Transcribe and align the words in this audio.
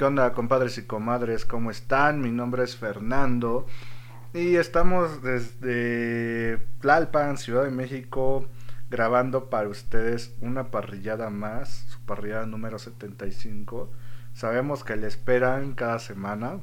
¿Qué 0.00 0.06
onda, 0.06 0.32
compadres 0.32 0.78
y 0.78 0.86
comadres? 0.86 1.44
¿Cómo 1.44 1.70
están? 1.70 2.22
Mi 2.22 2.30
nombre 2.30 2.64
es 2.64 2.74
Fernando 2.74 3.66
y 4.32 4.56
estamos 4.56 5.22
desde 5.22 6.56
Tlalpan, 6.80 7.36
Ciudad 7.36 7.64
de 7.64 7.70
México, 7.70 8.46
grabando 8.88 9.50
para 9.50 9.68
ustedes 9.68 10.34
una 10.40 10.70
parrillada 10.70 11.28
más, 11.28 11.84
su 11.90 12.00
parrillada 12.06 12.46
número 12.46 12.78
75. 12.78 13.92
Sabemos 14.32 14.84
que 14.84 14.96
le 14.96 15.06
esperan 15.06 15.74
cada 15.74 15.98
semana 15.98 16.60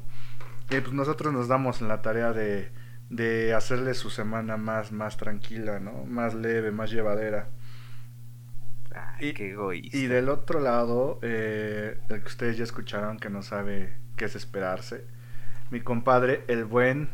y 0.68 0.80
pues 0.80 0.92
nosotros 0.92 1.32
nos 1.32 1.46
damos 1.46 1.80
la 1.80 2.02
tarea 2.02 2.32
de, 2.32 2.72
de 3.08 3.54
hacerle 3.54 3.94
su 3.94 4.10
semana 4.10 4.56
más, 4.56 4.90
más 4.90 5.16
tranquila, 5.16 5.78
¿no? 5.78 6.04
Más 6.06 6.34
leve, 6.34 6.72
más 6.72 6.90
llevadera. 6.90 7.46
Ay, 8.94 9.32
qué 9.34 9.50
egoísta. 9.50 9.96
Y 9.96 10.06
del 10.06 10.28
otro 10.28 10.60
lado, 10.60 11.18
eh, 11.22 11.98
el 12.08 12.20
que 12.20 12.26
ustedes 12.28 12.56
ya 12.56 12.64
escucharon 12.64 13.18
que 13.18 13.28
no 13.30 13.42
sabe 13.42 13.92
qué 14.16 14.24
es 14.26 14.34
esperarse, 14.36 15.04
mi 15.70 15.80
compadre, 15.80 16.42
el 16.48 16.64
buen 16.64 17.08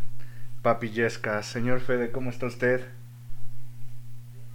Papi 0.62 0.91
Yesca. 0.91 1.42
Señor 1.42 1.80
Fede, 1.80 2.11
¿cómo 2.11 2.30
está 2.30 2.47
usted? 2.47 2.86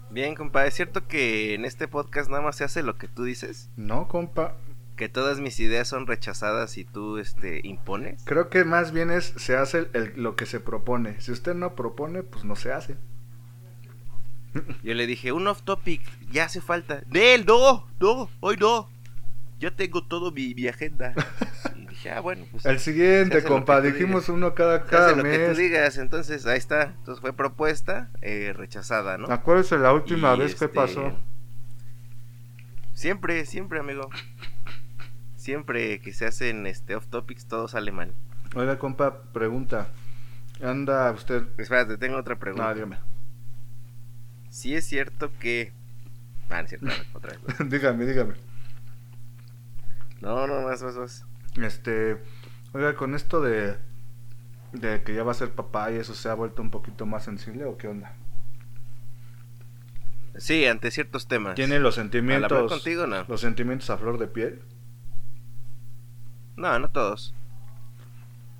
Bien, 0.09 0.33
compa, 0.33 0.65
¿es 0.65 0.73
cierto 0.73 1.07
que 1.07 1.53
en 1.53 1.65
este 1.65 1.87
podcast 1.87 2.29
nada 2.29 2.41
más 2.41 2.55
se 2.55 2.63
hace 2.63 2.81
lo 2.81 2.97
que 2.97 3.07
tú 3.07 3.23
dices? 3.23 3.69
No, 3.77 4.07
compa. 4.07 4.55
¿Que 4.95 5.07
todas 5.07 5.39
mis 5.39 5.59
ideas 5.59 5.87
son 5.87 6.07
rechazadas 6.07 6.77
y 6.77 6.83
tú 6.83 7.19
este, 7.19 7.61
impones? 7.63 8.21
Creo 8.25 8.49
que 8.49 8.65
más 8.65 8.91
bien 8.91 9.11
es 9.11 9.25
se 9.37 9.55
hace 9.55 9.87
el- 9.93 10.13
lo 10.17 10.35
que 10.35 10.45
se 10.45 10.59
propone. 10.59 11.21
Si 11.21 11.31
usted 11.31 11.53
no 11.53 11.75
propone, 11.75 12.23
pues 12.23 12.43
no 12.43 12.55
se 12.55 12.73
hace. 12.73 12.95
Yo 14.83 14.93
le 14.93 15.05
dije, 15.07 15.31
un 15.31 15.47
off 15.47 15.61
topic, 15.63 16.01
ya 16.31 16.45
hace 16.45 16.61
falta. 16.61 17.01
Del, 17.07 17.45
no, 17.45 17.87
no, 17.99 18.29
hoy 18.39 18.57
no. 18.57 18.89
Yo 19.59 19.73
tengo 19.73 20.03
todo 20.03 20.31
mi, 20.31 20.55
mi 20.55 20.67
agenda. 20.67 21.13
Y 21.75 21.85
dije, 21.87 22.11
ah, 22.11 22.21
bueno, 22.21 22.45
pues. 22.49 22.65
El 22.65 22.79
siguiente, 22.79 23.43
compa. 23.43 23.81
Dijimos 23.81 24.29
uno 24.29 24.55
cada, 24.55 24.77
hace 24.77 24.85
cada 24.89 25.11
lo 25.15 25.23
que 25.23 25.37
tú 25.37 25.47
mes. 25.49 25.57
digas, 25.57 25.97
entonces 25.97 26.45
ahí 26.45 26.57
está. 26.57 26.93
Entonces 26.97 27.19
fue 27.19 27.33
propuesta, 27.33 28.09
eh, 28.21 28.53
rechazada, 28.55 29.17
¿no? 29.17 29.27
Acuérdese 29.31 29.77
la 29.77 29.91
última 29.93 30.33
Y, 30.35 30.39
vez 30.39 30.55
que 30.55 30.65
este, 30.65 30.69
pasó. 30.69 31.13
Siempre, 32.93 33.45
siempre, 33.45 33.79
amigo. 33.79 34.09
Siempre 35.35 35.99
que 35.99 36.13
se 36.13 36.25
hacen 36.25 36.65
este 36.67 36.95
off 36.95 37.07
topics, 37.07 37.45
todo 37.45 37.67
sale 37.67 37.91
mal. 37.91 38.13
Oiga, 38.55 38.79
compa, 38.79 39.23
pregunta. 39.33 39.89
¿Anda 40.61 41.11
usted? 41.11 41.43
Espérate, 41.57 41.97
tengo 41.97 42.17
otra 42.17 42.37
pregunta. 42.37 42.67
No, 42.67 42.73
dígame. 42.73 42.97
Si 44.49 44.75
es 44.75 44.85
cierto 44.85 45.31
que. 45.39 45.71
Ah, 46.49 46.57
no 46.57 46.63
es 46.63 46.69
cierto, 46.69 46.87
ver, 46.87 47.05
otra 47.13 47.31
vez. 47.37 47.41
dígame, 47.69 48.05
dígame. 48.05 48.33
No, 50.21 50.47
no, 50.47 50.61
más, 50.61 50.81
más, 50.83 50.95
más. 50.95 51.25
Este, 51.61 52.17
oiga, 52.73 52.95
con 52.95 53.15
esto 53.15 53.41
de, 53.41 53.77
de 54.73 55.03
que 55.03 55.13
ya 55.13 55.23
va 55.23 55.31
a 55.31 55.35
ser 55.35 55.51
papá 55.51 55.91
y 55.91 55.95
eso 55.95 56.13
se 56.15 56.29
ha 56.29 56.33
vuelto 56.33 56.61
un 56.61 56.71
poquito 56.71 57.05
más 57.05 57.23
sensible 57.23 57.65
o 57.65 57.77
qué 57.77 57.87
onda? 57.87 58.13
Sí, 60.37 60.65
ante 60.65 60.91
ciertos 60.91 61.27
temas. 61.27 61.55
¿Tiene 61.55 61.79
los 61.79 61.97
Al 61.97 62.03
sentimientos, 62.05 62.71
contigo, 62.71 63.07
no. 63.07 63.23
los 63.27 63.41
sentimientos 63.41 63.89
a 63.89 63.97
flor 63.97 64.17
de 64.17 64.27
piel? 64.27 64.61
No, 66.55 66.77
no 66.79 66.89
todos. 66.89 67.33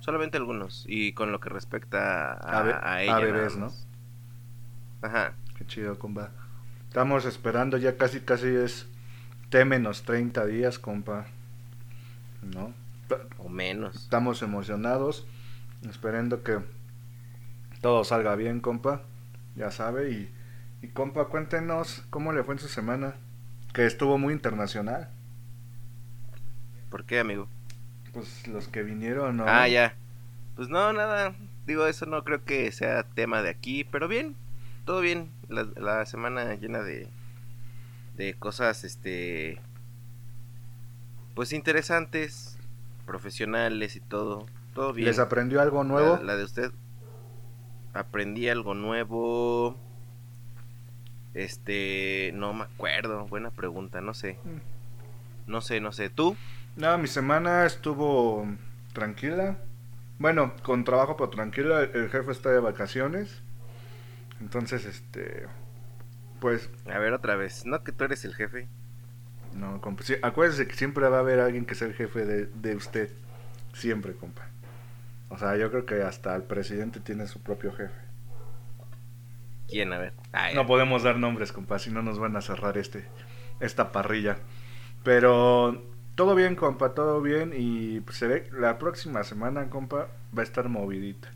Solamente 0.00 0.36
algunos. 0.36 0.84
Y 0.88 1.12
con 1.12 1.32
lo 1.32 1.40
que 1.40 1.48
respecta 1.50 2.32
a, 2.32 2.58
A 2.58 2.62
be- 2.62 2.72
a 2.72 2.92
a 2.92 3.02
ella. 3.02 3.12
nada 3.12 3.24
bebés, 3.24 3.56
¿no? 3.56 3.72
Ajá. 5.02 5.34
Qué 5.60 5.66
chido, 5.66 5.98
compa. 5.98 6.30
Estamos 6.88 7.26
esperando, 7.26 7.76
ya 7.76 7.98
casi, 7.98 8.20
casi 8.20 8.46
es 8.46 8.86
T 9.50 9.66
menos 9.66 10.04
30 10.04 10.46
días, 10.46 10.78
compa. 10.78 11.26
¿No? 12.40 12.72
O 13.36 13.50
menos. 13.50 13.94
Estamos 13.94 14.40
emocionados, 14.40 15.26
esperando 15.86 16.42
que 16.42 16.60
todo 17.82 18.04
salga 18.04 18.36
bien, 18.36 18.60
compa. 18.60 19.02
Ya 19.54 19.70
sabe, 19.70 20.10
y, 20.10 20.34
y 20.80 20.88
compa, 20.88 21.26
cuéntenos 21.26 22.04
cómo 22.08 22.32
le 22.32 22.42
fue 22.42 22.54
en 22.54 22.60
su 22.60 22.68
semana, 22.68 23.16
que 23.74 23.84
estuvo 23.84 24.16
muy 24.16 24.32
internacional. 24.32 25.10
¿Por 26.88 27.04
qué, 27.04 27.20
amigo? 27.20 27.48
Pues 28.14 28.48
los 28.48 28.66
que 28.68 28.82
vinieron, 28.82 29.36
¿no? 29.36 29.44
Ah, 29.46 29.68
ya. 29.68 29.94
Pues 30.56 30.70
no, 30.70 30.94
nada. 30.94 31.34
Digo, 31.66 31.86
eso 31.86 32.06
no 32.06 32.24
creo 32.24 32.46
que 32.46 32.72
sea 32.72 33.02
tema 33.02 33.42
de 33.42 33.50
aquí. 33.50 33.84
Pero 33.84 34.08
bien. 34.08 34.36
Todo 34.90 35.02
bien. 35.02 35.30
La, 35.46 35.68
la 35.76 36.04
semana 36.04 36.52
llena 36.56 36.82
de. 36.82 37.06
De 38.16 38.34
cosas, 38.34 38.82
este. 38.82 39.60
Pues 41.36 41.52
interesantes. 41.52 42.58
Profesionales 43.06 43.94
y 43.94 44.00
todo. 44.00 44.46
Todo 44.74 44.92
bien. 44.92 45.06
¿Les 45.06 45.20
aprendió 45.20 45.60
algo 45.60 45.84
nuevo? 45.84 46.16
La, 46.16 46.22
la 46.24 46.36
de 46.36 46.42
usted. 46.42 46.72
Aprendí 47.94 48.48
algo 48.48 48.74
nuevo. 48.74 49.76
Este. 51.34 52.32
No 52.34 52.52
me 52.52 52.64
acuerdo. 52.64 53.28
Buena 53.28 53.52
pregunta. 53.52 54.00
No 54.00 54.12
sé. 54.12 54.38
Mm. 54.42 55.52
No 55.52 55.60
sé, 55.60 55.80
no 55.80 55.92
sé. 55.92 56.10
¿Tú? 56.10 56.36
No, 56.74 56.98
mi 56.98 57.06
semana 57.06 57.64
estuvo 57.64 58.44
tranquila. 58.92 59.56
Bueno, 60.18 60.52
con 60.64 60.82
trabajo, 60.82 61.16
pero 61.16 61.30
tranquila. 61.30 61.82
El 61.82 62.10
jefe 62.10 62.32
está 62.32 62.50
de 62.50 62.58
vacaciones. 62.58 63.44
Entonces, 64.40 64.84
este. 64.86 65.46
Pues, 66.40 66.70
A 66.86 66.98
ver, 66.98 67.12
otra 67.12 67.36
vez. 67.36 67.64
No 67.66 67.84
que 67.84 67.92
tú 67.92 68.04
eres 68.04 68.24
el 68.24 68.34
jefe. 68.34 68.68
no, 69.52 69.80
compa. 69.80 70.02
Sí, 70.04 70.14
acuérdese 70.22 70.66
que 70.68 70.74
siempre 70.76 71.08
va 71.08 71.18
a 71.18 71.20
haber 71.20 71.40
alguien 71.40 71.66
que 71.66 71.74
sea 71.74 71.88
el 71.88 71.94
jefe 71.94 72.24
de, 72.26 72.46
de 72.46 72.76
usted. 72.76 73.10
Siempre, 73.72 74.14
compa. 74.16 74.48
O 75.28 75.38
sea, 75.38 75.56
yo 75.56 75.70
creo 75.70 75.86
que 75.86 76.02
hasta 76.02 76.34
el 76.36 76.44
presidente 76.44 77.00
tiene 77.00 77.26
su 77.26 77.42
propio 77.42 77.72
jefe. 77.72 77.94
¿Quién? 79.68 79.92
A 79.92 79.98
ver. 79.98 80.14
Ay, 80.32 80.54
No 80.54 80.66
podemos 80.66 81.02
dar 81.02 81.16
nombres, 81.18 81.52
compa, 81.52 81.78
si 81.78 81.90
no 81.90 82.02
nos 82.02 82.18
van 82.18 82.36
a 82.36 82.40
cerrar 82.42 82.76
este 82.78 83.08
esta 83.60 83.92
parrilla. 83.92 84.38
Pero 85.02 85.84
todo 86.14 86.34
bien, 86.34 86.56
compa, 86.56 86.94
todo 86.94 87.20
bien 87.22 87.52
y 87.56 88.00
pues, 88.00 88.18
se 88.18 88.26
ve 88.26 88.48
la 88.52 88.78
próxima 88.78 89.22
semana, 89.24 89.70
compa, 89.70 90.08
va 90.36 90.42
a 90.42 90.44
estar 90.44 90.68
movidita. 90.68 91.32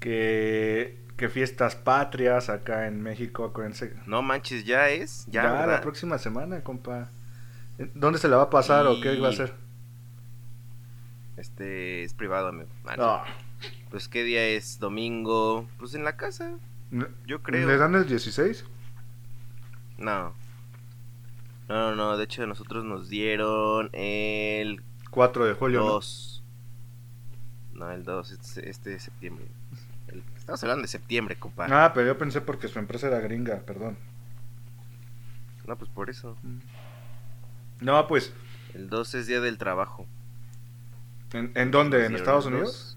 Que 0.00 0.98
que 1.18 1.28
fiestas 1.28 1.74
patrias 1.74 2.48
acá 2.48 2.86
en 2.86 3.02
México, 3.02 3.44
acuérdense. 3.44 3.92
No 4.06 4.22
manches, 4.22 4.64
ya 4.64 4.88
es. 4.88 5.26
Ya, 5.26 5.42
Ya, 5.42 5.66
la 5.66 5.80
próxima 5.80 6.16
semana, 6.16 6.62
compa. 6.62 7.10
¿Dónde 7.94 8.18
se 8.20 8.28
la 8.28 8.36
va 8.36 8.44
a 8.44 8.50
pasar 8.50 8.86
o 8.86 9.00
qué 9.00 9.18
va 9.18 9.26
a 9.26 9.30
hacer? 9.30 9.52
Este 11.36 12.04
es 12.04 12.14
privado, 12.14 12.48
amigo. 12.48 12.68
Ah, 12.86 12.94
No. 12.96 13.22
Pues 13.90 14.06
qué 14.08 14.22
día 14.22 14.46
es 14.46 14.78
domingo. 14.78 15.68
Pues 15.78 15.94
en 15.94 16.04
la 16.04 16.16
casa. 16.16 16.56
Yo 17.26 17.42
creo. 17.42 17.66
¿Le 17.66 17.76
dan 17.78 17.94
el 17.96 18.06
16? 18.06 18.64
No. 19.98 20.34
No, 21.68 21.90
no, 21.90 21.96
no. 21.96 22.16
De 22.16 22.24
hecho, 22.24 22.46
nosotros 22.46 22.84
nos 22.84 23.08
dieron 23.08 23.90
el 23.92 24.82
4 25.10 25.46
de 25.46 25.54
julio. 25.54 25.80
¿no? 25.80 25.86
2. 25.86 26.44
No, 27.74 27.90
el 27.90 28.04
2. 28.04 28.30
Este, 28.32 28.70
este 28.70 28.90
de 28.90 29.00
septiembre. 29.00 29.46
El- 30.08 30.22
Estamos 30.36 30.62
hablando 30.62 30.82
de 30.82 30.88
septiembre, 30.88 31.36
compa. 31.38 31.66
Ah, 31.70 31.92
pero 31.94 32.06
yo 32.06 32.18
pensé 32.18 32.40
porque 32.40 32.68
su 32.68 32.78
empresa 32.78 33.08
era 33.08 33.20
gringa, 33.20 33.60
perdón. 33.60 33.96
No, 35.66 35.76
pues 35.76 35.90
por 35.90 36.08
eso. 36.08 36.36
No, 37.80 38.06
pues, 38.08 38.32
El 38.74 38.88
2 38.88 39.14
es 39.14 39.26
día 39.26 39.40
del 39.40 39.58
trabajo. 39.58 40.06
¿en, 41.32 41.52
en 41.54 41.70
dónde? 41.70 42.06
¿En 42.06 42.14
Estados 42.14 42.46
Unidos? 42.46 42.96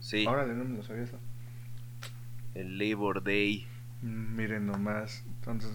Sí, 0.00 0.26
Órale, 0.26 0.54
no 0.54 0.64
me 0.64 0.76
lo 0.78 0.82
sabía 0.82 1.04
eso. 1.04 1.18
el 2.54 2.78
Labor 2.78 3.22
Day. 3.22 3.66
Mm, 4.02 4.34
Miren 4.36 4.66
nomás. 4.66 5.22
Entonces, 5.26 5.70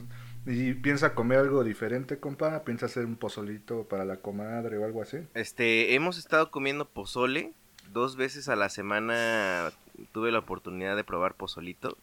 ¿y 0.46 0.74
piensa 0.74 1.14
comer 1.16 1.40
algo 1.40 1.64
diferente, 1.64 2.20
compa? 2.20 2.64
¿Piensa 2.66 2.88
hacer 2.88 3.06
un 3.06 3.16
pozolito 3.16 3.88
para 3.88 4.04
la 4.04 4.18
comadre 4.18 4.78
o 4.78 4.84
algo 4.86 5.02
así? 5.02 5.20
Este, 5.34 5.94
hemos 5.96 6.18
estado 6.18 6.52
comiendo 6.52 6.90
pozole. 6.90 7.54
Dos 7.96 8.18
veces 8.18 8.50
a 8.50 8.56
la 8.56 8.68
semana 8.70 9.72
tuve 10.12 10.32
la 10.32 10.40
oportunidad 10.40 10.96
de 10.96 11.06
probar 11.06 11.34
pozolito. 11.34 11.98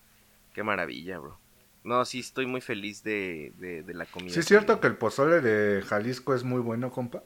Qué 0.55 0.63
maravilla, 0.63 1.19
bro. 1.19 1.39
No, 1.85 2.05
sí, 2.05 2.21
estoy 2.21 2.47
muy 2.47 2.61
feliz 2.61 3.03
de, 3.05 3.53
de, 3.59 3.83
de 3.83 3.95
la 3.95 4.07
comida. 4.07 4.33
Sí, 4.33 4.41
es 4.41 4.47
cierto 4.47 4.81
que 4.81 4.87
el 4.87 4.97
pozole 4.97 5.41
de 5.41 5.83
Jalisco 5.83 6.35
es 6.35 6.45
muy 6.45 6.61
bueno, 6.61 6.91
compa. 6.91 7.23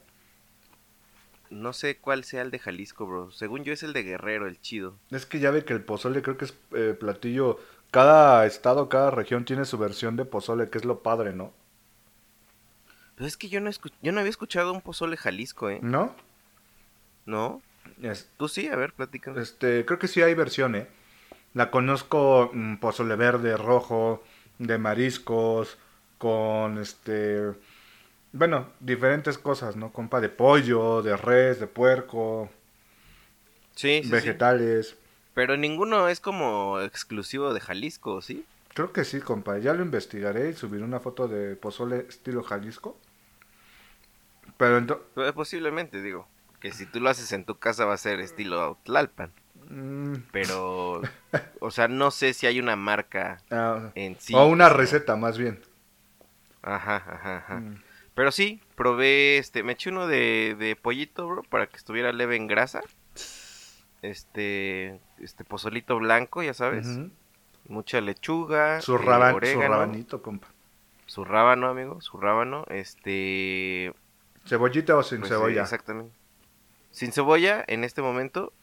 No 1.48 1.72
sé 1.72 1.98
cuál 1.98 2.24
sea 2.24 2.42
el 2.42 2.50
de 2.50 2.58
Jalisco, 2.58 3.06
bro. 3.06 3.30
Según 3.30 3.62
yo 3.62 3.72
es 3.72 3.84
el 3.84 3.92
de 3.92 4.02
Guerrero, 4.02 4.48
el 4.48 4.60
chido. 4.60 4.96
Es 5.10 5.26
que 5.26 5.38
ya 5.38 5.52
ve 5.52 5.64
que 5.64 5.72
el 5.72 5.84
pozole 5.84 6.20
creo 6.22 6.36
que 6.36 6.46
es 6.46 6.54
eh, 6.72 6.96
platillo. 6.98 7.60
Cada 7.92 8.44
estado, 8.46 8.88
cada 8.88 9.12
región 9.12 9.44
tiene 9.44 9.64
su 9.64 9.78
versión 9.78 10.16
de 10.16 10.24
pozole, 10.24 10.70
que 10.70 10.78
es 10.78 10.84
lo 10.84 11.02
padre, 11.02 11.32
¿no? 11.32 11.52
Pero 13.14 13.28
es 13.28 13.36
que 13.36 13.48
yo 13.48 13.60
no, 13.60 13.70
escu- 13.70 13.92
yo 14.02 14.10
no 14.10 14.18
había 14.18 14.30
escuchado 14.30 14.72
un 14.72 14.80
pozole 14.80 15.16
Jalisco, 15.16 15.70
¿eh? 15.70 15.78
¿No? 15.82 16.14
¿No? 17.26 17.62
Es- 18.02 18.28
Tú 18.36 18.48
sí, 18.48 18.68
a 18.68 18.76
ver, 18.76 18.92
platícame. 18.92 19.40
este, 19.40 19.84
creo 19.84 19.98
que 19.98 20.08
sí 20.08 20.22
hay 20.22 20.34
versión, 20.34 20.74
¿eh? 20.74 20.86
La 21.54 21.70
conozco 21.70 22.50
mm, 22.52 22.76
pozole 22.76 23.16
verde, 23.16 23.56
rojo, 23.56 24.22
de 24.58 24.78
mariscos, 24.78 25.78
con 26.18 26.78
este. 26.78 27.52
Bueno, 28.32 28.68
diferentes 28.80 29.38
cosas, 29.38 29.76
¿no? 29.76 29.92
Compa 29.92 30.20
de 30.20 30.28
pollo, 30.28 31.02
de 31.02 31.16
res, 31.16 31.58
de 31.60 31.66
puerco, 31.66 32.50
Sí, 33.74 33.98
sí, 33.98 34.02
sí. 34.04 34.10
vegetales. 34.10 34.96
Pero 35.34 35.56
ninguno 35.56 36.08
es 36.08 36.20
como 36.20 36.80
exclusivo 36.80 37.52
de 37.54 37.60
Jalisco, 37.60 38.20
¿sí? 38.22 38.44
Creo 38.74 38.92
que 38.92 39.04
sí, 39.04 39.20
compa. 39.20 39.58
Ya 39.58 39.72
lo 39.72 39.82
investigaré 39.82 40.50
y 40.50 40.54
subiré 40.54 40.84
una 40.84 41.00
foto 41.00 41.28
de 41.28 41.56
pozole 41.56 42.06
estilo 42.08 42.42
Jalisco. 42.42 42.98
Pero 44.56 44.78
ento- 44.78 45.00
Eh, 45.16 45.32
Posiblemente, 45.34 46.00
digo. 46.02 46.28
Que 46.66 46.72
si 46.72 46.84
tú 46.84 46.98
lo 46.98 47.08
haces 47.08 47.30
en 47.30 47.44
tu 47.44 47.58
casa 47.60 47.84
va 47.84 47.94
a 47.94 47.96
ser 47.96 48.18
estilo 48.18 48.76
Tlalpan. 48.82 49.30
mm, 49.70 50.14
Pero, 50.32 51.00
o 51.60 51.70
sea, 51.70 51.86
no 51.86 52.10
sé 52.10 52.34
si 52.34 52.48
hay 52.48 52.58
una 52.58 52.74
marca 52.74 53.38
ah, 53.52 53.92
en 53.94 54.16
sí. 54.18 54.34
o 54.34 54.46
una 54.46 54.68
receta, 54.68 55.14
más 55.14 55.38
bien. 55.38 55.60
Ajá, 56.62 56.96
ajá, 56.96 57.36
ajá. 57.36 57.54
Mm. 57.60 57.82
Pero 58.16 58.32
sí, 58.32 58.60
probé, 58.74 59.38
este, 59.38 59.62
me 59.62 59.74
eché 59.74 59.90
uno 59.90 60.08
de, 60.08 60.56
de 60.58 60.74
pollito, 60.74 61.28
bro, 61.28 61.44
para 61.44 61.68
que 61.68 61.76
estuviera 61.76 62.12
leve 62.12 62.34
en 62.34 62.48
grasa. 62.48 62.80
Este, 64.02 65.00
este 65.20 65.44
pozolito 65.44 65.96
blanco, 65.98 66.42
ya 66.42 66.52
sabes. 66.52 66.88
Mucha 67.68 68.00
lechuga. 68.00 68.80
Su, 68.80 68.96
eh, 68.96 68.98
raban- 68.98 69.40
su 69.52 69.60
rabanito, 69.60 70.20
compa. 70.20 70.48
Su 71.06 71.24
rábano, 71.24 71.68
amigo, 71.68 72.00
su 72.00 72.18
rábano. 72.18 72.64
Este, 72.70 73.92
¿Cebollita 74.44 74.96
o 74.96 75.02
sin 75.04 75.20
Pues, 75.20 75.28
sí, 75.30 75.36
cebolla? 75.36 75.62
exactamente. 75.62 76.12
Sin 76.96 77.12
cebolla 77.12 77.62
en 77.68 77.84
este 77.84 78.00
momento 78.00 78.54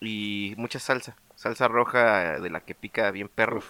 y 0.00 0.54
mucha 0.56 0.78
salsa, 0.78 1.14
salsa 1.34 1.68
roja 1.68 2.40
de 2.40 2.48
la 2.48 2.60
que 2.60 2.74
pica 2.74 3.10
bien 3.10 3.28
perro. 3.28 3.62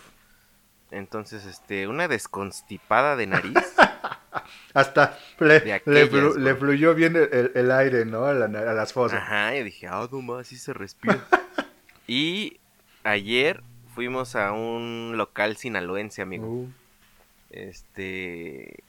Entonces, 0.93 1.45
este, 1.45 1.89
una 1.89 2.07
desconstipada 2.07 3.17
de 3.17 3.27
nariz. 3.27 3.55
Hasta 4.75 5.19
le, 5.41 5.59
De 5.59 5.83
le, 5.87 6.09
flu- 6.09 6.57
fluyó 6.57 6.95
bien 6.95 7.17
el, 7.17 7.29
el- 7.33 7.53
el 7.57 7.71
aire, 7.73 8.05
¿no? 8.05 8.27
A, 8.27 8.33
la- 8.33 8.45
a 8.47 8.75
las 8.75 8.93
fosas. 8.93 9.21
Ajá, 9.23 9.57
y 9.57 9.65
dije, 9.65 9.89
ah, 9.89 10.07
no 10.13 10.23
más, 10.23 10.47
sí 10.47 10.57
se 10.57 10.73
respira. 10.73 11.27
y 12.07 12.61
ayer 13.03 13.61
fuimos 13.97 14.37
a 14.37 14.53
un 14.53 15.15
local 15.17 15.57
sinaloense, 15.57 16.23
amigo. 16.23 16.47
Uh, 16.47 16.69
Este, 17.51 18.85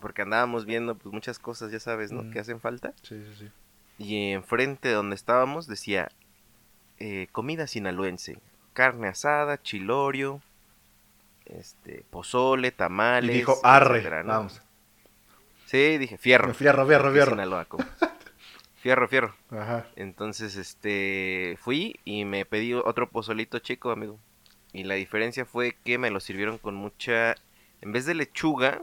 porque 0.00 0.22
andábamos 0.22 0.66
viendo 0.66 0.96
pues 0.96 1.12
muchas 1.12 1.38
cosas, 1.38 1.70
ya 1.70 1.78
sabes, 1.78 2.10
¿no? 2.10 2.24
Mm. 2.24 2.30
Que 2.32 2.40
hacen 2.40 2.60
falta. 2.60 2.92
sí, 3.02 3.22
sí, 3.24 3.34
sí. 3.38 3.50
Y 3.98 4.32
enfrente 4.32 4.88
de 4.88 4.94
donde 4.94 5.16
estábamos 5.16 5.66
decía 5.66 6.10
eh, 6.98 7.28
comida 7.32 7.66
sinaloense, 7.66 8.38
carne 8.72 9.08
asada, 9.08 9.60
chilorio, 9.60 10.40
este, 11.46 12.04
pozole, 12.10 12.68
Y 12.68 12.70
tamales. 12.72 13.34
dijo, 13.34 13.58
arre, 13.62 13.98
etcétera, 13.98 14.22
¿no? 14.22 14.28
vamos. 14.34 14.62
Sí, 15.66 15.98
dije, 15.98 16.16
fierro. 16.16 16.54
Fierro, 16.54 16.86
fierro, 16.86 17.12
fierro. 17.12 17.30
Sinaloa, 17.32 17.66
fierro, 18.82 19.08
fierro. 19.08 19.34
Ajá. 19.50 19.86
Entonces, 19.96 20.56
este, 20.56 21.58
fui 21.60 21.98
y 22.04 22.24
me 22.24 22.44
pedí 22.46 22.72
otro 22.74 23.08
pozolito 23.08 23.58
chico, 23.58 23.90
amigo. 23.90 24.18
Y 24.72 24.84
la 24.84 24.94
diferencia 24.94 25.44
fue 25.44 25.76
que 25.84 25.98
me 25.98 26.10
lo 26.10 26.20
sirvieron 26.20 26.58
con 26.58 26.74
mucha, 26.74 27.34
en 27.80 27.92
vez 27.92 28.06
de 28.06 28.14
lechuga, 28.14 28.82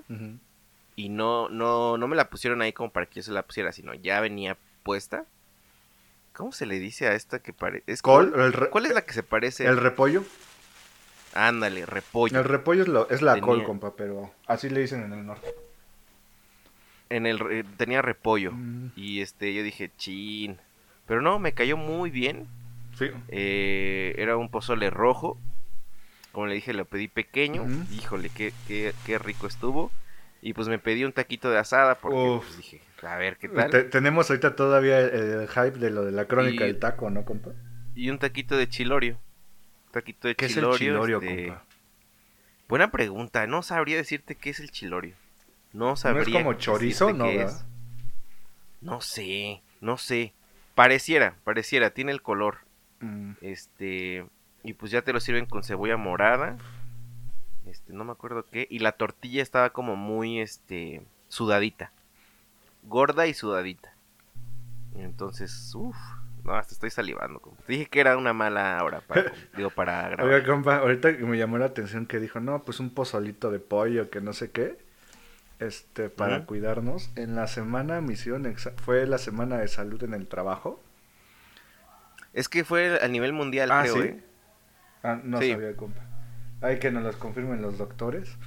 y 0.96 1.10
no, 1.10 1.50
no, 1.50 1.98
no 1.98 2.08
me 2.08 2.16
la 2.16 2.30
pusieron 2.30 2.62
ahí 2.62 2.74
como 2.74 2.92
para 2.92 3.06
que 3.06 3.16
yo 3.16 3.24
se 3.24 3.32
la 3.32 3.44
pusiera, 3.44 3.72
sino 3.72 3.94
ya 3.94 4.20
venía 4.20 4.58
¿Cómo 6.34 6.52
se 6.52 6.66
le 6.66 6.80
dice 6.80 7.08
a 7.08 7.14
esta 7.14 7.40
que 7.40 7.52
parece? 7.54 7.84
Re- 8.52 8.70
¿Cuál 8.70 8.86
es 8.86 8.94
la 8.94 9.02
que 9.04 9.14
se 9.14 9.24
parece? 9.24 9.66
el 9.66 9.78
repollo. 9.78 10.24
Ándale, 11.34 11.86
repollo. 11.86 12.38
El 12.38 12.46
repollo 12.46 12.84
es, 12.84 12.88
lo- 12.88 13.10
es 13.10 13.22
la 13.22 13.34
Tenía- 13.34 13.46
col, 13.48 13.64
compa, 13.64 13.96
pero 13.96 14.32
así 14.48 14.70
le 14.70 14.82
dicen 14.82 15.04
en 15.04 15.14
el 15.14 15.26
norte. 15.26 15.48
En 17.10 17.26
el 17.26 17.66
tenía 17.78 18.02
repollo. 18.02 18.52
Mm, 18.54 18.92
Y 18.96 19.22
este, 19.22 19.54
yo 19.54 19.64
dije, 19.64 19.92
chin. 19.98 20.58
Pero 21.08 21.22
no, 21.22 21.40
me 21.40 21.54
cayó 21.54 21.78
muy 21.78 22.10
bien. 22.10 22.48
Sí. 22.98 23.08
Eh, 23.30 24.14
era 24.18 24.38
un 24.38 24.50
pozole 24.50 24.90
rojo. 24.90 25.38
Como 26.32 26.48
le 26.48 26.56
dije, 26.56 26.74
lo 26.74 26.86
pedí 26.86 27.08
pequeño. 27.08 27.66
Híjole, 27.92 28.30
qué, 28.30 28.54
qué, 28.68 28.94
qué 29.06 29.18
rico 29.20 29.48
estuvo. 29.48 29.92
Y 30.42 30.54
pues 30.54 30.68
me 30.68 30.78
pedí 30.78 31.04
un 31.04 31.12
taquito 31.14 31.50
de 31.50 31.58
asada 31.58 31.96
porque 31.96 32.42
pues, 32.44 32.58
dije, 32.58 32.82
a 33.02 33.16
ver 33.18 33.38
qué 33.38 33.50
tal. 33.50 33.70
Te- 33.72 33.84
tenemos 33.84 34.30
ahorita 34.30 34.56
todavía 34.56 35.00
el, 35.00 35.48
hype 35.48 35.80
de 35.80 35.90
lo 35.90 36.04
de 36.06 36.12
la 36.12 36.26
crónica 36.26 36.66
Y- 36.66 36.68
del 36.68 36.80
taco, 36.80 37.10
¿no, 37.10 37.26
compa? 37.26 37.52
Y 37.96 38.10
un 38.10 38.20
taquito 38.20 38.56
de 38.58 38.68
chilorio. 38.70 39.18
Un 39.88 39.92
taquito 39.92 40.28
de 40.28 40.36
¿Qué 40.36 40.46
es 40.46 40.54
chilorio. 40.54 40.74
el 40.76 40.80
chilorio, 40.80 41.22
este, 41.22 41.48
compa? 41.48 41.64
Buena 42.68 42.92
pregunta. 42.92 43.48
No 43.48 43.64
sabría 43.64 43.98
decirte 43.98 44.36
qué 44.36 44.50
es 44.52 44.60
el 44.60 44.70
chilorio. 44.72 45.16
No 45.74 45.96
sabría. 45.96 46.32
como 46.40 46.54
chorizo, 46.54 47.12
no, 47.14 47.26
es. 47.26 47.66
No 48.82 49.02
sé, 49.02 49.62
no 49.82 49.98
sé. 49.98 50.34
Pareciera, 50.76 51.36
pareciera, 51.44 51.90
tiene 51.92 52.12
el 52.12 52.22
color. 52.22 52.58
Mm, 53.00 53.32
Este, 53.42 54.26
y 54.64 54.74
pues 54.74 54.92
ya 54.92 55.02
te 55.02 55.14
lo 55.14 55.20
sirven 55.20 55.46
con 55.46 55.64
cebolla 55.64 55.98
morada. 55.98 56.58
Este, 57.66 57.94
no 57.94 58.04
me 58.06 58.12
acuerdo 58.12 58.46
qué. 58.52 58.68
Y 58.70 58.80
la 58.80 58.92
tortilla 58.94 59.42
estaba 59.42 59.72
como 59.72 59.96
muy, 59.96 60.40
este, 60.40 61.02
sudadita. 61.28 61.92
Gorda 62.84 63.28
y 63.28 63.34
sudadita. 63.34 63.94
Entonces, 64.96 65.72
uff. 65.76 65.96
No, 66.44 66.54
hasta 66.54 66.74
estoy 66.76 66.92
salivando. 66.92 67.42
Te 67.66 67.74
dije 67.74 67.86
que 67.88 68.00
era 68.00 68.18
una 68.18 68.32
mala 68.32 68.80
hora 68.84 69.02
para, 69.02 69.32
digo, 69.58 69.72
para 69.72 70.10
grabar. 70.10 70.32
Oiga, 70.32 70.46
compa, 70.46 70.78
ahorita 70.78 71.18
que 71.18 71.24
me 71.24 71.38
llamó 71.40 71.58
la 71.58 71.66
atención 71.66 72.06
que 72.06 72.20
dijo, 72.20 72.40
no, 72.40 72.64
pues 72.64 72.80
un 72.80 72.92
pozolito 72.92 73.50
de 73.50 73.58
pollo, 73.60 74.12
que 74.12 74.22
no 74.22 74.32
sé 74.32 74.52
qué, 74.52 74.78
este, 75.60 76.10
para 76.10 76.46
cuidarnos. 76.46 77.10
En 77.16 77.36
la 77.36 77.48
semana 77.48 78.00
misión, 78.00 78.56
fue 78.78 79.08
la 79.08 79.18
semana 79.18 79.58
de 79.58 79.68
salud 79.68 80.04
en 80.04 80.14
el 80.14 80.28
trabajo. 80.28 80.80
Es 82.34 82.48
que 82.48 82.64
fue 82.64 83.00
a 83.04 83.08
nivel 83.08 83.34
mundial, 83.34 83.72
Ah, 83.72 83.82
creo, 83.82 83.96
¿sí? 83.96 84.02
¿eh? 84.02 84.24
Ah, 85.02 85.20
no 85.24 85.42
Sí. 85.42 85.52
sabía, 85.52 85.76
compa. 85.76 86.02
Hay 86.62 86.80
que 86.80 86.92
nos 86.92 87.04
los 87.04 87.16
confirmen 87.18 87.62
los 87.62 87.78
doctores. 87.78 88.38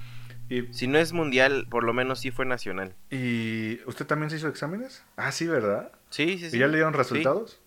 Y, 0.49 0.73
Si 0.73 0.87
no 0.87 0.99
es 0.99 1.13
mundial, 1.13 1.67
por 1.71 1.85
lo 1.85 1.93
menos 1.93 2.21
sí 2.21 2.31
fue 2.31 2.47
nacional. 2.47 2.95
y 3.11 3.81
¿usted 3.87 4.07
también 4.07 4.31
se 4.31 4.37
hizo 4.37 4.49
exámenes? 4.49 5.05
Ah, 5.17 5.31
sí, 5.33 5.47
¿verdad? 5.47 5.93
Sí, 6.11 6.39
sí, 6.39 6.51
sí. 6.51 6.57
¿Y 6.57 6.61
ya 6.61 6.67
le 6.69 6.75
dieron 6.77 6.95
Sí. 6.95 6.99
resultados? 6.99 7.61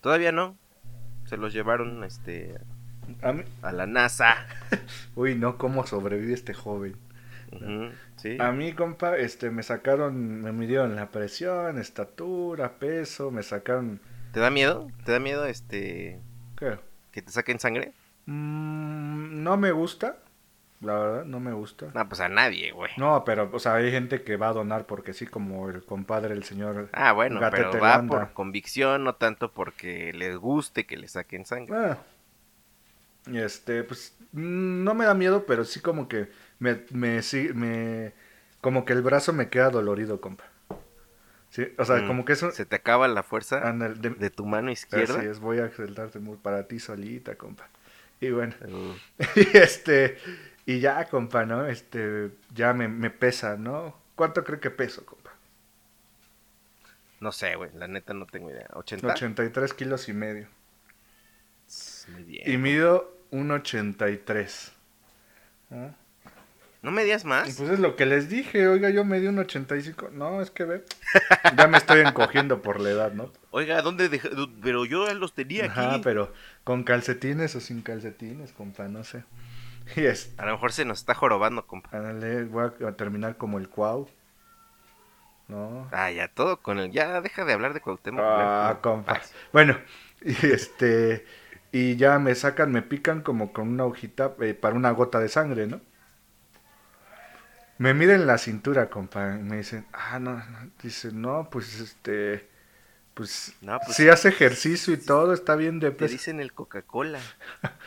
Todavía 0.00 0.32
no. 0.32 0.56
Se 1.26 1.36
los 1.36 1.52
llevaron, 1.52 2.02
este, 2.04 2.58
A 3.22 3.32
mí- 3.32 3.44
a 3.62 3.72
la 3.72 3.86
NASA. 3.86 4.34
Uy, 5.14 5.34
no, 5.34 5.58
¿cómo 5.58 5.86
sobrevive 5.86 6.32
este 6.32 6.54
joven? 6.54 6.96
Sí. 8.16 8.36
A 8.40 8.50
mí, 8.50 8.72
compa, 8.72 9.16
este, 9.16 9.50
me 9.50 9.62
sacaron, 9.62 10.40
me 10.42 10.50
midieron 10.52 10.96
la 10.96 11.10
presión, 11.10 11.78
estatura, 11.78 12.78
peso, 12.78 13.30
me 13.30 13.42
sacaron, 13.42 14.00
¿Te 14.32 14.40
da 14.40 14.50
miedo? 14.50 14.88
¿Te 15.04 15.12
da 15.12 15.20
miedo, 15.20 15.44
este, 15.46 16.18
¿qué? 16.58 16.78
que 17.12 17.22
te 17.22 17.30
saquen 17.30 17.60
sangre? 17.60 17.92
Mm, 18.26 19.42
no 19.42 19.56
me 19.56 19.72
gusta, 19.72 20.18
la 20.80 20.94
verdad, 20.98 21.24
no 21.24 21.40
me 21.40 21.52
gusta. 21.52 21.90
No, 21.94 22.08
pues 22.08 22.20
a 22.20 22.28
nadie, 22.28 22.72
güey. 22.72 22.90
No, 22.96 23.22
pero, 23.24 23.50
o 23.52 23.58
sea, 23.58 23.74
hay 23.74 23.90
gente 23.90 24.22
que 24.22 24.36
va 24.36 24.48
a 24.48 24.52
donar 24.52 24.86
porque 24.86 25.12
sí, 25.12 25.26
como 25.26 25.68
el 25.68 25.84
compadre, 25.84 26.34
el 26.34 26.44
señor. 26.44 26.88
Ah, 26.92 27.12
bueno, 27.12 27.40
Gatete 27.40 27.62
pero 27.64 27.80
va 27.80 27.96
Landa. 27.98 28.26
por 28.26 28.32
convicción, 28.34 29.04
no 29.04 29.14
tanto 29.16 29.52
porque 29.52 30.12
les 30.14 30.36
guste 30.36 30.86
que 30.86 30.96
le 30.96 31.08
saquen 31.08 31.44
sangre. 31.44 31.74
Ah, 31.76 31.98
y 33.26 33.38
este, 33.38 33.84
pues, 33.84 34.16
mm, 34.32 34.84
no 34.84 34.94
me 34.94 35.06
da 35.06 35.14
miedo, 35.14 35.44
pero 35.46 35.64
sí 35.64 35.80
como 35.80 36.08
que 36.08 36.28
me, 36.58 36.82
me, 36.90 37.22
sí, 37.22 37.50
me, 37.54 38.12
como 38.60 38.84
que 38.84 38.92
el 38.92 39.02
brazo 39.02 39.32
me 39.32 39.48
queda 39.48 39.70
dolorido, 39.70 40.20
compa. 40.20 40.44
Sí, 41.50 41.68
o 41.78 41.84
sea, 41.84 42.00
Mm, 42.00 42.06
como 42.08 42.24
que 42.24 42.32
eso, 42.32 42.50
Se 42.50 42.66
te 42.66 42.76
acaba 42.76 43.06
la 43.06 43.22
fuerza 43.22 43.60
de- 43.72 44.10
de 44.10 44.30
tu 44.30 44.44
mano 44.44 44.70
izquierda. 44.72 45.18
Así 45.18 45.26
es, 45.26 45.38
voy 45.38 45.58
a 45.58 45.66
exaltarte 45.66 46.20
para 46.42 46.66
ti 46.66 46.80
solita, 46.80 47.36
compa. 47.36 47.68
Y 48.24 48.30
bueno, 48.30 48.54
Uh, 48.62 48.94
y 49.36 49.56
este, 49.56 50.16
y 50.66 50.80
ya, 50.80 51.04
compa, 51.06 51.44
¿no? 51.44 51.66
Este, 51.66 52.30
ya 52.54 52.72
me, 52.72 52.88
me 52.88 53.10
pesa, 53.10 53.56
¿no? 53.56 53.96
¿Cuánto 54.16 54.44
cree 54.44 54.60
que 54.60 54.70
peso, 54.70 55.04
compa? 55.04 55.32
No 57.20 57.32
sé, 57.32 57.56
güey, 57.56 57.70
la 57.74 57.88
neta 57.88 58.14
no 58.14 58.26
tengo 58.26 58.50
idea. 58.50 58.68
¿80? 58.68 59.12
83 59.12 59.74
kilos 59.74 60.08
y 60.08 60.12
medio. 60.12 60.48
Muy 62.08 62.22
bien. 62.24 62.50
Y 62.50 62.58
mido 62.58 63.16
un 63.30 63.50
83. 63.50 64.72
¿Ah? 65.70 65.90
¿No 66.84 66.90
medías 66.90 67.24
Y 67.24 67.26
más? 67.26 67.56
pues 67.56 67.70
es 67.70 67.80
lo 67.80 67.96
que 67.96 68.06
les 68.06 68.28
dije, 68.28 68.68
oiga, 68.68 68.90
yo 68.90 69.04
medí 69.04 69.26
un 69.26 69.38
85. 69.38 70.10
No, 70.12 70.40
es 70.42 70.50
que 70.50 70.64
ve. 70.64 70.84
Ya 71.56 71.66
me 71.66 71.78
estoy 71.78 72.00
encogiendo 72.00 72.60
por 72.62 72.78
la 72.78 72.90
edad, 72.90 73.12
¿no? 73.12 73.32
Oiga, 73.50 73.80
¿dónde 73.82 74.08
dejé? 74.08 74.28
Pero 74.62 74.84
yo 74.84 75.12
los 75.14 75.32
tenía 75.32 75.64
aquí. 75.64 75.80
Ajá, 75.80 76.00
pero 76.02 76.32
con 76.62 76.84
calcetines 76.84 77.56
o 77.56 77.60
sin 77.60 77.82
calcetines, 77.82 78.52
compa, 78.52 78.86
no 78.88 79.02
sé. 79.02 79.24
Y 79.96 80.04
es, 80.04 80.32
A 80.38 80.46
lo 80.46 80.52
mejor 80.52 80.72
se 80.72 80.84
nos 80.84 80.98
está 81.00 81.14
jorobando, 81.14 81.66
compa. 81.66 81.88
ándale, 81.92 82.44
voy 82.44 82.70
a 82.86 82.92
terminar 82.92 83.36
como 83.36 83.58
el 83.58 83.68
cuau. 83.68 84.08
No. 85.48 85.88
Ah, 85.92 86.10
ya 86.10 86.28
todo 86.28 86.60
con 86.60 86.78
el... 86.78 86.90
Ya 86.90 87.20
deja 87.20 87.44
de 87.44 87.52
hablar 87.52 87.74
de 87.74 87.80
Cuauhtémoc. 87.80 88.22
Ah, 88.24 88.78
compa. 88.82 89.12
Ah, 89.12 89.20
Bueno, 89.52 89.78
y 90.22 90.34
este. 90.46 91.26
Y 91.72 91.96
ya 91.96 92.18
me 92.18 92.34
sacan, 92.34 92.72
me 92.72 92.82
pican 92.82 93.20
como 93.22 93.52
con 93.52 93.68
una 93.68 93.84
hojita 93.84 94.34
eh, 94.40 94.54
para 94.54 94.76
una 94.76 94.90
gota 94.92 95.18
de 95.18 95.28
sangre, 95.28 95.66
¿no? 95.66 95.80
Me 97.78 97.92
miden 97.94 98.26
la 98.26 98.38
cintura, 98.38 98.88
compa. 98.88 99.36
y 99.38 99.42
Me 99.42 99.58
dicen, 99.58 99.86
ah, 99.92 100.18
no, 100.18 100.36
no. 100.36 100.70
Dice, 100.82 101.12
no, 101.12 101.48
pues 101.50 101.80
este. 101.80 102.48
Pues, 103.14 103.54
No, 103.60 103.78
pues- 103.84 103.96
si 103.96 104.08
hace 104.08 104.28
ejercicio 104.28 104.92
y 104.94 104.96
todo, 104.96 105.32
está 105.32 105.54
bien 105.56 105.78
de 105.80 105.90
Te 105.90 105.96
peso. 105.96 106.12
dicen 106.12 106.40
el 106.40 106.52
Coca-Cola. 106.52 107.20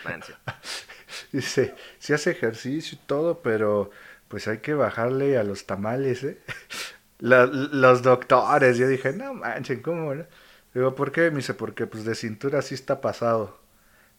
Dice, 1.32 1.76
si 2.00 2.14
hace 2.14 2.32
ejercicio 2.32 2.98
y 3.02 3.06
todo, 3.08 3.42
pero 3.42 3.92
pues 4.28 4.48
hay 4.48 4.60
que 4.60 4.74
bajarle 4.74 5.38
a 5.38 5.44
los 5.44 5.66
tamales, 5.66 6.24
¿eh? 6.24 6.38
La- 7.20 7.46
los 7.48 8.04
doctores, 8.04 8.78
yo 8.78 8.88
dije, 8.88 9.12
no 9.14 9.34
manchen, 9.34 9.82
¿cómo? 9.82 10.14
no?". 10.14 10.26
Digo, 10.74 10.94
¿por 10.96 11.12
qué? 11.12 11.32
Me 11.32 11.38
dice, 11.38 11.54
porque 11.56 11.88
pues 11.88 12.06
de 12.06 12.14
cintura 12.14 12.62
sí 12.62 12.76
está 12.76 13.02
pasado. 13.02 13.60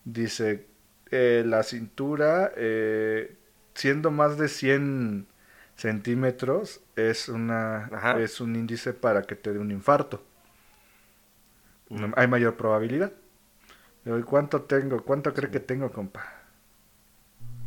Dice, 0.04 0.66
eh, 1.10 1.44
la 1.46 1.62
cintura, 1.62 2.52
eh, 2.56 3.36
siendo 3.74 4.10
más 4.10 4.36
de 4.38 4.48
100 4.48 5.28
centímetros, 5.78 6.80
es, 6.96 7.28
una, 7.28 7.86
Ajá. 7.86 8.20
es 8.20 8.40
un 8.40 8.56
índice 8.56 8.92
para 8.92 9.22
que 9.22 9.36
te 9.36 9.52
dé 9.52 9.58
un 9.58 9.70
infarto. 9.70 10.22
Hay 12.16 12.26
mayor 12.26 12.56
probabilidad. 12.56 13.12
Digo, 14.04 14.18
¿y 14.18 14.22
cuánto 14.22 14.62
tengo? 14.62 15.02
¿Cuánto 15.04 15.32
cree 15.32 15.50
que 15.50 15.60
tengo, 15.60 15.90
compa? 15.90 16.22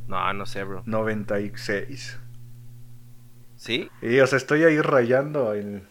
No, 0.08 0.34
no 0.34 0.46
sé, 0.46 0.64
bro. 0.64 0.84
96. 0.86 2.20
¿Sí? 3.56 3.90
Y 4.02 4.20
o 4.20 4.28
sea, 4.28 4.38
estoy 4.38 4.64
ahí 4.64 4.80
rayando 4.82 5.54
en, 5.56 5.88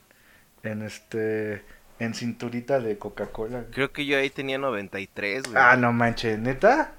en 0.63 0.83
este 0.83 1.65
en 1.99 2.15
cinturita 2.15 2.81
de 2.81 2.99
Coca-Cola. 2.99 3.65
Creo 3.73 3.93
que 3.93 4.07
yo 4.07 4.19
ahí 4.19 4.31
tenía 4.31 4.59
93, 4.59 5.45
güey. 5.45 5.57
Ah, 5.57 5.77
no 5.77 5.93
manches, 5.93 6.39
¿neta? 6.39 6.93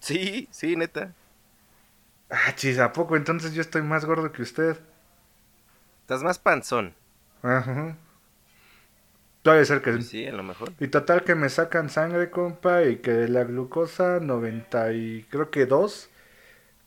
Sí, 0.00 0.48
sí, 0.50 0.76
neta. 0.76 1.12
Ah, 2.34 2.52
chis, 2.56 2.78
¿a 2.80 2.92
poco? 2.92 3.14
Entonces 3.16 3.54
yo 3.54 3.60
estoy 3.60 3.82
más 3.82 4.04
gordo 4.04 4.32
que 4.32 4.42
usted. 4.42 4.76
Estás 6.00 6.22
más 6.24 6.38
panzón. 6.38 6.94
Ajá. 7.42 7.96
Puede 9.44 9.64
ser 9.66 9.82
que 9.82 9.92
Pues 9.92 10.08
sí, 10.08 10.26
a 10.26 10.32
lo 10.32 10.42
mejor. 10.42 10.72
Y 10.80 10.88
total 10.88 11.22
que 11.22 11.34
me 11.34 11.48
sacan 11.48 11.90
sangre, 11.90 12.30
compa, 12.30 12.82
y 12.84 12.96
que 12.96 13.28
la 13.28 13.44
glucosa 13.44 14.18
90 14.20 14.92
y 14.92 15.26
creo 15.30 15.50
que 15.50 15.66
2, 15.66 16.10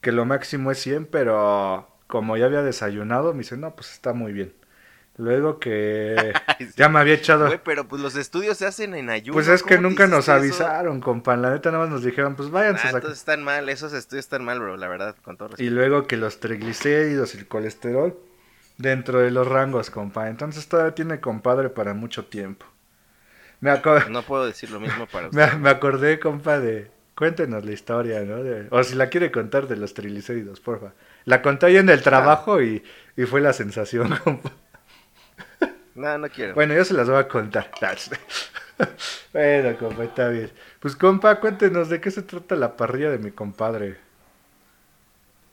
que 0.02 0.12
lo 0.12 0.26
máximo 0.26 0.72
es 0.72 0.80
100, 0.80 1.06
pero 1.06 1.88
como 2.08 2.36
ya 2.38 2.46
había 2.46 2.64
desayunado, 2.64 3.34
me 3.34 3.40
dice, 3.40 3.58
no, 3.58 3.76
pues 3.76 3.92
está 3.94 4.14
muy 4.14 4.34
bien. 4.34 4.54
Luego 5.18 5.60
que 5.60 6.32
sí. 6.60 6.70
ya 6.76 6.90
me 6.90 7.00
había 7.00 7.16
echado... 7.16 7.48
Güey, 7.48 7.60
pero 7.64 7.88
pues 7.88 8.02
los 8.02 8.16
estudios 8.16 8.58
se 8.58 8.68
hacen 8.68 8.94
en 8.94 9.10
ayuno. 9.10 9.34
Pues 9.34 9.48
es 9.48 9.64
que 9.64 9.76
¿cómo 9.78 9.88
te 9.88 9.90
nunca 9.90 10.08
nos 10.08 10.26
eso? 10.26 10.34
avisaron, 10.34 11.02
compa. 11.02 11.36
La 11.36 11.52
neta 11.52 11.72
nada 11.72 11.84
más 11.86 11.92
nos 11.94 12.04
dijeron, 12.04 12.36
pues 12.36 12.50
Ah, 12.50 12.52
váyanse 12.52 12.82
a 12.82 12.86
sacar. 12.86 12.96
entonces 12.98 13.20
están 13.20 13.44
mal, 13.44 13.68
esos 13.70 13.94
estudios 13.94 14.26
están 14.26 14.46
mal, 14.46 14.60
bro, 14.60 14.78
la 14.78 14.88
verdad, 14.88 15.16
con 15.24 15.36
todo 15.38 15.48
Y 15.50 15.52
respeto. 15.52 15.72
luego 15.74 16.08
que 16.08 16.18
los 16.18 16.40
triglicéridos 16.40 17.34
y 17.34 17.40
el 17.40 17.48
colesterol 17.48 18.16
dentro 18.78 19.20
de 19.20 19.32
los 19.32 19.48
rangos, 19.48 19.90
compa. 19.90 20.30
Entonces 20.30 20.68
todavía 20.68 20.94
tiene 20.94 21.20
compadre 21.20 21.70
para 21.70 21.94
mucho 21.96 22.26
tiempo. 22.26 22.66
Me, 23.60 23.72
No 24.10 24.22
puedo 24.22 24.46
decir 24.46 24.70
lo 24.70 24.80
mismo 24.80 25.08
para 25.08 25.28
usted. 25.30 25.54
me 25.54 25.70
acordé, 25.70 26.20
compa, 26.20 26.60
de... 26.60 26.92
Cuéntenos 27.16 27.66
la 27.66 27.72
historia, 27.72 28.20
¿no? 28.22 28.44
De- 28.44 28.68
o 28.70 28.84
si 28.84 28.94
la 28.94 29.10
quiere 29.10 29.32
contar 29.32 29.68
de 29.68 29.76
los 29.76 29.96
triglicéridos, 29.96 30.60
porfa. 30.60 30.94
La 31.26 31.42
conté 31.42 31.66
ahí 31.66 31.78
en 31.78 31.90
el 31.90 32.04
trabajo 32.04 32.62
y, 32.62 32.84
y 33.16 33.24
fue 33.26 33.42
la 33.42 33.54
sensación, 33.54 34.16
compa. 34.24 34.52
No, 35.98 36.16
no 36.20 36.30
quiero. 36.30 36.54
Bueno, 36.54 36.76
yo 36.76 36.86
se 36.86 36.94
las 36.94 37.10
voy 37.10 37.18
a 37.18 37.28
contar. 37.28 37.72
bueno, 39.34 39.78
compa, 39.80 40.04
está 40.04 40.30
bien. 40.30 40.52
Pues, 40.80 40.96
compa, 40.96 41.40
cuéntenos 41.40 41.90
de 41.90 42.00
qué 42.00 42.12
se 42.12 42.22
trata 42.22 42.56
la 42.56 42.78
parrilla 42.78 43.10
de 43.10 43.18
mi 43.18 43.32
compadre. 43.32 43.98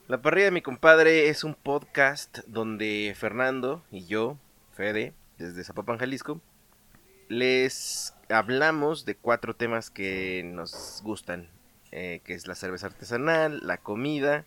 La 0.06 0.20
parrilla 0.20 0.44
de 0.44 0.50
mi 0.50 0.60
compadre 0.60 1.30
es 1.30 1.44
un 1.44 1.54
podcast 1.54 2.40
donde 2.46 3.14
Fernando 3.16 3.82
y 3.90 4.04
yo, 4.04 4.36
Fede, 4.74 5.14
desde 5.38 5.64
Zapopan, 5.64 5.96
Jalisco, 5.96 6.42
les 7.28 8.12
hablamos 8.28 9.06
de 9.06 9.14
cuatro 9.14 9.56
temas 9.56 9.88
que 9.88 10.42
nos 10.44 11.00
gustan, 11.02 11.48
eh, 11.90 12.20
que 12.22 12.34
es 12.34 12.46
la 12.46 12.54
cerveza 12.54 12.88
artesanal, 12.88 13.60
la 13.62 13.78
comida, 13.78 14.44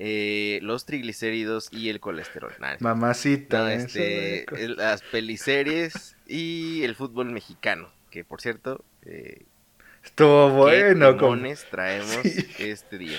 eh, 0.00 0.60
los 0.62 0.86
triglicéridos 0.86 1.68
y 1.72 1.88
el 1.88 1.98
colesterol. 1.98 2.52
Nah, 2.60 2.76
Mamacita. 2.78 3.58
no, 3.62 3.68
eso 3.68 3.86
este, 3.98 4.46
las 4.76 5.02
peliseries 5.02 6.16
y 6.28 6.84
el 6.84 6.94
fútbol 6.94 7.32
mexicano, 7.32 7.90
que 8.10 8.24
por 8.24 8.40
cierto, 8.40 8.84
eh, 9.02 9.42
Estuvo 10.04 10.50
bueno, 10.50 11.16
traemos 11.70 12.22
Sí. 12.22 12.46
este 12.60 12.96
día. 12.96 13.18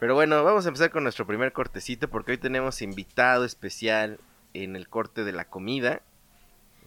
Pero 0.00 0.14
bueno, 0.14 0.42
vamos 0.42 0.64
a 0.64 0.68
empezar 0.68 0.90
con 0.90 1.02
nuestro 1.02 1.26
primer 1.26 1.52
cortecito 1.52 2.08
porque 2.08 2.32
hoy 2.32 2.38
tenemos 2.38 2.80
invitado 2.82 3.44
especial 3.44 4.18
en 4.54 4.76
el 4.76 4.88
corte 4.88 5.22
de 5.24 5.32
la 5.32 5.44
comida. 5.44 6.00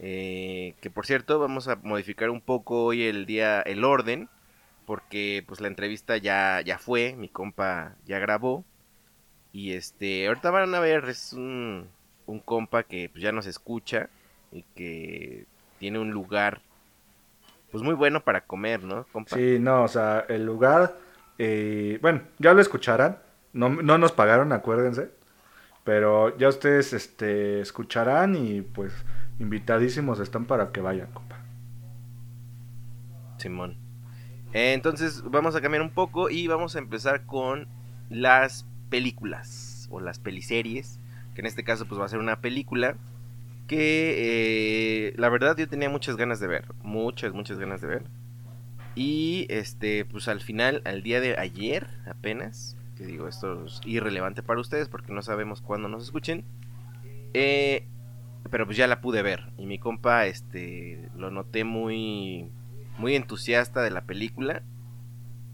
eh, 0.00 0.74
que 0.80 0.90
por 0.90 1.06
cierto, 1.06 1.38
vamos 1.38 1.66
a 1.68 1.76
modificar 1.76 2.30
un 2.30 2.40
poco 2.40 2.84
hoy 2.84 3.04
el 3.04 3.26
día, 3.26 3.60
el 3.62 3.84
orden. 3.84 4.28
Porque 4.86 5.44
pues 5.46 5.60
la 5.60 5.68
entrevista 5.68 6.16
ya, 6.16 6.60
ya 6.64 6.78
fue, 6.78 7.14
mi 7.16 7.28
compa 7.28 7.94
ya 8.06 8.18
grabó. 8.18 8.64
Y 9.52 9.72
este, 9.72 10.26
ahorita 10.28 10.50
van 10.50 10.74
a 10.74 10.80
ver, 10.80 11.04
es 11.08 11.32
un, 11.32 11.88
un 12.26 12.40
compa 12.40 12.82
que 12.82 13.08
pues, 13.10 13.22
ya 13.22 13.32
nos 13.32 13.46
escucha 13.46 14.08
y 14.52 14.62
que 14.74 15.46
tiene 15.78 15.98
un 15.98 16.10
lugar 16.10 16.60
pues 17.70 17.82
muy 17.82 17.94
bueno 17.94 18.22
para 18.22 18.42
comer, 18.42 18.82
¿no, 18.82 19.04
compa? 19.12 19.36
Sí, 19.36 19.58
no, 19.60 19.82
o 19.82 19.88
sea, 19.88 20.24
el 20.28 20.44
lugar, 20.44 20.96
eh, 21.38 21.98
bueno, 22.00 22.22
ya 22.38 22.54
lo 22.54 22.60
escucharán, 22.60 23.18
no, 23.52 23.68
no 23.68 23.98
nos 23.98 24.12
pagaron, 24.12 24.52
acuérdense, 24.52 25.10
pero 25.84 26.36
ya 26.38 26.48
ustedes 26.48 26.92
este, 26.92 27.60
escucharán 27.60 28.36
y 28.36 28.62
pues 28.62 28.92
invitadísimos 29.38 30.20
están 30.20 30.46
para 30.46 30.72
que 30.72 30.80
vayan, 30.80 31.10
compa. 31.12 31.36
Simón. 33.38 33.76
Eh, 34.52 34.72
entonces 34.72 35.22
vamos 35.22 35.54
a 35.54 35.60
cambiar 35.60 35.82
un 35.82 35.90
poco 35.90 36.30
y 36.30 36.46
vamos 36.46 36.74
a 36.74 36.78
empezar 36.78 37.26
con 37.26 37.68
las 38.08 38.66
películas 38.88 39.88
o 39.90 40.00
las 40.00 40.18
peliseries, 40.18 40.98
que 41.34 41.40
en 41.40 41.46
este 41.46 41.64
caso 41.64 41.86
pues 41.86 42.00
va 42.00 42.04
a 42.04 42.08
ser 42.08 42.18
una 42.18 42.40
película 42.40 42.96
que 43.66 44.14
eh, 45.08 45.14
la 45.16 45.28
verdad 45.28 45.56
yo 45.56 45.68
tenía 45.68 45.90
muchas 45.90 46.16
ganas 46.16 46.40
de 46.40 46.46
ver, 46.46 46.64
muchas, 46.82 47.32
muchas 47.32 47.58
ganas 47.58 47.80
de 47.80 47.88
ver. 47.88 48.02
Y 48.94 49.46
este, 49.48 50.04
pues 50.04 50.26
al 50.26 50.40
final, 50.40 50.82
al 50.84 51.02
día 51.02 51.20
de 51.20 51.38
ayer 51.38 51.86
apenas, 52.06 52.76
que 52.96 53.06
digo, 53.06 53.28
esto 53.28 53.66
es 53.66 53.80
irrelevante 53.84 54.42
para 54.42 54.60
ustedes 54.60 54.88
porque 54.88 55.12
no 55.12 55.22
sabemos 55.22 55.60
cuándo 55.60 55.88
nos 55.88 56.02
escuchen. 56.02 56.44
eh, 57.34 57.86
pero 58.50 58.66
pues 58.66 58.76
ya 58.76 58.86
la 58.86 59.00
pude 59.00 59.22
ver 59.22 59.44
y 59.58 59.66
mi 59.66 59.78
compa 59.78 60.26
este 60.26 61.08
lo 61.16 61.30
noté 61.30 61.64
muy 61.64 62.48
muy 62.96 63.14
entusiasta 63.14 63.82
de 63.82 63.90
la 63.90 64.02
película 64.02 64.62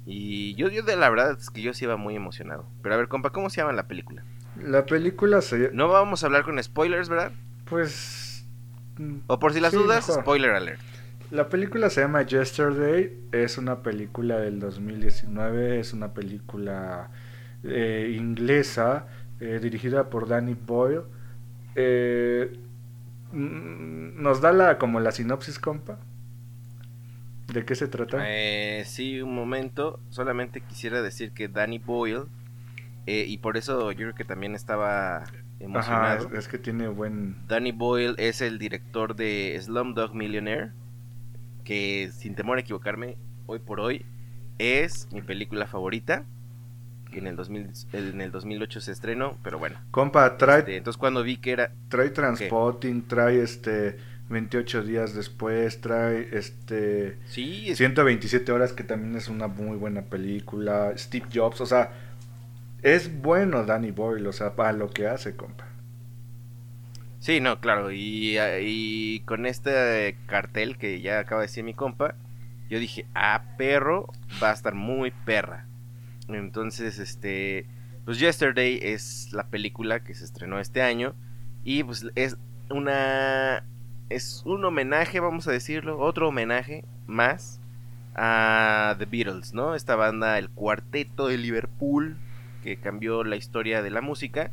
y 0.07 0.55
yo, 0.55 0.69
yo 0.69 0.83
de 0.83 0.97
la 0.97 1.09
verdad 1.11 1.37
es 1.39 1.51
que 1.51 1.63
yo 1.63 1.73
sí 1.75 1.85
iba 1.85 1.97
muy 1.97 2.15
emocionado. 2.17 2.67
Pero 2.83 2.95
a 2.95 2.99
ver, 2.99 3.09
compa, 3.09 3.31
¿cómo 3.31 3.51
se 3.51 3.59
llama 3.61 3.73
la 3.73 3.87
película? 3.89 4.25
La 4.63 4.87
película 4.87 5.41
se... 5.41 5.71
No 5.73 5.89
vamos 5.89 6.23
a 6.23 6.27
hablar 6.27 6.45
con 6.45 6.63
spoilers, 6.63 7.09
¿verdad? 7.09 7.33
Pues... 7.65 8.47
mm, 8.99 9.17
O 9.27 9.39
por 9.39 9.53
si 9.53 9.61
las 9.61 9.73
Sí, 9.73 9.77
dudas, 9.79 10.07
mejor. 10.09 10.23
spoiler 10.23 10.51
alert. 10.53 10.81
La 11.31 11.49
película 11.49 11.91
se 11.91 12.03
llama 12.03 12.23
Yesterday, 12.23 13.19
es 13.33 13.59
una 13.59 13.83
película 13.83 14.39
del 14.39 14.61
2019, 14.61 15.81
es 15.81 15.93
una 15.93 16.13
película 16.15 17.11
eh, 17.65 18.15
inglesa 18.17 19.07
eh, 19.41 19.59
dirigida 19.61 20.11
por 20.11 20.29
Danny 20.29 20.55
Boyle. 20.55 21.03
Eh, 21.75 22.57
mm, 23.33 24.23
¿Nos 24.23 24.41
da 24.41 24.53
la 24.53 24.79
como 24.79 25.01
la 25.01 25.11
sinopsis, 25.13 25.59
compa? 25.59 25.99
¿De 27.53 27.65
qué 27.65 27.75
se 27.75 27.89
trata? 27.89 28.19
Eh, 28.27 28.85
sí, 28.87 29.21
un 29.21 29.35
momento. 29.35 30.01
Solamente 30.09 30.61
quisiera 30.61 31.03
decir 31.03 31.33
que 31.33 31.49
Danny 31.49 31.79
Boyle, 31.79 32.25
eh, 33.07 33.27
y 33.29 33.39
por 33.39 33.57
eso 33.57 33.93
yo 33.93 33.99
creo 33.99 34.15
que 34.15 34.25
también 34.25 34.55
estaba 34.55 35.25
emocionado. 35.61 36.27
Ajá, 36.27 36.39
es, 36.39 36.49
que 36.49 36.59
tiene 36.59 36.89
buen... 36.89 37.37
Danny 37.47 37.73
Boyle 37.73 38.15
es 38.19 38.41
el 38.41 38.59
director 38.59 39.15
de 39.15 39.59
Slumdog 39.61 40.15
Millionaire, 40.15 40.71
que 41.65 42.11
sin 42.13 42.35
temor 42.35 42.59
a 42.59 42.63
equivocarme, 42.63 43.17
hoy 43.47 43.59
por 43.59 43.81
hoy 43.81 44.05
es 44.59 45.09
mi 45.13 45.23
película 45.23 45.67
favorita. 45.67 46.25
Que 47.11 47.21
en 47.21 47.29
el, 47.29 47.37
2000, 47.37 47.71
en 47.93 48.21
el 48.21 48.33
2008 48.33 48.81
se 48.81 48.91
estrenó, 48.91 49.39
pero 49.45 49.59
bueno. 49.59 49.79
Compa, 49.93 50.37
trae, 50.37 50.61
Este, 50.61 50.77
entonces 50.79 50.99
cuando 50.99 51.23
vi 51.23 51.37
que 51.37 51.53
era... 51.53 51.73
trae 51.89 52.11
Transpotting, 52.11 53.07
trae 53.07 53.41
este 53.41 53.99
28 54.35 54.83
días 54.83 55.15
después, 55.15 55.81
trae 55.81 56.29
este 56.33 57.17
Sí, 57.27 57.71
es- 57.71 57.79
127 57.79 58.53
horas 58.53 58.73
que 58.75 58.85
también 58.85 59.17
es 59.17 59.29
una 59.29 59.47
muy 59.49 59.77
buena 59.79 60.03
película, 60.03 60.93
Steve 60.99 61.27
Jobs, 61.33 61.61
o 61.63 61.67
sea, 61.67 61.93
es 62.83 63.23
bueno 63.23 63.65
Danny 63.65 63.91
Boyle, 63.93 64.27
o 64.27 64.33
sea, 64.33 64.55
para 64.57 64.73
lo 64.73 64.91
que 64.91 65.07
hace, 65.09 65.37
compa. 65.37 65.65
Sí, 67.19 67.41
no, 67.41 67.61
claro. 67.61 67.91
Y, 67.91 68.37
y 68.61 69.21
con 69.21 69.47
este 69.47 70.17
cartel 70.27 70.77
que 70.77 71.01
ya 71.01 71.21
acaba 71.21 71.41
de 71.41 71.47
decir 71.47 71.65
mi 71.65 71.73
compa, 71.75 72.17
yo 72.69 72.79
dije, 72.79 73.07
ah, 73.15 73.55
perro, 73.57 74.09
va 74.43 74.51
a 74.51 74.55
estar 74.55 74.75
muy 74.75 75.11
perra. 75.25 75.67
Entonces, 76.29 76.99
este, 76.99 77.67
pues 78.05 78.19
Yesterday 78.19 78.79
es 78.83 79.33
la 79.33 79.47
película 79.49 80.05
que 80.05 80.15
se 80.15 80.25
estrenó 80.25 80.59
este 80.61 80.83
año 80.83 81.15
y 81.65 81.83
pues 81.85 82.07
es 82.15 82.37
una, 82.71 83.65
es 84.09 84.43
un 84.45 84.65
homenaje, 84.65 85.21
vamos 85.21 85.49
a 85.49 85.53
decirlo, 85.53 85.99
otro 85.99 86.29
homenaje 86.29 86.85
más 87.07 87.61
a 88.15 88.97
The 88.99 89.07
Beatles, 89.07 89.55
¿no? 89.55 89.75
Esta 89.75 89.97
banda, 89.97 90.39
el 90.39 90.49
cuarteto 90.51 91.29
de 91.29 91.39
Liverpool, 91.39 92.17
que 92.63 92.77
cambió 92.77 93.25
la 93.25 93.37
historia 93.37 93.83
de 93.83 93.91
la 93.91 94.01
música 94.01 94.51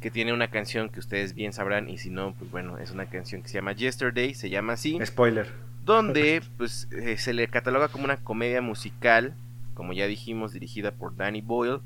que 0.00 0.10
tiene 0.10 0.32
una 0.32 0.48
canción 0.48 0.88
que 0.88 0.98
ustedes 0.98 1.34
bien 1.34 1.52
sabrán 1.52 1.88
y 1.88 1.98
si 1.98 2.10
no, 2.10 2.34
pues 2.38 2.50
bueno, 2.50 2.78
es 2.78 2.90
una 2.90 3.06
canción 3.06 3.42
que 3.42 3.48
se 3.48 3.54
llama 3.54 3.72
Yesterday, 3.72 4.34
se 4.34 4.48
llama 4.48 4.72
así, 4.72 4.98
Spoiler. 5.04 5.48
donde 5.84 6.42
pues 6.56 6.88
eh, 6.90 7.18
se 7.18 7.34
le 7.34 7.48
cataloga 7.48 7.88
como 7.88 8.04
una 8.04 8.16
comedia 8.16 8.62
musical, 8.62 9.34
como 9.74 9.92
ya 9.92 10.06
dijimos, 10.06 10.52
dirigida 10.52 10.92
por 10.92 11.16
Danny 11.16 11.42
Boyle, 11.42 11.80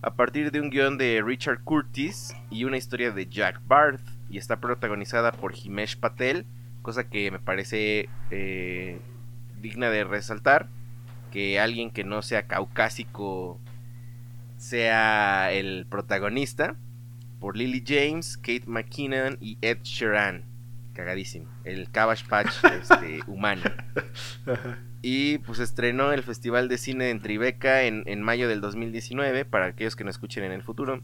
a 0.00 0.14
partir 0.14 0.50
de 0.50 0.60
un 0.60 0.70
guion 0.70 0.96
de 0.96 1.22
Richard 1.22 1.62
Curtis 1.62 2.34
y 2.50 2.64
una 2.64 2.78
historia 2.78 3.10
de 3.10 3.26
Jack 3.26 3.60
Barth, 3.66 4.00
y 4.28 4.38
está 4.38 4.60
protagonizada 4.60 5.32
por 5.32 5.54
Himesh 5.56 5.98
Patel, 5.98 6.46
cosa 6.82 7.08
que 7.08 7.30
me 7.30 7.38
parece 7.38 8.08
eh, 8.30 9.00
digna 9.60 9.90
de 9.90 10.04
resaltar, 10.04 10.68
que 11.30 11.60
alguien 11.60 11.90
que 11.90 12.04
no 12.04 12.22
sea 12.22 12.46
caucásico 12.46 13.60
sea 14.56 15.52
el 15.52 15.86
protagonista, 15.88 16.76
por 17.40 17.56
Lily 17.56 17.84
James, 17.86 18.36
Kate 18.36 18.64
McKinnon 18.66 19.38
y 19.40 19.58
Ed 19.62 19.78
Sheeran. 19.82 20.44
Cagadísimo. 20.92 21.48
El 21.64 21.90
Cabbage 21.90 22.24
Patch 22.28 22.52
este, 22.82 23.20
humano. 23.28 23.62
Y 25.00 25.38
pues 25.38 25.60
estrenó 25.60 26.12
el 26.12 26.24
Festival 26.24 26.68
de 26.68 26.76
Cine 26.76 27.10
en 27.10 27.20
Tribeca 27.20 27.84
en, 27.84 28.02
en 28.06 28.20
mayo 28.20 28.48
del 28.48 28.60
2019, 28.60 29.44
para 29.44 29.66
aquellos 29.66 29.94
que 29.94 30.02
no 30.02 30.10
escuchen 30.10 30.42
en 30.42 30.50
el 30.50 30.62
futuro. 30.64 31.00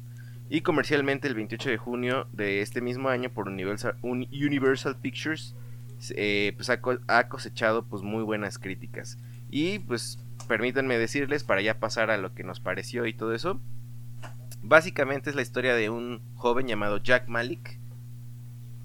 Y 0.54 0.60
comercialmente 0.60 1.26
el 1.26 1.34
28 1.34 1.68
de 1.68 1.78
junio 1.78 2.28
de 2.32 2.60
este 2.62 2.80
mismo 2.80 3.08
año 3.08 3.28
por 3.28 3.48
Universal, 3.48 3.96
Un- 4.02 4.28
Universal 4.30 4.96
Pictures, 5.00 5.56
eh, 6.14 6.52
pues 6.54 6.70
ha, 6.70 6.80
co- 6.80 7.00
ha 7.08 7.26
cosechado 7.26 7.84
pues 7.86 8.04
muy 8.04 8.22
buenas 8.22 8.60
críticas. 8.60 9.18
Y 9.50 9.80
pues 9.80 10.20
permítanme 10.46 10.96
decirles, 10.96 11.42
para 11.42 11.60
ya 11.60 11.80
pasar 11.80 12.12
a 12.12 12.18
lo 12.18 12.34
que 12.34 12.44
nos 12.44 12.60
pareció 12.60 13.04
y 13.06 13.14
todo 13.14 13.34
eso, 13.34 13.60
básicamente 14.62 15.28
es 15.28 15.34
la 15.34 15.42
historia 15.42 15.74
de 15.74 15.90
un 15.90 16.22
joven 16.36 16.68
llamado 16.68 16.98
Jack 16.98 17.26
Malik, 17.26 17.80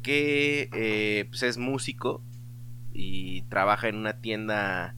que 0.01 0.69
eh, 0.73 1.25
pues 1.29 1.43
es 1.43 1.59
músico 1.59 2.23
y 2.93 3.43
trabaja 3.43 3.89
en 3.89 3.95
una 3.95 4.13
tienda 4.21 4.95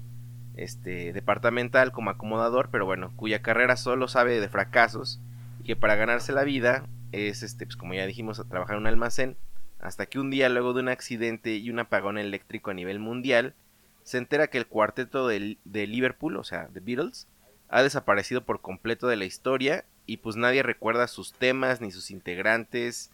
este 0.55 1.11
departamental 1.11 1.91
como 1.91 2.11
acomodador, 2.11 2.69
pero 2.71 2.85
bueno, 2.85 3.11
cuya 3.17 3.41
carrera 3.41 3.75
solo 3.75 4.07
sabe 4.07 4.39
de 4.39 4.47
fracasos 4.47 5.19
que 5.63 5.75
para 5.75 5.95
ganarse 5.95 6.31
la 6.31 6.43
vida 6.43 6.87
es 7.11 7.43
este 7.43 7.65
pues 7.65 7.75
como 7.75 7.93
ya 7.93 8.05
dijimos 8.05 8.39
a 8.39 8.47
trabajar 8.47 8.75
en 8.75 8.81
un 8.81 8.87
almacén 8.87 9.37
hasta 9.79 10.05
que 10.05 10.19
un 10.19 10.29
día 10.29 10.49
luego 10.49 10.73
de 10.73 10.81
un 10.81 10.89
accidente 10.89 11.55
y 11.55 11.69
un 11.69 11.79
apagón 11.79 12.17
eléctrico 12.17 12.71
a 12.71 12.75
nivel 12.75 12.99
mundial 12.99 13.55
se 14.03 14.17
entera 14.17 14.47
que 14.47 14.57
el 14.57 14.67
cuarteto 14.67 15.27
de, 15.27 15.57
de 15.63 15.87
Liverpool, 15.87 16.37
o 16.37 16.43
sea, 16.43 16.69
The 16.73 16.79
Beatles, 16.79 17.27
ha 17.69 17.83
desaparecido 17.83 18.43
por 18.43 18.61
completo 18.61 19.07
de 19.07 19.15
la 19.15 19.25
historia 19.25 19.85
y 20.05 20.17
pues 20.17 20.35
nadie 20.35 20.63
recuerda 20.63 21.07
sus 21.07 21.33
temas 21.33 21.81
ni 21.81 21.91
sus 21.91 22.11
integrantes, 22.11 23.11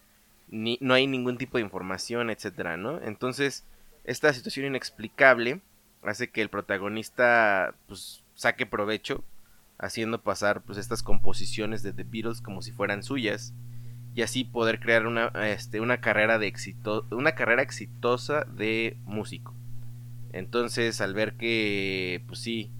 ni 0.49 0.77
no 0.81 0.93
hay 0.93 1.07
ningún 1.07 1.37
tipo 1.37 1.57
de 1.57 1.63
información, 1.63 2.29
etcétera, 2.29 2.77
¿no? 2.77 3.01
Entonces, 3.01 3.65
esta 4.03 4.33
situación 4.33 4.65
inexplicable 4.65 5.61
hace 6.03 6.29
que 6.29 6.41
el 6.41 6.49
protagonista 6.49 7.75
pues 7.87 8.23
saque 8.33 8.65
provecho 8.65 9.23
haciendo 9.79 10.21
pasar 10.23 10.63
pues 10.63 10.77
estas 10.77 11.03
composiciones 11.03 11.83
de 11.83 11.93
The 11.93 12.03
Beatles 12.03 12.41
como 12.41 12.61
si 12.61 12.71
fueran 12.71 13.03
suyas 13.03 13.53
y 14.15 14.23
así 14.23 14.43
poder 14.43 14.79
crear 14.79 15.05
una 15.05 15.27
este 15.47 15.79
una 15.79 16.01
carrera 16.01 16.39
de 16.39 16.47
éxito 16.47 17.05
una 17.11 17.33
carrera 17.33 17.61
exitosa 17.61 18.45
de 18.45 18.97
músico. 19.05 19.53
Entonces, 20.33 20.99
al 21.01 21.13
ver 21.13 21.35
que 21.37 22.23
pues 22.27 22.39
sí 22.39 22.71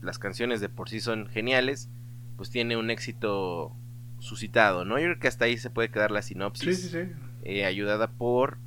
las 0.00 0.18
canciones 0.18 0.60
de 0.60 0.68
por 0.68 0.88
sí 0.88 1.00
son 1.00 1.26
geniales, 1.28 1.88
pues 2.36 2.50
tiene 2.50 2.76
un 2.76 2.90
éxito 2.90 3.76
suscitado, 4.18 4.84
¿no? 4.84 4.98
Yo 4.98 5.04
creo 5.06 5.18
que 5.18 5.28
hasta 5.28 5.44
ahí 5.44 5.58
se 5.58 5.70
puede 5.70 5.90
quedar 5.90 6.10
la 6.10 6.22
sinopsis 6.22 6.76
Sí, 6.76 6.88
sí, 6.88 7.04
sí. 7.04 7.12
eh, 7.44 7.64
ayudada 7.64 8.10
por 8.10 8.58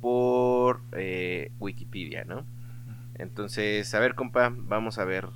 por 0.00 0.82
eh, 0.92 1.52
Wikipedia, 1.58 2.24
¿no? 2.24 2.44
Entonces, 3.14 3.94
a 3.94 3.98
ver, 4.00 4.14
compa, 4.14 4.52
vamos 4.54 4.98
a 4.98 5.04
ver. 5.04 5.28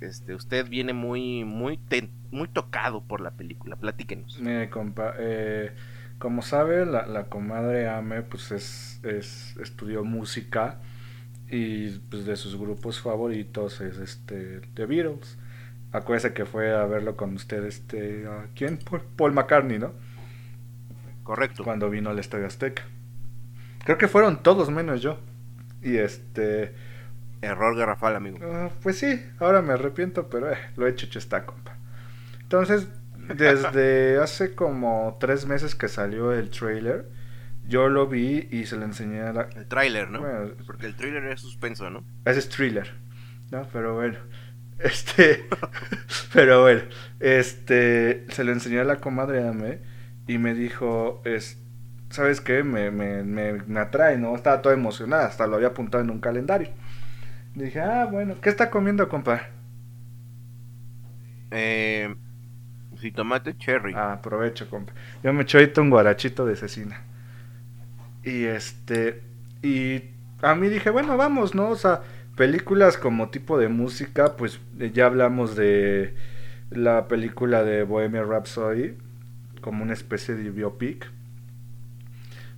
Este, 0.00 0.34
usted 0.34 0.68
viene 0.68 0.92
muy, 0.92 1.44
muy, 1.44 1.78
ten- 1.78 2.10
muy 2.30 2.48
tocado 2.48 3.02
por 3.02 3.20
la 3.20 3.30
película. 3.32 3.76
Platíquenos. 3.76 4.40
Mire, 4.40 4.68
compa, 4.68 5.14
eh, 5.18 5.72
como 6.18 6.42
sabe, 6.42 6.84
la, 6.86 7.06
la 7.06 7.24
comadre 7.24 7.88
Ame, 7.88 8.22
pues 8.22 8.52
es, 8.52 9.00
es, 9.04 9.56
estudió 9.58 10.04
música 10.04 10.80
y 11.48 11.90
pues 12.10 12.26
de 12.26 12.36
sus 12.36 12.56
grupos 12.58 13.00
favoritos 13.00 13.80
es 13.80 13.98
este 13.98 14.60
The 14.74 14.86
Beatles. 14.86 15.38
Acuérdese 15.92 16.34
que 16.34 16.44
fue 16.44 16.74
a 16.74 16.84
verlo 16.84 17.16
con 17.16 17.34
usted, 17.34 17.64
este, 17.64 18.26
¿a 18.26 18.48
¿quién? 18.54 18.78
Paul, 18.78 19.02
Paul 19.16 19.32
McCartney, 19.32 19.78
¿no? 19.78 19.92
Correcto. 21.22 21.64
Cuando 21.64 21.88
vino 21.90 22.10
al 22.10 22.18
Estadio 22.18 22.46
Azteca. 22.46 22.84
Creo 23.84 23.98
que 23.98 24.08
fueron 24.08 24.42
todos 24.42 24.70
menos 24.70 25.00
yo. 25.00 25.18
Y 25.82 25.96
este, 25.96 26.74
Error 27.46 27.76
garrafal, 27.76 28.16
amigo. 28.16 28.38
Ah, 28.42 28.70
pues 28.82 28.98
sí, 28.98 29.24
ahora 29.38 29.62
me 29.62 29.72
arrepiento, 29.72 30.28
pero 30.28 30.52
eh, 30.52 30.58
lo 30.76 30.86
hecho 30.86 31.06
hecho 31.06 31.18
está, 31.18 31.46
compa. 31.46 31.76
Entonces, 32.40 32.88
desde 33.34 34.18
hace 34.22 34.54
como 34.54 35.16
tres 35.20 35.46
meses 35.46 35.74
que 35.74 35.88
salió 35.88 36.32
el 36.32 36.50
trailer, 36.50 37.06
yo 37.66 37.88
lo 37.88 38.06
vi 38.06 38.48
y 38.50 38.66
se 38.66 38.76
lo 38.76 38.84
enseñé 38.84 39.22
a 39.22 39.32
la... 39.32 39.48
El 39.56 39.66
tráiler, 39.66 40.10
¿no? 40.10 40.20
Bueno, 40.20 40.50
Porque 40.66 40.86
el 40.86 40.94
tráiler 40.94 41.24
es 41.26 41.40
suspenso, 41.40 41.90
¿no? 41.90 42.04
ese 42.24 42.38
es 42.38 42.48
thriller, 42.48 42.92
¿no? 43.50 43.66
Pero 43.72 43.94
bueno, 43.94 44.18
este... 44.78 45.48
pero 46.32 46.62
bueno, 46.62 46.82
este... 47.20 48.24
Se 48.28 48.44
lo 48.44 48.52
enseñé 48.52 48.80
a 48.80 48.84
la 48.84 48.96
comadre 48.96 49.46
Ame 49.46 49.80
y 50.28 50.38
me 50.38 50.54
dijo, 50.54 51.22
es, 51.24 51.58
¿sabes 52.10 52.40
qué? 52.40 52.62
Me, 52.62 52.90
me, 52.90 53.22
me, 53.22 53.54
me 53.66 53.80
atrae, 53.80 54.18
¿no? 54.18 54.34
Estaba 54.34 54.62
toda 54.62 54.74
emocionada, 54.74 55.26
hasta 55.26 55.46
lo 55.46 55.56
había 55.56 55.68
apuntado 55.68 56.02
en 56.02 56.10
un 56.10 56.20
calendario. 56.20 56.70
Dije, 57.56 57.80
ah, 57.80 58.04
bueno, 58.04 58.36
¿qué 58.42 58.50
está 58.50 58.68
comiendo, 58.68 59.08
compa? 59.08 59.48
Eh, 61.50 62.14
tomate 63.14 63.56
cherry. 63.56 63.94
Ah, 63.96 64.12
aprovecho, 64.12 64.68
compa. 64.68 64.92
Yo 65.22 65.32
me 65.32 65.42
eché 65.42 65.56
ahorita 65.56 65.80
un 65.80 65.88
guarachito 65.88 66.44
de 66.44 66.54
cecina. 66.54 67.00
Y 68.22 68.44
este. 68.44 69.22
Y 69.62 70.02
a 70.42 70.54
mí 70.54 70.68
dije, 70.68 70.90
bueno, 70.90 71.16
vamos, 71.16 71.54
¿no? 71.54 71.70
O 71.70 71.76
sea, 71.76 72.02
películas 72.36 72.98
como 72.98 73.30
tipo 73.30 73.58
de 73.58 73.68
música, 73.68 74.36
pues 74.36 74.60
eh, 74.78 74.90
ya 74.92 75.06
hablamos 75.06 75.56
de 75.56 76.14
la 76.68 77.08
película 77.08 77.64
de 77.64 77.84
Bohemian 77.84 78.28
Rhapsody, 78.28 78.98
como 79.62 79.82
una 79.82 79.94
especie 79.94 80.34
de 80.34 80.50
biopic. 80.50 81.10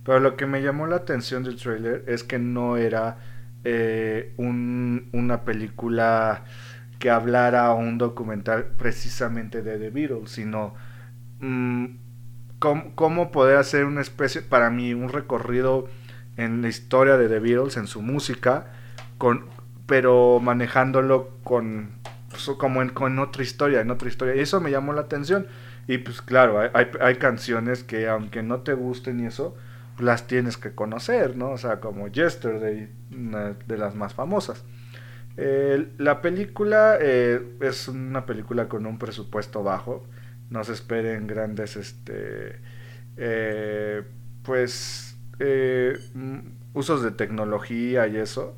Pero 0.03 0.19
lo 0.19 0.35
que 0.35 0.45
me 0.45 0.61
llamó 0.61 0.87
la 0.87 0.97
atención 0.97 1.43
del 1.45 1.55
trailer 1.55 2.03
es 2.05 2.25
que 2.25 2.37
no 2.37 2.75
era 2.75 3.17
eh, 3.63 4.33
un- 4.37 5.09
una 5.13 5.41
película 5.43 6.43
que 6.99 7.09
hablara 7.09 7.71
o 7.73 7.77
un 7.79 7.97
documental 7.97 8.65
precisamente 8.77 9.61
de 9.61 9.77
The 9.77 9.89
Beatles, 9.89 10.31
sino 10.31 10.75
mm, 11.39 11.85
cómo, 12.59 12.95
cómo 12.95 13.31
poder 13.31 13.57
hacer 13.57 13.85
una 13.85 14.01
especie, 14.01 14.41
para 14.41 14.69
mí, 14.69 14.93
un 14.93 15.09
recorrido 15.09 15.87
en 16.37 16.61
la 16.61 16.67
historia 16.69 17.17
de 17.17 17.27
The 17.29 17.39
Beatles, 17.39 17.77
en 17.77 17.87
su 17.87 18.01
música, 18.01 18.67
con, 19.17 19.45
pero 19.87 20.39
manejándolo 20.41 21.29
con 21.43 21.99
pues, 22.29 22.45
como 22.57 22.81
en, 22.81 22.89
con 22.89 23.19
otra 23.19 23.43
historia, 23.43 23.81
en 23.81 23.91
otra 23.91 24.07
historia. 24.07 24.35
Y 24.35 24.39
eso 24.39 24.61
me 24.61 24.71
llamó 24.71 24.93
la 24.93 25.01
atención. 25.01 25.47
Y 25.87 25.97
pues 25.99 26.21
claro, 26.21 26.59
hay, 26.59 26.87
hay, 27.01 27.15
canciones 27.15 27.83
que 27.83 28.07
aunque 28.07 28.43
no 28.43 28.59
te 28.61 28.73
gusten 28.73 29.19
y 29.19 29.25
eso, 29.25 29.57
las 29.99 30.27
tienes 30.27 30.57
que 30.57 30.73
conocer, 30.73 31.35
¿no? 31.35 31.51
O 31.51 31.57
sea, 31.57 31.79
como 31.79 32.07
Yesterday, 32.07 32.89
una 33.11 33.53
de 33.53 33.77
las 33.77 33.95
más 33.95 34.13
famosas. 34.13 34.63
la 35.97 36.21
película 36.21 36.97
eh, 36.99 37.41
es 37.61 37.87
una 37.87 38.25
película 38.25 38.67
con 38.67 38.85
un 38.85 38.97
presupuesto 38.97 39.63
bajo. 39.63 40.05
No 40.49 40.63
se 40.63 40.73
esperen 40.73 41.27
grandes, 41.27 41.75
este, 41.75 42.59
eh, 43.17 44.03
pues, 44.43 45.17
eh, 45.39 45.99
usos 46.73 47.03
de 47.03 47.11
tecnología 47.11 48.07
y 48.07 48.17
eso. 48.17 48.57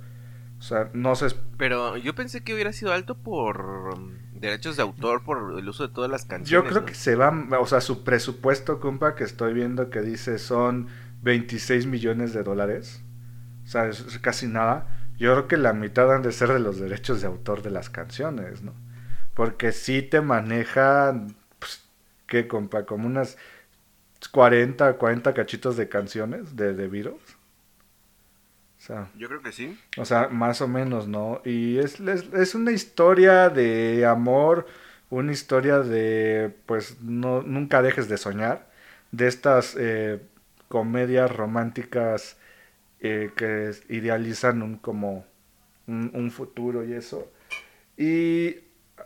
O 0.60 0.64
sea, 0.64 0.90
no 0.94 1.16
se... 1.16 1.28
Pero 1.58 1.98
yo 1.98 2.14
pensé 2.14 2.44
que 2.44 2.54
hubiera 2.54 2.72
sido 2.72 2.94
alto 2.94 3.18
por 3.18 3.98
derechos 4.42 4.76
de 4.76 4.84
autor, 4.84 5.24
por 5.24 5.58
el 5.58 5.68
uso 5.68 5.88
de 5.88 5.94
todas 5.94 6.10
las 6.10 6.26
canciones. 6.26 6.50
Yo 6.50 6.64
creo 6.64 6.86
que 6.86 6.94
se 6.94 7.16
va, 7.16 7.34
o 7.60 7.66
sea, 7.66 7.82
su 7.82 8.04
presupuesto, 8.04 8.80
compa, 8.80 9.16
que 9.16 9.24
estoy 9.24 9.54
viendo 9.54 9.90
que 9.90 10.02
dice 10.02 10.38
son 10.38 10.88
26 11.22 11.86
millones 11.86 12.34
de 12.34 12.44
dólares. 12.44 13.02
O 13.64 13.68
sea, 13.68 13.88
es 13.88 14.20
casi 14.20 14.48
nada. 14.48 14.88
Yo 15.18 15.32
creo 15.34 15.48
que 15.48 15.58
la 15.58 15.74
mitad 15.74 16.14
han 16.14 16.24
de 16.24 16.32
ser 16.32 16.50
de 16.50 16.60
los 16.60 16.80
derechos 16.80 17.22
de 17.22 17.28
autor 17.28 17.62
de 17.62 17.70
las 17.70 17.90
canciones, 17.90 18.64
¿no? 18.64 18.74
Porque 19.36 19.72
si 19.72 20.02
te 20.02 20.22
manejan, 20.22 21.36
pues, 21.60 21.84
¿qué, 22.28 22.48
compa? 22.48 22.86
Como 22.86 23.08
unas 23.08 23.38
40, 24.32 24.94
40 24.98 25.34
cachitos 25.34 25.78
de 25.78 25.90
canciones 25.90 26.56
de, 26.56 26.74
de 26.74 26.88
Beatles. 26.88 27.38
O 28.78 28.84
sea, 28.84 29.10
Yo 29.16 29.28
creo 29.28 29.42
que 29.44 29.52
sí. 29.52 29.80
O 29.98 30.06
sea, 30.06 30.30
más 30.30 30.62
o 30.62 30.68
menos, 30.68 31.08
¿no? 31.08 31.42
Y 31.46 31.78
es, 31.78 32.00
es, 32.00 32.56
una 32.56 32.72
historia 32.72 33.50
de 33.50 34.08
amor, 34.08 34.66
una 35.12 35.32
historia 35.32 35.80
de, 35.80 36.52
pues, 36.66 37.00
no, 37.02 37.44
nunca 37.44 37.84
dejes 37.84 38.10
de 38.10 38.18
soñar, 38.18 38.72
de 39.12 39.28
estas 39.28 39.76
eh, 39.78 40.20
comedias 40.72 41.30
románticas 41.30 42.38
eh, 43.02 43.32
que 43.36 43.72
idealizan 43.90 44.62
un, 44.62 44.78
como 44.78 45.26
un, 45.86 46.32
futuro 46.32 46.86
y 46.86 46.94
eso. 46.94 47.30
Y... 47.98 48.56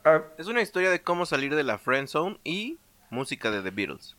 Ah, 0.04 0.22
es 0.38 0.46
una 0.46 0.62
historia 0.62 0.92
de 0.92 1.02
cómo 1.02 1.26
salir 1.26 1.56
de 1.56 1.64
la 1.64 1.80
friend 1.80 2.08
zone 2.08 2.40
y 2.44 2.78
música 3.10 3.50
de 3.50 3.64
The 3.64 3.72
Beatles. 3.72 4.16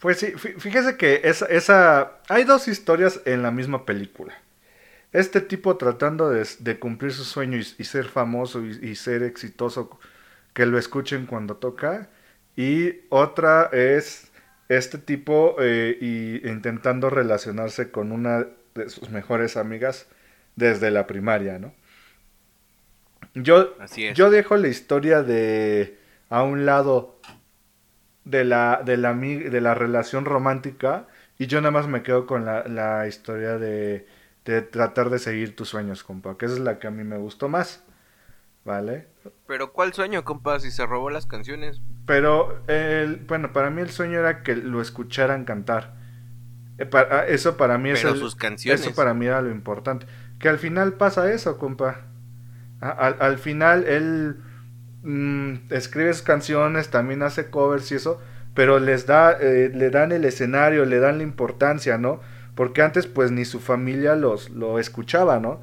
Pues 0.00 0.18
sí, 0.18 0.32
fíjese 0.32 0.96
que 0.96 1.20
esa, 1.22 1.46
esa, 1.46 2.20
hay 2.28 2.42
dos 2.42 2.66
historias 2.66 3.20
en 3.26 3.42
la 3.42 3.52
misma 3.52 3.86
película. 3.86 4.34
Este 5.12 5.40
tipo 5.40 5.76
tratando 5.76 6.30
de, 6.30 6.78
cumplir 6.80 7.12
su 7.12 7.24
sueño 7.24 7.58
y, 7.58 7.84
ser 7.84 8.06
famoso 8.06 8.64
y, 8.66 8.96
ser 8.96 9.22
exitoso, 9.22 10.00
que 10.52 10.66
lo 10.66 10.78
escuchen 10.78 11.26
cuando 11.26 11.56
toca. 11.56 12.10
Y 12.56 13.02
otra 13.10 13.70
es 13.72 14.32
este 14.76 14.98
tipo 14.98 15.56
eh, 15.60 15.96
y 16.00 16.48
intentando 16.48 17.10
relacionarse 17.10 17.90
con 17.90 18.12
una 18.12 18.46
de 18.74 18.88
sus 18.88 19.10
mejores 19.10 19.56
amigas 19.56 20.06
desde 20.56 20.90
la 20.90 21.06
primaria, 21.06 21.58
¿no? 21.58 21.74
Yo, 23.34 23.74
yo 24.14 24.30
dejo 24.30 24.56
la 24.56 24.68
historia 24.68 25.22
de 25.22 25.98
a 26.28 26.42
un 26.42 26.66
lado 26.66 27.18
de 28.24 28.44
la, 28.44 28.82
de 28.84 28.96
la, 28.96 29.12
de 29.14 29.60
la 29.60 29.74
relación 29.74 30.24
romántica 30.24 31.06
y 31.38 31.46
yo 31.46 31.60
nada 31.60 31.72
más 31.72 31.88
me 31.88 32.02
quedo 32.02 32.26
con 32.26 32.44
la, 32.44 32.64
la 32.68 33.08
historia 33.08 33.58
de, 33.58 34.06
de 34.44 34.62
tratar 34.62 35.10
de 35.10 35.18
seguir 35.18 35.56
tus 35.56 35.68
sueños, 35.68 36.04
compa, 36.04 36.36
que 36.36 36.46
esa 36.46 36.54
es 36.54 36.60
la 36.60 36.78
que 36.78 36.86
a 36.86 36.90
mí 36.90 37.02
me 37.02 37.18
gustó 37.18 37.48
más, 37.48 37.82
¿vale? 38.64 39.08
Pero 39.46 39.72
¿cuál 39.72 39.92
sueño, 39.92 40.24
compa, 40.24 40.60
si 40.60 40.70
se 40.70 40.86
robó 40.86 41.10
las 41.10 41.26
canciones? 41.26 41.80
Pero, 42.06 42.62
el, 42.66 43.16
bueno, 43.26 43.52
para 43.52 43.70
mí 43.70 43.80
el 43.80 43.90
sueño 43.90 44.18
era 44.18 44.42
que 44.42 44.56
lo 44.56 44.80
escucharan 44.82 45.44
cantar. 45.44 45.94
Eh, 46.78 46.88
ah, 46.92 47.24
eso 47.28 47.56
para 47.56 47.78
mí 47.78 47.90
es 47.90 48.00
sus 48.00 48.34
canciones. 48.34 48.80
Eso 48.80 48.94
para 48.94 49.14
mí 49.14 49.26
era 49.26 49.40
lo 49.40 49.50
importante. 49.50 50.06
Que 50.38 50.48
al 50.48 50.58
final 50.58 50.94
pasa 50.94 51.32
eso, 51.32 51.58
compa. 51.58 52.02
Al, 52.80 53.38
final 53.38 53.84
él 53.84 54.36
mm, 55.02 55.72
escribe 55.72 56.12
sus 56.12 56.22
canciones, 56.22 56.90
también 56.90 57.22
hace 57.22 57.48
covers 57.48 57.90
y 57.92 57.94
eso, 57.94 58.20
pero 58.52 58.78
les 58.78 59.06
da, 59.06 59.32
eh, 59.40 59.70
le 59.74 59.88
dan 59.88 60.12
el 60.12 60.26
escenario, 60.26 60.84
le 60.84 60.98
dan 60.98 61.16
la 61.18 61.24
importancia, 61.24 61.96
¿no? 61.96 62.20
Porque 62.54 62.82
antes 62.82 63.06
pues 63.06 63.30
ni 63.30 63.46
su 63.46 63.60
familia 63.60 64.16
los, 64.16 64.50
lo 64.50 64.78
escuchaba, 64.78 65.40
¿no? 65.40 65.62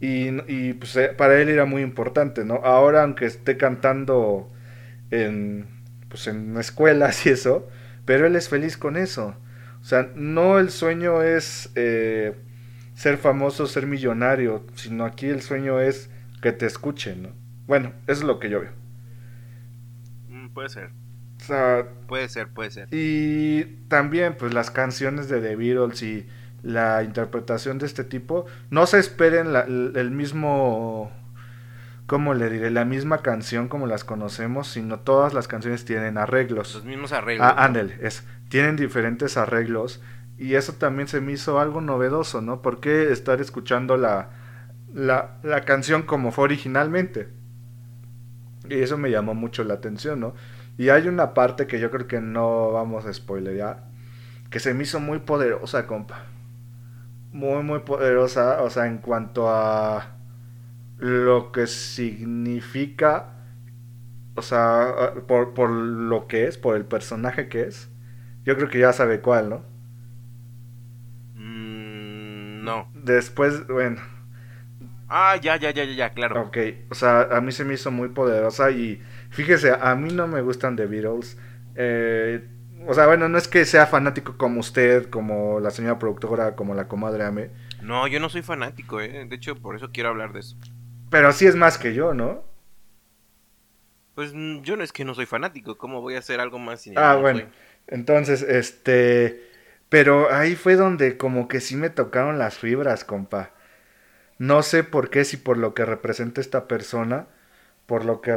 Y, 0.00 0.30
y 0.52 0.72
pues 0.74 0.96
eh, 0.96 1.14
para 1.16 1.40
él 1.40 1.48
era 1.48 1.66
muy 1.66 1.82
importante, 1.82 2.44
¿no? 2.44 2.56
Ahora 2.64 3.04
aunque 3.04 3.26
esté 3.26 3.56
cantando 3.56 4.50
en, 5.12 5.75
pues, 6.16 6.28
en 6.28 6.56
escuelas 6.56 7.26
y 7.26 7.28
eso, 7.28 7.68
pero 8.06 8.26
él 8.26 8.36
es 8.36 8.48
feliz 8.48 8.78
con 8.78 8.96
eso. 8.96 9.34
O 9.82 9.84
sea, 9.84 10.10
no 10.14 10.58
el 10.58 10.70
sueño 10.70 11.20
es 11.20 11.70
eh, 11.74 12.34
ser 12.94 13.18
famoso, 13.18 13.66
ser 13.66 13.86
millonario, 13.86 14.64
sino 14.76 15.04
aquí 15.04 15.26
el 15.26 15.42
sueño 15.42 15.78
es 15.78 16.08
que 16.40 16.52
te 16.52 16.64
escuchen, 16.64 17.24
¿no? 17.24 17.28
Bueno, 17.66 17.92
eso 18.06 18.22
es 18.22 18.26
lo 18.26 18.38
que 18.38 18.48
yo 18.48 18.60
veo. 18.60 18.72
Mm, 20.30 20.48
puede 20.54 20.70
ser. 20.70 20.90
O 21.38 21.44
sea, 21.44 21.86
puede 22.08 22.30
ser, 22.30 22.48
puede 22.48 22.70
ser. 22.70 22.88
Y 22.92 23.64
también, 23.88 24.36
pues 24.38 24.54
las 24.54 24.70
canciones 24.70 25.28
de 25.28 25.42
The 25.42 25.54
Beatles 25.54 26.02
y 26.02 26.26
la 26.62 27.02
interpretación 27.02 27.76
de 27.78 27.84
este 27.84 28.04
tipo, 28.04 28.46
no 28.70 28.86
se 28.86 29.00
esperen 29.00 29.48
el 29.54 30.10
mismo, 30.12 31.12
¿cómo 32.06 32.34
le 32.34 32.50
diré? 32.50 32.70
La 32.70 32.84
misma 32.84 33.18
canción 33.18 33.68
como 33.68 33.86
las 33.86 34.04
conocemos, 34.04 34.68
sino 34.68 35.00
todas 35.00 35.34
las 35.34 35.48
canciones 35.48 35.84
tienen 35.84 36.18
arreglos. 36.18 36.74
Los 36.74 36.84
mismos 36.84 37.12
arreglos. 37.12 37.46
Ah, 37.46 37.64
ándale, 37.64 37.98
es, 38.00 38.24
tienen 38.48 38.76
diferentes 38.76 39.36
arreglos 39.36 40.02
y 40.38 40.54
eso 40.54 40.74
también 40.74 41.08
se 41.08 41.20
me 41.20 41.32
hizo 41.32 41.60
algo 41.60 41.80
novedoso, 41.80 42.40
¿no? 42.40 42.62
¿Por 42.62 42.80
qué 42.80 43.10
estar 43.10 43.40
escuchando 43.40 43.96
la, 43.96 44.30
la, 44.92 45.38
la 45.42 45.62
canción 45.64 46.02
como 46.02 46.30
fue 46.30 46.44
originalmente? 46.44 47.28
Y 48.68 48.80
eso 48.80 48.98
me 48.98 49.10
llamó 49.10 49.34
mucho 49.34 49.64
la 49.64 49.74
atención, 49.74 50.20
¿no? 50.20 50.34
Y 50.78 50.90
hay 50.90 51.08
una 51.08 51.32
parte 51.34 51.66
que 51.66 51.80
yo 51.80 51.90
creo 51.90 52.06
que 52.06 52.20
no 52.20 52.72
vamos 52.72 53.06
a 53.06 53.12
spoilerear, 53.12 53.84
que 54.50 54.60
se 54.60 54.74
me 54.74 54.82
hizo 54.82 55.00
muy 55.00 55.20
poderosa, 55.20 55.86
compa. 55.86 56.26
Muy, 57.32 57.62
muy 57.62 57.80
poderosa, 57.80 58.62
o 58.62 58.70
sea, 58.70 58.86
en 58.86 58.98
cuanto 58.98 59.48
a 59.48 60.15
lo 60.98 61.52
que 61.52 61.66
significa, 61.66 63.34
o 64.34 64.42
sea, 64.42 65.14
por, 65.26 65.54
por 65.54 65.70
lo 65.70 66.26
que 66.26 66.46
es, 66.46 66.58
por 66.58 66.76
el 66.76 66.84
personaje 66.84 67.48
que 67.48 67.62
es. 67.62 67.90
Yo 68.44 68.56
creo 68.56 68.68
que 68.68 68.78
ya 68.78 68.92
sabe 68.92 69.20
cuál, 69.20 69.50
¿no? 69.50 69.64
Mm, 71.34 72.64
no. 72.64 72.90
Después, 72.94 73.66
bueno. 73.66 74.00
Ah, 75.08 75.36
ya, 75.36 75.56
ya, 75.56 75.70
ya, 75.70 75.84
ya, 75.84 75.92
ya, 75.92 76.10
claro. 76.10 76.42
Ok, 76.42 76.58
o 76.90 76.94
sea, 76.94 77.22
a 77.22 77.40
mí 77.40 77.52
se 77.52 77.64
me 77.64 77.74
hizo 77.74 77.90
muy 77.90 78.08
poderosa 78.08 78.70
y 78.70 79.00
Fíjese, 79.36 79.70
a 79.78 79.94
mí 79.96 80.12
no 80.12 80.26
me 80.26 80.40
gustan 80.40 80.76
The 80.76 80.86
Beatles. 80.86 81.38
Eh, 81.74 82.48
o 82.86 82.94
sea, 82.94 83.06
bueno, 83.06 83.28
no 83.28 83.36
es 83.36 83.48
que 83.48 83.66
sea 83.66 83.86
fanático 83.86 84.38
como 84.38 84.60
usted, 84.60 85.10
como 85.10 85.60
la 85.60 85.70
señora 85.70 85.98
productora, 85.98 86.56
como 86.56 86.74
la 86.74 86.88
comadre 86.88 87.24
Ame. 87.24 87.50
No, 87.82 88.06
yo 88.06 88.18
no 88.18 88.30
soy 88.30 88.40
fanático, 88.40 88.98
¿eh? 89.00 89.26
De 89.28 89.36
hecho, 89.36 89.56
por 89.56 89.76
eso 89.76 89.90
quiero 89.92 90.08
hablar 90.08 90.32
de 90.32 90.40
eso. 90.40 90.56
Pero 91.10 91.32
sí 91.32 91.46
es 91.46 91.56
más 91.56 91.78
que 91.78 91.94
yo, 91.94 92.14
¿no? 92.14 92.44
Pues 94.14 94.32
mm, 94.34 94.62
yo 94.62 94.76
no 94.76 94.84
es 94.84 94.92
que 94.92 95.04
no 95.04 95.14
soy 95.14 95.26
fanático, 95.26 95.76
¿cómo 95.76 96.00
voy 96.00 96.14
a 96.16 96.20
hacer 96.20 96.40
algo 96.40 96.58
más 96.58 96.80
sin 96.80 96.98
Ah, 96.98 97.16
bueno. 97.16 97.42
Entonces, 97.86 98.42
este... 98.42 99.44
Pero 99.88 100.32
ahí 100.32 100.56
fue 100.56 100.74
donde 100.74 101.16
como 101.16 101.46
que 101.46 101.60
sí 101.60 101.76
me 101.76 101.90
tocaron 101.90 102.38
las 102.38 102.58
fibras, 102.58 103.04
compa. 103.04 103.52
No 104.38 104.62
sé 104.62 104.82
por 104.82 105.10
qué, 105.10 105.24
si 105.24 105.36
por 105.36 105.58
lo 105.58 105.74
que 105.74 105.84
representa 105.84 106.40
esta 106.40 106.66
persona 106.66 107.28
por 107.86 108.04
lo 108.04 108.20
que 108.20 108.34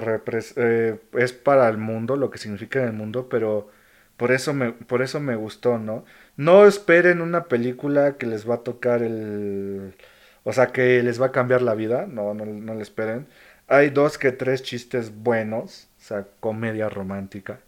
eh, 0.56 1.00
es 1.14 1.34
para 1.34 1.68
el 1.70 1.78
mundo, 1.78 2.16
lo 2.16 2.30
que 2.30 2.38
significa 2.38 2.80
en 2.80 2.88
el 2.88 2.94
mundo, 2.94 3.28
pero 3.30 3.70
por 4.18 4.32
eso 4.32 4.54
me, 4.54 4.72
por 4.74 5.02
eso 5.02 5.20
me 5.20 5.36
gustó, 5.36 5.80
¿no? 5.80 6.06
No 6.38 6.66
esperen 6.68 7.22
una 7.22 7.46
película 7.46 8.18
que 8.18 8.28
les 8.28 8.50
va 8.50 8.56
a 8.56 8.64
tocar 8.64 9.02
el... 9.04 9.96
O 10.50 10.54
sea, 10.54 10.68
que 10.68 11.04
les 11.04 11.22
va 11.22 11.28
a 11.28 11.32
cambiar 11.32 11.62
la 11.62 11.76
vida, 11.76 12.08
no, 12.08 12.34
no, 12.34 12.44
no 12.46 12.74
le 12.74 12.82
esperen. 12.82 13.28
Hay 13.68 13.92
dos 13.92 14.18
que 14.18 14.32
tres 14.32 14.64
chistes 14.64 15.14
buenos, 15.16 15.90
o 16.00 16.02
sea, 16.02 16.28
comedia 16.40 16.90
romántica. 16.90 17.60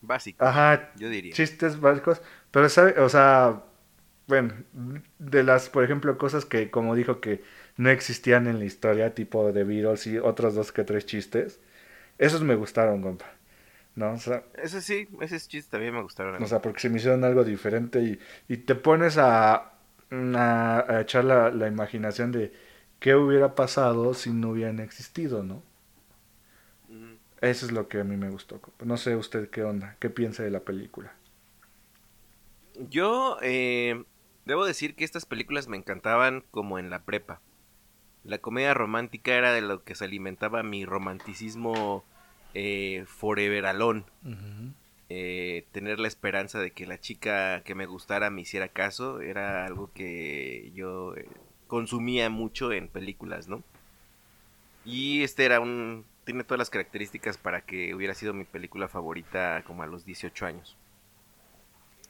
Básicos, 0.00 0.46
Ajá, 0.46 0.92
yo 0.96 1.08
diría. 1.08 1.32
Chistes 1.34 1.80
básicos, 1.80 2.22
pero, 2.52 2.68
¿sabe? 2.68 3.00
O 3.00 3.08
sea, 3.08 3.62
bueno, 4.28 4.54
de 5.18 5.42
las, 5.42 5.68
por 5.70 5.82
ejemplo, 5.82 6.16
cosas 6.18 6.44
que, 6.44 6.70
como 6.70 6.94
dijo 6.94 7.20
que 7.20 7.42
no 7.76 7.90
existían 7.90 8.46
en 8.46 8.60
la 8.60 8.64
historia, 8.64 9.14
tipo 9.14 9.52
de 9.52 9.64
Beatles 9.64 10.06
y 10.06 10.18
otros 10.18 10.54
dos 10.54 10.70
que 10.70 10.84
tres 10.84 11.04
chistes. 11.04 11.58
Esos 12.18 12.42
me 12.42 12.54
gustaron, 12.54 13.02
compa. 13.02 13.26
¿No? 13.96 14.12
O 14.12 14.18
sea, 14.18 14.44
ese 14.54 14.80
sí, 14.80 15.08
esos 15.20 15.48
chistes 15.48 15.68
también 15.68 15.94
me 15.94 16.02
gustaron. 16.02 16.40
O 16.42 16.46
sea, 16.46 16.62
porque 16.62 16.80
se 16.80 16.88
me 16.88 16.98
hicieron 16.98 17.24
algo 17.24 17.44
diferente 17.44 18.00
y, 18.00 18.18
y 18.48 18.58
te 18.58 18.74
pones 18.74 19.18
a, 20.36 20.84
a, 20.88 21.00
echar 21.00 21.24
la, 21.24 21.50
la, 21.50 21.68
imaginación 21.68 22.32
de 22.32 22.52
qué 23.00 23.14
hubiera 23.14 23.54
pasado 23.54 24.14
si 24.14 24.30
no 24.30 24.50
hubieran 24.50 24.80
existido, 24.80 25.42
¿no? 25.42 25.62
Eso 27.40 27.66
es 27.66 27.72
lo 27.72 27.88
que 27.88 27.98
a 27.98 28.04
mí 28.04 28.16
me 28.16 28.30
gustó. 28.30 28.60
No 28.84 28.96
sé 28.96 29.16
usted 29.16 29.50
qué 29.50 29.64
onda, 29.64 29.96
qué 29.98 30.10
piensa 30.10 30.44
de 30.44 30.50
la 30.50 30.60
película. 30.60 31.12
Yo 32.88 33.36
eh, 33.42 34.04
debo 34.44 34.64
decir 34.64 34.94
que 34.94 35.04
estas 35.04 35.26
películas 35.26 35.66
me 35.66 35.76
encantaban 35.76 36.44
como 36.52 36.78
en 36.78 36.88
la 36.88 37.02
prepa. 37.02 37.40
La 38.22 38.38
comedia 38.38 38.74
romántica 38.74 39.34
era 39.34 39.52
de 39.52 39.60
lo 39.60 39.82
que 39.82 39.96
se 39.96 40.04
alimentaba 40.04 40.62
mi 40.62 40.84
romanticismo 40.84 42.04
eh, 42.54 43.04
forever 43.08 43.66
alone. 43.66 44.04
Eh, 45.14 45.66
tener 45.72 46.00
la 46.00 46.08
esperanza 46.08 46.58
de 46.58 46.70
que 46.70 46.86
la 46.86 46.98
chica 46.98 47.62
que 47.64 47.74
me 47.74 47.84
gustara 47.84 48.30
me 48.30 48.40
hiciera 48.40 48.68
caso 48.68 49.20
era 49.20 49.66
algo 49.66 49.92
que 49.92 50.72
yo 50.74 51.14
eh, 51.14 51.28
consumía 51.66 52.30
mucho 52.30 52.72
en 52.72 52.88
películas, 52.88 53.46
¿no? 53.46 53.62
Y 54.86 55.22
este 55.22 55.44
era 55.44 55.60
un... 55.60 56.06
tiene 56.24 56.44
todas 56.44 56.60
las 56.60 56.70
características 56.70 57.36
para 57.36 57.60
que 57.60 57.94
hubiera 57.94 58.14
sido 58.14 58.32
mi 58.32 58.44
película 58.44 58.88
favorita 58.88 59.62
como 59.66 59.82
a 59.82 59.86
los 59.86 60.06
18 60.06 60.46
años. 60.46 60.78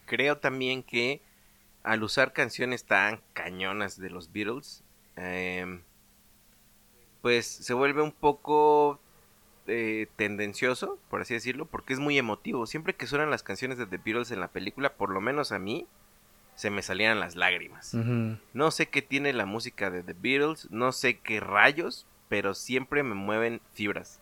Creo 0.06 0.38
también 0.38 0.84
que 0.84 1.20
al 1.82 2.04
usar 2.04 2.32
canciones 2.32 2.84
tan 2.84 3.20
cañonas 3.32 3.98
de 3.98 4.10
los 4.10 4.32
Beatles, 4.32 4.84
em, 5.16 5.82
pues 7.20 7.46
se 7.46 7.74
vuelve 7.74 8.00
un 8.00 8.12
poco 8.12 9.00
eh, 9.66 10.06
tendencioso, 10.16 10.98
por 11.10 11.20
así 11.22 11.34
decirlo, 11.34 11.66
porque 11.66 11.92
es 11.92 11.98
muy 11.98 12.18
emotivo. 12.18 12.66
Siempre 12.66 12.94
que 12.94 13.06
suenan 13.06 13.30
las 13.30 13.42
canciones 13.42 13.78
de 13.78 13.86
The 13.86 13.98
Beatles 13.98 14.30
en 14.30 14.40
la 14.40 14.48
película, 14.48 14.94
por 14.94 15.10
lo 15.10 15.20
menos 15.20 15.52
a 15.52 15.58
mí, 15.58 15.86
se 16.54 16.70
me 16.70 16.82
salían 16.82 17.20
las 17.20 17.34
lágrimas. 17.36 17.94
No 18.52 18.70
sé 18.70 18.86
qué 18.88 19.02
tiene 19.02 19.32
la 19.32 19.46
música 19.46 19.90
de 19.90 20.02
The 20.02 20.14
Beatles, 20.14 20.70
no 20.70 20.92
sé 20.92 21.18
qué 21.18 21.40
rayos, 21.40 22.06
pero 22.28 22.54
siempre 22.54 23.02
me 23.02 23.14
mueven 23.14 23.60
fibras. 23.74 24.20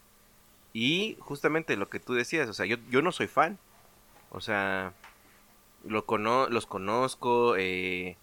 Y 0.72 1.16
justamente 1.20 1.76
lo 1.76 1.88
que 1.88 1.98
tú 2.00 2.14
decías, 2.14 2.48
o 2.48 2.52
sea, 2.52 2.66
yo, 2.66 2.76
yo 2.90 3.02
no 3.02 3.10
soy 3.12 3.26
fan. 3.26 3.58
O 4.30 4.40
sea, 4.40 4.92
lo 5.84 6.06
cono 6.06 6.48
los 6.48 6.66
conozco, 6.66 7.56
eh, 7.56 8.16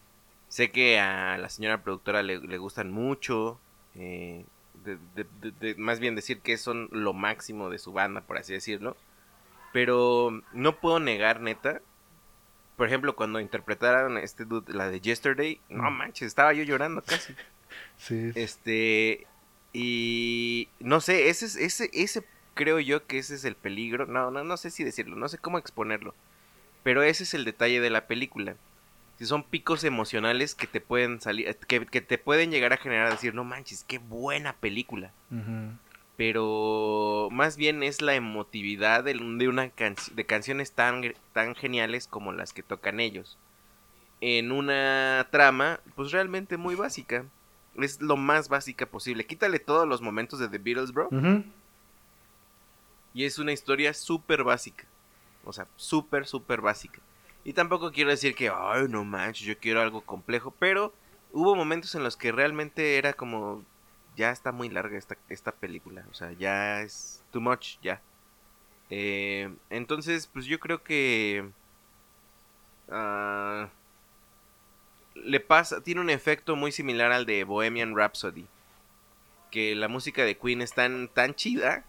sé 0.47 0.71
que 0.71 0.99
a 0.99 1.37
la 1.37 1.49
señora 1.49 1.83
productora 1.83 2.23
le, 2.23 2.39
le 2.39 2.57
gustan 2.57 2.91
mucho. 2.91 3.59
eh, 3.95 4.45
de- 4.87 4.97
de- 5.15 5.25
de- 5.41 5.51
de- 5.59 5.75
más 5.75 5.99
bien 5.99 6.15
decir 6.15 6.39
que 6.41 6.57
son 6.57 6.87
lo 6.91 7.13
máximo 7.13 7.69
de 7.69 7.77
su 7.77 7.91
banda, 7.93 8.21
por 8.21 8.37
así 8.37 8.53
decirlo. 8.53 8.97
Pero 9.73 10.41
no 10.53 10.79
puedo 10.79 10.99
negar, 10.99 11.41
neta. 11.41 11.81
Por 12.77 12.87
ejemplo, 12.87 13.15
cuando 13.15 13.39
interpretaron 13.39 14.17
este 14.17 14.45
dude, 14.45 14.73
la 14.73 14.89
de 14.89 15.01
Yesterday, 15.01 15.59
no 15.69 15.89
Mm. 15.91 15.97
manches, 15.97 16.27
estaba 16.27 16.53
yo 16.53 16.63
llorando 16.63 17.01
casi. 17.01 17.33
Sí. 17.97 18.31
Este. 18.35 19.27
Y. 19.73 20.69
No 20.79 21.01
sé, 21.01 21.29
ese 21.29 21.45
es. 21.45 21.55
Ese, 21.57 21.89
ese 21.93 22.23
creo 22.53 22.79
yo 22.79 23.05
que 23.05 23.17
ese 23.19 23.35
es 23.35 23.43
el 23.45 23.55
peligro. 23.55 24.05
No, 24.05 24.31
no, 24.31 24.43
no 24.43 24.57
sé 24.57 24.71
si 24.71 24.83
decirlo, 24.83 25.15
no 25.15 25.27
sé 25.27 25.37
cómo 25.37 25.57
exponerlo. 25.57 26.15
Pero 26.83 27.03
ese 27.03 27.23
es 27.23 27.33
el 27.33 27.43
detalle 27.45 27.81
de 27.81 27.89
la 27.89 28.07
película. 28.07 28.55
Si 29.17 29.25
son 29.25 29.43
picos 29.43 29.83
emocionales 29.83 30.53
que 30.53 30.67
te 30.67 30.79
pueden 30.79 31.19
salir. 31.21 31.55
Que, 31.67 31.85
que 31.85 32.01
te 32.01 32.17
pueden 32.17 32.51
llegar 32.51 32.73
a 32.73 32.77
generar 32.77 33.11
decir, 33.11 33.33
no 33.33 33.43
manches, 33.43 33.83
qué 33.83 33.97
buena 33.97 34.53
película. 34.53 35.11
Pero 36.17 37.29
más 37.31 37.57
bien 37.57 37.83
es 37.83 38.01
la 38.01 38.15
emotividad 38.15 39.03
de, 39.03 39.13
de 39.13 39.47
una 39.47 39.71
de 40.11 40.25
canciones 40.25 40.71
tan, 40.71 41.13
tan 41.33 41.55
geniales 41.55 42.07
como 42.07 42.31
las 42.31 42.53
que 42.53 42.63
tocan 42.63 42.99
ellos. 42.99 43.37
En 44.19 44.51
una 44.51 45.27
trama, 45.31 45.79
pues 45.95 46.11
realmente 46.11 46.57
muy 46.57 46.75
básica. 46.75 47.25
Es 47.75 48.01
lo 48.01 48.17
más 48.17 48.49
básica 48.49 48.87
posible. 48.87 49.27
Quítale 49.27 49.59
todos 49.59 49.87
los 49.87 50.01
momentos 50.01 50.39
de 50.39 50.49
The 50.49 50.57
Beatles, 50.57 50.91
bro. 50.91 51.09
Y 53.13 53.25
es 53.25 53.37
una 53.39 53.51
historia 53.51 53.93
súper 53.93 54.43
básica. 54.43 54.85
O 55.43 55.53
sea, 55.53 55.67
súper, 55.75 56.25
súper 56.25 56.61
básica. 56.61 56.99
Y 57.47 57.53
tampoco 57.53 57.93
quiero 57.93 58.09
decir 58.09 58.35
que, 58.35 58.51
ay, 58.53 58.87
no 58.89 59.05
manches, 59.05 59.47
yo 59.47 59.57
quiero 59.57 59.81
algo 59.81 60.01
complejo. 60.01 60.53
Pero 60.59 60.93
hubo 61.31 61.55
momentos 61.55 61.95
en 61.95 62.03
los 62.03 62.17
que 62.17 62.33
realmente 62.33 62.97
era 62.97 63.13
como, 63.13 63.63
ya 64.17 64.31
está 64.31 64.51
muy 64.51 64.67
larga 64.67 64.97
esta, 64.97 65.15
esta 65.29 65.53
película. 65.53 66.03
O 66.11 66.13
sea, 66.13 66.33
ya 66.33 66.81
es 66.81 67.23
too 67.31 67.39
much, 67.39 67.77
ya. 67.81 68.01
Eh, 68.89 69.49
entonces, 69.69 70.27
pues 70.27 70.45
yo 70.45 70.59
creo 70.59 70.83
que... 70.83 71.49
ah, 72.89 73.69
le 75.15 75.39
pasa, 75.39 75.79
tiene 75.81 76.01
un 76.01 76.09
efecto 76.09 76.57
muy 76.57 76.73
similar 76.73 77.13
al 77.13 77.25
de 77.25 77.45
Bohemian 77.45 77.95
Rhapsody. 77.95 78.45
Que 79.51 79.73
la 79.73 79.87
música 79.87 80.25
de 80.25 80.37
Queen 80.37 80.61
es 80.61 80.73
tan, 80.73 81.07
tan 81.07 81.33
chida 81.33 81.85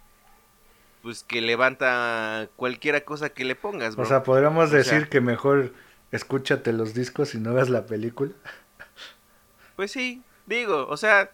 pues 1.09 1.25
que 1.25 1.41
levanta 1.41 2.51
cualquiera 2.57 3.01
cosa 3.01 3.31
que 3.31 3.43
le 3.47 3.57
pongas, 3.57 3.97
bro. 3.97 4.05
O 4.05 4.07
sea, 4.07 4.23
podríamos 4.25 4.67
O 4.67 4.69
sea- 4.69 4.77
decir 4.77 5.09
que 5.09 5.23
mejor 5.23 5.73
escúchate 6.13 6.71
los 6.75 6.93
discos 6.93 7.35
y 7.35 7.41
no 7.41 7.55
veas 7.55 7.71
la 7.71 7.87
película. 7.87 8.33
Pues 9.75 9.91
sí, 9.91 10.23
digo, 10.45 10.87
o 10.87 10.99
sea, 10.99 11.31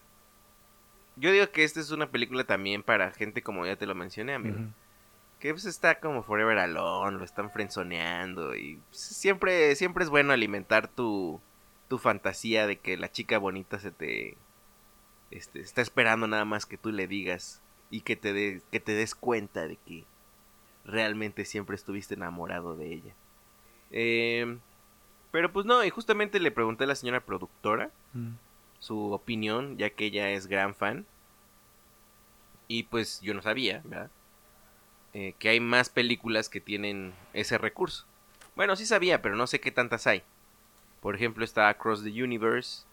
yo 1.16 1.32
digo 1.32 1.50
que 1.50 1.64
esta 1.64 1.80
es 1.80 1.90
una 1.90 2.08
película 2.12 2.44
también 2.44 2.84
para 2.84 3.10
gente 3.10 3.42
como 3.42 3.66
ya 3.66 3.74
te 3.74 3.86
lo 3.86 3.96
mencioné, 3.96 4.34
amigo. 4.34 4.58
Ujú. 4.60 4.68
Que 5.40 5.50
pues 5.52 5.64
está 5.64 5.98
como 5.98 6.22
Forever 6.22 6.58
Alone, 6.58 7.18
lo 7.18 7.24
están 7.24 7.50
frenzoneando 7.50 8.54
y 8.54 8.78
pues, 8.90 9.00
siempre 9.00 9.74
siempre 9.74 10.04
es 10.04 10.10
bueno 10.10 10.32
alimentar 10.32 10.86
tu 10.86 11.40
tu 11.88 11.98
fantasía 11.98 12.68
de 12.68 12.78
que 12.78 12.96
la 12.96 13.10
chica 13.10 13.38
bonita 13.38 13.80
se 13.80 13.90
te 13.90 14.36
este, 15.32 15.58
está 15.58 15.82
esperando 15.82 16.28
nada 16.28 16.44
más 16.44 16.64
que 16.64 16.78
tú 16.78 16.92
le 16.92 17.08
digas 17.08 17.60
y 17.90 18.00
que 18.02 18.16
te 18.16 18.32
de- 18.32 18.62
que 18.70 18.80
te 18.80 18.92
des 18.92 19.14
cuenta 19.14 19.66
de 19.66 19.76
que 19.76 20.04
realmente 20.84 21.44
siempre 21.44 21.76
estuviste 21.76 22.14
enamorado 22.14 22.76
de 22.76 22.92
ella. 22.92 23.14
Em, 23.90 24.58
pero 25.30 25.52
pues 25.52 25.66
no, 25.66 25.84
y 25.84 25.90
justamente 25.90 26.40
le 26.40 26.50
pregunté 26.50 26.84
a 26.84 26.88
la 26.88 26.94
señora 26.94 27.20
productora 27.20 27.90
Mm. 28.12 28.34
su 28.80 29.12
opinión, 29.12 29.76
ya 29.78 29.90
que 29.90 30.06
ella 30.06 30.30
es 30.30 30.46
gran 30.46 30.74
fan. 30.74 31.06
Y 32.68 32.84
pues 32.84 33.20
yo 33.20 33.34
no 33.34 33.42
sabía, 33.42 33.80
¿verdad? 33.84 34.10
Eh, 35.12 35.34
que 35.38 35.48
hay 35.50 35.60
más 35.60 35.88
películas 35.90 36.48
que 36.48 36.60
tienen 36.60 37.12
ese 37.32 37.58
recurso. 37.58 38.04
Bueno, 38.56 38.74
sí 38.76 38.86
sabía, 38.86 39.22
pero 39.22 39.36
no 39.36 39.46
sé 39.46 39.60
qué 39.60 39.70
tantas 39.70 40.06
hay. 40.06 40.22
Por 41.00 41.14
ejemplo, 41.14 41.44
está 41.44 41.68
Across 41.68 42.04
the 42.04 42.22
Universe 42.22 42.84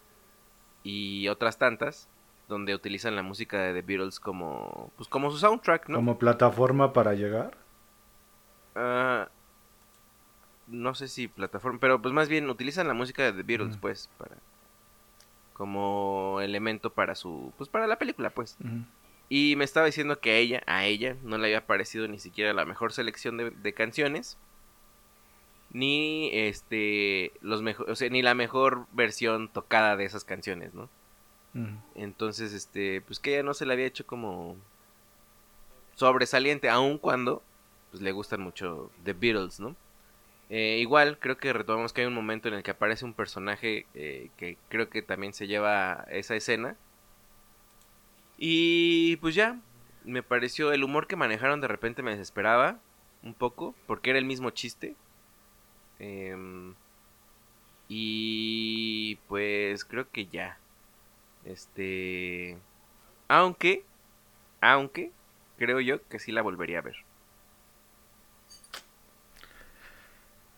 y 0.84 1.28
otras 1.30 1.58
tantas 1.58 2.08
donde 2.52 2.76
utilizan 2.76 3.16
la 3.16 3.24
música 3.24 3.58
de 3.60 3.74
The 3.74 3.82
Beatles 3.82 4.20
como 4.20 4.92
pues 4.98 5.08
como 5.08 5.32
su 5.32 5.38
soundtrack, 5.38 5.88
¿no? 5.88 5.96
Como 5.96 6.20
plataforma 6.20 6.92
para 6.92 7.14
llegar. 7.14 7.58
Ah, 8.76 9.30
no 10.68 10.94
sé 10.94 11.08
si 11.08 11.30
plataforma, 11.30 11.80
pero 11.80 12.02
pues 12.02 12.14
más 12.14 12.28
bien 12.28 12.50
utilizan 12.50 12.88
la 12.88 12.94
música 12.94 13.24
de 13.24 13.32
The 13.32 13.44
Beatles, 13.44 13.78
pues, 13.78 14.10
para 14.18 14.36
como 15.54 16.40
elemento 16.42 16.92
para 16.92 17.16
su, 17.16 17.54
pues 17.58 17.70
para 17.70 17.88
la 17.88 17.98
película, 17.98 18.32
pues. 18.32 18.58
Y 19.30 19.56
me 19.56 19.64
estaba 19.64 19.86
diciendo 19.86 20.20
que 20.20 20.32
a 20.32 20.38
ella, 20.38 20.64
a 20.66 20.86
ella, 20.86 21.16
no 21.24 21.38
le 21.38 21.46
había 21.46 21.66
parecido 21.66 22.08
ni 22.08 22.20
siquiera 22.20 22.54
la 22.54 22.66
mejor 22.66 22.92
selección 22.92 23.38
de, 23.38 23.52
de 23.52 23.74
canciones, 23.74 24.38
ni 25.72 26.30
este, 26.34 27.32
los 27.42 27.62
mejor, 27.62 27.90
o 27.90 27.96
sea, 27.96 28.10
ni 28.10 28.22
la 28.22 28.36
mejor 28.36 28.88
versión 28.92 29.48
tocada 29.48 29.96
de 29.96 30.04
esas 30.04 30.26
canciones, 30.26 30.74
¿no? 30.74 30.90
Entonces, 31.96 32.54
este, 32.54 33.02
pues 33.02 33.20
que 33.20 33.34
ella 33.34 33.44
no 33.44 33.54
se 33.54 33.66
le 33.66 33.74
había 33.74 33.86
hecho 33.86 34.06
como 34.06 34.56
sobresaliente, 35.96 36.70
aun 36.70 36.98
cuando 36.98 37.44
pues 37.92 38.02
le 38.02 38.12
gustan 38.14 38.42
mucho 38.42 38.90
The 39.04 39.14
Beatles, 39.14 39.60
¿no? 39.60 39.76
Eh, 40.50 40.80
igual, 40.80 41.18
creo 41.20 41.38
que 41.38 41.54
retomamos 41.54 41.94
que 41.94 42.02
hay 42.02 42.08
un 42.08 42.14
momento 42.14 42.48
en 42.48 42.56
el 42.56 42.64
que 42.64 42.72
aparece 42.72 43.06
un 43.06 43.14
personaje 43.14 43.86
eh, 43.94 44.30
que 44.38 44.58
creo 44.70 44.90
que 44.90 45.02
también 45.02 45.34
se 45.34 45.48
lleva 45.48 46.06
esa 46.10 46.36
escena. 46.36 46.76
Y 48.38 49.18
pues 49.18 49.36
ya, 49.36 49.60
me 50.04 50.24
pareció 50.24 50.72
el 50.74 50.84
humor 50.84 51.08
que 51.08 51.16
manejaron 51.16 51.62
de 51.62 51.68
repente 51.68 52.02
me 52.02 52.12
desesperaba 52.12 52.80
un 53.24 53.34
poco, 53.34 53.76
porque 53.88 54.10
era 54.10 54.20
el 54.20 54.26
mismo 54.26 54.50
chiste. 54.50 54.96
Em, 56.00 56.74
y 57.88 59.18
pues 59.28 59.86
creo 59.86 60.10
que 60.10 60.26
ya. 60.26 60.58
Este. 61.46 62.58
Aunque. 63.28 63.86
Aunque. 64.62 65.12
Creo 65.58 65.80
yo 65.82 66.08
que 66.08 66.20
sí 66.20 66.32
la 66.32 66.42
volvería 66.42 66.80
a 66.80 66.84
ver. 66.84 66.96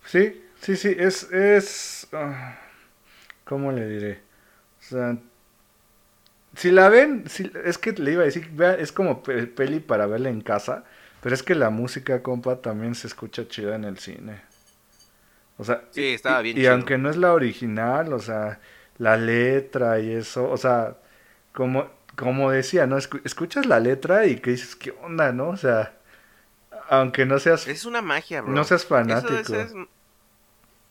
Sí, 0.05 0.41
sí, 0.61 0.75
sí, 0.75 0.95
es, 0.97 1.31
es, 1.31 2.07
ah, 2.13 2.57
¿cómo 3.45 3.71
le 3.71 3.87
diré? 3.87 4.21
O 4.81 4.83
sea, 4.83 5.17
si 6.55 6.71
la 6.71 6.89
ven, 6.89 7.27
si, 7.29 7.51
es 7.65 7.77
que 7.77 7.91
le 7.93 8.11
iba 8.13 8.21
a 8.21 8.25
decir, 8.25 8.49
vea, 8.51 8.73
es 8.75 8.91
como 8.91 9.23
pe- 9.23 9.47
peli 9.47 9.79
para 9.79 10.05
verla 10.07 10.29
en 10.29 10.41
casa, 10.41 10.83
pero 11.21 11.33
es 11.35 11.43
que 11.43 11.55
la 11.55 11.69
música, 11.69 12.21
compa, 12.21 12.61
también 12.61 12.95
se 12.95 13.07
escucha 13.07 13.47
chida 13.47 13.75
en 13.75 13.85
el 13.85 13.97
cine. 13.97 14.41
O 15.57 15.63
sea, 15.63 15.83
Sí, 15.91 16.01
y- 16.01 16.13
estaba 16.13 16.41
y- 16.41 16.43
bien 16.43 16.57
Y, 16.57 16.65
chido. 16.65 16.73
aunque 16.73 16.97
no 16.97 17.09
es 17.09 17.17
la 17.17 17.33
original, 17.33 18.13
o 18.13 18.19
sea, 18.19 18.59
la 18.97 19.17
letra 19.17 19.99
y 19.99 20.11
eso, 20.13 20.49
o 20.49 20.57
sea, 20.57 20.97
como, 21.53 21.89
como 22.15 22.51
decía, 22.51 22.87
¿no? 22.87 22.97
Escu- 22.97 23.21
escuchas 23.25 23.65
la 23.65 23.79
letra 23.79 24.25
y 24.27 24.37
que 24.37 24.51
dices, 24.51 24.75
¿qué 24.75 24.91
onda, 25.03 25.31
no? 25.31 25.49
O 25.49 25.57
sea, 25.57 25.97
Aunque 26.89 27.25
no 27.25 27.39
seas, 27.39 27.67
Es 27.67 27.85
una 27.85 28.01
magia, 28.01 28.41
bro. 28.41 28.53
no 28.53 28.63
seas 28.63 28.85
fanático. 28.85 29.33
eso 29.33 29.59
es- 29.61 29.73
Yo 29.73 29.87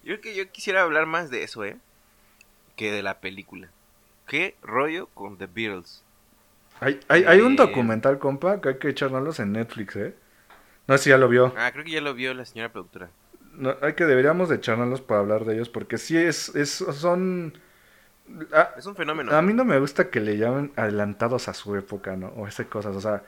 creo 0.04 0.20
que 0.20 0.34
yo 0.34 0.50
quisiera 0.50 0.82
hablar 0.82 1.06
más 1.06 1.30
de 1.30 1.44
eso, 1.44 1.64
¿eh? 1.64 1.76
Que 2.76 2.90
de 2.92 3.02
la 3.02 3.20
película. 3.20 3.68
¿Qué 4.26 4.54
rollo 4.62 5.06
con 5.14 5.36
The 5.38 5.46
Beatles? 5.46 6.02
Hay, 6.80 6.98
hay, 7.08 7.24
hay 7.24 7.40
un 7.40 7.52
Eh. 7.52 7.56
documental, 7.56 8.18
compa, 8.18 8.60
que 8.60 8.70
hay 8.70 8.78
que 8.78 8.88
echárnoslos 8.88 9.38
en 9.40 9.52
Netflix, 9.52 9.96
¿eh? 9.96 10.14
No 10.88 10.98
sé 10.98 11.04
si 11.04 11.10
ya 11.10 11.18
lo 11.18 11.28
vio. 11.28 11.52
Ah, 11.56 11.70
creo 11.72 11.84
que 11.84 11.92
ya 11.92 12.00
lo 12.00 12.14
vio 12.14 12.34
la 12.34 12.44
señora 12.44 12.72
productora. 12.72 13.10
No, 13.54 13.76
hay 13.82 13.94
que 13.94 14.04
deberíamos 14.06 14.48
de 14.48 14.56
echárnoslos 14.56 15.00
para 15.02 15.20
hablar 15.20 15.44
de 15.44 15.54
ellos 15.54 15.68
porque 15.68 15.98
sí 15.98 16.16
es, 16.16 16.54
es 16.56 16.70
son... 16.70 17.52
A, 18.52 18.70
Es 18.76 18.86
un 18.86 18.96
fenómeno. 18.96 19.32
a 19.32 19.42
mí 19.42 19.52
no 19.54 19.64
me 19.64 19.78
gusta 19.78 20.10
que 20.10 20.20
le 20.20 20.36
llamen 20.38 20.72
adelantados 20.76 21.48
a 21.48 21.54
su 21.54 21.76
época, 21.76 22.16
¿no? 22.16 22.28
O 22.36 22.46
esas 22.46 22.66
cosas, 22.66 22.96
o 22.96 23.00
sea, 23.00 23.22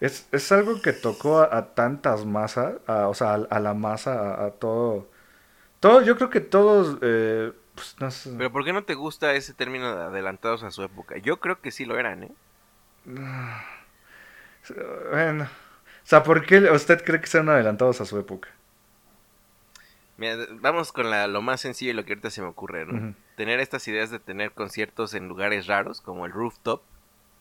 es, 0.00 0.28
es 0.32 0.52
algo 0.52 0.80
que 0.82 0.92
tocó 0.92 1.40
a, 1.40 1.56
a 1.56 1.74
tantas 1.74 2.24
masas, 2.26 2.74
a- 2.86 3.08
o 3.08 3.14
sea, 3.14 3.34
a, 3.34 3.60
la 3.60 3.74
masa, 3.74 4.34
a, 4.34 4.46
a 4.46 4.50
todo... 4.52 5.08
Todo, 5.80 6.02
yo 6.02 6.16
creo 6.16 6.30
que 6.30 6.40
todos, 6.40 6.98
eh, 7.02 7.52
pues, 7.74 7.96
no 8.00 8.10
sé. 8.10 8.30
Pero 8.36 8.52
¿por 8.52 8.64
qué 8.64 8.72
no 8.72 8.84
te 8.84 8.94
gusta 8.94 9.34
ese 9.34 9.54
término 9.54 9.92
de 9.96 10.02
adelantados 10.04 10.62
a 10.62 10.70
su 10.70 10.82
época? 10.84 11.16
Yo 11.18 11.40
creo 11.40 11.60
que 11.60 11.72
sí 11.72 11.84
lo 11.84 11.98
eran, 11.98 12.22
¿eh? 12.22 12.36
Bueno, 15.10 15.44
o 15.44 15.48
sea, 16.06 16.22
¿por 16.22 16.44
qué 16.46 16.58
usted 16.70 17.04
cree 17.04 17.20
que 17.20 17.26
sean 17.26 17.48
adelantados 17.48 18.00
a 18.00 18.04
su 18.06 18.18
época? 18.18 18.48
Mira, 20.16 20.36
vamos 20.60 20.92
con 20.92 21.10
la- 21.10 21.26
lo 21.26 21.42
más 21.42 21.60
sencillo 21.60 21.90
y 21.90 21.94
lo 21.94 22.04
que 22.04 22.12
ahorita 22.12 22.30
se 22.30 22.40
me 22.42 22.48
ocurre. 22.48 22.86
Tener 23.36 23.58
estas 23.60 23.86
ideas 23.88 24.10
de 24.10 24.20
tener 24.20 24.52
conciertos 24.52 25.14
en 25.14 25.26
lugares 25.28 25.66
raros, 25.66 26.00
como 26.00 26.24
el 26.26 26.32
rooftop, 26.32 26.82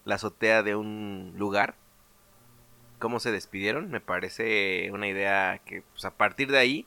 la 0.06 0.16
azotea 0.16 0.64
de 0.64 0.76
un 0.76 1.34
lugar. 1.38 1.76
¿Cómo 3.00 3.20
se 3.20 3.32
despidieron? 3.32 3.92
Me 3.92 4.00
parece 4.02 4.90
una 4.92 5.08
idea 5.08 5.60
que, 5.66 5.82
pues, 5.92 6.06
a 6.06 6.12
partir 6.12 6.50
de 6.52 6.58
ahí, 6.58 6.86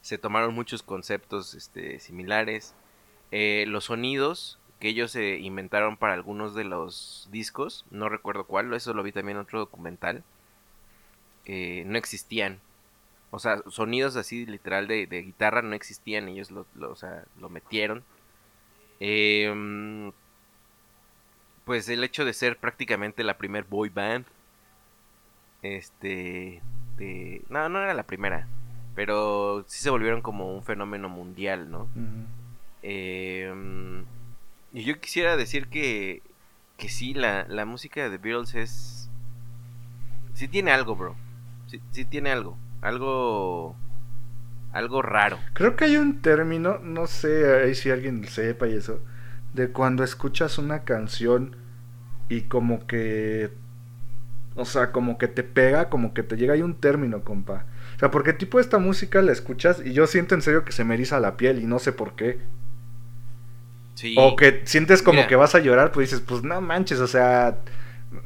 se 0.00 0.16
tomaron 0.16 0.54
muchos 0.54 0.82
conceptos 0.82 1.54
este, 1.54 1.98
similares. 1.98 2.74
Eh, 3.32 3.64
los 3.66 3.84
sonidos 3.86 4.58
que 4.78 4.88
ellos 4.88 5.14
eh, 5.16 5.38
inventaron 5.38 5.96
para 5.96 6.14
algunos 6.14 6.54
de 6.54 6.64
los 6.64 7.28
discos, 7.32 7.84
no 7.90 8.08
recuerdo 8.08 8.44
cuál, 8.44 8.72
eso 8.74 8.94
lo 8.94 9.02
vi 9.02 9.10
también 9.10 9.36
en 9.38 9.42
otro 9.42 9.58
documental, 9.58 10.22
eh, 11.46 11.82
no 11.86 11.96
existían. 11.98 12.60
O 13.30 13.38
sea, 13.38 13.62
sonidos 13.68 14.16
así 14.16 14.46
literal 14.46 14.86
de, 14.86 15.06
de 15.06 15.22
guitarra 15.22 15.62
no 15.62 15.74
existían, 15.74 16.28
ellos 16.28 16.50
lo, 16.50 16.66
o 16.80 16.96
sea, 16.96 17.24
lo 17.40 17.48
metieron. 17.48 18.04
Mm, 19.00 20.10
pues 21.64 21.88
el 21.88 22.04
hecho 22.04 22.24
de 22.24 22.32
ser 22.32 22.56
prácticamente 22.56 23.24
la 23.24 23.38
primer 23.38 23.64
boy 23.64 23.88
band. 23.88 24.24
Este. 25.62 26.62
No, 27.48 27.68
no 27.68 27.82
era 27.82 27.94
la 27.94 28.04
primera. 28.04 28.46
Pero 28.94 29.64
sí 29.66 29.82
se 29.82 29.90
volvieron 29.90 30.22
como 30.22 30.54
un 30.54 30.62
fenómeno 30.62 31.08
mundial, 31.08 31.70
¿no? 31.70 31.88
Mm, 32.82 34.02
y 34.72 34.84
yo 34.84 35.00
quisiera 35.00 35.36
decir 35.36 35.68
que, 35.68 36.22
que 36.78 36.88
sí, 36.88 37.12
la, 37.14 37.44
la 37.48 37.66
música 37.66 38.02
de 38.02 38.16
The 38.16 38.18
Beatles 38.18 38.54
es... 38.54 39.10
Sí 40.34 40.48
tiene 40.48 40.70
algo, 40.70 40.96
bro. 40.96 41.16
Sí, 41.66 41.80
sí 41.90 42.04
tiene 42.04 42.30
algo. 42.30 42.56
Algo... 42.80 43.76
Algo 44.72 45.00
raro. 45.00 45.38
Creo 45.54 45.74
que 45.74 45.86
hay 45.86 45.96
un 45.96 46.20
término, 46.20 46.78
no 46.82 47.06
sé 47.06 47.62
ahí 47.62 47.74
si 47.74 47.90
alguien 47.90 48.26
sepa 48.26 48.68
y 48.68 48.74
eso, 48.74 49.00
de 49.54 49.70
cuando 49.70 50.04
escuchas 50.04 50.58
una 50.58 50.84
canción 50.84 51.56
y 52.28 52.42
como 52.42 52.86
que, 52.86 53.50
o 54.54 54.66
sea, 54.66 54.92
como 54.92 55.16
que 55.16 55.28
te 55.28 55.42
pega, 55.42 55.88
como 55.88 56.12
que 56.12 56.22
te 56.22 56.36
llega, 56.36 56.52
hay 56.54 56.62
un 56.62 56.74
término, 56.74 57.22
compa. 57.22 57.64
O 57.96 57.98
sea, 57.98 58.10
porque 58.10 58.34
tipo 58.34 58.60
esta 58.60 58.78
música 58.78 59.22
la 59.22 59.32
escuchas 59.32 59.80
y 59.82 59.94
yo 59.94 60.06
siento 60.06 60.34
en 60.34 60.42
serio 60.42 60.64
que 60.64 60.72
se 60.72 60.84
me 60.84 60.94
eriza 60.94 61.20
la 61.20 61.38
piel 61.38 61.60
y 61.60 61.64
no 61.64 61.78
sé 61.78 61.92
por 61.92 62.14
qué. 62.14 62.40
Sí. 63.94 64.14
O 64.18 64.36
que 64.36 64.60
sientes 64.66 65.02
como 65.02 65.16
Mira. 65.16 65.28
que 65.28 65.36
vas 65.36 65.54
a 65.54 65.60
llorar, 65.60 65.92
pues 65.92 66.10
dices, 66.10 66.22
pues 66.26 66.42
no 66.42 66.60
manches, 66.60 67.00
o 67.00 67.06
sea, 67.06 67.60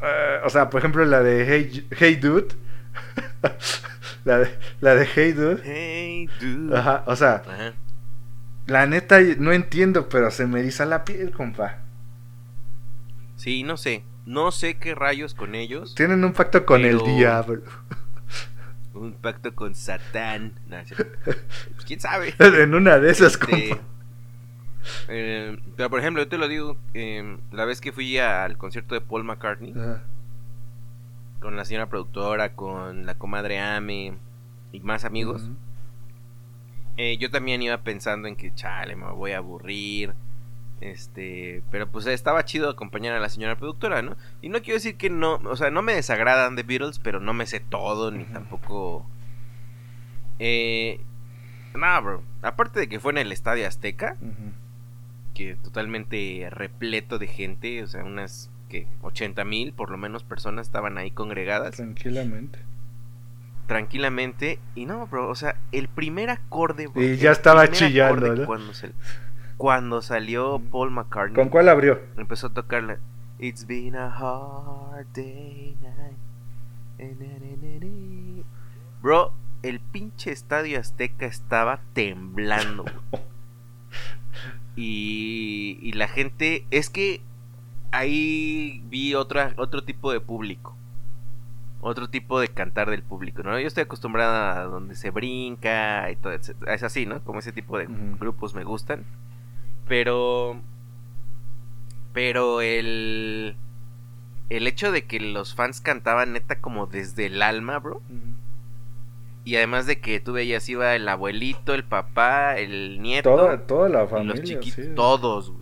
eh, 0.03 0.41
o 0.45 0.51
sea, 0.51 0.69
por 0.69 0.81
ejemplo 0.81 1.05
la 1.05 1.23
de 1.23 1.47
Hey, 1.47 1.89
hey 1.93 2.17
Dude, 2.17 2.49
la, 4.25 4.39
de, 4.39 4.59
la 4.81 4.95
de 4.95 5.07
Hey 5.15 5.33
Dude, 5.33 5.61
Hey, 5.65 6.29
dude. 6.41 6.77
ajá, 6.77 7.05
o 7.07 7.17
sea, 7.17 7.43
Ajá. 7.47 7.73
la 8.67 8.87
neta 8.87 9.19
no 9.39 9.53
entiendo, 9.53 10.09
pero 10.09 10.31
se 10.31 10.47
me 10.47 10.61
eriza 10.61 10.85
la 10.87 11.05
piel, 11.05 11.31
compa. 11.33 11.79
Sí, 13.37 13.63
no 13.63 13.77
sé. 13.77 14.05
No 14.27 14.53
sé 14.53 14.75
qué 14.77 14.95
rayos 14.95 15.35
con 15.35 15.55
ellos. 15.55 15.95
Tienen 15.95 16.23
un 16.25 16.33
pacto 16.35 16.65
con 16.67 16.85
el 16.85 16.99
diablo. 16.99 17.63
Un 18.93 19.13
pacto 19.15 19.55
con 19.55 19.75
Satán. 19.75 20.53
No, 20.69 20.77
quién 21.87 22.01
sabe. 22.01 22.35
en 22.39 22.75
una 22.75 22.99
de 22.99 23.11
esas, 23.11 23.33
Este, 23.35 23.47
compa. 23.71 23.83
eh, 25.09 25.57
pero 25.77 25.89
por 25.91 26.01
ejemplo, 26.01 26.23
yo 26.23 26.29
te 26.29 26.39
lo 26.39 26.49
digo, 26.49 26.77
eh, 26.95 27.39
la 27.51 27.65
vez 27.65 27.81
que 27.81 27.93
fui 27.93 28.19
al 28.19 28.59
concierto 28.59 28.95
de 28.95 29.01
Paul 29.01 29.25
McCartney, 29.25 29.73
Ajá. 29.73 30.03
Con 31.41 31.57
la 31.57 31.65
señora 31.65 31.89
productora, 31.89 32.55
con 32.55 33.07
la 33.07 33.17
comadre 33.17 33.61
Ame 33.61 34.15
y 34.73 34.81
más 34.81 35.05
amigos, 35.05 35.51
eh, 36.97 37.17
yo 37.19 37.31
también 37.31 37.63
iba 37.63 37.79
pensando 37.79 38.29
en 38.29 38.37
que, 38.37 38.55
chale, 38.55 38.95
me 38.95 39.11
voy 39.11 39.33
a 39.33 39.39
aburrir. 39.39 40.15
Este, 40.81 41.63
pero 41.71 41.91
pues 41.91 42.07
estaba 42.07 42.45
chido 42.47 42.71
acompañar 42.71 43.15
a 43.15 43.21
la 43.21 43.29
señora 43.29 43.57
productora, 43.57 44.01
¿no? 44.01 44.17
Y 44.41 44.49
no 44.49 44.63
quiero 44.63 44.75
decir 44.77 44.97
que 44.97 45.11
no, 45.11 45.35
o 45.35 45.57
sea, 45.57 45.71
no 45.71 45.83
me 45.83 45.95
desagradan 45.95 46.57
The 46.57 46.63
Beatles, 46.63 46.99
pero 46.99 47.21
no 47.21 47.35
me 47.35 47.47
sé 47.47 47.61
todo, 47.61 48.11
ni 48.11 48.25
tampoco... 48.25 49.07
Eh... 50.39 51.01
Bro. 51.73 52.23
Aparte 52.43 52.81
de 52.81 52.89
que 52.89 52.99
fue 52.99 53.13
en 53.13 53.19
el 53.19 53.33
Estadio 53.33 53.67
Azteca, 53.67 54.17
que 55.35 55.55
totalmente 55.55 56.49
repleto 56.51 57.19
de 57.19 57.29
gente, 57.29 57.83
o 57.83 57.87
sea, 57.87 58.05
unas 58.05 58.50
que 58.71 58.87
80 59.03 59.45
mil 59.45 59.75
por 59.75 59.91
lo 59.91 59.99
menos 59.99 60.25
personas 60.25 60.67
estaban 60.67 60.97
ahí 60.97 61.11
congregadas 61.11 61.77
Tranquilamente. 61.77 62.59
tranquilamente. 63.67 64.59
Y 64.75 64.87
no, 64.87 65.07
bro, 65.07 65.29
o 65.29 65.35
sea, 65.35 65.57
el 65.73 65.89
primer 65.89 66.31
acorde, 66.31 66.87
bro, 66.87 67.03
Y 67.03 67.17
ya 67.17 67.31
estaba 67.33 67.69
chillando. 67.69 68.47
Cuando, 68.47 68.73
se- 68.73 68.93
cuando 69.59 70.01
salió 70.03 70.59
Paul 70.71 70.91
McCartney, 70.91 71.35
¿Con 71.35 71.51
cuál 71.51 71.69
abrió? 71.69 72.01
empezó 72.17 72.47
a 72.49 72.51
tocarla. 72.55 72.99
It's 73.39 73.67
been 73.67 73.95
a 73.97 74.07
hard 74.09 75.07
day 75.15 75.77
night. 75.83 76.17
Bro, 79.03 79.33
el 79.63 79.81
pinche 79.81 80.33
estadio 80.33 80.79
Azteca 80.81 81.27
estaba 81.27 81.81
temblando. 81.93 82.85
Y, 84.77 85.79
y 85.83 85.93
la 85.93 86.07
gente, 86.09 86.65
es 86.71 86.89
que 86.91 87.21
ahí 87.93 88.83
vi 88.87 89.15
otra, 89.15 89.55
otro 89.57 89.83
tipo 89.85 90.13
de 90.13 90.21
público. 90.21 90.77
Otro 91.83 92.11
tipo 92.11 92.39
de 92.41 92.49
cantar 92.49 92.91
del 92.91 93.03
público, 93.03 93.43
¿no? 93.43 93.59
Yo 93.59 93.67
estoy 93.67 93.85
acostumbrada 93.85 94.61
a 94.61 94.65
donde 94.65 94.95
se 94.95 95.11
brinca 95.11 96.11
y 96.11 96.17
todo, 96.17 96.33
etcétera. 96.35 96.75
es 96.75 96.83
así, 96.83 97.07
¿no? 97.07 97.21
Como 97.25 97.39
ese 97.39 97.53
tipo 97.53 97.79
de 97.79 97.87
grupos 98.19 98.55
me 98.55 98.65
gustan. 98.65 99.05
Pero 99.89 100.61
pero 102.13 102.61
el 102.61 103.57
el 104.51 104.67
hecho 104.67 104.91
de 104.93 105.07
que 105.07 105.21
los 105.21 105.55
fans 105.55 105.81
cantaban 105.81 106.33
neta 106.33 106.61
como 106.61 106.87
desde 106.87 107.27
el 107.27 107.41
alma, 107.41 107.79
bro. 107.79 108.03
Y 109.45 109.57
además 109.57 109.87
de 109.87 110.01
que 110.01 110.21
tú 110.21 110.33
veías 110.35 110.69
iba 110.69 110.95
el 110.95 111.09
abuelito, 111.09 111.73
el 111.73 111.85
papá, 111.85 112.59
el 112.59 113.01
nieto, 113.01 113.31
Toda, 113.35 113.67
toda 113.67 113.89
la 113.89 114.07
familia. 114.07 114.35
los 114.35 114.43
chiquitos, 114.43 114.85
sí. 114.85 114.91
todos, 114.95 115.51
güey. 115.51 115.60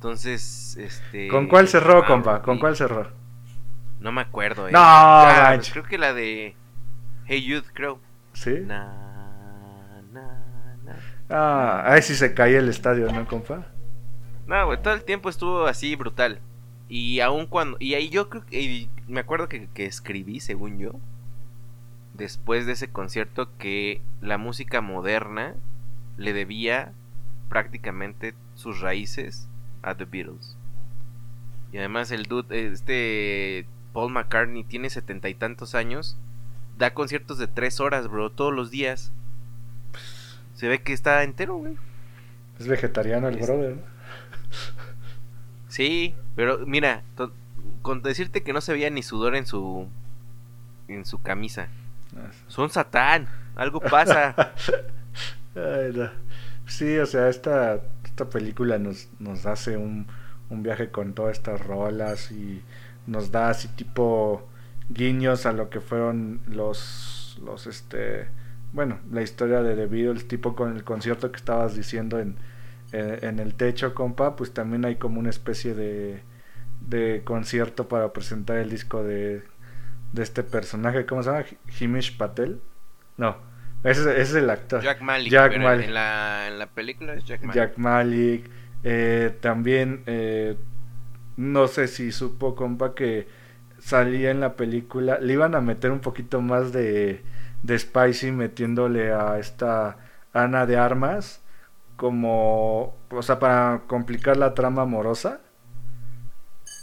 Entonces, 0.00 0.78
este 0.78 1.28
¿Con 1.28 1.46
cuál 1.46 1.68
cerró, 1.68 1.98
ah, 1.98 2.06
compa? 2.06 2.40
¿Con 2.40 2.56
y- 2.56 2.58
cuál 2.58 2.74
cerró? 2.74 3.06
No 4.00 4.10
me 4.12 4.22
acuerdo, 4.22 4.66
eh. 4.66 4.72
No, 4.72 4.78
Ah, 4.80 5.52
pues 5.56 5.68
creo 5.70 5.84
que 5.84 5.98
la 5.98 6.14
de 6.14 6.56
Hey 7.26 7.44
Youth, 7.44 7.66
creo. 7.74 8.00
¿Sí? 8.32 8.60
Na, 8.66 10.00
na, 10.10 10.22
na. 10.86 10.96
Ah, 11.28 11.82
ahí 11.84 12.00
sí 12.00 12.14
se 12.14 12.32
caía 12.32 12.60
el 12.60 12.70
estadio, 12.70 13.12
¿no, 13.12 13.26
compa? 13.28 13.66
No, 14.46 14.64
güey, 14.64 14.80
todo 14.80 14.94
el 14.94 15.04
tiempo 15.04 15.28
estuvo 15.28 15.66
así 15.66 15.96
brutal. 15.96 16.40
Y 16.88 17.20
aún 17.20 17.44
cuando. 17.44 17.76
Y 17.78 17.92
ahí 17.92 18.08
yo 18.08 18.30
creo 18.30 18.46
que. 18.46 18.88
me 19.06 19.20
acuerdo 19.20 19.50
que, 19.50 19.68
que 19.74 19.84
escribí, 19.84 20.40
según 20.40 20.78
yo. 20.78 20.92
Después 22.14 22.64
de 22.64 22.72
ese 22.72 22.88
concierto, 22.88 23.50
que 23.58 24.00
la 24.22 24.38
música 24.38 24.80
moderna 24.80 25.56
le 26.16 26.32
debía 26.32 26.92
prácticamente 27.50 28.32
sus 28.54 28.80
raíces 28.80 29.46
a 29.82 29.94
The 29.94 30.04
Beatles. 30.04 30.56
Y 31.72 31.78
además, 31.78 32.10
el 32.10 32.24
dude, 32.24 32.72
este. 32.72 33.66
Paul 33.92 34.12
McCartney 34.12 34.62
tiene 34.64 34.88
setenta 34.90 35.28
y 35.28 35.34
tantos 35.34 35.74
años. 35.74 36.16
Da 36.78 36.94
conciertos 36.94 37.38
de 37.38 37.46
tres 37.48 37.80
horas, 37.80 38.08
bro, 38.08 38.30
todos 38.30 38.52
los 38.54 38.70
días. 38.70 39.12
Se 40.54 40.68
ve 40.68 40.80
que 40.82 40.92
está 40.92 41.22
entero, 41.24 41.56
güey. 41.56 41.76
Es 42.58 42.68
vegetariano 42.68 43.28
el 43.28 43.38
Es- 43.38 43.46
brother, 43.46 43.76
¿no? 43.76 43.82
Sí, 45.68 46.14
pero 46.36 46.66
mira, 46.66 47.02
con 47.82 48.02
decirte 48.02 48.42
que 48.42 48.52
no 48.52 48.60
se 48.60 48.72
veía 48.72 48.90
ni 48.90 49.02
sudor 49.02 49.36
en 49.36 49.46
su 49.46 49.88
en 50.88 51.04
su 51.04 51.20
camisa. 51.22 51.68
Son 52.48 52.70
Satán. 52.70 53.28
Algo 53.56 53.80
pasa. 53.80 54.34
Ay, 55.54 55.92
no. 55.94 56.10
Sí, 56.66 56.98
o 56.98 57.06
sea, 57.06 57.28
esta, 57.28 57.80
esta 58.10 58.28
película 58.28 58.78
nos, 58.78 59.08
nos 59.18 59.46
hace 59.46 59.76
un, 59.76 60.06
un 60.50 60.62
viaje 60.62 60.90
con 60.90 61.14
todas 61.14 61.36
estas 61.36 61.64
rolas 61.64 62.30
y 62.32 62.62
nos 63.06 63.30
da 63.30 63.50
así 63.50 63.68
tipo 63.68 64.46
guiños 64.88 65.46
a 65.46 65.52
lo 65.52 65.70
que 65.70 65.80
fueron 65.80 66.40
los 66.46 67.38
los 67.44 67.66
este 67.66 68.28
bueno 68.72 68.98
la 69.10 69.22
historia 69.22 69.62
de 69.62 69.74
The 69.76 69.86
Beatles 69.86 70.28
tipo 70.28 70.54
con 70.54 70.76
el 70.76 70.84
concierto 70.84 71.30
que 71.30 71.36
estabas 71.36 71.74
diciendo 71.76 72.18
en, 72.18 72.36
en, 72.92 73.24
en 73.24 73.38
el 73.38 73.54
techo 73.54 73.94
compa 73.94 74.36
pues 74.36 74.52
también 74.52 74.84
hay 74.84 74.96
como 74.96 75.20
una 75.20 75.30
especie 75.30 75.74
de 75.74 76.22
de 76.80 77.22
concierto 77.24 77.88
para 77.88 78.12
presentar 78.12 78.58
el 78.58 78.70
disco 78.70 79.02
de 79.02 79.42
de 80.12 80.24
este 80.24 80.42
personaje. 80.42 81.06
Cómo 81.06 81.22
se 81.22 81.30
llama 81.30 81.44
Himish 81.78 82.16
Patel. 82.16 82.60
No 83.16 83.49
ese, 83.84 84.10
ese 84.12 84.20
es 84.22 84.34
el 84.34 84.50
actor 84.50 84.82
Jack 84.82 85.00
Malik. 85.02 85.30
Jack 85.30 85.56
Malik. 85.58 85.88
En, 85.88 85.94
la, 85.94 86.48
en 86.48 86.58
la 86.58 86.66
película 86.66 87.14
es 87.14 87.24
Jack 87.24 87.42
Malik. 87.42 87.54
Jack 87.54 87.78
Malik. 87.78 88.50
eh, 88.82 89.36
también, 89.40 90.02
eh, 90.06 90.56
no 91.36 91.66
sé 91.68 91.88
si 91.88 92.12
supo, 92.12 92.54
compa, 92.54 92.94
que 92.94 93.28
salía 93.78 94.30
en 94.30 94.40
la 94.40 94.56
película. 94.56 95.18
Le 95.20 95.34
iban 95.34 95.54
a 95.54 95.60
meter 95.60 95.90
un 95.90 96.00
poquito 96.00 96.40
más 96.40 96.72
de, 96.72 97.22
de 97.62 97.78
Spicy 97.78 98.32
metiéndole 98.32 99.12
a 99.12 99.38
esta 99.38 99.98
Ana 100.32 100.66
de 100.66 100.76
Armas. 100.76 101.42
Como, 101.96 102.96
o 103.10 103.22
sea, 103.22 103.38
para 103.38 103.82
complicar 103.86 104.36
la 104.36 104.54
trama 104.54 104.82
amorosa. 104.82 105.40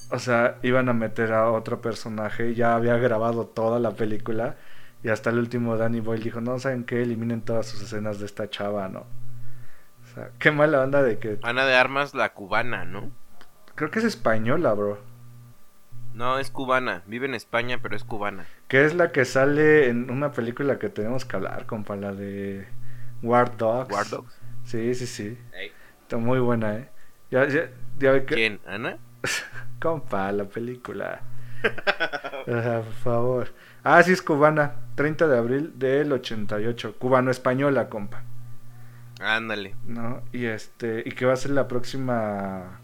O 0.09 0.19
sea, 0.19 0.57
iban 0.63 0.89
a 0.89 0.93
meter 0.93 1.33
a 1.33 1.51
otro 1.51 1.81
personaje. 1.81 2.55
Ya 2.55 2.75
había 2.75 2.97
grabado 2.97 3.45
toda 3.47 3.79
la 3.79 3.91
película. 3.91 4.55
Y 5.03 5.09
hasta 5.09 5.29
el 5.29 5.39
último 5.39 5.77
Danny 5.77 5.99
Boyle 5.99 6.23
dijo, 6.23 6.41
no, 6.41 6.57
¿saben 6.59 6.83
qué? 6.83 7.01
Eliminen 7.01 7.41
todas 7.41 7.67
sus 7.67 7.81
escenas 7.81 8.19
de 8.19 8.25
esta 8.25 8.49
chava, 8.49 8.87
¿no? 8.89 9.01
O 9.01 10.13
sea, 10.13 10.31
qué 10.39 10.51
mala 10.51 10.81
onda 10.81 11.03
de 11.03 11.19
que... 11.19 11.39
Ana 11.43 11.65
de 11.65 11.75
Armas, 11.75 12.13
la 12.13 12.33
cubana, 12.33 12.85
¿no? 12.85 13.11
Creo 13.75 13.91
que 13.91 13.99
es 13.99 14.05
española, 14.05 14.73
bro. 14.73 14.99
No, 16.13 16.39
es 16.39 16.49
cubana. 16.49 17.03
Vive 17.05 17.27
en 17.27 17.35
España, 17.35 17.79
pero 17.79 17.95
es 17.95 18.03
cubana. 18.03 18.47
Que 18.67 18.85
es 18.85 18.95
la 18.95 19.11
que 19.11 19.23
sale 19.23 19.87
en 19.87 20.09
una 20.09 20.31
película 20.31 20.79
que 20.79 20.89
tenemos 20.89 21.25
que 21.25 21.35
hablar, 21.35 21.67
compa, 21.67 21.95
la 21.95 22.11
de 22.11 22.67
War 23.21 23.55
Dogs. 23.55 23.91
War 23.93 24.09
Dogs. 24.09 24.35
Sí, 24.63 24.95
sí, 24.95 25.05
sí. 25.05 25.37
Está 26.01 26.17
muy 26.17 26.39
buena, 26.39 26.75
¿eh? 26.75 26.89
Ya, 27.29 27.47
ya, 27.47 27.69
ya 27.99 28.11
ve 28.11 28.25
que... 28.25 28.33
¿Quién? 28.33 28.59
¿Ana? 28.65 28.97
Compa, 29.79 30.31
la 30.31 30.45
película. 30.45 31.21
Ajá, 32.47 32.81
por 32.81 32.93
favor. 32.93 33.53
Ah, 33.83 34.01
sí, 34.03 34.11
es 34.11 34.21
cubana. 34.21 34.73
30 34.95 35.27
de 35.27 35.37
abril 35.37 35.73
del 35.77 36.11
88. 36.11 36.95
Cubano-española, 36.97 37.89
compa. 37.89 38.23
Ándale. 39.19 39.75
¿No? 39.85 40.21
Y 40.31 40.45
este... 40.45 41.03
Y 41.05 41.11
que 41.11 41.25
va 41.25 41.33
a 41.33 41.37
ser 41.37 41.51
la 41.51 41.67
próxima 41.67 42.79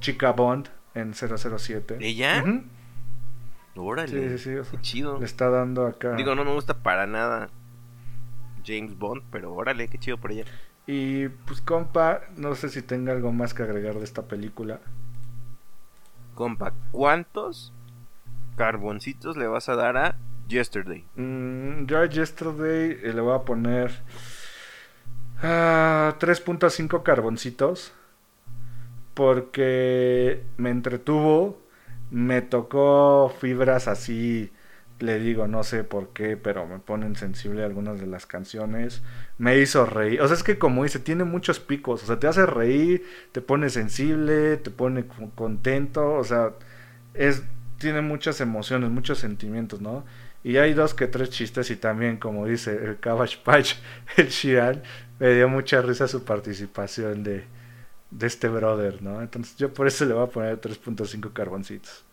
chica 0.00 0.32
Bond 0.32 0.68
en 0.94 1.14
007. 1.14 1.98
¿Ella? 2.00 2.42
Ujú. 2.42 2.62
Órale. 3.76 4.08
Sí, 4.08 4.38
sí, 4.38 4.50
sí. 4.50 4.56
o 4.56 4.64
sea, 4.64 4.72
Qué 4.78 4.82
chido. 4.82 5.18
le 5.18 5.24
está 5.24 5.48
dando 5.50 5.86
acá. 5.86 6.14
Digo, 6.14 6.34
no 6.34 6.44
me 6.44 6.52
gusta 6.52 6.82
para 6.82 7.06
nada 7.06 7.48
James 8.64 8.96
Bond, 8.98 9.22
pero 9.30 9.52
órale, 9.54 9.88
qué 9.88 9.98
chido 9.98 10.18
por 10.18 10.30
ella. 10.32 10.44
Y 10.86 11.28
pues 11.28 11.60
compa, 11.60 12.20
no 12.36 12.54
sé 12.54 12.68
si 12.68 12.82
tenga 12.82 13.12
algo 13.12 13.32
más 13.32 13.54
que 13.54 13.62
agregar 13.62 13.94
de 13.94 14.04
esta 14.04 14.22
película. 14.22 14.80
Compa, 16.34 16.72
¿cuántos 16.90 17.72
carboncitos 18.56 19.36
le 19.36 19.46
vas 19.46 19.68
a 19.68 19.76
dar 19.76 19.96
a 19.96 20.16
Yesterday? 20.48 21.04
Mm, 21.16 21.86
yo 21.86 21.98
a 21.98 22.06
Yesterday 22.06 22.98
eh, 23.02 23.12
le 23.14 23.20
voy 23.20 23.34
a 23.34 23.40
poner 23.44 23.92
ah, 25.42 26.16
3.5 26.18 27.02
carboncitos. 27.02 27.92
Porque 29.14 30.42
me 30.56 30.70
entretuvo, 30.70 31.60
me 32.10 32.40
tocó 32.40 33.30
fibras 33.40 33.86
así, 33.86 34.50
le 35.00 35.18
digo, 35.18 35.46
no 35.46 35.64
sé 35.64 35.84
por 35.84 36.08
qué, 36.14 36.38
pero 36.38 36.66
me 36.66 36.78
ponen 36.78 37.14
sensible 37.16 37.62
algunas 37.62 38.00
de 38.00 38.06
las 38.06 38.24
canciones. 38.24 39.02
Me 39.36 39.58
hizo 39.58 39.84
reír, 39.84 40.22
o 40.22 40.26
sea, 40.28 40.34
es 40.36 40.42
que 40.42 40.58
como 40.58 40.84
dice, 40.84 40.98
tiene 40.98 41.24
muchos 41.24 41.60
picos, 41.60 42.02
o 42.04 42.06
sea, 42.06 42.18
te 42.18 42.26
hace 42.26 42.46
reír, 42.46 43.04
te 43.32 43.42
pone 43.42 43.68
sensible, 43.68 44.56
te 44.56 44.70
pone 44.70 45.06
co- 45.06 45.30
contento, 45.34 46.14
o 46.14 46.24
sea, 46.24 46.52
es 47.12 47.42
tiene 47.82 48.00
muchas 48.00 48.40
emociones, 48.40 48.90
muchos 48.90 49.18
sentimientos, 49.18 49.80
¿no? 49.80 50.04
Y 50.44 50.56
hay 50.56 50.72
dos 50.72 50.94
que 50.94 51.06
tres 51.06 51.30
chistes 51.30 51.70
y 51.70 51.76
también, 51.76 52.16
como 52.16 52.46
dice 52.46 52.72
el 52.74 52.98
Cabbage 52.98 53.38
Patch, 53.44 53.74
el 54.16 54.28
Shiran, 54.28 54.82
me 55.18 55.34
dio 55.34 55.48
mucha 55.48 55.82
risa 55.82 56.08
su 56.08 56.24
participación 56.24 57.22
de, 57.22 57.44
de 58.10 58.26
este 58.26 58.48
brother, 58.48 59.02
¿no? 59.02 59.20
Entonces 59.20 59.56
yo 59.56 59.72
por 59.74 59.86
eso 59.86 60.04
le 60.04 60.14
voy 60.14 60.24
a 60.24 60.28
poner 60.28 60.60
3.5 60.60 61.32
carboncitos. 61.32 62.04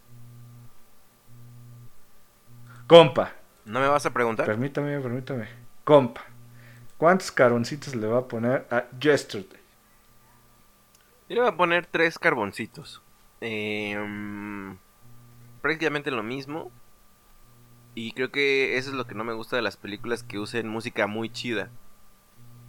Compa, 2.88 3.34
¿No 3.65 3.80
me 3.80 3.88
vas 3.88 4.05
a 4.05 4.11
preguntar? 4.11 4.47
permítame, 4.47 4.99
permítame. 4.99 5.47
Compa, 5.84 6.22
¿cuántos 6.97 7.32
carboncitos 7.32 7.95
le 7.95 8.07
va 8.07 8.20
a 8.20 8.28
poner 8.28 8.65
a 8.72 8.86
Yesterday? 8.99 9.59
Yo 11.30 11.36
le 11.36 11.41
voy 11.41 11.49
a 11.49 11.57
poner 11.57 11.86
tres 11.86 12.17
carboncitos. 12.17 13.03
Eh, 13.41 13.95
prácticamente 15.62 16.12
lo 16.12 16.24
mismo. 16.24 16.72
Y 17.95 18.12
creo 18.14 18.32
que 18.32 18.78
eso 18.78 18.89
es 18.89 18.95
lo 18.95 19.05
que 19.07 19.16
no 19.16 19.24
me 19.24 19.34
gusta 19.34 19.55
de 19.55 19.62
las 19.62 19.78
películas 19.78 20.24
que 20.24 20.39
usen 20.39 20.68
música 20.68 21.07
muy 21.07 21.30
chida. 21.30 21.70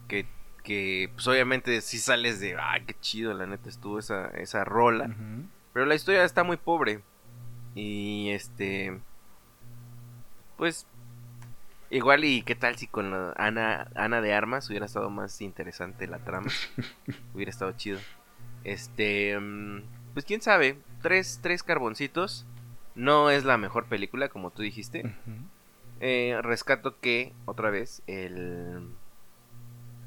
Que, 0.08 0.26
que 0.64 1.10
pues 1.14 1.26
obviamente 1.28 1.80
si 1.82 1.98
sales 1.98 2.40
de, 2.40 2.56
ay, 2.58 2.84
qué 2.84 2.96
chido, 3.00 3.32
la 3.34 3.46
neta 3.46 3.68
estuvo 3.68 3.98
esa, 3.98 4.28
esa 4.30 4.64
rola. 4.64 5.14
Pero 5.72 5.86
la 5.86 5.94
historia 5.94 6.24
está 6.24 6.42
muy 6.42 6.56
pobre. 6.56 7.00
Y 7.74 8.30
este. 8.30 8.98
Pues. 10.56 10.86
Igual 11.92 12.24
y 12.24 12.42
qué 12.42 12.54
tal 12.54 12.76
si 12.76 12.86
con 12.86 13.10
la 13.10 13.32
Ana, 13.36 13.88
Ana 13.96 14.20
de 14.20 14.32
Armas 14.32 14.68
hubiera 14.70 14.86
estado 14.86 15.10
más 15.10 15.40
interesante 15.40 16.06
la 16.06 16.18
trama. 16.18 16.50
hubiera 17.34 17.50
estado 17.50 17.72
chido. 17.72 17.98
Este. 18.64 19.38
mm, 19.38 19.82
Pues 20.14 20.24
quién 20.24 20.40
sabe. 20.40 20.78
Tres, 21.02 21.40
tres 21.42 21.62
carboncitos. 21.62 22.46
No 22.94 23.30
es 23.30 23.44
la 23.44 23.56
mejor 23.56 23.86
película, 23.86 24.28
como 24.28 24.50
tú 24.50 24.62
dijiste. 24.62 25.14
Eh, 26.00 26.38
rescato 26.42 26.98
que, 27.00 27.32
otra 27.46 27.70
vez, 27.70 28.02
el 28.06 28.88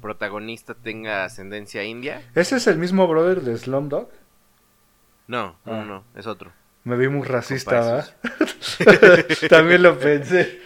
protagonista 0.02 0.74
tenga 0.74 1.24
ascendencia 1.24 1.82
india. 1.84 2.22
¿Ese 2.34 2.56
es 2.56 2.66
el 2.66 2.78
mismo 2.78 3.06
brother 3.08 3.40
de 3.40 3.56
Slumdog? 3.56 4.08
No, 5.26 5.56
no, 5.64 5.72
Ah. 5.72 5.84
no, 5.84 6.04
es 6.14 6.26
otro. 6.26 6.52
Me 6.84 6.96
vi 6.96 7.08
muy 7.08 7.26
racista, 7.26 7.80
¿verdad? 7.80 8.16
También 9.48 9.82
lo 9.82 9.98
pensé. 9.98 10.60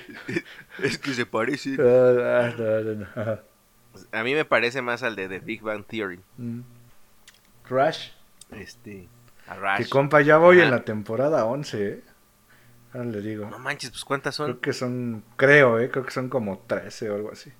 Es 0.82 0.98
que 0.98 1.14
se 1.14 1.26
parece. 1.26 1.76
Ah, 1.78 2.52
no, 2.58 2.80
no, 2.80 2.94
no. 2.94 3.06
Ajá. 3.14 3.42
A 4.12 4.22
mí 4.24 4.34
me 4.34 4.44
parece 4.44 4.82
más 4.82 5.04
al 5.04 5.14
de 5.14 5.28
The 5.28 5.38
Big 5.38 5.62
Bang 5.62 5.84
Theory. 5.84 6.20
Mm. 6.36 6.60
Rush. 7.68 8.08
Este. 8.50 9.08
A 9.46 9.54
Rush. 9.54 9.84
Que 9.84 9.88
compa, 9.90 10.20
ya 10.22 10.38
voy 10.38 10.56
Ajá. 10.58 10.64
en 10.66 10.70
la 10.72 10.82
temporada 10.84 11.44
11, 11.44 11.88
¿eh? 11.88 12.02
Ahora 12.92 13.04
le 13.06 13.20
digo. 13.20 13.46
No 13.50 13.58
manches, 13.58 13.90
pues 13.90 14.04
cuántas 14.04 14.34
son. 14.34 14.46
Creo 14.52 14.60
que 14.60 14.72
son, 14.72 15.22
creo, 15.36 15.78
¿eh? 15.78 15.90
Creo 15.90 16.04
que 16.04 16.10
son 16.10 16.28
como 16.28 16.58
13 16.66 17.10
o 17.10 17.14
algo 17.16 17.30
así. 17.32 17.52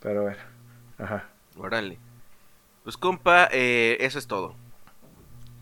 Pero 0.00 0.22
bueno. 0.22 0.38
Ajá. 0.98 1.28
Órale. 1.56 1.98
Pues 2.84 2.96
compa, 2.96 3.48
eh, 3.52 3.96
eso 4.00 4.18
es 4.18 4.26
todo. 4.26 4.54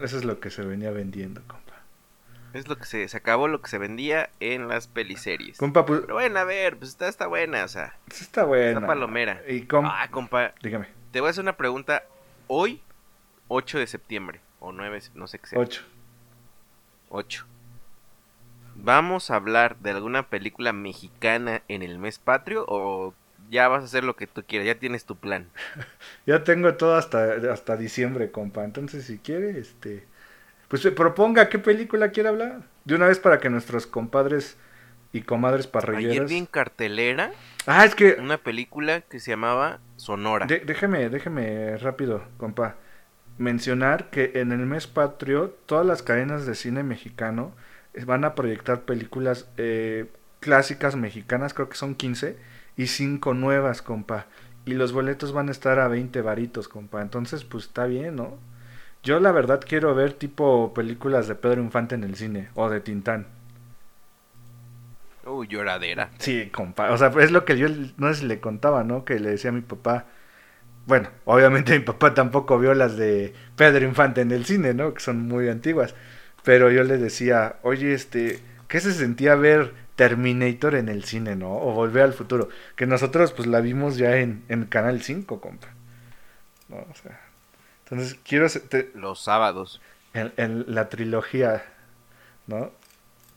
Eso 0.00 0.16
es 0.18 0.24
lo 0.24 0.40
que 0.40 0.50
se 0.50 0.62
venía 0.62 0.90
vendiendo, 0.90 1.40
compa. 1.46 1.64
Es 2.52 2.68
lo 2.68 2.76
que 2.76 2.84
se, 2.84 3.08
se 3.08 3.16
acabó 3.16 3.48
lo 3.48 3.60
que 3.62 3.68
se 3.68 3.78
vendía 3.78 4.30
en 4.38 4.68
las 4.68 4.86
peliseries. 4.86 5.58
Compa, 5.58 5.84
pues, 5.86 6.02
Pero 6.02 6.14
bueno, 6.14 6.38
a 6.38 6.44
ver, 6.44 6.76
pues 6.76 6.90
está, 6.90 7.08
está 7.08 7.26
buena, 7.26 7.64
o 7.64 7.68
sea. 7.68 7.96
está 8.10 8.44
buena. 8.44 8.74
Está 8.74 8.86
palomera. 8.86 9.42
Y 9.48 9.62
com- 9.62 9.86
Ah, 9.86 10.06
compa, 10.10 10.52
Dígame. 10.62 10.88
te 11.10 11.20
voy 11.20 11.28
a 11.28 11.30
hacer 11.30 11.42
una 11.42 11.56
pregunta. 11.56 12.04
Hoy, 12.46 12.80
8 13.48 13.78
de 13.78 13.86
septiembre. 13.88 14.40
O 14.60 14.70
9, 14.72 15.00
no 15.14 15.26
sé 15.26 15.38
qué 15.40 15.46
sea. 15.48 15.58
8. 15.58 15.82
8. 17.08 17.46
¿Vamos 18.84 19.30
a 19.30 19.36
hablar 19.36 19.76
de 19.78 19.90
alguna 19.90 20.28
película 20.28 20.72
mexicana 20.72 21.62
en 21.68 21.82
el 21.82 21.98
mes 21.98 22.18
patrio 22.18 22.64
o 22.68 23.14
ya 23.50 23.68
vas 23.68 23.82
a 23.82 23.86
hacer 23.86 24.04
lo 24.04 24.14
que 24.16 24.26
tú 24.26 24.44
quieras? 24.46 24.66
Ya 24.66 24.78
tienes 24.78 25.04
tu 25.04 25.16
plan. 25.16 25.48
Ya 26.26 26.42
tengo 26.44 26.72
todo 26.74 26.96
hasta, 26.96 27.34
hasta 27.52 27.76
diciembre, 27.76 28.30
compa. 28.30 28.64
Entonces, 28.64 29.04
si 29.04 29.18
quiere, 29.18 29.58
este. 29.58 30.06
Pues 30.68 30.84
eh, 30.86 30.90
proponga 30.90 31.50
qué 31.50 31.58
película 31.58 32.10
quiere 32.10 32.30
hablar. 32.30 32.62
De 32.86 32.94
una 32.94 33.06
vez 33.06 33.18
para 33.18 33.38
que 33.38 33.50
nuestros 33.50 33.86
compadres 33.86 34.56
y 35.12 35.20
comadres 35.22 35.66
Ayer 35.66 35.70
parrilleras. 35.72 36.30
vi 36.30 36.36
en 36.38 36.46
cartelera 36.46 37.30
Ah, 37.66 37.84
es 37.84 37.94
que. 37.94 38.16
una 38.18 38.38
película 38.38 39.02
que 39.02 39.20
se 39.20 39.30
llamaba 39.32 39.80
Sonora. 39.96 40.46
de- 40.46 40.60
déjeme, 40.60 41.08
déjeme 41.10 41.76
rápido, 41.76 42.24
compa. 42.38 42.76
Mencionar 43.36 44.10
que 44.10 44.32
en 44.36 44.52
el 44.52 44.64
mes 44.66 44.86
patrio, 44.86 45.50
todas 45.66 45.84
las 45.84 46.02
cadenas 46.02 46.46
de 46.46 46.54
cine 46.54 46.82
mexicano 46.82 47.52
van 48.06 48.24
a 48.24 48.34
proyectar 48.34 48.82
películas 48.82 49.48
eh, 49.56 50.06
clásicas 50.40 50.96
mexicanas, 50.96 51.54
creo 51.54 51.68
que 51.68 51.76
son 51.76 51.94
15, 51.94 52.36
y 52.76 52.86
5 52.86 53.34
nuevas, 53.34 53.82
compa. 53.82 54.26
Y 54.66 54.74
los 54.74 54.92
boletos 54.92 55.32
van 55.32 55.48
a 55.48 55.52
estar 55.52 55.78
a 55.78 55.88
20 55.88 56.20
varitos, 56.22 56.68
compa. 56.68 57.02
Entonces, 57.02 57.44
pues 57.44 57.64
está 57.64 57.86
bien, 57.86 58.16
¿no? 58.16 58.38
Yo 59.02 59.20
la 59.20 59.32
verdad 59.32 59.60
quiero 59.66 59.94
ver 59.94 60.14
tipo 60.14 60.72
películas 60.72 61.28
de 61.28 61.34
Pedro 61.34 61.60
Infante 61.60 61.94
en 61.94 62.04
el 62.04 62.16
cine 62.16 62.48
o 62.54 62.70
de 62.70 62.80
Tintán. 62.80 63.26
Uy, 65.26 65.46
lloradera. 65.46 66.10
Sí, 66.18 66.50
compa. 66.50 66.90
O 66.90 66.98
sea, 66.98 67.08
es 67.20 67.30
lo 67.30 67.44
que 67.44 67.56
yo 67.58 67.68
no 67.96 68.08
sé 68.12 68.20
si 68.20 68.26
le 68.26 68.40
contaba, 68.40 68.84
¿no? 68.84 69.04
Que 69.04 69.18
le 69.20 69.30
decía 69.30 69.50
a 69.50 69.54
mi 69.54 69.60
papá. 69.60 70.06
Bueno, 70.86 71.08
obviamente 71.24 71.78
mi 71.78 71.84
papá 71.84 72.14
tampoco 72.14 72.58
vio 72.58 72.74
las 72.74 72.96
de 72.96 73.34
Pedro 73.56 73.86
Infante 73.86 74.20
en 74.22 74.32
el 74.32 74.44
cine, 74.46 74.74
¿no? 74.74 74.94
Que 74.94 75.00
son 75.00 75.26
muy 75.28 75.48
antiguas. 75.48 75.94
Pero 76.44 76.70
yo 76.70 76.84
le 76.84 76.98
decía, 76.98 77.56
oye, 77.62 77.94
este, 77.94 78.40
¿qué 78.68 78.80
se 78.80 78.92
sentía 78.92 79.34
ver 79.34 79.72
Terminator 79.96 80.74
en 80.74 80.88
el 80.88 81.04
cine, 81.04 81.36
¿no? 81.36 81.52
O 81.52 81.72
Volver 81.72 82.02
al 82.02 82.12
Futuro. 82.12 82.48
Que 82.76 82.86
nosotros 82.86 83.32
pues 83.32 83.48
la 83.48 83.60
vimos 83.60 83.96
ya 83.96 84.16
en, 84.16 84.44
en 84.48 84.64
Canal 84.66 85.02
5, 85.02 85.40
compa. 85.40 85.68
¿No? 86.68 86.76
O 86.76 86.94
sea, 87.02 87.20
entonces 87.84 88.18
quiero... 88.26 88.48
Te, 88.48 88.90
Los 88.94 89.22
sábados. 89.22 89.80
En, 90.12 90.32
en, 90.36 90.74
la 90.74 90.88
trilogía, 90.88 91.64
¿no? 92.46 92.70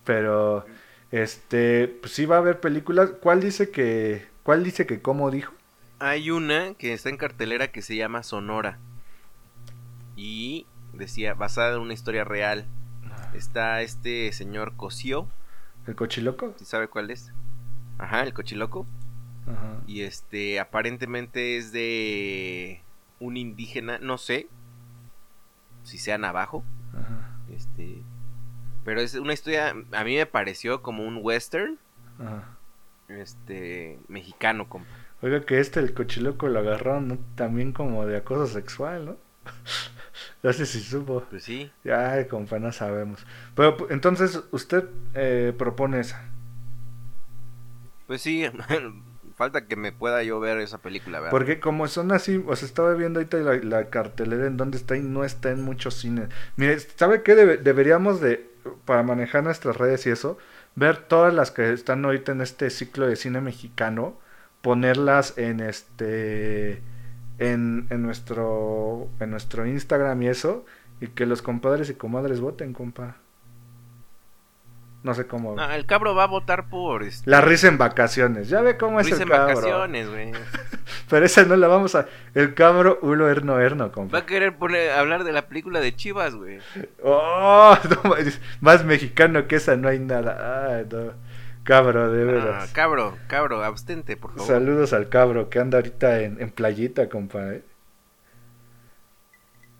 Pero, 0.03 0.65
este, 1.11 1.87
pues 1.87 2.13
sí 2.13 2.25
va 2.25 2.35
a 2.35 2.39
haber 2.39 2.59
películas. 2.59 3.11
¿Cuál 3.21 3.41
dice 3.41 3.69
que, 3.69 4.27
cuál 4.43 4.63
dice 4.63 4.85
que 4.85 5.01
cómo 5.01 5.31
dijo? 5.31 5.53
Hay 5.99 6.29
una 6.29 6.73
que 6.75 6.93
está 6.93 7.09
en 7.09 7.17
cartelera 7.17 7.71
que 7.71 7.81
se 7.81 7.95
llama 7.95 8.23
Sonora. 8.23 8.79
Y 10.15 10.65
decía, 10.93 11.33
basada 11.33 11.75
en 11.75 11.81
una 11.81 11.93
historia 11.93 12.23
real. 12.23 12.67
Está 13.33 13.81
este 13.81 14.31
señor 14.33 14.75
Cosío. 14.75 15.27
¿El 15.85 15.95
cochiloco? 15.95 16.53
¿Sí 16.57 16.65
sabe 16.65 16.87
cuál 16.87 17.11
es? 17.11 17.31
Ajá, 17.97 18.23
el 18.23 18.33
cochiloco. 18.33 18.85
Ajá. 19.47 19.81
Y 19.87 20.01
este, 20.01 20.59
aparentemente 20.59 21.57
es 21.57 21.71
de 21.71 22.81
un 23.19 23.37
indígena, 23.37 23.97
no 23.99 24.17
sé 24.17 24.47
si 25.83 25.97
sea 25.97 26.17
navajo. 26.17 26.63
Ajá. 26.93 27.39
Este, 27.49 28.03
pero 28.83 29.01
es 29.01 29.15
una 29.15 29.33
historia, 29.33 29.73
a 29.91 30.03
mí 30.03 30.15
me 30.15 30.25
pareció 30.25 30.81
como 30.81 31.03
un 31.03 31.19
western, 31.21 31.77
Ajá. 32.19 32.57
este, 33.07 33.99
mexicano, 34.07 34.67
compa. 34.67 34.89
Oiga 35.21 35.41
que 35.41 35.59
este, 35.59 35.79
el 35.79 35.93
cochiloco, 35.93 36.47
lo 36.47 36.59
agarraron 36.59 37.07
¿no? 37.07 37.17
también 37.35 37.71
como 37.71 38.05
de 38.05 38.17
acoso 38.17 38.47
sexual, 38.47 39.05
¿no? 39.05 39.17
no 40.43 40.53
sé 40.53 40.65
si 40.65 40.79
supo. 40.81 41.23
Pues 41.29 41.43
sí. 41.43 41.71
Ay, 41.91 42.25
compa, 42.27 42.59
no 42.59 42.71
sabemos. 42.71 43.25
Pero 43.55 43.87
entonces, 43.89 44.41
usted 44.51 44.85
eh, 45.13 45.53
propone 45.57 45.99
esa. 45.99 46.23
Pues 48.07 48.21
sí, 48.21 48.45
falta 49.35 49.67
que 49.67 49.75
me 49.75 49.91
pueda 49.91 50.23
yo 50.23 50.39
ver 50.39 50.57
esa 50.59 50.79
película, 50.79 51.19
¿verdad? 51.19 51.31
Porque 51.31 51.59
como 51.59 51.87
son 51.87 52.11
así, 52.11 52.43
o 52.47 52.55
sea, 52.55 52.65
estaba 52.67 52.93
viendo 52.93 53.19
ahorita 53.19 53.37
la, 53.37 53.55
la 53.57 53.89
cartelera 53.89 54.47
en 54.47 54.57
donde 54.57 54.77
está 54.77 54.95
y 54.97 55.01
no 55.01 55.23
está 55.23 55.51
en 55.51 55.61
muchos 55.63 55.95
cines. 55.95 56.29
Mire, 56.55 56.79
¿sabe 56.79 57.21
qué 57.23 57.35
Debe- 57.35 57.57
deberíamos 57.57 58.21
de, 58.21 58.49
para 58.85 59.03
manejar 59.03 59.43
nuestras 59.43 59.77
redes 59.77 60.05
y 60.07 60.09
eso, 60.11 60.37
ver 60.75 60.97
todas 60.97 61.33
las 61.33 61.51
que 61.51 61.71
están 61.73 62.03
ahorita 62.05 62.31
en 62.31 62.41
este 62.41 62.69
ciclo 62.69 63.07
de 63.07 63.15
cine 63.15 63.41
mexicano, 63.41 64.17
ponerlas 64.61 65.37
en 65.37 65.59
este, 65.59 66.81
en, 67.39 67.87
en 67.89 68.01
nuestro, 68.01 69.07
en 69.19 69.31
nuestro 69.31 69.65
Instagram 69.65 70.21
y 70.23 70.27
eso, 70.27 70.65
y 71.01 71.07
que 71.07 71.25
los 71.25 71.41
compadres 71.41 71.89
y 71.89 71.93
comadres 71.95 72.39
voten, 72.39 72.73
compa. 72.73 73.17
No 75.03 75.13
sé 75.13 75.25
cómo. 75.27 75.55
Ah, 75.57 75.75
el 75.77 75.85
cabro 75.85 76.15
va 76.15 76.23
a 76.23 76.27
votar 76.27 76.69
por 76.69 77.03
este, 77.03 77.29
La 77.29 77.39
risa 77.39 77.67
en 77.67 77.77
vacaciones. 77.77 78.49
Ya 78.49 78.61
ve 78.61 78.77
cómo 78.77 78.99
es 78.99 79.07
Luis 79.07 79.21
el 79.21 79.27
en 79.27 79.29
cabro. 79.29 79.55
vacaciones, 79.55 80.09
güey. 80.09 80.31
Pero 81.09 81.25
esa 81.25 81.45
no 81.45 81.55
la 81.55 81.67
vamos 81.67 81.95
a. 81.95 82.07
El 82.33 82.55
cabro 82.55 82.99
Ulo 83.01 83.29
Erno 83.29 83.59
Erno, 83.59 83.85
Va 83.85 83.91
compa. 83.91 84.17
a 84.17 84.25
querer 84.25 84.57
poner, 84.57 84.91
hablar 84.91 85.23
de 85.23 85.31
la 85.31 85.47
película 85.47 85.79
de 85.79 85.95
Chivas, 85.95 86.35
güey. 86.35 86.59
Oh, 87.03 87.77
no, 88.03 88.15
más 88.59 88.83
mexicano 88.83 89.47
que 89.47 89.57
esa 89.57 89.77
no 89.77 89.87
hay 89.87 89.99
nada. 89.99 90.75
Ay, 90.77 90.87
no. 90.91 91.13
Cabro, 91.67 92.09
de 92.11 92.21
Ah, 92.21 92.25
veras. 92.25 92.71
cabro, 92.71 93.17
cabro, 93.27 93.61
abstente, 93.63 94.15
por 94.15 94.31
favor. 94.31 94.47
Saludos 94.47 94.93
al 94.93 95.09
cabro 95.09 95.49
que 95.49 95.59
anda 95.59 95.77
ahorita 95.79 96.21
en, 96.21 96.41
en 96.41 96.49
playita, 96.49 97.09
compa. 97.09 97.53
¿eh? 97.53 97.63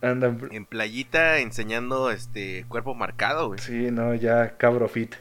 Anda. 0.01 0.27
en- 0.27 0.49
En 0.51 0.65
playita 0.65 1.39
enseñando 1.39 2.11
este 2.11 2.65
cuerpo 2.67 2.93
marcado, 2.93 3.47
güey. 3.47 3.59
Sí, 3.59 3.89
no, 3.91 4.13
ya 4.13 4.57
cabro 4.57 4.88
fit. 4.89 5.15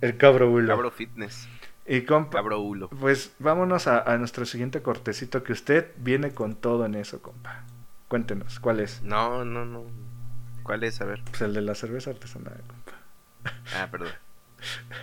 El 0.00 0.16
cabro 0.16 0.50
Ulo. 0.50 0.68
Cabro 0.68 0.90
fitness, 0.90 1.48
Y 1.86 2.02
compa. 2.02 2.38
cabro 2.38 2.60
hulo. 2.60 2.88
Pues 2.88 3.34
vámonos 3.38 3.86
a, 3.88 4.00
a 4.00 4.16
nuestro 4.16 4.46
siguiente 4.46 4.80
cortecito 4.80 5.42
que 5.42 5.52
usted 5.52 5.92
viene 5.98 6.32
con 6.32 6.54
todo 6.56 6.86
en 6.86 6.94
eso, 6.94 7.20
compa. 7.20 7.64
Cuéntenos, 8.08 8.58
¿cuál 8.58 8.80
es? 8.80 9.02
No, 9.02 9.44
no, 9.44 9.64
no. 9.66 9.84
¿Cuál 10.62 10.84
es? 10.84 11.00
A 11.00 11.04
ver. 11.04 11.20
Pues 11.28 11.42
el 11.42 11.52
de 11.52 11.60
la 11.60 11.74
cerveza 11.74 12.10
artesanal, 12.10 12.62
compa. 12.66 12.92
Ah, 13.76 13.88
perdón. 13.90 14.08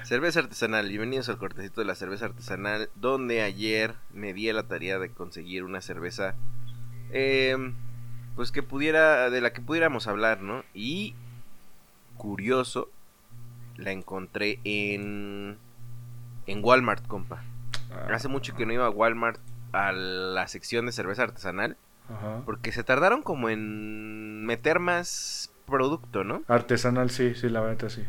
Cerveza 0.04 0.42
artesanal, 0.42 0.90
bienvenidos 0.90 1.30
al 1.30 1.38
cortecito 1.38 1.82
de 1.82 1.88
la 1.88 1.96
cerveza 1.96 2.26
artesanal, 2.26 2.90
donde 2.96 3.42
ayer 3.42 3.96
me 4.14 4.34
di 4.34 4.50
a 4.50 4.54
la 4.54 4.64
tarea 4.64 5.00
de 5.00 5.10
conseguir 5.10 5.64
una 5.64 5.82
cerveza, 5.82 6.36
eh, 7.12 7.74
pues 8.36 8.52
que 8.52 8.64
pudiera, 8.64 9.30
de 9.30 9.42
la 9.42 9.54
que 9.54 9.62
pudiéramos 9.62 10.08
hablar, 10.08 10.42
¿no? 10.42 10.64
Y 10.74 11.16
curioso, 12.18 12.90
la 13.78 13.92
encontré 13.92 14.60
en, 14.64 15.58
en 16.48 16.64
Walmart, 16.64 17.08
compa. 17.08 17.44
Hace 18.12 18.28
mucho 18.28 18.56
que 18.56 18.66
no 18.66 18.74
iba 18.74 18.86
a 18.86 18.90
Walmart 18.90 19.40
a 19.72 19.92
la 19.94 20.48
sección 20.48 20.86
de 20.86 20.92
cerveza 20.92 21.24
artesanal, 21.24 21.78
Ajá. 22.10 22.42
porque 22.46 22.72
se 22.72 22.84
tardaron 22.84 23.24
como 23.24 23.50
en 23.50 24.46
meter 24.46 24.80
más 24.80 25.52
producto, 25.66 26.24
¿no? 26.24 26.44
Artesanal, 26.48 27.10
sí, 27.10 27.36
sí, 27.36 27.50
la 27.50 27.62
verdad 27.62 27.90
sí. 27.90 28.04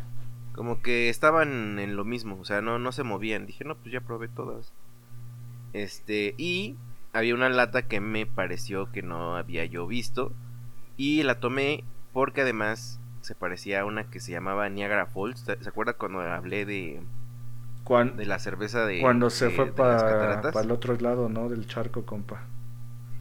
Como 0.57 0.81
que 0.81 1.07
estaban 1.09 1.79
en 1.79 1.95
lo 1.95 2.03
mismo, 2.03 2.37
o 2.41 2.43
sea, 2.43 2.61
no, 2.61 2.79
no 2.79 2.91
se 2.91 3.03
movían. 3.03 3.45
Dije, 3.45 3.63
no, 3.63 3.77
pues 3.77 3.93
ya 3.93 4.01
probé 4.01 4.27
todas. 4.27 4.73
Este, 5.73 6.33
y 6.37 6.75
había 7.13 7.35
una 7.35 7.49
lata 7.49 7.83
que 7.87 7.99
me 8.01 8.25
pareció 8.25 8.91
que 8.91 9.01
no 9.03 9.37
había 9.37 9.63
yo 9.65 9.87
visto. 9.87 10.33
Y 10.97 11.21
la 11.23 11.39
tomé 11.39 11.83
porque 12.11 12.41
además 12.41 12.99
se 13.21 13.35
parecía 13.35 13.81
a 13.81 13.85
una 13.85 14.09
que 14.09 14.19
se 14.19 14.31
llamaba 14.31 14.67
Niagara 14.69 15.05
Falls. 15.05 15.41
¿Se 15.41 15.69
acuerda 15.69 15.93
cuando 15.93 16.21
hablé 16.21 16.65
de, 16.65 17.01
de 18.15 18.25
la 18.25 18.39
cerveza 18.39 18.85
de. 18.85 18.99
cuando 19.01 19.29
se 19.29 19.45
de- 19.49 19.51
fue 19.51 19.67
para 19.67 19.97
cataratas? 19.97 20.55
el 20.65 20.71
otro 20.71 20.95
lado, 20.97 21.29
¿no? 21.29 21.49
Del 21.49 21.67
charco, 21.67 22.03
compa. 22.05 22.41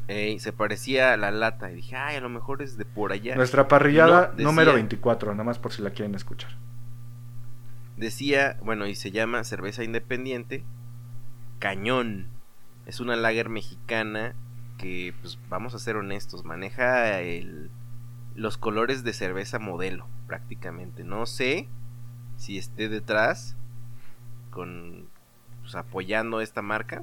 Ey, 0.09 0.39
se 0.39 0.53
parecía 0.53 1.13
a 1.13 1.17
la 1.17 1.31
lata. 1.33 1.71
Y 1.71 1.75
dije, 1.75 1.97
ay, 1.97 2.17
a 2.17 2.21
lo 2.21 2.29
mejor 2.31 2.63
es 2.63 2.79
de 2.79 2.85
por 2.87 3.13
allá. 3.13 3.35
Nuestra 3.37 3.69
parrillada 3.69 4.29
No, 4.29 4.33
decía- 4.33 4.45
número 4.47 4.73
24, 4.73 5.33
nada 5.33 5.45
más 5.45 5.59
por 5.59 5.73
si 5.73 5.83
la 5.83 5.91
quieren 5.91 6.15
escuchar. 6.15 6.53
Decía, 7.97 8.59
bueno, 8.63 8.87
y 8.87 8.95
se 8.95 9.11
llama 9.11 9.45
cerveza 9.45 9.85
independiente 9.85 10.65
Cañón. 11.59 12.29
Es 12.85 13.01
una 13.01 13.17
lager 13.17 13.49
mexicana 13.49 14.35
que, 14.79 15.15
pues 15.21 15.39
vamos 15.49 15.75
a 15.75 15.79
ser 15.79 15.97
honestos, 15.97 16.45
maneja 16.45 17.21
el, 17.21 17.71
los 18.35 18.59
colores 18.59 19.03
de 19.03 19.13
cerveza 19.13 19.59
modelo, 19.59 20.07
prácticamente. 20.27 21.03
No 21.03 21.27
sé 21.27 21.69
si 22.37 22.59
esté 22.59 22.89
detrás 22.89 23.57
con 24.51 25.09
pues, 25.63 25.75
apoyando 25.75 26.41
esta 26.41 26.63
marca, 26.63 27.03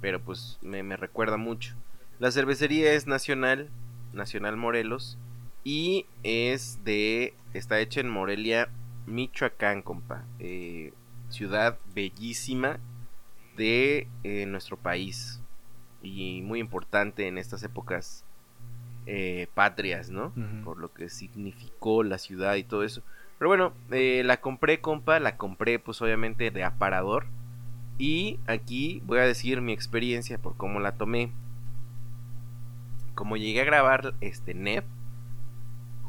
pero 0.00 0.20
pues 0.20 0.58
me, 0.62 0.82
me 0.82 0.96
recuerda 0.96 1.36
mucho. 1.36 1.74
La 2.18 2.30
cervecería 2.30 2.92
es 2.94 3.06
nacional, 3.06 3.68
Nacional 4.12 4.56
Morelos, 4.56 5.18
y 5.62 6.06
es 6.22 6.82
de, 6.84 7.34
está 7.54 7.80
hecha 7.80 8.00
en 8.00 8.08
Morelia, 8.08 8.70
Michoacán, 9.10 9.82
compa. 9.82 10.24
Eh, 10.38 10.92
ciudad 11.28 11.78
bellísima 11.94 12.78
de 13.56 14.08
eh, 14.24 14.46
nuestro 14.46 14.76
país 14.76 15.40
y 16.02 16.42
muy 16.42 16.60
importante 16.60 17.28
en 17.28 17.38
estas 17.38 17.62
épocas 17.62 18.24
eh, 19.06 19.48
patrias, 19.54 20.10
¿no? 20.10 20.32
Por 20.64 20.78
lo 20.78 20.92
que 20.92 21.08
significó 21.08 22.02
la 22.02 22.18
ciudad 22.18 22.54
y 22.56 22.64
todo 22.64 22.84
eso. 22.84 23.02
Pero 23.38 23.48
bueno, 23.48 23.72
eh, 23.90 24.22
la 24.24 24.40
compré, 24.40 24.80
compa, 24.80 25.18
la 25.20 25.36
compré 25.36 25.78
pues 25.78 26.00
obviamente 26.02 26.50
de 26.50 26.64
aparador. 26.64 27.26
Y 27.98 28.38
aquí 28.46 29.02
voy 29.04 29.18
a 29.18 29.26
decir 29.26 29.60
mi 29.60 29.72
experiencia 29.72 30.38
por 30.38 30.56
cómo 30.56 30.80
la 30.80 30.92
tomé. 30.92 31.32
Como 33.14 33.36
llegué 33.36 33.62
a 33.62 33.64
grabar 33.64 34.14
este 34.20 34.54
NEP, 34.54 34.84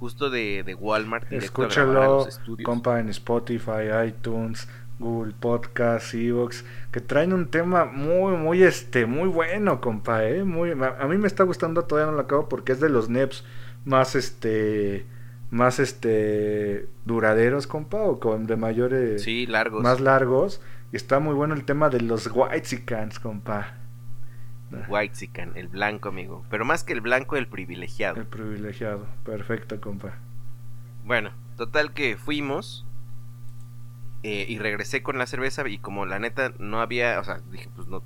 justo 0.01 0.31
de, 0.31 0.63
de 0.63 0.73
Walmart, 0.73 1.31
Escúchalo, 1.31 2.27
compa, 2.63 2.99
en 2.99 3.09
Spotify, 3.09 4.07
iTunes, 4.07 4.67
Google 4.97 5.33
Podcast, 5.39 6.15
Evox, 6.15 6.65
que 6.91 7.01
traen 7.01 7.33
un 7.33 7.51
tema 7.51 7.85
muy, 7.85 8.35
muy, 8.35 8.63
este, 8.63 9.05
muy 9.05 9.29
bueno, 9.29 9.79
compa, 9.79 10.25
eh, 10.25 10.43
muy, 10.43 10.71
a, 10.71 10.97
a 10.99 11.07
mí 11.07 11.17
me 11.17 11.27
está 11.27 11.43
gustando, 11.43 11.83
todavía 11.83 12.09
no 12.09 12.17
lo 12.17 12.23
acabo 12.23 12.49
porque 12.49 12.71
es 12.71 12.79
de 12.79 12.89
los 12.89 13.09
NEPs 13.09 13.45
más, 13.85 14.15
este, 14.15 15.05
más 15.51 15.77
este 15.77 16.87
duraderos, 17.05 17.67
compa, 17.67 18.01
o 18.01 18.19
con 18.19 18.47
de 18.47 18.55
mayores 18.55 19.21
Sí, 19.21 19.45
largos. 19.45 19.83
más 19.83 19.99
largos. 20.01 20.61
Y 20.91 20.95
está 20.95 21.19
muy 21.19 21.35
bueno 21.35 21.53
el 21.53 21.63
tema 21.63 21.89
de 21.89 22.01
los 22.01 22.25
Whitesicans, 22.33 23.19
compa. 23.19 23.77
White 24.87 25.29
el 25.55 25.67
blanco, 25.67 26.09
amigo. 26.09 26.45
Pero 26.49 26.65
más 26.65 26.83
que 26.83 26.93
el 26.93 27.01
blanco, 27.01 27.35
el 27.35 27.47
privilegiado. 27.47 28.19
El 28.19 28.25
privilegiado. 28.27 29.05
Perfecto, 29.25 29.79
compa. 29.81 30.13
Bueno, 31.03 31.31
total 31.57 31.93
que 31.93 32.17
fuimos. 32.17 32.85
eh, 34.23 34.45
y 34.47 34.59
regresé 34.59 35.01
con 35.03 35.17
la 35.17 35.25
cerveza. 35.27 35.67
Y 35.67 35.77
como 35.77 36.05
la 36.05 36.19
neta 36.19 36.53
no 36.59 36.79
había. 36.81 37.19
O 37.19 37.23
sea, 37.23 37.41
dije, 37.51 37.69
pues 37.75 37.87
no 37.87 38.03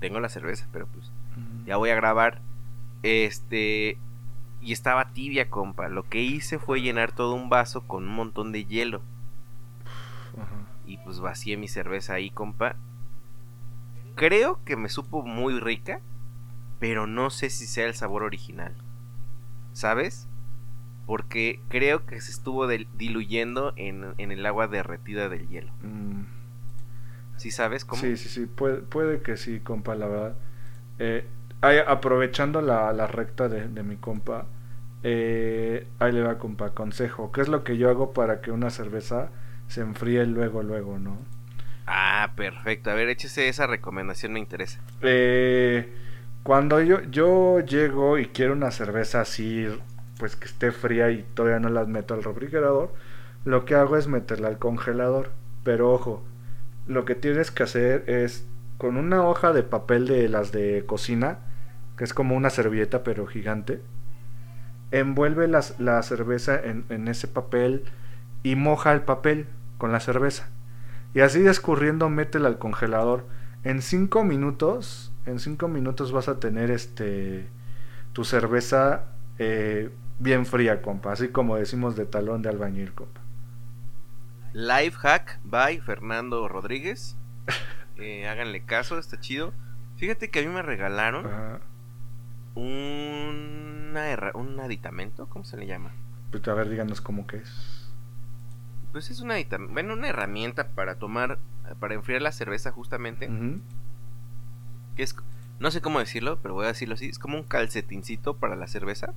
tengo 0.00 0.18
la 0.20 0.28
cerveza, 0.28 0.66
pero 0.72 0.86
pues 0.86 1.10
ya 1.66 1.76
voy 1.76 1.90
a 1.90 1.94
grabar. 1.94 2.40
Este. 3.02 3.98
Y 4.60 4.72
estaba 4.72 5.12
tibia, 5.12 5.50
compa. 5.50 5.88
Lo 5.88 6.02
que 6.02 6.20
hice 6.20 6.58
fue 6.58 6.80
llenar 6.80 7.12
todo 7.12 7.34
un 7.34 7.48
vaso 7.48 7.82
con 7.86 8.04
un 8.08 8.14
montón 8.14 8.50
de 8.50 8.64
hielo. 8.64 9.02
Y 10.86 10.96
pues 10.98 11.20
vacié 11.20 11.56
mi 11.56 11.68
cerveza 11.68 12.14
ahí, 12.14 12.30
compa. 12.30 12.76
Creo 14.18 14.58
que 14.64 14.76
me 14.76 14.88
supo 14.88 15.22
muy 15.22 15.58
rica. 15.58 16.00
Pero 16.80 17.06
no 17.06 17.30
sé 17.30 17.50
si 17.50 17.66
sea 17.66 17.86
el 17.86 17.94
sabor 17.94 18.22
original. 18.22 18.72
¿Sabes? 19.72 20.28
Porque 21.06 21.60
creo 21.68 22.04
que 22.06 22.20
se 22.20 22.30
estuvo 22.30 22.68
diluyendo 22.68 23.72
en, 23.76 24.14
en 24.18 24.30
el 24.30 24.44
agua 24.46 24.68
derretida 24.68 25.28
del 25.28 25.48
hielo. 25.48 25.72
Mm, 25.82 26.22
¿Sí 27.36 27.50
sabes 27.50 27.84
cómo? 27.84 28.00
Sí, 28.02 28.16
sí, 28.16 28.28
sí, 28.28 28.46
puede, 28.46 28.78
puede 28.78 29.22
que 29.22 29.36
sí, 29.36 29.60
compa, 29.60 29.94
la 29.94 30.06
verdad. 30.06 30.36
Eh, 30.98 31.26
ahí, 31.60 31.78
aprovechando 31.86 32.60
la, 32.60 32.92
la 32.92 33.06
recta 33.06 33.48
de, 33.48 33.68
de 33.68 33.82
mi 33.82 33.96
compa, 33.96 34.46
eh, 35.02 35.86
ahí 35.98 36.12
le 36.12 36.22
va, 36.22 36.38
compa, 36.38 36.74
consejo. 36.74 37.32
¿Qué 37.32 37.40
es 37.40 37.48
lo 37.48 37.64
que 37.64 37.76
yo 37.76 37.88
hago 37.88 38.12
para 38.12 38.40
que 38.40 38.50
una 38.50 38.70
cerveza 38.70 39.30
se 39.68 39.80
enfríe 39.80 40.26
luego, 40.26 40.62
luego, 40.62 40.98
no? 40.98 41.16
Ah, 41.90 42.32
perfecto. 42.36 42.90
A 42.90 42.94
ver, 42.94 43.08
échese 43.08 43.48
esa 43.48 43.66
recomendación, 43.66 44.32
me 44.32 44.40
interesa. 44.40 44.80
Eh, 45.00 45.90
cuando 46.42 46.80
yo, 46.82 47.00
yo 47.04 47.60
llego 47.60 48.18
y 48.18 48.26
quiero 48.26 48.52
una 48.52 48.70
cerveza 48.70 49.20
así, 49.22 49.66
pues 50.18 50.36
que 50.36 50.46
esté 50.46 50.70
fría 50.72 51.10
y 51.10 51.22
todavía 51.34 51.60
no 51.60 51.70
las 51.70 51.88
meto 51.88 52.12
al 52.14 52.22
refrigerador, 52.24 52.92
lo 53.44 53.64
que 53.64 53.74
hago 53.74 53.96
es 53.96 54.06
meterla 54.06 54.48
al 54.48 54.58
congelador. 54.58 55.30
Pero 55.64 55.92
ojo, 55.92 56.22
lo 56.86 57.04
que 57.06 57.14
tienes 57.14 57.50
que 57.50 57.62
hacer 57.62 58.04
es 58.06 58.46
con 58.76 58.96
una 58.96 59.26
hoja 59.26 59.52
de 59.52 59.62
papel 59.62 60.06
de 60.06 60.28
las 60.28 60.52
de 60.52 60.84
cocina, 60.86 61.38
que 61.96 62.04
es 62.04 62.12
como 62.12 62.36
una 62.36 62.50
servilleta 62.50 63.02
pero 63.02 63.26
gigante, 63.26 63.80
envuelve 64.90 65.48
las- 65.48 65.78
la 65.80 66.02
cerveza 66.02 66.58
en, 66.62 66.84
en 66.88 67.08
ese 67.08 67.28
papel 67.28 67.84
y 68.42 68.56
moja 68.56 68.92
el 68.92 69.02
papel 69.02 69.46
con 69.78 69.92
la 69.92 70.00
cerveza. 70.00 70.48
Y 71.14 71.20
así 71.20 71.46
escurriendo, 71.46 72.08
métela 72.08 72.48
al 72.48 72.58
congelador. 72.58 73.26
En 73.64 73.82
5 73.82 74.24
minutos, 74.24 75.12
en 75.26 75.38
5 75.40 75.68
minutos 75.68 76.12
vas 76.12 76.28
a 76.28 76.38
tener 76.38 76.70
este 76.70 77.48
tu 78.12 78.24
cerveza 78.24 79.04
eh, 79.38 79.90
bien 80.18 80.46
fría, 80.46 80.82
compa. 80.82 81.12
Así 81.12 81.28
como 81.28 81.56
decimos 81.56 81.96
de 81.96 82.06
talón 82.06 82.42
de 82.42 82.48
albañil, 82.48 82.92
compa. 82.94 83.20
Life 84.52 84.96
Hack 84.98 85.40
by 85.44 85.80
Fernando 85.80 86.48
Rodríguez. 86.48 87.16
Eh, 88.00 88.28
háganle 88.28 88.64
caso, 88.64 88.96
está 88.96 89.18
chido. 89.18 89.52
Fíjate 89.96 90.30
que 90.30 90.38
a 90.38 90.42
mí 90.42 90.48
me 90.48 90.62
regalaron 90.62 91.26
Ajá. 91.26 91.58
una 92.54 94.30
un 94.34 94.60
aditamento, 94.60 95.28
¿cómo 95.28 95.44
se 95.44 95.56
le 95.56 95.66
llama? 95.66 95.90
Pues 96.30 96.46
a 96.46 96.54
ver, 96.54 96.68
díganos 96.68 97.00
cómo 97.00 97.26
que 97.26 97.38
es. 97.38 97.87
Pues 98.92 99.10
es 99.10 99.20
una 99.20 99.34
bueno, 99.70 99.92
una 99.94 100.08
herramienta 100.08 100.68
para 100.68 100.94
tomar, 100.96 101.38
para 101.78 101.94
enfriar 101.94 102.22
la 102.22 102.32
cerveza 102.32 102.72
justamente. 102.72 103.28
Que 104.96 105.02
es, 105.02 105.14
no 105.60 105.70
sé 105.70 105.80
cómo 105.80 105.98
decirlo, 105.98 106.38
pero 106.42 106.54
voy 106.54 106.64
a 106.64 106.68
decirlo 106.68 106.94
así. 106.94 107.06
Es 107.06 107.18
como 107.18 107.36
un 107.36 107.44
calcetincito 107.44 108.36
para 108.36 108.56
la 108.56 108.66
cerveza. 108.66 109.12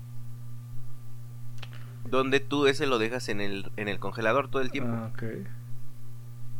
Donde 2.09 2.39
tú 2.39 2.67
ese 2.67 2.87
lo 2.87 2.99
dejas 2.99 3.29
en 3.29 3.39
el, 3.41 3.71
en 3.77 3.87
el 3.87 3.99
congelador 3.99 4.49
todo 4.49 4.61
el 4.61 4.71
tiempo. 4.71 4.91
Ah. 4.93 5.11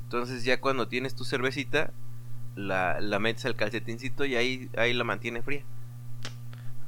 Entonces 0.04 0.44
ya 0.44 0.60
cuando 0.62 0.88
tienes 0.88 1.16
tu 1.16 1.26
cervecita, 1.26 1.92
la, 2.56 3.00
la 3.02 3.20
metes 3.20 3.46
al 3.46 3.56
calcetincito 3.56 4.26
y 4.26 4.36
ahí, 4.36 4.70
ahí 4.78 4.94
la 4.94 5.04
mantiene 5.04 5.42
fría. 5.42 5.64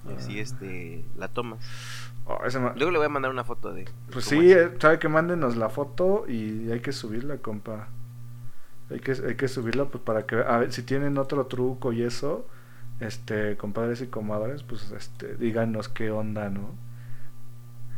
Y 0.10 0.14
así 0.14 0.40
Ah. 0.40 0.42
este 0.42 1.04
la 1.18 1.28
tomas. 1.30 1.60
Oh, 2.26 2.40
ma- 2.60 2.74
Luego 2.76 2.92
le 2.92 2.98
voy 3.00 3.06
a 3.06 3.10
mandar 3.10 3.32
una 3.32 3.44
foto 3.44 3.74
de. 3.74 3.86
Pues 4.12 4.26
sí, 4.26 4.52
es. 4.52 4.58
eh, 4.58 4.72
sabe 4.80 5.00
que 5.00 5.10
mándenos 5.10 5.58
la 5.58 5.70
foto 5.70 6.26
y 6.28 6.72
hay 6.72 6.80
que 6.80 6.92
subirla, 6.94 7.38
compa. 7.38 7.90
Hay 8.90 9.00
que, 9.00 9.12
hay 9.12 9.36
que 9.36 9.48
subirla 9.48 9.86
pues 9.86 10.04
para 10.04 10.26
que 10.26 10.36
a 10.38 10.58
ver 10.58 10.72
si 10.72 10.84
tienen 10.84 11.18
otro 11.18 11.48
truco 11.48 11.92
y 11.94 12.04
eso, 12.04 12.48
este, 13.00 13.58
compadres 13.58 14.02
y 14.02 14.08
comadres, 14.08 14.64
pues 14.64 14.92
este, 14.92 15.36
díganos 15.36 15.90
qué 15.90 16.12
onda, 16.12 16.50
¿no? 16.50 16.76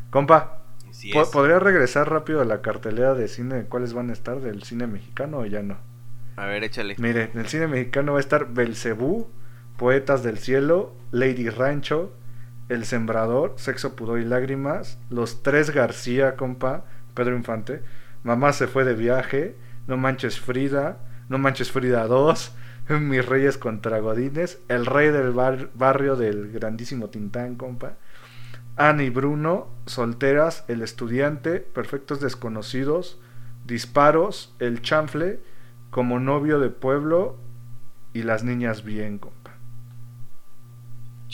Compa, 0.09 0.59
Así 0.89 1.11
¿po- 1.11 1.23
es. 1.23 1.30
¿podría 1.30 1.59
regresar 1.59 2.09
rápido 2.09 2.41
a 2.41 2.45
la 2.45 2.61
cartelera 2.61 3.13
de 3.13 3.28
cine? 3.28 3.65
¿Cuáles 3.65 3.93
van 3.93 4.09
a 4.09 4.13
estar 4.13 4.39
del 4.39 4.63
cine 4.63 4.88
mexicano 4.88 5.39
o 5.39 5.45
ya 5.45 5.61
no? 5.61 5.78
A 6.38 6.45
ver, 6.45 6.63
échale. 6.63 6.95
Mire, 6.97 7.32
en 7.34 7.39
el 7.39 7.47
cine 7.47 7.67
mexicano 7.67 8.13
va 8.13 8.19
a 8.19 8.21
estar 8.21 8.53
Belcebú, 8.53 9.28
Poetas 9.78 10.23
del 10.23 10.38
Cielo, 10.38 10.93
Lady 11.11 11.49
Rancho, 11.49 12.11
El 12.70 12.86
Sembrador, 12.86 13.53
Sexo, 13.57 13.95
Pudor 13.95 14.20
y 14.20 14.26
Lágrimas, 14.26 14.97
Los 15.09 15.43
Tres 15.43 15.70
García, 15.72 16.36
compa, 16.36 16.86
Pedro 17.13 17.36
Infante, 17.36 17.82
Mamá 18.24 18.53
se 18.53 18.68
fue 18.68 18.84
de 18.86 18.95
viaje, 18.95 19.55
No 19.88 19.97
Manches 19.97 20.39
Frida, 20.39 20.97
No 21.30 21.38
Manches 21.38 21.72
Frida 21.72 22.07
2, 22.07 22.51
Mis 23.01 23.26
Reyes 23.26 23.57
contra 23.57 23.99
Godines, 23.99 24.59
El 24.68 24.86
Rey 24.88 25.09
del 25.11 25.32
bar- 25.32 25.70
Barrio 25.76 26.16
del 26.16 26.51
grandísimo 26.51 27.09
Tintán, 27.09 27.55
compa, 27.55 27.97
Ana 28.78 29.03
y 29.03 29.09
Bruno, 29.09 29.68
Solteras, 29.86 30.66
El 30.68 30.82
Estudiante, 30.82 31.59
Perfectos 31.59 32.20
Desconocidos, 32.20 33.20
Disparos, 33.66 34.53
El 34.59 34.82
Chanfle, 34.82 35.39
Como 35.91 36.20
Novio 36.20 36.59
de 36.59 36.70
Pueblo 36.72 37.38
y 38.13 38.24
Las 38.24 38.43
Niñas 38.43 38.84
Bien, 38.84 39.18
compa. 39.20 39.45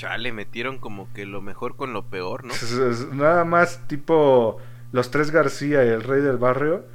Chale, 0.02 0.32
metieron 0.32 0.80
como 0.80 1.08
que 1.14 1.28
lo 1.28 1.42
mejor 1.44 1.76
con 1.76 1.94
lo 1.94 2.06
peor, 2.08 2.44
¿no? 2.46 2.54
Nada 3.14 3.46
más 3.46 3.88
tipo 3.88 4.58
Los 4.92 5.12
Tres 5.12 5.30
García 5.30 5.86
y 5.86 5.90
El 5.90 6.02
Rey 6.02 6.22
del 6.22 6.38
Barrio. 6.38 6.86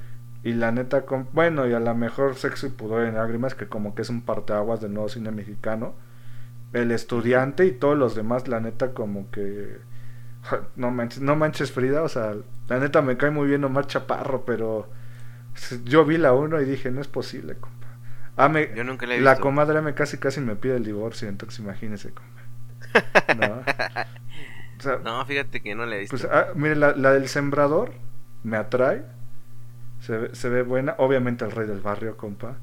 Y 0.42 0.54
la 0.54 0.72
neta, 0.72 1.06
com- 1.06 1.26
bueno, 1.32 1.68
y 1.68 1.72
a 1.72 1.78
lo 1.78 1.94
mejor 1.94 2.34
Sexo 2.34 2.66
y 2.66 2.70
Pudor 2.70 3.06
y 3.06 3.12
Lágrimas, 3.12 3.54
que 3.54 3.68
como 3.68 3.94
que 3.94 4.02
es 4.02 4.10
un 4.10 4.22
parteaguas 4.22 4.80
del 4.80 4.92
nuevo 4.92 5.08
cine 5.08 5.30
mexicano. 5.30 5.94
El 6.72 6.90
Estudiante 6.90 7.64
y 7.66 7.70
todos 7.70 7.96
los 7.96 8.16
demás, 8.16 8.48
la 8.48 8.58
neta, 8.58 8.92
como 8.92 9.30
que. 9.30 9.78
No 10.74 10.90
manches, 10.90 11.22
no 11.22 11.36
manches 11.36 11.70
Frida, 11.72 12.02
o 12.02 12.08
sea, 12.08 12.34
la 12.68 12.78
neta 12.80 13.02
me 13.02 13.16
cae 13.16 13.30
muy 13.30 13.46
bien 13.46 13.62
Omar 13.64 13.86
Chaparro, 13.86 14.44
pero 14.44 14.88
yo 15.84 16.04
vi 16.04 16.18
la 16.18 16.32
uno 16.32 16.60
y 16.60 16.64
dije, 16.64 16.90
no 16.90 17.00
es 17.00 17.08
posible, 17.08 17.54
compa. 17.56 17.86
Ah, 18.36 18.48
me- 18.48 18.70
Yo 18.74 18.82
nunca 18.84 19.06
la 19.06 19.14
he 19.14 19.20
la 19.20 19.30
visto. 19.32 19.42
comadre 19.42 19.80
me 19.80 19.94
casi 19.94 20.18
casi 20.18 20.40
me 20.40 20.54
pide 20.56 20.76
el 20.76 20.84
divorcio, 20.84 21.28
entonces 21.28 21.58
imagínese, 21.60 22.10
compa. 22.12 22.42
No. 23.38 23.62
O 24.78 24.82
sea, 24.82 24.98
No, 25.02 25.24
fíjate 25.26 25.62
que 25.62 25.74
no 25.74 25.86
le 25.86 25.96
he 25.96 26.00
visto. 26.00 26.16
pues, 26.16 26.24
ah, 26.30 26.48
mire, 26.54 26.76
la, 26.76 26.92
la 26.96 27.12
del 27.12 27.28
sembrador 27.28 27.92
me 28.42 28.56
atrae. 28.56 29.04
Se 30.00 30.16
ve, 30.16 30.34
se 30.34 30.48
ve 30.48 30.62
buena. 30.62 30.94
Obviamente 30.98 31.44
el 31.44 31.52
rey 31.52 31.66
del 31.66 31.80
barrio, 31.80 32.16
compa. 32.16 32.56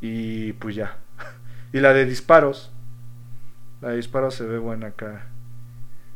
Y 0.00 0.52
pues 0.54 0.74
ya. 0.76 0.98
Y 1.72 1.80
la 1.80 1.92
de 1.92 2.04
disparos. 2.04 2.72
La 3.80 3.90
de 3.90 3.96
disparos 3.96 4.34
se 4.34 4.44
ve 4.44 4.58
buena 4.58 4.88
acá. 4.88 5.26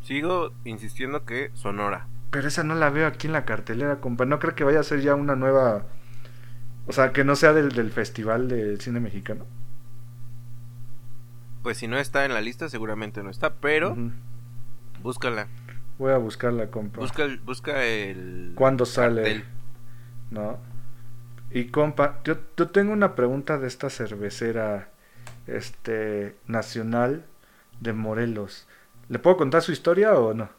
Sigo 0.03 0.53
insistiendo 0.65 1.25
que 1.25 1.51
Sonora. 1.55 2.07
Pero 2.31 2.49
esa 2.49 2.65
no 2.65 2.75
la 2.75 2.91
veo 2.91 3.07
aquí 3.07 3.27
en 3.29 3.33
la 3.33 3.45
cartelera, 3.45 4.01
compa. 4.01 4.27
No 4.27 4.39
creo 4.39 4.55
que 4.55 4.65
vaya 4.65 4.81
a 4.81 4.85
ser 4.85 5.01
ya 5.01 5.15
una 5.15 5.37
nueva. 5.37 5.87
O 6.87 6.93
sea, 6.93 7.13
que 7.13 7.25
no 7.25 7.37
sea 7.37 7.53
del, 7.53 7.73
del 7.73 7.91
festival 7.91 8.49
del 8.49 8.81
cine 8.81 9.01
mexicano. 9.01 9.47
Pues 11.65 11.79
si 11.79 11.89
no 11.89 11.99
está 11.99 12.27
en 12.27 12.35
la 12.35 12.43
lista, 12.43 12.69
seguramente 12.69 13.23
no 13.23 13.31
está, 13.31 13.55
pero 13.55 13.97
búscala. 15.03 15.49
Voy 15.97 16.13
a 16.13 16.19
buscarla, 16.19 16.71
compa. 16.71 17.01
Busca 17.01 17.23
el, 17.23 17.39
busca 17.39 17.83
el 17.85 18.53
¿Cuándo 18.55 18.85
sale? 18.85 19.23
cartel. 19.23 19.45
¿no? 20.31 20.59
Y 21.51 21.69
compa, 21.69 22.21
yo, 22.23 22.37
yo 22.55 22.69
tengo 22.69 22.93
una 22.93 23.15
pregunta 23.15 23.57
de 23.59 23.67
esta 23.67 23.89
cervecera 23.89 24.91
este 25.47 26.37
nacional 26.47 27.25
de 27.81 27.95
Morelos. 27.95 28.69
¿Le 29.09 29.19
puedo 29.19 29.39
contar 29.39 29.63
su 29.63 29.73
historia 29.73 30.13
o 30.19 30.35
no? 30.35 30.51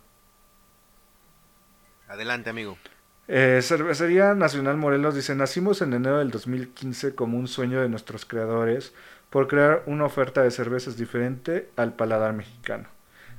Adelante, 2.07 2.49
amigo. 2.49 2.79
Eh, 3.27 3.59
Cervecería 3.61 4.33
Nacional 4.33 4.77
Morelos 4.77 5.13
dice, 5.13 5.35
nacimos 5.35 5.81
en 5.81 5.93
enero 5.93 6.17
del 6.19 6.31
2015 6.31 7.13
como 7.13 7.37
un 7.37 7.47
sueño 7.47 7.81
de 7.81 7.89
nuestros 7.89 8.25
creadores 8.25 8.93
por 9.35 9.49
crear 9.49 9.83
una 9.85 10.05
oferta 10.05 10.43
de 10.43 10.49
cervezas 10.49 10.95
diferente 10.95 11.69
al 11.75 11.91
paladar 11.91 12.31
mexicano. 12.31 12.87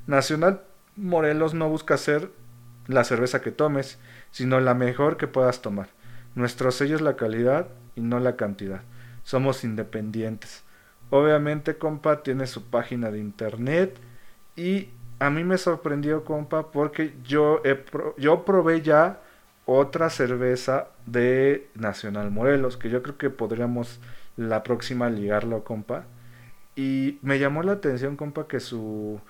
Nacional 0.06 0.60
Morelos 0.94 1.54
no 1.54 1.70
busca 1.70 1.96
ser 1.96 2.28
la 2.86 3.02
cerveza 3.02 3.40
que 3.40 3.50
tomes, 3.50 3.98
sino 4.30 4.60
la 4.60 4.74
mejor 4.74 5.16
que 5.16 5.26
puedas 5.26 5.62
tomar. 5.62 5.88
Nuestro 6.34 6.70
sello 6.70 6.96
es 6.96 7.00
la 7.00 7.16
calidad 7.16 7.68
y 7.94 8.02
no 8.02 8.20
la 8.20 8.36
cantidad. 8.36 8.82
Somos 9.22 9.64
independientes. 9.64 10.64
Obviamente, 11.08 11.78
compa, 11.78 12.22
tiene 12.22 12.46
su 12.46 12.66
página 12.66 13.10
de 13.10 13.18
internet 13.18 13.96
y 14.54 14.90
a 15.18 15.30
mí 15.30 15.44
me 15.44 15.56
sorprendió, 15.56 16.24
compa, 16.24 16.72
porque 16.72 17.14
yo, 17.24 17.62
yo 18.18 18.44
probé 18.44 18.82
ya 18.82 19.20
otra 19.64 20.10
cerveza 20.10 20.88
de 21.06 21.70
Nacional 21.74 22.30
Morelos, 22.30 22.76
que 22.76 22.90
yo 22.90 23.02
creo 23.02 23.16
que 23.16 23.30
podríamos 23.30 23.98
la 24.36 24.62
próxima 24.62 25.10
ligarlo, 25.10 25.64
compa. 25.64 26.04
Y 26.74 27.18
me 27.22 27.38
llamó 27.38 27.62
la 27.62 27.72
atención, 27.72 28.16
compa, 28.16 28.48
que 28.48 28.60
su... 28.60 29.20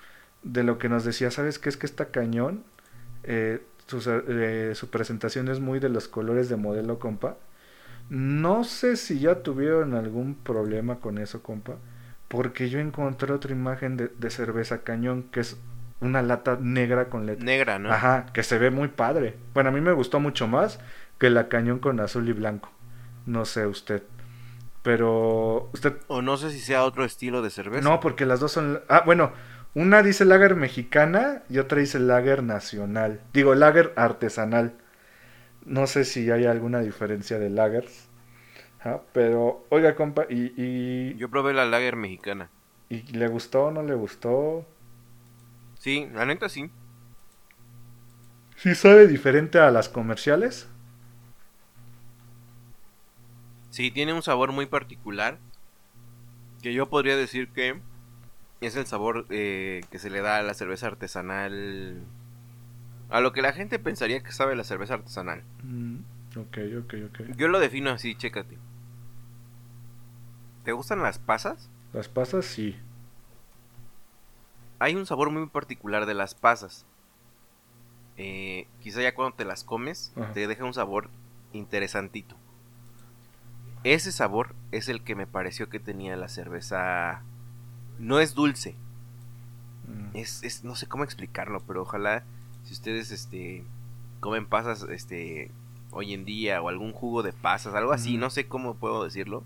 De 0.43 0.63
lo 0.63 0.77
que 0.77 0.89
nos 0.89 1.03
decía, 1.03 1.31
¿sabes 1.31 1.59
qué? 1.59 1.69
Es 1.69 1.77
que 1.77 1.85
está 1.85 2.05
cañón. 2.11 2.63
Eh, 3.23 3.61
su, 3.87 4.01
eh, 4.27 4.73
su 4.75 4.89
presentación 4.89 5.47
es 5.47 5.59
muy 5.59 5.79
de 5.79 5.89
los 5.89 6.07
colores 6.07 6.49
de 6.49 6.55
modelo, 6.57 6.99
compa. 6.99 7.37
No 8.09 8.63
sé 8.63 8.95
si 8.95 9.19
ya 9.19 9.43
tuvieron 9.43 9.93
algún 9.95 10.35
problema 10.35 10.99
con 10.99 11.17
eso, 11.17 11.41
compa. 11.41 11.75
Porque 12.27 12.69
yo 12.69 12.79
encontré 12.79 13.33
otra 13.33 13.51
imagen 13.51 13.97
de, 13.97 14.09
de 14.09 14.29
cerveza 14.29 14.83
cañón, 14.83 15.23
que 15.23 15.39
es 15.41 15.57
una 15.99 16.21
lata 16.21 16.57
negra 16.59 17.09
con 17.09 17.25
letra. 17.25 17.43
Negra, 17.43 17.79
¿no? 17.79 17.91
Ajá, 17.91 18.27
que 18.33 18.43
se 18.43 18.57
ve 18.57 18.69
muy 18.71 18.89
padre. 18.89 19.35
Bueno, 19.53 19.69
a 19.69 19.73
mí 19.73 19.81
me 19.81 19.93
gustó 19.93 20.19
mucho 20.19 20.47
más 20.47 20.79
que 21.17 21.29
la 21.29 21.47
cañón 21.47 21.79
con 21.79 21.99
azul 21.99 22.27
y 22.29 22.33
blanco. 22.33 22.69
No 23.25 23.45
sé 23.45 23.65
usted. 23.65 24.03
Pero 24.87 25.69
usted... 25.73 25.97
O 26.07 26.21
no 26.21 26.37
sé 26.37 26.49
si 26.49 26.61
sea 26.61 26.85
otro 26.85 27.03
estilo 27.03 27.41
de 27.41 27.49
cerveza. 27.49 27.83
No, 27.83 27.99
porque 27.99 28.25
las 28.25 28.39
dos 28.39 28.53
son... 28.53 28.79
Ah, 28.87 29.03
bueno, 29.05 29.33
una 29.73 30.01
dice 30.01 30.23
lager 30.23 30.55
mexicana 30.55 31.43
y 31.49 31.57
otra 31.57 31.79
dice 31.79 31.99
lager 31.99 32.41
nacional. 32.41 33.19
Digo, 33.33 33.53
lager 33.53 33.91
artesanal. 33.97 34.77
No 35.65 35.87
sé 35.87 36.05
si 36.05 36.31
hay 36.31 36.45
alguna 36.45 36.79
diferencia 36.79 37.37
de 37.37 37.49
lagers. 37.49 38.07
Ah, 38.79 39.01
pero, 39.11 39.65
oiga, 39.71 39.93
compa, 39.95 40.25
y, 40.29 40.53
y... 40.55 41.17
Yo 41.17 41.27
probé 41.27 41.53
la 41.53 41.65
lager 41.65 41.97
mexicana. 41.97 42.49
¿Y 42.87 43.01
le 43.11 43.27
gustó 43.27 43.65
o 43.65 43.71
no 43.71 43.83
le 43.83 43.93
gustó? 43.93 44.65
Sí, 45.79 46.07
la 46.13 46.25
neta 46.25 46.47
sí. 46.47 46.71
¿Sí 48.55 48.73
sabe 48.73 49.05
diferente 49.05 49.59
a 49.59 49.69
las 49.69 49.89
comerciales? 49.89 50.69
Sí, 53.77 53.91
tiene 53.91 54.11
un 54.11 54.23
sabor 54.23 54.53
muy 54.53 54.65
particular. 54.65 55.37
Que 56.63 56.73
yo 56.73 56.89
podría 56.89 57.15
decir 57.15 57.49
que 57.49 57.79
es 58.59 58.75
el 58.75 58.87
sabor 58.87 59.27
eh, 59.29 59.81
que 59.91 59.99
se 59.99 60.09
le 60.09 60.21
da 60.21 60.37
a 60.37 60.41
la 60.41 60.55
cerveza 60.55 60.87
artesanal. 60.87 62.01
A 63.11 63.21
lo 63.21 63.33
que 63.33 63.43
la 63.43 63.53
gente 63.53 63.77
pensaría 63.77 64.23
que 64.23 64.31
sabe 64.31 64.55
la 64.55 64.63
cerveza 64.63 64.95
artesanal. 64.95 65.43
Mm, 65.61 65.97
ok, 66.37 66.57
ok, 66.79 66.93
ok. 67.05 67.37
Yo 67.37 67.49
lo 67.49 67.59
defino 67.59 67.91
así, 67.91 68.15
chécate. 68.15 68.57
¿Te 70.63 70.71
gustan 70.71 71.03
las 71.03 71.19
pasas? 71.19 71.69
Las 71.93 72.07
pasas 72.07 72.45
sí 72.45 72.75
hay 74.79 74.95
un 74.95 75.05
sabor 75.05 75.29
muy 75.29 75.47
particular 75.47 76.07
de 76.07 76.13
las 76.15 76.33
pasas. 76.33 76.85
Eh, 78.15 78.67
quizá 78.81 79.03
ya 79.03 79.13
cuando 79.13 79.35
te 79.35 79.45
las 79.45 79.63
comes, 79.63 80.13
te 80.33 80.47
deja 80.47 80.65
un 80.65 80.73
sabor 80.73 81.09
interesantito. 81.53 82.35
Ese 83.83 84.11
sabor 84.11 84.55
es 84.71 84.89
el 84.89 85.03
que 85.03 85.15
me 85.15 85.27
pareció 85.27 85.69
que 85.69 85.79
tenía 85.79 86.15
la 86.15 86.27
cerveza. 86.27 87.21
No 87.99 88.19
es 88.19 88.33
dulce. 88.35 88.75
Mm. 89.87 90.17
Es, 90.17 90.63
no 90.63 90.75
sé 90.75 90.87
cómo 90.87 91.03
explicarlo, 91.03 91.61
pero 91.65 91.81
ojalá 91.81 92.23
si 92.63 92.73
ustedes 92.73 93.11
este 93.11 93.63
comen 94.19 94.45
pasas 94.45 94.83
este 94.89 95.51
hoy 95.91 96.13
en 96.13 96.25
día 96.25 96.61
o 96.61 96.69
algún 96.69 96.91
jugo 96.91 97.23
de 97.23 97.31
pasas, 97.33 97.73
algo 97.73 97.93
así, 97.93 98.17
no 98.17 98.29
sé 98.29 98.47
cómo 98.47 98.75
puedo 98.75 99.03
decirlo 99.03 99.43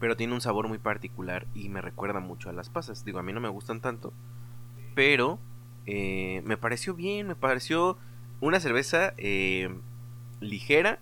pero 0.00 0.16
tiene 0.16 0.32
un 0.32 0.40
sabor 0.40 0.66
muy 0.66 0.78
particular 0.78 1.46
y 1.54 1.68
me 1.68 1.82
recuerda 1.82 2.20
mucho 2.20 2.48
a 2.48 2.54
las 2.54 2.70
pasas. 2.70 3.04
Digo, 3.04 3.18
a 3.18 3.22
mí 3.22 3.34
no 3.34 3.40
me 3.40 3.50
gustan 3.50 3.80
tanto, 3.80 4.12
pero 4.94 5.38
eh, 5.86 6.42
me 6.46 6.56
pareció 6.56 6.94
bien, 6.94 7.28
me 7.28 7.36
pareció 7.36 7.98
una 8.40 8.58
cerveza 8.58 9.12
eh, 9.18 9.68
ligera 10.40 10.98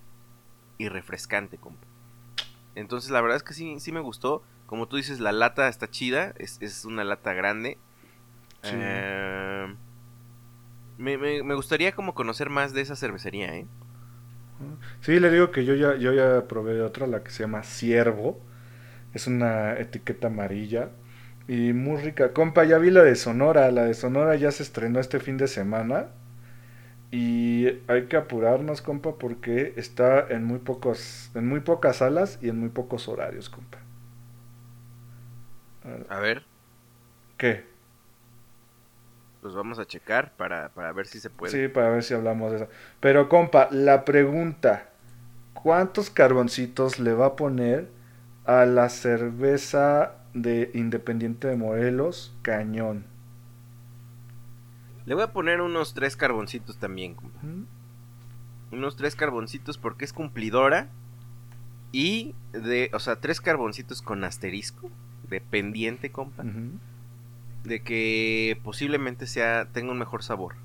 y 0.79 0.89
refrescante, 0.89 1.59
compa. 1.59 1.87
Entonces 2.74 3.11
la 3.11 3.20
verdad 3.20 3.37
es 3.37 3.43
que 3.43 3.55
sí, 3.55 3.79
sí 3.81 3.93
me 3.93 4.01
gustó. 4.01 4.43
Como 4.66 4.87
tú 4.87 4.97
dices, 4.97 5.20
la 5.20 5.33
lata 5.33 5.68
está 5.68 5.91
chida, 5.91 6.35
es, 6.39 6.85
una 6.85 7.05
lata 7.05 7.33
grande. 7.33 7.79
Eh, 8.62 9.74
me, 10.99 11.16
me, 11.16 11.55
gustaría 11.55 11.93
como 11.93 12.14
conocer 12.14 12.51
más 12.51 12.72
de 12.72 12.83
esa 12.83 12.97
cervecería, 12.97 13.55
¿eh? 13.57 13.66
Sí, 15.01 15.20
le 15.20 15.31
digo 15.31 15.51
que 15.51 15.64
yo 15.64 15.74
ya, 15.74 15.97
yo 15.97 16.12
ya 16.12 16.47
probé 16.49 16.81
otra, 16.83 17.07
la 17.07 17.22
que 17.22 17.31
se 17.31 17.45
llama 17.45 17.62
Ciervo. 17.62 18.41
Es 19.14 19.26
una 19.26 19.74
etiqueta 19.79 20.26
amarilla. 20.26 20.91
Y 21.47 21.72
muy 21.72 22.03
rica. 22.03 22.33
Compa, 22.33 22.64
ya 22.64 22.79
vi 22.79 22.91
la 22.91 23.03
de 23.03 23.14
Sonora. 23.14 23.70
La 23.70 23.85
de 23.85 23.95
Sonora 23.95 24.37
ya 24.37 24.51
se 24.51 24.62
estrenó 24.62 25.01
este 25.01 25.20
fin 25.20 25.39
de 25.39 25.49
semana. 25.49 26.09
Y 27.11 27.66
hay 27.88 28.06
que 28.09 28.16
apurarnos, 28.16 28.82
compa, 28.82 29.16
porque 29.16 29.72
está 29.76 30.28
en 30.28 30.44
muy 30.44 30.59
pocos, 30.59 31.30
en 31.34 31.48
muy 31.48 31.61
pocas 31.61 31.96
salas 31.96 32.38
y 32.42 32.48
en 32.48 32.59
muy 32.59 32.68
pocos 32.68 33.09
horarios, 33.09 33.48
compa. 33.48 33.78
A 36.11 36.20
ver. 36.20 36.44
¿Qué? 37.38 37.64
Pues 39.40 39.54
vamos 39.54 39.78
a 39.78 39.86
checar 39.86 40.36
para, 40.36 40.68
para 40.70 40.92
ver 40.92 41.06
si 41.06 41.20
se 41.20 41.30
puede. 41.30 41.52
Sí, 41.52 41.68
para 41.72 41.88
ver 41.90 42.02
si 42.02 42.12
hablamos 42.12 42.50
de 42.50 42.56
eso. 42.59 42.68
Pero, 43.00 43.28
compa, 43.28 43.68
la 43.70 44.04
pregunta: 44.04 44.90
¿cuántos 45.54 46.11
carboncitos 46.11 46.98
le 46.98 47.14
va 47.14 47.26
a 47.26 47.36
poner 47.36 47.88
a 48.44 48.66
la 48.66 48.88
cerveza 48.88 50.14
de 50.34 50.70
Independiente 50.74 51.48
de 51.48 51.56
Morelos, 51.56 52.34
Cañón. 52.42 53.04
Le 55.09 55.14
voy 55.14 55.24
a 55.24 55.32
poner 55.32 55.62
unos 55.62 55.94
tres 55.94 56.16
carboncitos 56.16 56.78
también, 56.78 57.16
Unos 58.70 58.96
tres 58.96 59.16
carboncitos 59.16 59.78
porque 59.78 60.04
es 60.04 60.12
cumplidora. 60.12 60.90
Y 61.90 62.34
de, 62.52 62.90
o 62.92 62.98
sea, 62.98 63.16
tres 63.16 63.40
carboncitos 63.40 64.02
con 64.02 64.22
asterisco, 64.22 64.90
dependiente, 65.30 66.12
compa. 66.12 66.44
De 67.64 67.80
que 67.80 68.61
posiblemente 68.62 69.26
sea, 69.26 69.68
tenga 69.72 69.92
un 69.92 69.98
mejor 69.98 70.22
sabor. 70.22 70.56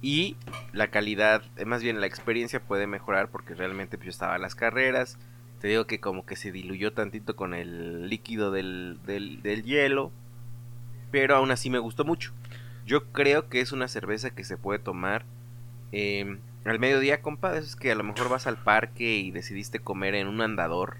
Y 0.00 0.36
la 0.72 0.88
calidad, 0.88 1.42
eh, 1.56 1.66
más 1.66 1.82
bien 1.82 2.00
la 2.00 2.06
experiencia 2.06 2.62
puede 2.62 2.86
mejorar 2.86 3.30
porque 3.30 3.54
realmente 3.54 3.98
pues, 3.98 4.06
yo 4.06 4.10
estaba 4.10 4.36
en 4.36 4.42
las 4.42 4.54
carreras 4.54 5.18
te 5.60 5.68
digo 5.68 5.86
que 5.86 6.00
como 6.00 6.26
que 6.26 6.36
se 6.36 6.52
diluyó 6.52 6.92
tantito 6.92 7.34
con 7.34 7.54
el 7.54 8.08
líquido 8.08 8.50
del, 8.50 8.98
del, 9.06 9.62
hielo. 9.64 10.12
Pero 11.10 11.36
aún 11.36 11.50
así 11.50 11.70
me 11.70 11.78
gustó 11.78 12.04
mucho. 12.04 12.32
Yo 12.86 13.12
creo 13.12 13.48
que 13.48 13.60
es 13.60 13.72
una 13.72 13.88
cerveza 13.88 14.30
que 14.30 14.44
se 14.44 14.56
puede 14.56 14.78
tomar 14.78 15.24
eh, 15.92 16.38
al 16.64 16.78
mediodía, 16.78 17.20
compa. 17.20 17.56
Es 17.56 17.76
que 17.76 17.92
a 17.92 17.94
lo 17.94 18.04
mejor 18.04 18.28
vas 18.28 18.46
al 18.46 18.56
parque 18.56 19.16
y 19.16 19.30
decidiste 19.30 19.80
comer 19.80 20.14
en 20.14 20.28
un 20.28 20.40
andador, 20.40 20.96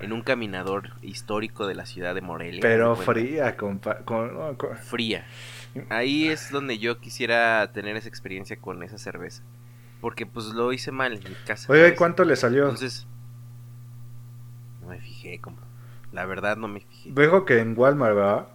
en 0.00 0.12
un 0.12 0.22
caminador 0.22 0.92
histórico 1.02 1.66
de 1.66 1.74
la 1.74 1.86
ciudad 1.86 2.14
de 2.14 2.20
Morelia. 2.20 2.60
Pero 2.60 2.96
fría, 2.96 3.56
compa. 3.56 3.98
Fría. 4.82 5.26
Ahí 5.90 6.28
es 6.28 6.50
donde 6.50 6.78
yo 6.78 7.00
quisiera 7.00 7.70
tener 7.72 7.96
esa 7.96 8.08
experiencia 8.08 8.56
con 8.56 8.82
esa 8.82 8.98
cerveza. 8.98 9.42
Porque 10.00 10.26
pues 10.26 10.46
lo 10.46 10.72
hice 10.72 10.92
mal 10.92 11.14
en 11.14 11.24
mi 11.24 11.36
casa. 11.46 11.72
Oye, 11.72 11.94
¿cuánto 11.94 12.24
le 12.24 12.36
salió? 12.36 12.64
Entonces, 12.64 13.06
no 14.80 14.88
me 14.88 15.00
fijé, 15.00 15.40
como. 15.40 15.58
La 16.12 16.24
verdad 16.24 16.56
no 16.56 16.68
me 16.68 16.80
fijé. 16.80 17.10
Dejo 17.12 17.44
que 17.44 17.58
en 17.58 17.74
Walmart, 17.76 18.14
¿verdad? 18.14 18.48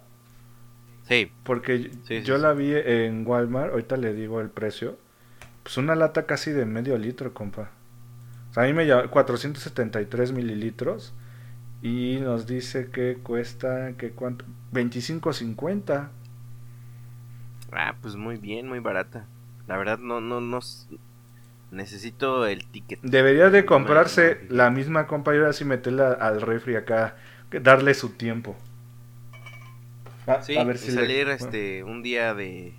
Sí. 1.08 1.32
Porque 1.44 1.90
yo 2.24 2.38
la 2.38 2.52
vi 2.52 2.72
en 2.74 3.26
Walmart, 3.26 3.72
ahorita 3.72 3.96
le 3.96 4.14
digo 4.14 4.40
el 4.40 4.50
precio. 4.50 4.98
Pues 5.62 5.76
una 5.76 5.94
lata 5.94 6.26
casi 6.26 6.50
de 6.52 6.66
medio 6.66 6.96
litro, 6.98 7.34
compa. 7.34 7.70
O 8.50 8.54
sea, 8.54 8.64
a 8.64 8.66
mí 8.66 8.72
me 8.72 8.86
llama 8.86 9.08
473 9.08 10.32
mililitros. 10.32 11.14
Y 11.82 12.18
nos 12.20 12.46
dice 12.46 12.90
que 12.90 13.18
cuesta, 13.22 13.94
que 13.96 14.10
cuánto, 14.10 14.44
25.50. 14.72 16.10
Ah, 17.72 17.96
pues 18.00 18.14
muy 18.14 18.36
bien, 18.36 18.68
muy 18.68 18.78
barata. 18.78 19.26
La 19.66 19.76
verdad 19.76 19.98
no, 19.98 20.20
no, 20.20 20.40
no, 20.40 20.60
Necesito 21.70 22.46
el 22.46 22.66
ticket. 22.66 23.00
Debería 23.02 23.48
de 23.48 23.64
comprarse 23.64 24.46
la 24.50 24.70
misma 24.70 25.06
compa 25.06 25.34
y 25.34 25.38
ahora 25.38 25.54
sí 25.54 25.64
meterla 25.64 26.12
al 26.12 26.42
refri 26.42 26.76
acá, 26.76 27.16
darle 27.50 27.94
su 27.94 28.10
tiempo. 28.10 28.56
A 30.26 30.64
ver 30.64 30.78
si 30.78 30.92
salir 30.92 31.28
este 31.28 31.82
un 31.84 32.02
día 32.02 32.34
de 32.34 32.74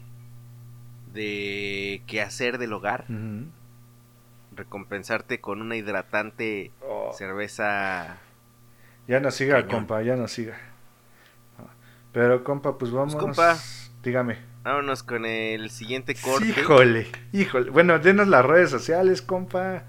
de 1.14 2.02
qué 2.08 2.22
hacer 2.22 2.58
del 2.58 2.74
hogar. 2.74 3.06
Recompensarte 4.56 5.42
con 5.42 5.62
una 5.62 5.76
hidratante 5.76 6.72
oh. 6.88 7.12
cerveza. 7.18 8.18
Ya 9.08 9.20
no 9.20 9.32
siga, 9.32 9.66
compa, 9.68 10.02
ya 10.02 10.16
no 10.16 10.28
siga. 10.28 10.58
Pero 12.12 12.44
compa, 12.44 12.78
pues 12.78 12.92
vamos. 12.92 13.16
Pues, 13.16 13.24
compa, 13.24 13.58
Dígame. 14.04 14.38
Vámonos 14.64 15.04
con 15.04 15.26
el 15.26 15.70
siguiente 15.72 16.16
corte. 16.16 16.48
Híjole, 16.48 17.08
híjole. 17.32 17.70
Bueno, 17.72 18.00
denos 18.00 18.28
las 18.28 18.46
redes 18.46 18.70
sociales, 18.70 19.22
compa. 19.22 19.84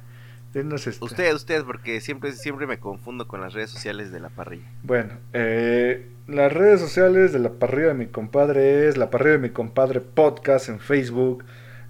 Denos 0.55 0.87
este. 0.87 1.05
Usted, 1.05 1.35
usted, 1.35 1.65
porque 1.65 2.01
siempre, 2.01 2.31
siempre 2.33 2.69
me 2.69 2.79
confundo 2.79 3.27
con 3.27 3.41
las 3.41 3.53
redes 3.53 3.71
sociales 3.71 4.13
de 4.13 4.21
la 4.21 4.29
parrilla. 4.29 4.65
Bueno, 4.85 5.11
eh, 5.33 6.07
las 6.29 6.53
redes 6.53 6.81
sociales 6.81 7.33
de 7.33 7.41
la 7.41 7.51
parrilla 7.51 7.89
de 7.89 7.95
mi 7.95 8.07
compadre 8.07 8.87
es 8.89 8.97
la 8.97 9.11
parrilla 9.11 9.33
de 9.33 9.39
mi 9.39 9.51
compadre 9.51 10.01
podcast 10.01 10.69
en 10.69 10.79
Facebook, 10.79 11.45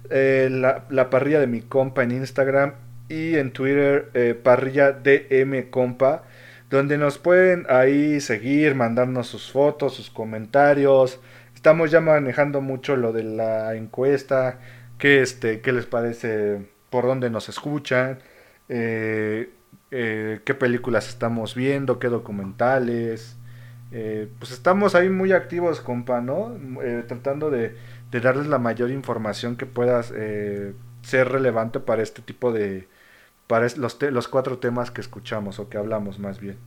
eh, 0.09 0.49
la, 0.51 0.85
la 0.89 1.11
parrilla 1.11 1.39
de 1.39 1.45
mi 1.45 1.61
compa 1.61 2.01
en 2.03 2.11
Instagram 2.11 2.73
y 3.07 3.35
en 3.35 3.51
Twitter 3.51 4.09
eh, 4.15 4.33
parrilla 4.41 4.91
DM 4.91 5.69
compa, 5.69 6.23
donde 6.69 6.97
nos 6.97 7.17
pueden 7.19 7.65
ahí 7.69 8.19
seguir, 8.19 8.73
mandarnos 8.73 9.27
sus 9.27 9.51
fotos, 9.51 9.93
sus 9.93 10.09
comentarios. 10.09 11.19
Estamos 11.53 11.91
ya 11.91 12.01
manejando 12.01 12.61
mucho 12.61 12.95
lo 12.95 13.13
de 13.13 13.23
la 13.23 13.75
encuesta, 13.75 14.59
qué 14.97 15.21
este, 15.21 15.61
qué 15.61 15.71
les 15.71 15.85
parece, 15.85 16.65
por 16.89 17.05
dónde 17.05 17.29
nos 17.29 17.47
escuchan, 17.49 18.19
eh, 18.69 19.53
eh, 19.91 20.41
qué 20.45 20.53
películas 20.55 21.07
estamos 21.09 21.55
viendo, 21.55 21.99
qué 21.99 22.07
documentales. 22.09 23.37
Eh, 23.91 24.29
pues 24.39 24.51
estamos 24.51 24.95
ahí 24.95 25.09
muy 25.09 25.31
activos, 25.31 25.81
compa, 25.81 26.21
¿no? 26.21 26.57
Tratando 27.07 27.49
de, 27.51 27.75
de 28.11 28.19
darles 28.19 28.47
la 28.47 28.57
mayor 28.59 28.91
información 28.91 29.55
que 29.57 29.65
pueda 29.65 30.01
eh, 30.15 30.73
ser 31.03 31.29
relevante 31.29 31.79
para 31.79 32.01
este 32.03 32.21
tipo 32.21 32.51
de, 32.51 32.87
para 33.47 33.65
es- 33.67 33.77
los, 33.77 33.99
te- 33.99 34.11
los 34.11 34.27
cuatro 34.27 34.59
temas 34.59 34.91
que 34.91 35.01
escuchamos 35.01 35.59
o 35.59 35.69
que 35.69 35.77
hablamos 35.77 36.19
más 36.19 36.39
bien. 36.39 36.57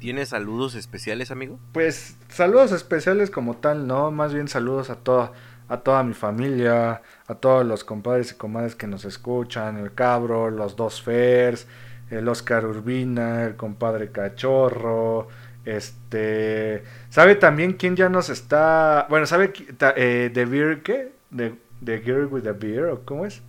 ¿Tienes 0.00 0.30
saludos 0.30 0.74
especiales, 0.74 1.30
amigo? 1.30 1.60
Pues 1.72 2.16
saludos 2.28 2.72
especiales 2.72 3.30
como 3.30 3.56
tal, 3.58 3.86
¿no? 3.86 4.10
Más 4.10 4.32
bien 4.34 4.48
saludos 4.48 4.90
a 4.90 4.96
toda, 4.96 5.32
a 5.68 5.78
toda 5.80 6.02
mi 6.02 6.14
familia, 6.14 7.02
a 7.28 7.34
todos 7.34 7.64
los 7.66 7.84
compadres 7.84 8.32
y 8.32 8.34
comadres 8.36 8.74
que 8.74 8.86
nos 8.86 9.04
escuchan, 9.04 9.76
el 9.78 9.94
cabro, 9.94 10.50
los 10.50 10.76
dos 10.76 11.02
Fers, 11.02 11.66
el 12.10 12.26
Oscar 12.28 12.64
Urbina, 12.64 13.44
el 13.44 13.54
compadre 13.56 14.10
Cachorro, 14.10 15.28
este... 15.64 16.82
¿Sabe 17.10 17.34
también 17.34 17.74
quién 17.74 17.96
ya 17.96 18.08
nos 18.08 18.30
está... 18.30 19.06
Bueno, 19.10 19.26
¿sabe 19.26 19.52
eh, 19.96 20.30
The 20.32 20.44
Beer 20.46 20.82
qué? 20.82 21.12
The, 21.36 21.54
the 21.84 21.98
Girl 22.00 22.26
with 22.26 22.42
the 22.44 22.52
Beer, 22.52 22.86
¿o 22.86 23.04
cómo 23.04 23.26
es? 23.26 23.42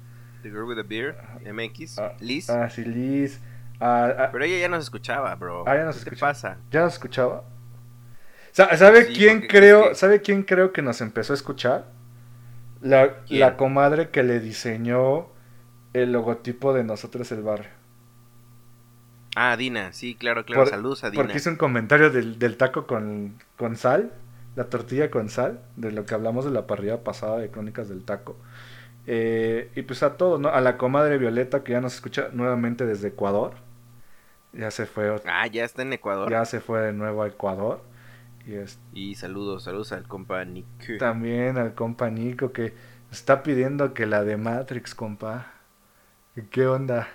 The 0.44 0.50
Girl 0.50 0.64
with 0.66 0.80
a 0.80 0.84
Beer, 0.84 1.16
MX, 1.52 2.00
Ah, 2.00 2.14
Liz. 2.20 2.50
Ah, 2.50 2.70
sí, 2.70 2.84
Liz. 2.84 3.40
Ah, 3.80 4.10
ah, 4.18 4.30
Pero 4.32 4.44
ella 4.44 4.60
ya 4.60 4.68
nos 4.70 4.84
escuchaba, 4.84 5.34
bro. 5.36 5.64
Ah, 5.66 5.76
ya 5.76 5.86
nos 5.86 5.96
¿Qué 5.98 6.04
te 6.04 6.10
escuchaba. 6.10 6.32
pasa? 6.34 6.58
¿Ya 6.72 6.82
nos 6.82 6.94
escuchaba? 6.94 7.44
Sa- 8.52 8.76
¿Sabe 8.76 9.06
Sí, 9.06 9.14
quién 9.14 9.42
creo 9.48 9.90
que- 9.90 9.96
sabe 9.96 10.22
quién 10.22 10.44
creo 10.44 10.74
que 10.74 10.82
nos 10.82 11.00
empezó 11.02 11.32
a 11.32 11.36
escuchar? 11.36 11.86
La, 12.82 13.18
la 13.30 13.58
comadre 13.58 14.10
que 14.10 14.24
le 14.24 14.40
diseñó 14.40 15.28
el 15.94 16.12
logotipo 16.14 16.74
de 16.74 16.84
nosotros 16.84 17.32
el 17.32 17.42
barrio. 17.44 17.70
Ah, 19.36 19.56
Dina, 19.58 19.94
sí, 19.94 20.16
claro, 20.16 20.44
claro. 20.46 20.62
Por- 20.64 20.70
Saludos 20.70 21.04
a 21.04 21.10
Dina. 21.10 21.24
Porque 21.24 21.38
hizo 21.38 21.50
un 21.50 21.56
comentario 21.56 22.10
del, 22.10 22.40
del 22.40 22.58
taco 22.58 22.88
con, 22.88 23.36
con 23.58 23.76
sal, 23.76 24.12
la 24.56 24.66
tortilla 24.70 25.10
con 25.12 25.30
sal, 25.30 25.62
de 25.76 25.92
lo 25.92 26.06
que 26.06 26.14
hablamos 26.14 26.46
de 26.46 26.52
la 26.52 26.68
parrilla 26.68 27.04
pasada 27.04 27.38
de 27.38 27.50
Crónicas 27.50 27.90
del 27.90 28.04
Taco. 28.04 28.36
Eh, 29.08 29.72
y 29.76 29.82
pues 29.84 30.04
a 30.04 30.18
todos, 30.18 30.40
¿no? 30.40 30.50
A 30.50 30.62
la 30.62 30.78
comadre 30.78 31.18
Violeta 31.18 31.64
que 31.64 31.72
ya 31.74 31.82
nos 31.82 31.96
escucha 31.96 32.30
nuevamente 32.34 32.86
desde 32.86 33.10
Ecuador. 33.10 33.54
Ya 34.54 34.72
se 34.72 34.86
fue, 34.86 35.16
Ah, 35.26 35.48
ya 35.48 35.64
está 35.64 35.84
en 35.84 35.94
Ecuador. 35.94 36.30
ya 36.30 36.44
se 36.46 36.60
fue 36.60 36.82
de 36.82 36.94
nuevo 36.94 37.24
a 37.24 37.28
Ecuador. 37.28 37.82
Y 38.94 39.12
Y 39.12 39.16
saludos, 39.16 39.64
saludos 39.64 39.92
al 39.92 40.08
compa 40.08 40.44
Nick. 40.46 40.98
También 40.98 41.58
al 41.58 41.74
compa 41.76 42.10
Nico 42.10 42.52
que 42.52 42.74
está 43.12 43.44
pidiendo 43.44 43.94
que 43.94 44.06
la 44.06 44.24
de 44.24 44.38
Matrix, 44.38 44.96
compa. 44.96 45.54
¿Qué 46.52 46.68
onda? 46.68 47.08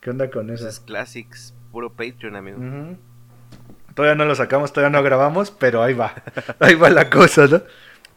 ¿Qué 0.00 0.10
onda 0.10 0.30
con 0.30 0.46
Pues 0.48 0.60
eso? 0.60 0.68
es 0.68 0.80
Classics, 0.80 1.54
puro 1.70 1.92
Patreon, 1.92 2.36
amigo. 2.36 2.58
Todavía 3.94 4.14
no 4.14 4.24
lo 4.24 4.34
sacamos, 4.34 4.72
todavía 4.72 4.96
no 4.96 5.04
grabamos, 5.04 5.50
pero 5.50 5.82
ahí 5.82 5.94
va. 5.94 6.14
Ahí 6.60 6.74
va 6.74 6.88
la 6.90 7.10
cosa, 7.10 7.46
¿no? 7.46 7.62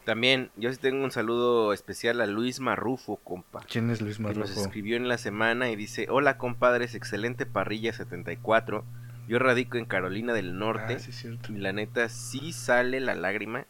También, 0.04 0.50
yo 0.56 0.72
sí 0.72 0.78
tengo 0.78 1.04
un 1.04 1.10
saludo 1.12 1.72
especial 1.72 2.20
a 2.20 2.26
Luis 2.26 2.60
Marrufo, 2.60 3.16
compa. 3.18 3.60
¿Quién 3.68 3.90
es 3.90 4.00
Luis 4.00 4.16
Que 4.16 4.22
nos 4.24 4.36
Marrufo? 4.36 4.60
escribió 4.62 4.96
en 4.96 5.08
la 5.08 5.18
semana 5.18 5.70
y 5.70 5.76
dice, 5.76 6.06
hola 6.10 6.38
compadres, 6.38 6.94
excelente 6.94 7.46
parrilla 7.46 7.92
74. 7.92 8.84
Yo 9.28 9.38
radico 9.38 9.78
en 9.78 9.84
Carolina 9.84 10.32
del 10.32 10.58
Norte. 10.58 10.94
Ah, 10.94 10.98
sí, 10.98 11.12
cierto. 11.12 11.52
Y 11.52 11.58
la 11.58 11.72
neta 11.72 12.08
sí 12.08 12.52
sale 12.52 13.00
la 13.00 13.14
lágrima 13.14 13.66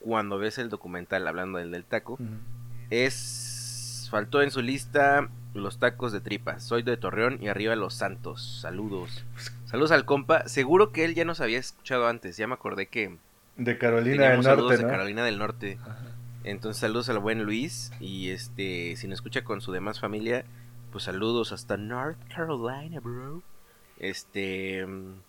cuando 0.00 0.38
ves 0.38 0.58
el 0.58 0.68
documental 0.68 1.26
hablando 1.26 1.58
del 1.58 1.70
del 1.70 1.84
taco. 1.84 2.18
Es... 2.90 4.08
Faltó 4.10 4.42
en 4.42 4.50
su 4.50 4.62
lista 4.62 5.28
los 5.54 5.78
tacos 5.78 6.12
de 6.12 6.20
tripa. 6.20 6.60
Soy 6.60 6.82
de 6.82 6.96
Torreón 6.96 7.38
y 7.40 7.48
arriba 7.48 7.74
los 7.74 7.94
santos. 7.94 8.60
Saludos. 8.60 9.24
Saludos 9.64 9.90
al 9.90 10.04
compa. 10.04 10.46
Seguro 10.46 10.92
que 10.92 11.04
él 11.04 11.14
ya 11.14 11.24
nos 11.24 11.40
había 11.40 11.58
escuchado 11.58 12.06
antes. 12.06 12.36
Ya 12.36 12.46
me 12.46 12.54
acordé 12.54 12.86
que 12.86 13.16
De 13.56 13.78
Carolina 13.78 14.30
del 14.30 14.42
Norte, 14.42 14.76
de. 14.76 14.84
Carolina 14.84 15.24
del 15.24 15.38
Norte. 15.38 15.78
Ajá. 15.82 15.98
Entonces 16.44 16.80
saludos 16.80 17.08
al 17.08 17.18
buen 17.18 17.42
Luis. 17.42 17.90
Y 17.98 18.30
este, 18.30 18.94
si 18.96 19.08
nos 19.08 19.16
escucha 19.16 19.42
con 19.42 19.60
su 19.60 19.72
demás 19.72 19.98
familia, 19.98 20.44
pues 20.92 21.04
saludos 21.04 21.52
hasta 21.52 21.76
North 21.76 22.18
Carolina, 22.32 23.00
bro. 23.00 23.42
Este, 24.04 24.86
mm, 24.86 25.22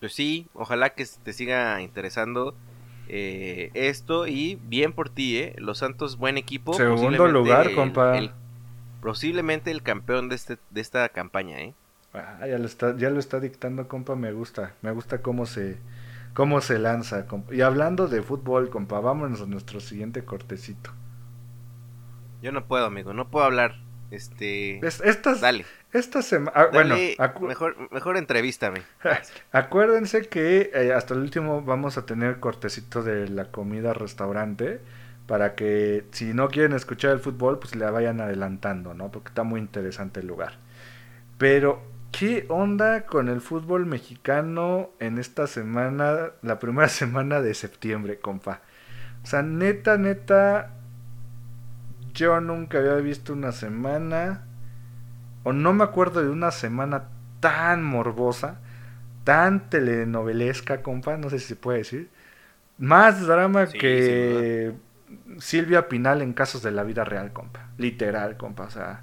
pues 0.00 0.14
sí, 0.14 0.48
ojalá 0.54 0.94
que 0.94 1.06
te 1.22 1.32
siga 1.32 1.80
interesando 1.82 2.54
eh, 3.06 3.70
esto 3.74 4.26
y 4.26 4.56
bien 4.56 4.92
por 4.94 5.10
ti, 5.10 5.38
¿eh? 5.38 5.54
Los 5.58 5.78
Santos, 5.78 6.16
buen 6.18 6.38
equipo. 6.38 6.72
Segundo 6.76 7.26
lugar, 7.28 7.66
el- 7.66 7.74
compa. 7.76 8.18
el- 8.18 8.30
posiblemente 9.00 9.70
el 9.70 9.82
campeón 9.82 10.28
de, 10.28 10.36
este, 10.36 10.58
de 10.70 10.80
esta 10.80 11.08
campaña, 11.10 11.60
¿eh? 11.60 11.74
Ah, 12.14 12.46
ya 12.46 12.58
lo 12.58 12.64
está, 12.66 12.96
ya 12.96 13.10
lo 13.10 13.18
está 13.20 13.40
dictando, 13.40 13.88
compa, 13.88 14.14
me 14.16 14.32
gusta. 14.32 14.74
Me 14.82 14.90
gusta 14.92 15.20
cómo 15.20 15.44
se, 15.46 15.78
cómo 16.32 16.60
se 16.62 16.78
lanza, 16.78 17.26
compa. 17.26 17.54
Y 17.54 17.60
hablando 17.60 18.08
de 18.08 18.22
fútbol, 18.22 18.70
compa, 18.70 19.00
vámonos 19.00 19.42
a 19.42 19.46
nuestro 19.46 19.80
siguiente 19.80 20.24
cortecito. 20.24 20.90
Yo 22.40 22.52
no 22.52 22.66
puedo, 22.68 22.84
amigo, 22.86 23.12
no 23.12 23.28
puedo 23.28 23.44
hablar. 23.44 23.83
Este, 24.14 24.78
Es- 24.86 25.00
estas, 25.00 25.40
dale, 25.40 25.64
esta 25.92 26.22
semana, 26.22 26.66
bueno, 26.72 26.94
dale, 26.94 27.16
acu- 27.18 27.46
mejor, 27.46 27.76
mejor 27.92 28.16
entrevístame. 28.16 28.82
Acuérdense 29.52 30.28
que 30.28 30.70
eh, 30.74 30.92
hasta 30.92 31.14
el 31.14 31.20
último 31.20 31.62
vamos 31.62 31.98
a 31.98 32.06
tener 32.06 32.40
cortecito 32.40 33.02
de 33.02 33.28
la 33.28 33.46
comida 33.50 33.92
restaurante 33.94 34.80
para 35.26 35.54
que 35.54 36.04
si 36.12 36.34
no 36.34 36.48
quieren 36.48 36.72
escuchar 36.74 37.12
el 37.12 37.20
fútbol, 37.20 37.58
pues 37.58 37.74
le 37.74 37.88
vayan 37.90 38.20
adelantando, 38.20 38.92
¿no? 38.94 39.10
Porque 39.10 39.28
está 39.28 39.42
muy 39.42 39.60
interesante 39.60 40.20
el 40.20 40.26
lugar. 40.26 40.54
Pero, 41.38 41.82
¿qué 42.12 42.46
onda 42.48 43.06
con 43.06 43.28
el 43.28 43.40
fútbol 43.40 43.86
mexicano 43.86 44.90
en 45.00 45.18
esta 45.18 45.46
semana, 45.46 46.32
la 46.42 46.58
primera 46.58 46.88
semana 47.00 47.40
de 47.40 47.54
septiembre, 47.54 48.18
compa? 48.20 48.60
O 49.22 49.26
sea, 49.26 49.42
neta, 49.42 49.96
neta, 49.96 50.74
yo 52.14 52.40
nunca 52.40 52.78
había 52.78 52.94
visto 52.94 53.32
una 53.32 53.52
semana, 53.52 54.44
o 55.42 55.52
no 55.52 55.72
me 55.72 55.84
acuerdo 55.84 56.22
de 56.22 56.30
una 56.30 56.50
semana 56.50 57.08
tan 57.40 57.84
morbosa, 57.84 58.60
tan 59.24 59.68
telenovelesca, 59.68 60.82
compa, 60.82 61.16
no 61.16 61.28
sé 61.28 61.38
si 61.38 61.48
se 61.48 61.56
puede 61.56 61.78
decir. 61.78 62.10
Más 62.78 63.26
drama 63.26 63.66
Sí, 63.66 63.78
que 63.78 64.74
Silvia 65.38 65.88
Pinal 65.88 66.22
en 66.22 66.32
casos 66.32 66.62
de 66.62 66.70
la 66.70 66.84
vida 66.84 67.04
real, 67.04 67.32
compa. 67.32 67.68
Literal, 67.78 68.36
compa. 68.36 68.64
O 68.64 68.70
sea, 68.70 69.02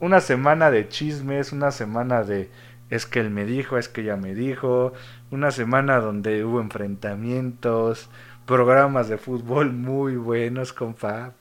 una 0.00 0.20
semana 0.20 0.70
de 0.70 0.88
chismes, 0.88 1.52
una 1.52 1.70
semana 1.70 2.22
de 2.22 2.50
es 2.90 3.06
que 3.06 3.20
él 3.20 3.30
me 3.30 3.44
dijo, 3.44 3.78
es 3.78 3.88
que 3.88 4.02
ella 4.02 4.16
me 4.16 4.34
dijo, 4.34 4.92
una 5.30 5.50
semana 5.50 5.98
donde 5.98 6.44
hubo 6.44 6.60
enfrentamientos, 6.60 8.08
programas 8.46 9.08
de 9.08 9.18
fútbol 9.18 9.72
muy 9.72 10.16
buenos, 10.16 10.72
compa. 10.72 11.32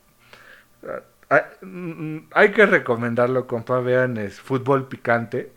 Ah, 1.30 1.44
mm, 1.62 2.18
Hay 2.34 2.52
que 2.52 2.66
recomendarlo, 2.66 3.48
compa. 3.48 3.80
Vean, 3.80 4.18
es 4.18 4.40
fútbol 4.40 4.88
picante. 4.88 5.52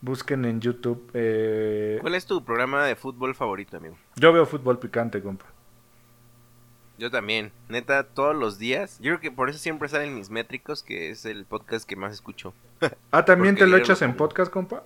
Busquen 0.00 0.44
en 0.44 0.60
YouTube. 0.60 1.10
eh, 1.14 1.98
¿Cuál 2.00 2.14
es 2.14 2.24
tu 2.26 2.44
programa 2.44 2.84
de 2.84 2.94
fútbol 2.94 3.34
favorito, 3.34 3.76
amigo? 3.78 3.96
Yo 4.16 4.32
veo 4.32 4.46
fútbol 4.46 4.78
picante, 4.78 5.20
compa. 5.20 5.46
Yo 6.98 7.10
también, 7.12 7.52
neta, 7.68 8.02
todos 8.04 8.34
los 8.34 8.58
días. 8.58 8.98
Yo 9.00 9.10
creo 9.10 9.20
que 9.20 9.30
por 9.30 9.48
eso 9.50 9.58
siempre 9.58 9.88
salen 9.88 10.14
mis 10.16 10.30
métricos, 10.30 10.82
que 10.82 11.10
es 11.10 11.24
el 11.24 11.44
podcast 11.46 11.88
que 11.88 11.96
más 11.96 12.12
escucho. 12.12 12.54
Ah, 13.10 13.24
¿también 13.24 13.54
Porque 13.54 13.64
te 13.64 13.70
lo 13.70 13.76
echas 13.76 14.02
en 14.02 14.16
podcast, 14.16 14.52
compa? 14.52 14.82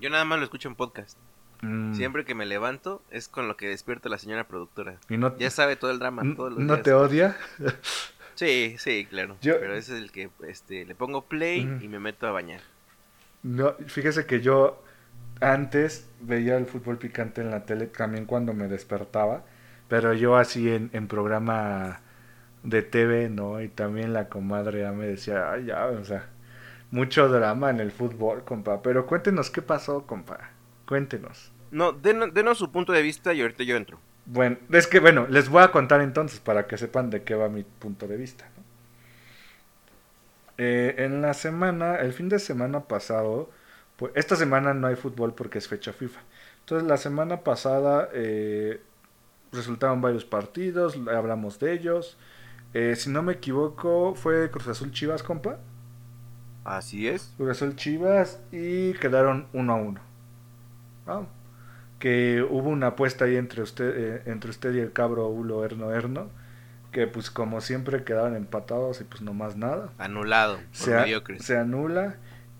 Yo 0.00 0.10
nada 0.10 0.24
más 0.24 0.38
lo 0.38 0.44
escucho 0.44 0.68
en 0.68 0.74
podcast. 0.76 1.16
Mm, 1.62 1.94
Siempre 1.94 2.24
que 2.24 2.34
me 2.34 2.46
levanto 2.46 3.02
es 3.10 3.28
con 3.28 3.48
lo 3.48 3.56
que 3.56 3.68
despierta 3.68 4.08
la 4.08 4.18
señora 4.18 4.44
productora. 4.48 4.96
¿Y 5.08 5.16
no, 5.16 5.36
Ya 5.38 5.50
sabe 5.50 5.76
todo 5.76 5.90
el 5.90 5.98
drama, 5.98 6.22
todos 6.36 6.50
los 6.52 6.60
no 6.60 6.74
días. 6.74 6.84
te 6.84 6.92
odia? 6.92 7.36
Sí, 8.40 8.76
sí, 8.78 9.04
claro. 9.04 9.36
Yo- 9.42 9.60
Pero 9.60 9.74
ese 9.74 9.96
es 9.98 10.02
el 10.02 10.10
que 10.12 10.30
este, 10.48 10.86
le 10.86 10.94
pongo 10.94 11.26
play 11.26 11.60
y 11.82 11.88
me 11.88 11.98
meto 12.00 12.26
a 12.26 12.30
bañar. 12.30 12.62
No, 13.42 13.74
fíjese 13.86 14.24
que 14.24 14.40
yo 14.40 14.82
antes 15.42 16.08
veía 16.22 16.56
el 16.56 16.64
fútbol 16.64 16.96
picante 16.96 17.42
en 17.42 17.50
la 17.50 17.66
tele 17.66 17.86
también 17.86 18.24
cuando 18.24 18.54
me 18.54 18.66
despertaba, 18.66 19.44
pero 19.90 20.14
yo 20.14 20.36
así 20.36 20.70
en, 20.70 20.88
en 20.94 21.06
programa 21.06 22.00
de 22.62 22.80
TV, 22.80 23.28
¿no? 23.28 23.60
Y 23.60 23.68
también 23.68 24.14
la 24.14 24.30
comadre 24.30 24.80
ya 24.80 24.92
me 24.92 25.06
decía, 25.06 25.52
ay, 25.52 25.66
ya, 25.66 25.84
o 25.88 26.02
sea, 26.06 26.30
mucho 26.90 27.28
drama 27.28 27.68
en 27.68 27.80
el 27.80 27.90
fútbol, 27.92 28.44
compa. 28.44 28.80
Pero 28.80 29.04
cuéntenos 29.04 29.50
qué 29.50 29.60
pasó, 29.60 30.06
compa. 30.06 30.50
Cuéntenos. 30.88 31.52
No, 31.70 31.92
den- 31.92 32.32
denos 32.32 32.56
su 32.56 32.72
punto 32.72 32.92
de 32.92 33.02
vista 33.02 33.34
y 33.34 33.42
ahorita 33.42 33.64
yo 33.64 33.76
entro. 33.76 33.98
Bueno, 34.32 34.58
es 34.70 34.86
que, 34.86 35.00
bueno, 35.00 35.26
les 35.28 35.48
voy 35.48 35.60
a 35.62 35.72
contar 35.72 36.00
entonces 36.00 36.38
para 36.38 36.68
que 36.68 36.78
sepan 36.78 37.10
de 37.10 37.24
qué 37.24 37.34
va 37.34 37.48
mi 37.48 37.64
punto 37.64 38.06
de 38.06 38.16
vista. 38.16 38.44
¿no? 38.56 38.62
Eh, 40.56 40.94
en 41.04 41.20
la 41.20 41.34
semana, 41.34 41.96
el 41.96 42.12
fin 42.12 42.28
de 42.28 42.38
semana 42.38 42.80
pasado, 42.84 43.50
pues 43.96 44.12
esta 44.14 44.36
semana 44.36 44.72
no 44.72 44.86
hay 44.86 44.94
fútbol 44.94 45.34
porque 45.34 45.58
es 45.58 45.66
fecha 45.66 45.92
FIFA. 45.92 46.20
Entonces 46.60 46.86
la 46.88 46.96
semana 46.96 47.40
pasada 47.40 48.08
eh, 48.12 48.80
resultaron 49.50 50.00
varios 50.00 50.24
partidos, 50.24 50.96
hablamos 51.12 51.58
de 51.58 51.72
ellos. 51.72 52.16
Eh, 52.72 52.94
si 52.96 53.10
no 53.10 53.22
me 53.22 53.32
equivoco, 53.32 54.14
fue 54.14 54.48
Cruz 54.52 54.68
Azul 54.68 54.92
Chivas, 54.92 55.24
compa. 55.24 55.58
Así 56.64 57.08
es. 57.08 57.32
Cruz 57.36 57.50
Azul 57.50 57.74
Chivas 57.74 58.40
y 58.52 58.92
quedaron 58.94 59.48
uno 59.52 59.72
a 59.72 59.76
uno. 59.76 60.00
Ah, 61.06 61.22
Que 62.00 62.42
hubo 62.42 62.68
una 62.70 62.88
apuesta 62.88 63.26
ahí 63.26 63.36
entre 63.36 63.62
usted, 63.62 63.92
eh, 63.96 64.22
entre 64.26 64.50
usted 64.50 64.74
y 64.74 64.80
el 64.80 64.92
cabro 64.92 65.28
Ulo 65.28 65.64
Erno 65.64 65.92
Erno. 65.92 66.28
Que 66.90 67.06
pues 67.06 67.30
como 67.30 67.60
siempre 67.60 68.02
quedaron 68.02 68.34
empatados 68.34 69.00
y 69.00 69.04
pues 69.04 69.22
no 69.22 69.32
más 69.32 69.54
nada. 69.56 69.92
Anulado. 69.98 70.56
Por 70.56 70.64
Se, 70.72 70.96
a- 70.96 71.02
mediocres. 71.02 71.44
se 71.44 71.56
anula. 71.56 72.16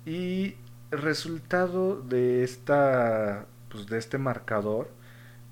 Y 0.06 0.54
resultado 0.92 2.00
de 2.00 2.44
esta. 2.44 3.46
Pues 3.70 3.86
de 3.88 3.98
este 3.98 4.18
marcador. 4.18 4.90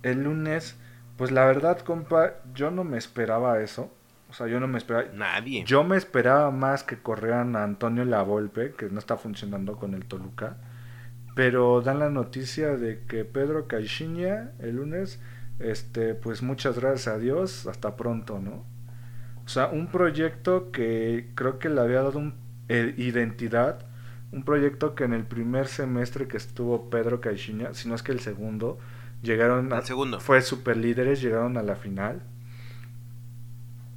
El 0.02 0.22
lunes. 0.24 0.76
Pues 1.16 1.32
la 1.32 1.44
verdad, 1.46 1.80
compa, 1.80 2.34
yo 2.54 2.70
no 2.70 2.84
me 2.84 2.96
esperaba 2.98 3.60
eso. 3.60 3.92
O 4.30 4.34
sea, 4.34 4.46
yo 4.46 4.60
no 4.60 4.68
me 4.68 4.78
esperaba. 4.78 5.08
Nadie. 5.14 5.64
Yo 5.64 5.82
me 5.82 5.96
esperaba 5.96 6.50
más 6.52 6.84
que 6.84 6.98
corrieran 6.98 7.56
a 7.56 7.64
Antonio 7.64 8.04
Lavolpe, 8.04 8.74
que 8.74 8.86
no 8.90 8.98
está 9.00 9.16
funcionando 9.16 9.76
con 9.76 9.94
el 9.94 10.04
Toluca. 10.04 10.56
Pero 11.38 11.82
dan 11.82 12.00
la 12.00 12.10
noticia 12.10 12.76
de 12.76 13.04
que 13.06 13.24
Pedro 13.24 13.68
Caixinha 13.68 14.50
el 14.58 14.74
lunes, 14.74 15.20
este, 15.60 16.16
pues 16.16 16.42
muchas 16.42 16.80
gracias 16.80 17.06
a 17.06 17.16
Dios, 17.16 17.68
hasta 17.68 17.94
pronto, 17.94 18.40
¿no? 18.40 18.64
O 19.44 19.48
sea, 19.48 19.68
un 19.68 19.86
proyecto 19.86 20.72
que 20.72 21.30
creo 21.36 21.60
que 21.60 21.68
le 21.68 21.80
había 21.80 22.02
dado 22.02 22.18
un, 22.18 22.34
eh, 22.68 22.92
identidad, 22.96 23.86
un 24.32 24.42
proyecto 24.42 24.96
que 24.96 25.04
en 25.04 25.12
el 25.12 25.22
primer 25.22 25.68
semestre 25.68 26.26
que 26.26 26.38
estuvo 26.38 26.90
Pedro 26.90 27.20
Caixinha, 27.20 27.72
si 27.72 27.88
no 27.88 27.94
es 27.94 28.02
que 28.02 28.10
el 28.10 28.18
segundo, 28.18 28.80
llegaron 29.22 29.72
a, 29.72 29.78
El 29.78 29.84
segundo. 29.84 30.18
fue 30.18 30.42
super 30.42 30.76
líderes, 30.76 31.22
llegaron 31.22 31.56
a 31.56 31.62
la 31.62 31.76
final. 31.76 32.20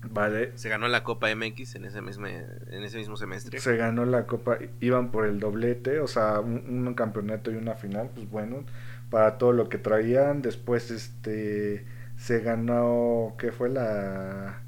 Vale, 0.09 0.51
Se 0.55 0.67
ganó 0.69 0.87
la 0.87 1.03
Copa 1.03 1.27
MX 1.33 1.75
en 1.75 1.85
ese 1.85 2.01
mismo, 2.01 2.27
en 2.27 2.83
ese 2.83 2.97
mismo 2.97 3.17
semestre. 3.17 3.59
se 3.59 3.77
ganó 3.77 4.05
la 4.05 4.25
copa, 4.25 4.57
iban 4.79 5.11
por 5.11 5.25
el 5.25 5.39
doblete, 5.39 5.99
o 5.99 6.07
sea, 6.07 6.39
un, 6.39 6.87
un 6.87 6.93
campeonato 6.95 7.51
y 7.51 7.55
una 7.55 7.75
final, 7.75 8.09
pues 8.13 8.29
bueno, 8.29 8.63
para 9.09 9.37
todo 9.37 9.53
lo 9.53 9.69
que 9.69 9.77
traían. 9.77 10.41
Después, 10.41 10.89
este, 10.91 11.85
se 12.17 12.39
ganó, 12.39 13.35
¿qué 13.37 13.51
fue 13.51 13.69
la 13.69 14.61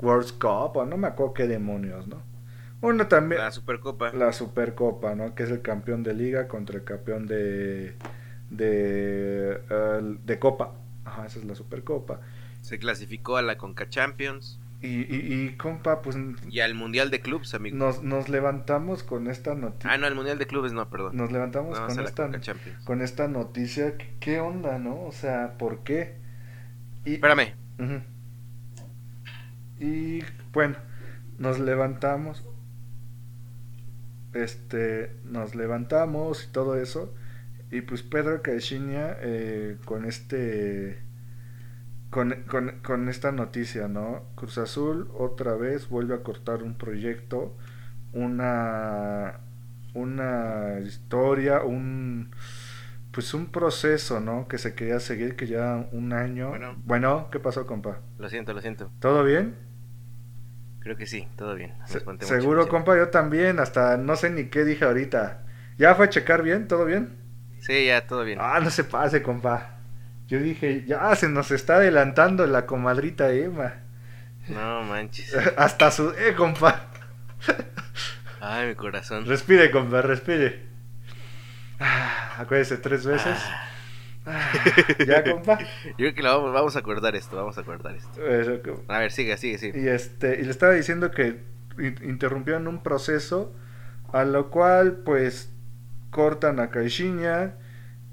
World 0.00 0.38
Cup? 0.38 0.76
O 0.76 0.86
no 0.86 0.96
me 0.96 1.08
acuerdo 1.08 1.34
qué 1.34 1.46
demonios, 1.48 2.06
¿no? 2.06 2.22
Bueno, 2.80 3.08
también 3.08 3.40
La 3.40 3.50
Supercopa. 3.50 4.12
la 4.12 4.32
Supercopa, 4.32 5.14
¿no? 5.16 5.34
Que 5.34 5.42
es 5.42 5.50
el 5.50 5.62
campeón 5.62 6.04
de 6.04 6.14
liga 6.14 6.46
contra 6.46 6.76
el 6.76 6.84
campeón 6.84 7.26
de 7.26 7.96
de 8.50 9.60
de 10.24 10.38
Copa. 10.38 10.72
Ajá, 11.04 11.26
esa 11.26 11.38
es 11.40 11.44
la 11.44 11.54
Supercopa. 11.56 12.20
Se 12.62 12.78
clasificó 12.78 13.36
a 13.36 13.42
la 13.42 13.56
Conca 13.58 13.88
Champions 13.88 14.60
Y, 14.80 14.86
y, 15.12 15.32
y 15.42 15.56
compa, 15.56 16.02
pues 16.02 16.16
y 16.48 16.60
al 16.60 16.74
Mundial 16.74 17.10
de 17.10 17.20
Clubs, 17.20 17.52
amigo. 17.54 17.76
nos, 17.76 18.04
nos 18.04 18.28
levantamos 18.28 19.02
con 19.02 19.26
esta 19.26 19.56
noticia. 19.56 19.90
Ah, 19.92 19.98
no, 19.98 20.06
al 20.06 20.14
Mundial 20.14 20.38
de 20.38 20.46
Clubes 20.46 20.72
no, 20.72 20.88
perdón. 20.88 21.16
Nos 21.16 21.32
levantamos 21.32 21.76
con 21.80 21.98
esta, 22.04 22.30
con 22.84 23.00
esta 23.02 23.26
noticia. 23.26 23.96
¿Qué- 23.96 24.14
¿Qué 24.20 24.38
onda, 24.40 24.78
no? 24.78 25.02
O 25.02 25.10
sea, 25.12 25.58
¿por 25.58 25.82
qué? 25.82 26.16
Y, 27.04 27.14
Espérame. 27.14 27.54
Y 29.80 30.20
bueno, 30.52 30.76
nos 31.38 31.58
levantamos. 31.58 32.44
Este, 34.34 35.16
nos 35.24 35.54
levantamos 35.54 36.44
y 36.44 36.52
todo 36.52 36.76
eso. 36.76 37.14
Y 37.70 37.80
pues 37.82 38.02
Pedro 38.02 38.42
Caixinha 38.42 39.16
eh, 39.20 39.76
con 39.84 40.04
este. 40.04 41.02
Con, 42.10 42.44
con, 42.48 42.80
con 42.82 43.08
esta 43.10 43.32
noticia, 43.32 43.86
¿no? 43.86 44.22
Cruz 44.34 44.56
Azul 44.58 45.10
otra 45.18 45.54
vez 45.56 45.88
vuelve 45.90 46.14
a 46.14 46.22
cortar 46.22 46.62
un 46.62 46.74
proyecto, 46.74 47.54
una, 48.14 49.40
una 49.94 50.80
historia, 50.80 51.62
un, 51.62 52.30
pues 53.12 53.34
un 53.34 53.46
proceso, 53.46 54.20
¿no? 54.20 54.48
Que 54.48 54.56
se 54.58 54.74
quería 54.74 55.00
seguir, 55.00 55.36
que 55.36 55.46
ya 55.48 55.86
un 55.92 56.14
año. 56.14 56.50
Bueno. 56.50 56.76
bueno 56.86 57.28
¿qué 57.30 57.40
pasó, 57.40 57.66
compa? 57.66 58.00
Lo 58.18 58.28
siento, 58.28 58.52
lo 58.52 58.60
siento. 58.60 58.90
¿Todo 59.00 59.24
bien? 59.24 59.56
Creo 60.80 60.96
que 60.96 61.06
sí, 61.06 61.28
todo 61.36 61.54
bien. 61.54 61.74
Se- 61.86 62.00
mucho, 62.04 62.26
seguro, 62.26 62.68
compa, 62.68 62.96
yo 62.96 63.08
también, 63.08 63.58
hasta 63.58 63.96
no 63.96 64.16
sé 64.16 64.30
ni 64.30 64.44
qué 64.46 64.64
dije 64.64 64.84
ahorita. 64.84 65.44
¿Ya 65.78 65.94
fue 65.94 66.06
a 66.06 66.10
checar 66.10 66.42
bien? 66.42 66.68
¿Todo 66.68 66.84
bien? 66.84 67.16
Sí, 67.60 67.86
ya, 67.86 68.06
todo 68.06 68.24
bien. 68.24 68.38
Ah, 68.38 68.60
no 68.60 68.70
se 68.70 68.84
pase, 68.84 69.22
compa. 69.22 69.77
Yo 70.28 70.38
dije, 70.38 70.84
ya 70.86 71.14
se 71.16 71.28
nos 71.28 71.50
está 71.50 71.76
adelantando 71.76 72.46
la 72.46 72.66
comadrita 72.66 73.32
Emma. 73.32 73.74
No 74.48 74.82
manches. 74.84 75.34
Hasta 75.56 75.90
sudé, 75.90 76.34
compa. 76.34 76.90
Ay, 78.40 78.68
mi 78.68 78.74
corazón. 78.74 79.26
Respire, 79.26 79.70
compa, 79.70 80.02
respire. 80.02 80.66
Ah, 81.80 82.36
acuérdese 82.38 82.76
tres 82.78 83.06
veces. 83.06 83.38
Ah, 84.26 84.52
ya, 85.06 85.24
compa. 85.24 85.58
Yo 85.86 85.94
creo 85.96 86.14
que 86.14 86.22
lo 86.22 86.36
vamos, 86.36 86.52
vamos 86.52 86.76
a 86.76 86.80
acordar 86.80 87.16
esto, 87.16 87.36
vamos 87.36 87.56
a 87.56 87.62
acordar 87.62 87.94
esto. 87.96 88.22
Eso, 88.26 88.60
A 88.88 88.98
ver, 88.98 89.12
sigue, 89.12 89.36
sigue, 89.38 89.58
sigue. 89.58 89.80
Y 89.80 89.88
este, 89.88 90.40
y 90.40 90.44
le 90.44 90.50
estaba 90.50 90.72
diciendo 90.72 91.10
que 91.10 91.40
in- 91.78 91.98
interrumpieron 92.02 92.68
un 92.68 92.82
proceso 92.82 93.54
a 94.12 94.24
lo 94.24 94.50
cual 94.50 94.98
pues 95.04 95.50
cortan 96.10 96.60
a 96.60 96.70
Caixinha, 96.70 97.54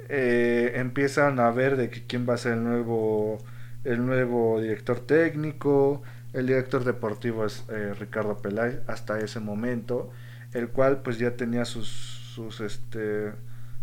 eh, 0.10 0.74
empiezan 0.76 1.39
a 1.39 1.51
ver 1.51 1.78
de 1.78 1.89
quién 1.89 2.28
va 2.28 2.36
a 2.36 2.38
ser 2.38 2.53
el 2.53 2.64
nuevo 2.64 3.39
el 3.84 4.06
nuevo 4.06 4.60
director 4.60 4.99
técnico, 4.99 6.01
el 6.34 6.47
director 6.47 6.84
deportivo 6.84 7.45
es 7.45 7.64
eh, 7.70 7.93
Ricardo 7.93 8.38
Peláez 8.38 8.82
hasta 8.88 9.20
ese 9.20 9.39
momento, 9.39 10.10
el 10.53 10.70
cual 10.70 11.01
pues 11.03 11.20
ya 11.20 11.36
tenía 11.36 11.66
sus 11.66 11.88
sus 12.34 12.62
este 12.62 13.32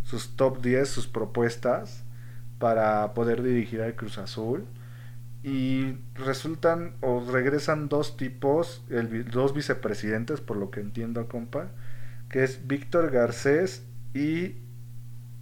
sus 0.02 0.36
top 0.36 0.60
10, 0.60 0.88
sus 0.88 1.06
propuestas 1.06 2.04
para 2.58 3.14
poder 3.14 3.42
dirigir 3.42 3.82
al 3.82 3.94
Cruz 3.94 4.18
Azul. 4.18 4.66
Y 5.44 5.96
resultan 6.14 6.94
o 7.00 7.24
regresan 7.28 7.88
dos 7.88 8.16
tipos, 8.16 8.84
el 8.90 9.28
dos 9.28 9.54
vicepresidentes, 9.54 10.40
por 10.40 10.56
lo 10.56 10.70
que 10.70 10.80
entiendo, 10.80 11.26
compa, 11.28 11.72
que 12.28 12.44
es 12.44 12.66
Víctor 12.68 13.10
Garcés 13.10 13.82
y 14.14 14.56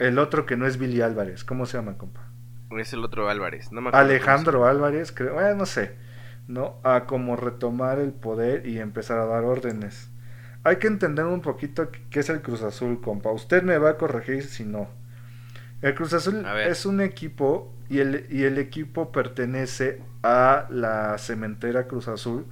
el 0.00 0.18
otro 0.18 0.46
que 0.46 0.56
no 0.56 0.66
es 0.66 0.78
Billy 0.78 1.02
Álvarez. 1.02 1.44
¿Cómo 1.44 1.66
se 1.66 1.76
llama, 1.76 1.98
compa? 1.98 2.26
Es 2.78 2.92
el 2.94 3.04
otro 3.04 3.28
Álvarez. 3.28 3.70
No 3.70 3.82
me 3.82 3.88
acuerdo 3.90 4.06
Alejandro 4.06 4.66
Álvarez, 4.66 5.12
creo, 5.12 5.34
bueno, 5.34 5.54
no 5.54 5.66
sé, 5.66 5.94
¿no? 6.48 6.80
A 6.84 7.04
como 7.04 7.36
retomar 7.36 7.98
el 7.98 8.12
poder 8.12 8.66
y 8.66 8.78
empezar 8.78 9.18
a 9.18 9.26
dar 9.26 9.44
órdenes. 9.44 10.10
Hay 10.64 10.76
que 10.76 10.86
entender 10.86 11.26
un 11.26 11.42
poquito 11.42 11.90
qué 12.10 12.20
es 12.20 12.30
el 12.30 12.40
Cruz 12.40 12.62
Azul, 12.62 13.00
compa. 13.02 13.30
Usted 13.30 13.62
me 13.62 13.76
va 13.76 13.90
a 13.90 13.96
corregir 13.98 14.44
si 14.44 14.64
no. 14.64 14.88
El 15.82 15.94
Cruz 15.94 16.14
Azul 16.14 16.46
es 16.66 16.86
un 16.86 17.02
equipo 17.02 17.74
y 17.90 17.98
el, 17.98 18.26
y 18.30 18.44
el 18.44 18.56
equipo 18.56 19.12
pertenece 19.12 20.02
a 20.22 20.66
la 20.70 21.18
cementera 21.18 21.86
Cruz 21.88 22.08
Azul, 22.08 22.46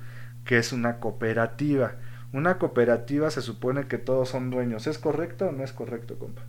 que 0.44 0.58
es 0.58 0.72
una 0.72 1.00
cooperativa. 1.00 1.92
Una 2.32 2.58
cooperativa 2.58 3.30
se 3.30 3.40
supone 3.40 3.86
que 3.86 3.96
todos 3.96 4.28
son 4.28 4.50
dueños. 4.50 4.86
¿Es 4.86 4.98
correcto 4.98 5.48
o 5.48 5.52
no 5.52 5.64
es 5.64 5.72
correcto, 5.72 6.18
compa? 6.18 6.42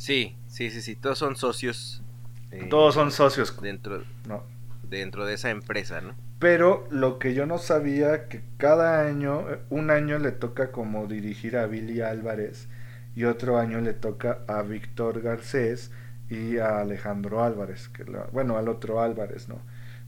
Sí, 0.00 0.34
sí, 0.48 0.70
sí, 0.70 0.80
sí. 0.80 0.96
Todos 0.96 1.18
son 1.18 1.36
socios. 1.36 2.02
eh, 2.50 2.68
Todos 2.70 2.94
son 2.94 3.12
socios. 3.12 3.54
Dentro, 3.60 4.02
No. 4.26 4.42
dentro 4.88 5.26
de 5.26 5.34
esa 5.34 5.50
empresa, 5.50 6.00
¿no? 6.00 6.14
Pero 6.38 6.86
lo 6.90 7.18
que 7.18 7.34
yo 7.34 7.44
no 7.44 7.58
sabía 7.58 8.26
que 8.28 8.40
cada 8.56 9.06
año, 9.06 9.50
eh, 9.50 9.58
un 9.68 9.90
año 9.90 10.18
le 10.18 10.32
toca 10.32 10.72
como 10.72 11.06
dirigir 11.06 11.58
a 11.58 11.66
Billy 11.66 12.00
Álvarez 12.00 12.66
y 13.14 13.24
otro 13.24 13.58
año 13.58 13.82
le 13.82 13.92
toca 13.92 14.38
a 14.48 14.62
Víctor 14.62 15.20
Garcés 15.20 15.90
y 16.30 16.56
a 16.56 16.78
Alejandro 16.80 17.44
Álvarez, 17.44 17.88
que 17.90 18.04
la- 18.04 18.26
bueno, 18.32 18.56
al 18.56 18.68
otro 18.68 19.02
Álvarez, 19.02 19.48
¿no? 19.50 19.58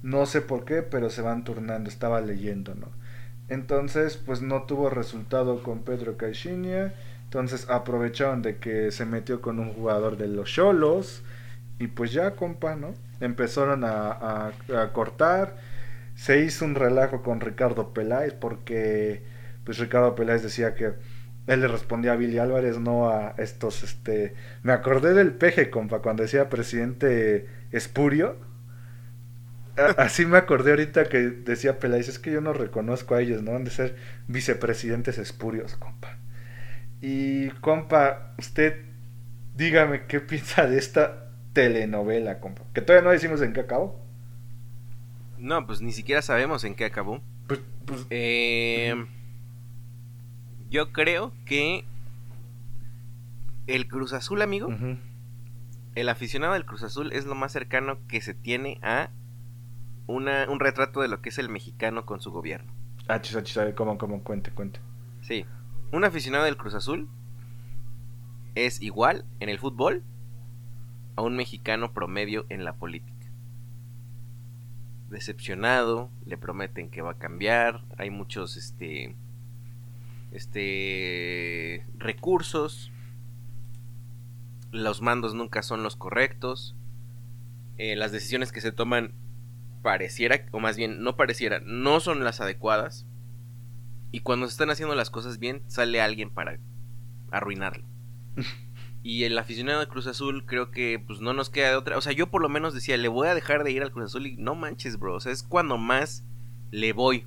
No 0.03 0.25
sé 0.25 0.41
por 0.41 0.65
qué, 0.65 0.81
pero 0.83 1.11
se 1.11 1.21
van 1.21 1.45
turnando, 1.45 1.91
estaba 1.91 2.23
leyendo, 2.23 2.75
¿no? 2.75 2.89
Entonces, 3.49 4.17
pues 4.17 4.41
no 4.41 4.63
tuvo 4.63 4.89
resultado 4.89 5.63
con 5.63 5.83
Pedro 5.83 6.17
Caixinha 6.17 6.95
Entonces 7.33 7.71
aprovecharon 7.71 8.43
de 8.43 8.59
que 8.59 8.91
se 8.91 9.07
metió 9.07 9.41
con 9.41 9.59
un 9.59 9.73
jugador 9.73 10.19
de 10.19 10.29
los 10.29 10.53
Cholos. 10.53 11.23
Y 11.79 11.87
pues 11.87 12.13
ya, 12.13 12.33
compa, 12.37 12.77
¿no? 12.77 12.93
Empezaron 13.21 13.85
a, 13.85 14.49
a 14.49 14.93
cortar. 14.93 15.57
Se 16.15 16.41
hizo 16.45 16.67
un 16.67 16.75
relajo 16.75 17.23
con 17.23 17.41
Ricardo 17.41 17.95
Peláez 17.95 18.35
porque 18.35 19.23
pues 19.65 19.79
Ricardo 19.79 20.15
Peláez 20.15 20.43
decía 20.43 20.75
que 20.75 20.93
él 21.47 21.61
le 21.63 21.69
respondía 21.69 22.13
a 22.13 22.17
Billy 22.17 22.37
Álvarez, 22.37 22.79
no 22.79 23.09
a 23.09 23.35
estos, 23.39 23.83
este... 23.83 24.35
Me 24.63 24.75
acordé 24.75 25.15
del 25.15 25.33
peje, 25.33 25.71
compa, 25.71 26.01
cuando 26.01 26.25
decía 26.25 26.51
presidente 26.51 27.49
Espurio. 27.71 28.37
así 29.97 30.27
me 30.27 30.37
acordé 30.37 30.73
ahorita 30.73 31.05
que 31.09 31.19
decía 31.31 31.79
Peláez, 31.79 32.09
es 32.09 32.19
que 32.19 32.31
yo 32.31 32.43
no 32.43 32.53
reconozco 32.53 33.15
a 33.15 33.23
ellos, 33.23 33.43
¿no? 33.43 33.57
Han 33.57 33.65
de 33.65 33.71
ser 33.71 33.97
vicepresidentes 34.29 35.17
espurios, 35.17 35.77
compa. 35.77 36.19
Y, 37.03 37.51
compa, 37.61 38.33
usted 38.39 38.85
dígame 39.55 40.07
qué 40.07 40.21
piensa 40.21 40.67
de 40.67 40.79
esta 40.79 41.31
telenovela, 41.53 42.41
compa. 42.41 42.63
Que 42.73 42.81
todavía 42.81 43.05
no 43.05 43.13
decimos 43.13 43.43
en 43.43 43.53
qué 43.53 43.61
acabó. 43.61 44.01
No, 45.37 45.67
pues 45.67 45.83
ni 45.83 45.93
siquiera 45.93 46.23
sabemos 46.23 46.65
en 46.65 46.75
qué 46.75 46.85
acabó. 46.85 47.21
Pues, 47.49 47.61
pues... 47.85 48.07
Eh... 48.11 48.95
Yo 50.71 50.91
creo 50.93 51.33
que 51.45 51.85
el 53.67 53.89
Cruz 53.89 54.15
Azul, 54.15 54.41
amigo, 54.41 54.69
el 55.95 56.09
aficionado 56.09 56.55
del 56.55 56.65
Cruz 56.65 56.83
Azul 56.83 57.13
es 57.13 57.27
lo 57.27 57.35
más 57.35 57.53
cercano 57.53 57.99
que 58.09 58.23
se 58.23 58.33
tiene 58.33 58.79
a 58.81 59.11
una, 60.07 60.49
un 60.49 60.61
retrato 60.61 61.03
de 61.03 61.09
lo 61.09 61.21
que 61.21 61.29
es 61.29 61.37
el 61.37 61.51
mexicano 61.51 62.07
con 62.07 62.23
su 62.23 62.31
gobierno. 62.31 62.73
Ah, 63.07 63.21
chis, 63.21 63.43
chis, 63.43 63.59
cómo, 63.75 63.99
cómo, 63.99 64.23
cuente, 64.23 64.51
cuente. 64.51 64.81
Sí, 65.21 65.45
un 65.93 66.05
aficionado 66.05 66.45
del 66.45 66.57
Cruz 66.57 66.75
Azul 66.75 67.09
es 68.55 68.81
igual 68.81 69.27
en 69.41 69.51
el 69.51 69.59
fútbol 69.59 70.03
a 71.17 71.23
un 71.23 71.37
mexicano 71.37 71.93
promedio 71.93 72.47
en 72.49 72.65
la 72.65 72.75
política. 72.75 73.13
Decepcionado, 75.11 76.11
le 76.25 76.39
prometen 76.39 76.91
que 76.91 77.03
va 77.03 77.13
a 77.13 77.19
cambiar, 77.19 77.85
hay 77.99 78.09
muchos, 78.09 78.57
este, 78.57 79.15
este 80.33 81.85
recursos 81.99 82.91
los 84.71 85.03
mandos 85.03 85.35
nunca 85.35 85.63
son 85.63 85.83
los 85.83 85.97
correctos 85.97 86.75
eh, 87.77 87.95
las 87.95 88.11
decisiones 88.11 88.53
que 88.53 88.63
se 88.63 88.73
toman 88.73 89.13
pareciera 89.83 90.47
o 90.51 90.61
más 90.61 90.79
bien 90.79 91.03
no 91.03 91.15
pareciera 91.15 91.61
no 91.61 92.01
son 92.01 92.25
las 92.25 92.41
adecuadas 92.41 93.07
y 94.13 94.21
cuando 94.21 94.47
se 94.47 94.53
están 94.53 94.71
haciendo 94.71 94.95
las 94.95 95.11
cosas 95.11 95.39
bien 95.39 95.63
sale 95.67 96.01
alguien 96.01 96.31
para 96.31 96.59
arruinarlo. 97.31 97.85
Y 99.05 99.25
el 99.25 99.37
aficionado 99.37 99.81
de 99.81 99.89
Cruz 99.89 100.07
Azul 100.07 100.47
creo 100.47 100.71
que 100.71 101.03
pues 101.05 101.21
no 101.21 101.33
nos 101.33 101.51
queda 101.51 101.71
de 101.71 101.75
otra. 101.75 101.99
O 101.99 102.01
sea 102.01 102.13
yo 102.13 102.31
por 102.31 102.41
lo 102.41 102.49
menos 102.49 102.73
decía 102.73 102.97
le 102.97 103.09
voy 103.09 103.27
a 103.27 103.35
dejar 103.35 103.65
de 103.65 103.73
ir 103.73 103.83
al 103.83 103.91
Cruz 103.91 104.05
Azul 104.05 104.29
y 104.29 104.37
no 104.37 104.55
manches 104.55 104.97
bro. 104.97 105.17
O 105.17 105.19
sea 105.19 105.33
es 105.33 105.43
cuando 105.43 105.77
más 105.77 106.25
le 106.71 106.93
voy. 106.93 107.27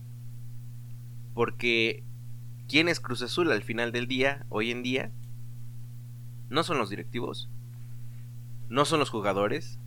Porque 1.34 2.06
¿Quién 2.68 2.88
es 2.88 3.00
Cruz 3.00 3.22
Azul 3.22 3.52
al 3.52 3.62
final 3.62 3.92
del 3.92 4.08
día, 4.08 4.46
hoy 4.50 4.72
en 4.72 4.82
día? 4.82 5.12
No 6.50 6.64
son 6.64 6.80
los 6.80 6.90
directivos, 6.90 7.48
no 8.70 8.86
son 8.86 9.00
los 9.00 9.12
jugadores. 9.12 9.80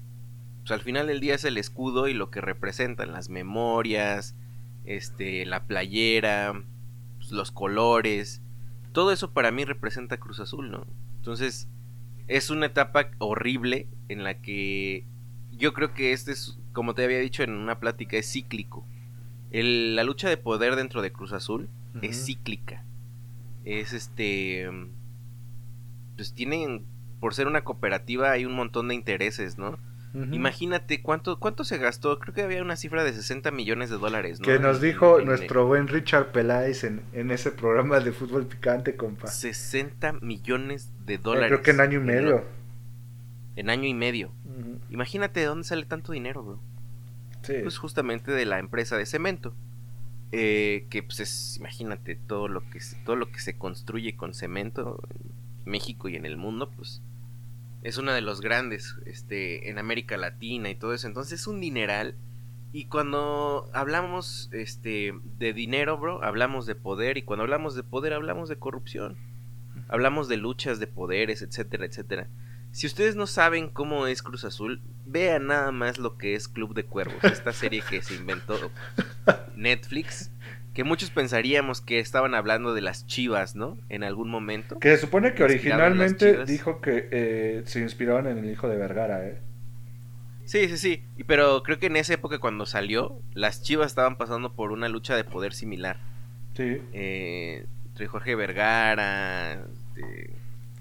Pues 0.61 0.71
al 0.71 0.81
final 0.81 1.09
del 1.09 1.19
día 1.19 1.35
es 1.35 1.45
el 1.45 1.59
escudo 1.59 2.07
y 2.07 2.15
lo 2.15 2.31
que 2.31 2.41
representan, 2.41 3.13
las 3.13 3.31
memorias, 3.31 4.37
este, 4.85 5.45
la 5.45 5.67
playera, 5.67 6.63
los 7.33 7.51
colores. 7.51 8.43
Todo 8.93 9.13
eso 9.13 9.33
para 9.33 9.51
mí 9.51 9.65
representa 9.65 10.19
Cruz 10.19 10.41
Azul, 10.41 10.71
¿no? 10.71 10.87
Entonces, 11.17 11.69
es 12.27 12.51
una 12.51 12.67
etapa 12.67 13.11
horrible 13.19 13.89
en 14.09 14.25
la 14.25 14.41
que 14.41 15.05
yo 15.53 15.73
creo 15.73 15.95
que 15.95 16.13
este 16.13 16.33
es, 16.33 16.59
como 16.73 16.95
te 16.95 17.05
había 17.05 17.19
dicho 17.19 17.43
en 17.43 17.53
una 17.53 17.81
plática, 17.81 18.17
es 18.17 18.31
cíclico. 18.31 18.87
la 19.51 20.05
lucha 20.05 20.29
de 20.29 20.37
poder 20.37 20.77
dentro 20.77 21.03
de 21.03 21.13
Cruz 21.13 21.33
Azul 21.33 21.69
es 22.03 22.25
cíclica. 22.25 22.85
Es 23.65 23.93
este. 23.93 24.71
Pues 26.17 26.33
tienen. 26.33 26.87
Por 27.21 27.35
ser 27.35 27.49
una 27.49 27.65
cooperativa, 27.65 28.31
hay 28.31 28.45
un 28.45 28.55
montón 28.55 28.89
de 28.89 28.95
intereses, 28.95 29.59
¿no? 29.59 29.79
Imagínate 30.15 31.03
cuánto 31.03 31.39
cuánto 31.39 31.65
se 31.65 31.79
gastó. 31.79 32.19
Creo 32.19 32.35
que 32.35 32.43
había 32.43 32.63
una 32.63 32.77
cifra 32.77 33.05
de 33.05 33.13
60 33.13 33.51
millones 33.51 33.91
de 33.91 33.99
dólares, 33.99 34.41
¿no? 34.41 34.47
Que 34.47 34.59
nos 34.59 34.81
dijo 34.81 35.21
nuestro 35.21 35.67
buen 35.67 35.87
Richard 35.89 36.33
Peláez 36.33 36.85
en, 36.85 37.03
en, 37.13 37.31
ese 37.31 37.51
programa 37.51 38.01
de 38.01 38.13
fútbol 38.13 38.47
picante, 38.47 38.97
compa. 38.97 39.27
60 39.27 40.15
millones 40.21 40.91
de 41.05 41.19
dólares. 41.19 41.49
creo 41.49 41.63
que 41.63 41.71
en 41.73 41.81
año 41.81 41.99
y 41.99 42.03
medio. 42.03 42.45
En, 43.57 43.71
año 43.71 43.87
y 43.87 43.95
medio. 43.95 44.33
Imagínate 44.91 45.41
de 45.41 45.47
dónde 45.47 45.65
sale 45.65 45.85
tanto 45.85 46.13
dinero, 46.13 46.43
bro. 46.43 46.61
Sí. 47.43 47.55
Pues 47.63 47.79
justamente 47.79 48.33
de 48.33 48.47
la 48.47 48.59
empresa 48.59 48.97
de 48.97 49.05
cemento. 49.05 49.55
Eh, 50.31 50.87
que 50.91 51.03
pues 51.03 51.21
es, 51.21 51.57
imagínate, 51.57 52.15
todo 52.15 52.49
lo 52.49 52.61
que, 52.69 52.81
todo 53.05 53.17
lo 53.17 53.31
que 53.31 53.41
se 53.41 53.57
construye 53.57 54.15
con 54.15 54.35
cemento 54.35 55.01
en 55.11 55.71
México 55.71 56.09
y 56.09 56.17
en 56.17 56.27
el 56.27 56.37
mundo, 56.37 56.71
pues 56.71 57.03
es 57.83 57.97
uno 57.99 58.13
de 58.13 58.21
los 58.21 58.41
grandes 58.41 58.97
este, 59.07 59.71
en 59.71 59.79
América 59.79 60.17
Latina 60.17 60.71
y 60.71 60.75
todo 60.75 60.95
eso. 60.95 61.07
Entonces 61.07 61.41
es 61.41 61.47
un 61.47 61.61
dineral. 61.61 62.17
Y 62.73 62.87
cuando 62.87 63.71
hablamos 63.73 64.51
este, 64.53 65.15
de 65.39 65.53
dinero, 65.53 65.97
bro, 65.97 66.23
hablamos 66.23 66.67
de 66.67 66.75
poder. 66.75 67.17
Y 67.17 67.23
cuando 67.23 67.45
hablamos 67.45 67.75
de 67.75 67.83
poder, 67.83 68.13
hablamos 68.13 68.49
de 68.49 68.59
corrupción. 68.59 69.17
Hablamos 69.89 70.29
de 70.29 70.37
luchas 70.37 70.79
de 70.81 70.87
poderes, 70.87 71.41
etcétera, 71.41 71.87
etcétera. 71.87 72.29
Si 72.71 72.87
ustedes 72.87 73.17
no 73.17 73.27
saben 73.27 73.71
cómo 73.71 74.07
es 74.07 74.23
Cruz 74.23 74.45
Azul, 74.45 74.83
vean 75.07 75.47
nada 75.47 75.73
más 75.73 75.99
lo 75.99 76.19
que 76.19 76.35
es 76.35 76.49
Club 76.49 76.75
de 76.75 76.85
Cuervos, 76.85 77.25
esta 77.25 77.53
serie 77.53 77.83
que 77.89 78.03
se 78.03 78.15
inventó 78.15 78.71
Netflix, 79.57 80.31
que 80.75 80.85
muchos 80.85 81.11
pensaríamos 81.11 81.81
que 81.81 81.99
estaban 81.99 82.35
hablando 82.35 82.75
de 82.75 82.81
las 82.81 83.07
chivas, 83.07 83.57
¿no? 83.57 83.79
En 83.89 84.05
algún 84.05 84.31
momento. 84.31 84.79
Que 84.79 84.91
se 84.91 84.99
supone 84.99 85.35
que 85.35 85.43
originalmente 85.43 86.45
dijo 86.45 86.81
que 86.81 87.09
eh, 87.11 87.63
se 87.67 87.81
inspiraban 87.81 88.27
en 88.27 88.39
el 88.39 88.51
hijo 88.51 88.69
de 88.69 88.77
Vergara, 88.77 89.27
¿eh? 89.27 89.41
Sí, 90.45 90.69
sí, 90.69 90.79
sí. 90.79 91.05
Pero 91.27 91.63
creo 91.63 91.79
que 91.79 91.87
en 91.87 91.97
esa 91.97 92.15
época 92.15 92.39
cuando 92.39 92.65
salió, 92.65 93.21
las 93.35 93.63
chivas 93.63 93.89
estaban 93.89 94.17
pasando 94.17 94.55
por 94.55 94.73
una 94.73 94.89
lucha 94.89 95.15
de 95.15 95.25
poder 95.25 95.53
similar. 95.53 96.01
Sí. 96.55 96.81
Eh, 96.93 97.67
entre 97.89 98.07
Jorge 98.07 98.35
Vergara, 98.35 99.53
este, 99.53 100.31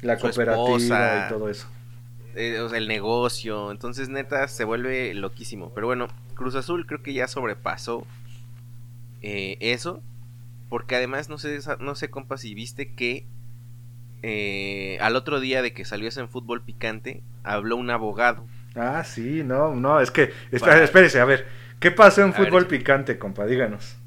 la 0.02 0.18
cooperativa 0.18 1.26
y 1.26 1.30
todo 1.30 1.50
eso. 1.50 1.68
Eh, 2.36 2.60
o 2.60 2.70
sea, 2.70 2.78
el 2.78 2.88
negocio. 2.88 3.72
Entonces, 3.72 4.10
neta, 4.10 4.48
se 4.48 4.64
vuelve 4.64 5.14
loquísimo. 5.14 5.72
Pero 5.74 5.88
bueno, 5.88 6.08
Cruz 6.36 6.56
Azul 6.56 6.86
creo 6.86 7.02
que 7.02 7.14
ya 7.14 7.28
sobrepasó 7.28 8.06
eh, 9.22 9.58
eso. 9.60 10.02
Porque 10.70 10.96
además, 10.96 11.30
no 11.30 11.38
sé, 11.38 11.60
no 11.80 11.96
sé, 11.96 12.10
compa, 12.10 12.38
si 12.38 12.54
viste 12.54 12.94
que 12.94 13.26
eh, 14.22 14.98
al 15.00 15.16
otro 15.16 15.40
día 15.40 15.62
de 15.62 15.74
que 15.74 15.86
salió 15.86 16.10
ese 16.10 16.20
en 16.20 16.30
fútbol 16.30 16.64
picante, 16.64 17.24
habló 17.44 17.78
un 17.78 17.90
abogado. 17.90 18.46
Ah, 18.76 19.04
sí, 19.04 19.44
no, 19.44 19.76
no, 19.76 20.00
es 20.02 20.12
que, 20.12 20.32
espérese, 20.52 21.20
a 21.20 21.26
ver, 21.26 21.48
¿qué 21.80 21.92
pasó 21.92 22.22
en 22.22 22.34
fútbol 22.34 22.68
picante, 22.68 23.18
compa? 23.18 23.46
Díganos. 23.46 23.98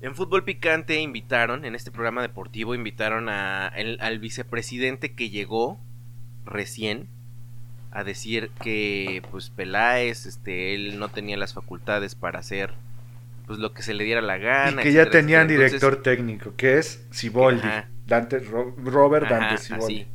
En 0.00 0.14
Fútbol 0.14 0.44
Picante 0.44 1.00
invitaron, 1.00 1.64
en 1.64 1.74
este 1.74 1.90
programa 1.90 2.22
deportivo, 2.22 2.76
invitaron 2.76 3.28
a, 3.28 3.66
al 3.66 4.18
vicepresidente 4.20 5.12
que 5.14 5.28
llegó 5.28 5.80
recién 6.44 7.08
a 7.90 8.04
decir 8.04 8.50
que 8.62 9.22
pues 9.32 9.50
Peláez, 9.50 10.26
este, 10.26 10.76
él 10.76 11.00
no 11.00 11.08
tenía 11.08 11.36
las 11.36 11.52
facultades 11.52 12.14
para 12.14 12.38
hacer 12.38 12.74
pues 13.48 13.58
lo 13.58 13.72
que 13.72 13.82
se 13.82 13.94
le 13.94 14.04
diera 14.04 14.20
la 14.20 14.36
gana. 14.36 14.82
Y 14.82 14.84
que 14.84 14.92
ya 14.92 15.08
tenían 15.08 15.48
director 15.48 16.02
técnico, 16.02 16.54
que 16.54 16.76
es 16.76 17.06
Siboldi, 17.10 17.66
Dante, 18.06 18.40
Robert 18.40 19.26
Dante 19.26 19.56
Siboldi. 19.56 20.06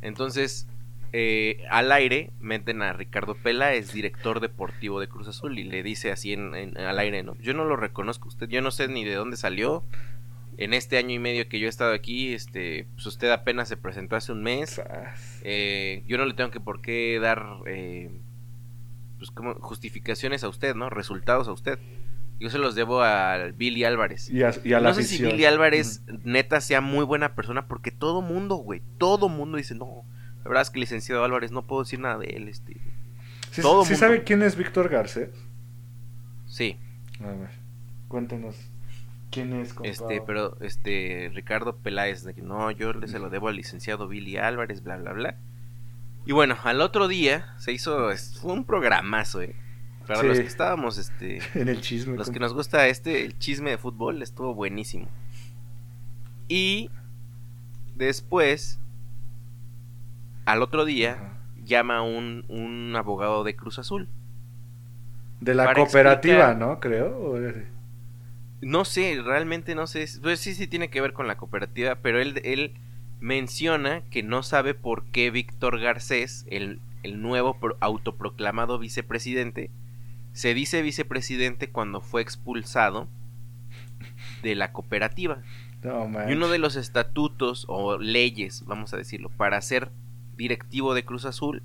Entonces, 0.00 0.68
eh, 1.12 1.64
al 1.68 1.90
aire 1.90 2.30
meten 2.38 2.82
a 2.82 2.92
Ricardo 2.92 3.34
Peláez, 3.34 3.92
director 3.92 4.38
deportivo 4.38 5.00
de 5.00 5.08
Cruz 5.08 5.26
Azul, 5.26 5.58
y 5.58 5.64
le 5.64 5.82
dice 5.82 6.12
así 6.12 6.32
en, 6.32 6.78
al 6.78 6.98
aire, 7.00 7.24
no, 7.24 7.36
yo 7.40 7.52
no 7.52 7.64
lo 7.64 7.74
reconozco 7.74 8.28
usted, 8.28 8.48
yo 8.48 8.62
no 8.62 8.70
sé 8.70 8.86
ni 8.86 9.04
de 9.04 9.14
dónde 9.14 9.36
salió, 9.36 9.82
en 10.56 10.72
este 10.72 10.98
año 10.98 11.16
y 11.16 11.18
medio 11.18 11.48
que 11.48 11.58
yo 11.58 11.66
he 11.66 11.68
estado 11.68 11.92
aquí, 11.92 12.32
este, 12.32 12.86
pues 12.94 13.06
usted 13.06 13.30
apenas 13.32 13.68
se 13.68 13.76
presentó 13.76 14.14
hace 14.14 14.30
un 14.30 14.44
mes. 14.44 14.80
Eh, 15.42 16.04
yo 16.06 16.16
no 16.16 16.26
le 16.26 16.34
tengo 16.34 16.50
que 16.50 16.60
por 16.60 16.80
qué 16.80 17.18
dar 17.20 17.44
eh, 17.66 18.10
pues 19.18 19.32
como 19.32 19.54
justificaciones 19.54 20.44
a 20.44 20.48
usted, 20.48 20.76
¿no? 20.76 20.90
Resultados 20.90 21.48
a 21.48 21.52
usted. 21.52 21.80
Yo 22.40 22.50
se 22.50 22.58
los 22.58 22.74
debo 22.74 23.02
a 23.02 23.36
Billy 23.54 23.84
Álvarez. 23.84 24.30
Y 24.30 24.42
a, 24.42 24.80
no 24.80 24.94
sé 24.94 25.04
si 25.04 25.22
Billy 25.22 25.44
Álvarez 25.44 26.02
neta 26.24 26.60
sea 26.60 26.80
muy 26.80 27.04
buena 27.04 27.34
persona 27.34 27.68
porque 27.68 27.90
todo 27.90 28.22
mundo, 28.22 28.56
güey, 28.56 28.82
todo 28.98 29.28
mundo 29.28 29.58
dice, 29.58 29.74
no, 29.74 30.04
la 30.38 30.44
verdad 30.44 30.62
es 30.62 30.70
que 30.70 30.80
licenciado 30.80 31.22
Álvarez 31.22 31.52
no 31.52 31.66
puedo 31.66 31.82
decir 31.82 32.00
nada 32.00 32.18
de 32.18 32.28
él, 32.28 32.48
este. 32.48 32.76
¿Sí, 33.50 33.60
todo 33.60 33.84
¿sí 33.84 33.94
sabe 33.94 34.24
quién 34.24 34.42
es 34.42 34.56
Víctor 34.56 34.88
Garcés? 34.88 35.30
Sí. 36.46 36.78
A 37.20 37.26
ver, 37.26 37.50
cuéntenos 38.08 38.56
¿Quién 39.30 39.52
es, 39.52 39.72
compa? 39.74 39.88
Este, 39.88 40.20
pero 40.26 40.56
este 40.60 41.30
Ricardo 41.32 41.76
Peláez, 41.76 42.24
de 42.24 42.34
que 42.34 42.42
no, 42.42 42.70
yo 42.70 42.92
le 42.92 43.06
se 43.06 43.18
lo 43.18 43.30
debo 43.30 43.48
al 43.48 43.56
licenciado 43.56 44.08
Billy 44.08 44.36
Álvarez, 44.36 44.82
bla, 44.82 44.96
bla, 44.96 45.12
bla. 45.12 45.36
Y 46.26 46.32
bueno, 46.32 46.56
al 46.64 46.80
otro 46.80 47.08
día 47.08 47.54
se 47.58 47.72
hizo, 47.72 48.10
fue 48.40 48.52
un 48.52 48.64
programazo, 48.64 49.40
eh. 49.42 49.54
Para 50.06 50.20
Sí. 50.20 50.26
los 50.28 50.40
que 50.40 50.46
estábamos, 50.46 50.98
este, 50.98 51.40
En 51.54 51.68
el 51.68 51.80
chisme. 51.80 52.16
los 52.16 52.30
que 52.30 52.40
nos 52.40 52.52
gusta 52.54 52.86
este, 52.88 53.24
el 53.24 53.38
chisme 53.38 53.70
de 53.70 53.78
fútbol, 53.78 54.22
estuvo 54.22 54.54
buenísimo. 54.54 55.08
Y 56.48 56.90
después, 57.94 58.80
al 60.46 60.62
otro 60.62 60.84
día, 60.84 61.34
llama 61.64 62.02
un, 62.02 62.44
un 62.48 62.94
abogado 62.96 63.44
de 63.44 63.54
Cruz 63.54 63.78
Azul. 63.78 64.08
De 65.40 65.54
la 65.54 65.72
cooperativa, 65.74 66.50
explicar- 66.50 66.56
¿no? 66.58 66.80
Creo. 66.80 67.38
No 68.60 68.84
sé, 68.84 69.20
realmente 69.24 69.74
no 69.74 69.86
sé. 69.86 70.06
Pues 70.20 70.40
sí, 70.40 70.54
sí 70.54 70.66
tiene 70.66 70.90
que 70.90 71.00
ver 71.00 71.12
con 71.12 71.26
la 71.26 71.36
cooperativa, 71.36 71.94
pero 71.96 72.20
él, 72.20 72.40
él 72.44 72.74
menciona 73.20 74.02
que 74.10 74.22
no 74.22 74.42
sabe 74.42 74.74
por 74.74 75.04
qué 75.06 75.30
Víctor 75.30 75.78
Garcés, 75.80 76.46
el, 76.50 76.80
el 77.02 77.22
nuevo 77.22 77.54
pro- 77.58 77.76
autoproclamado 77.80 78.78
vicepresidente, 78.78 79.70
se 80.32 80.54
dice 80.54 80.82
vicepresidente 80.82 81.70
cuando 81.70 82.00
fue 82.00 82.22
expulsado 82.22 83.08
de 84.42 84.54
la 84.54 84.72
cooperativa. 84.72 85.42
No, 85.82 86.08
Y 86.28 86.32
uno 86.34 86.48
de 86.48 86.58
los 86.58 86.76
estatutos 86.76 87.64
o 87.68 87.98
leyes, 87.98 88.64
vamos 88.66 88.92
a 88.92 88.96
decirlo, 88.98 89.30
para 89.30 89.60
ser 89.62 89.90
directivo 90.36 90.94
de 90.94 91.04
Cruz 91.04 91.24
Azul 91.24 91.62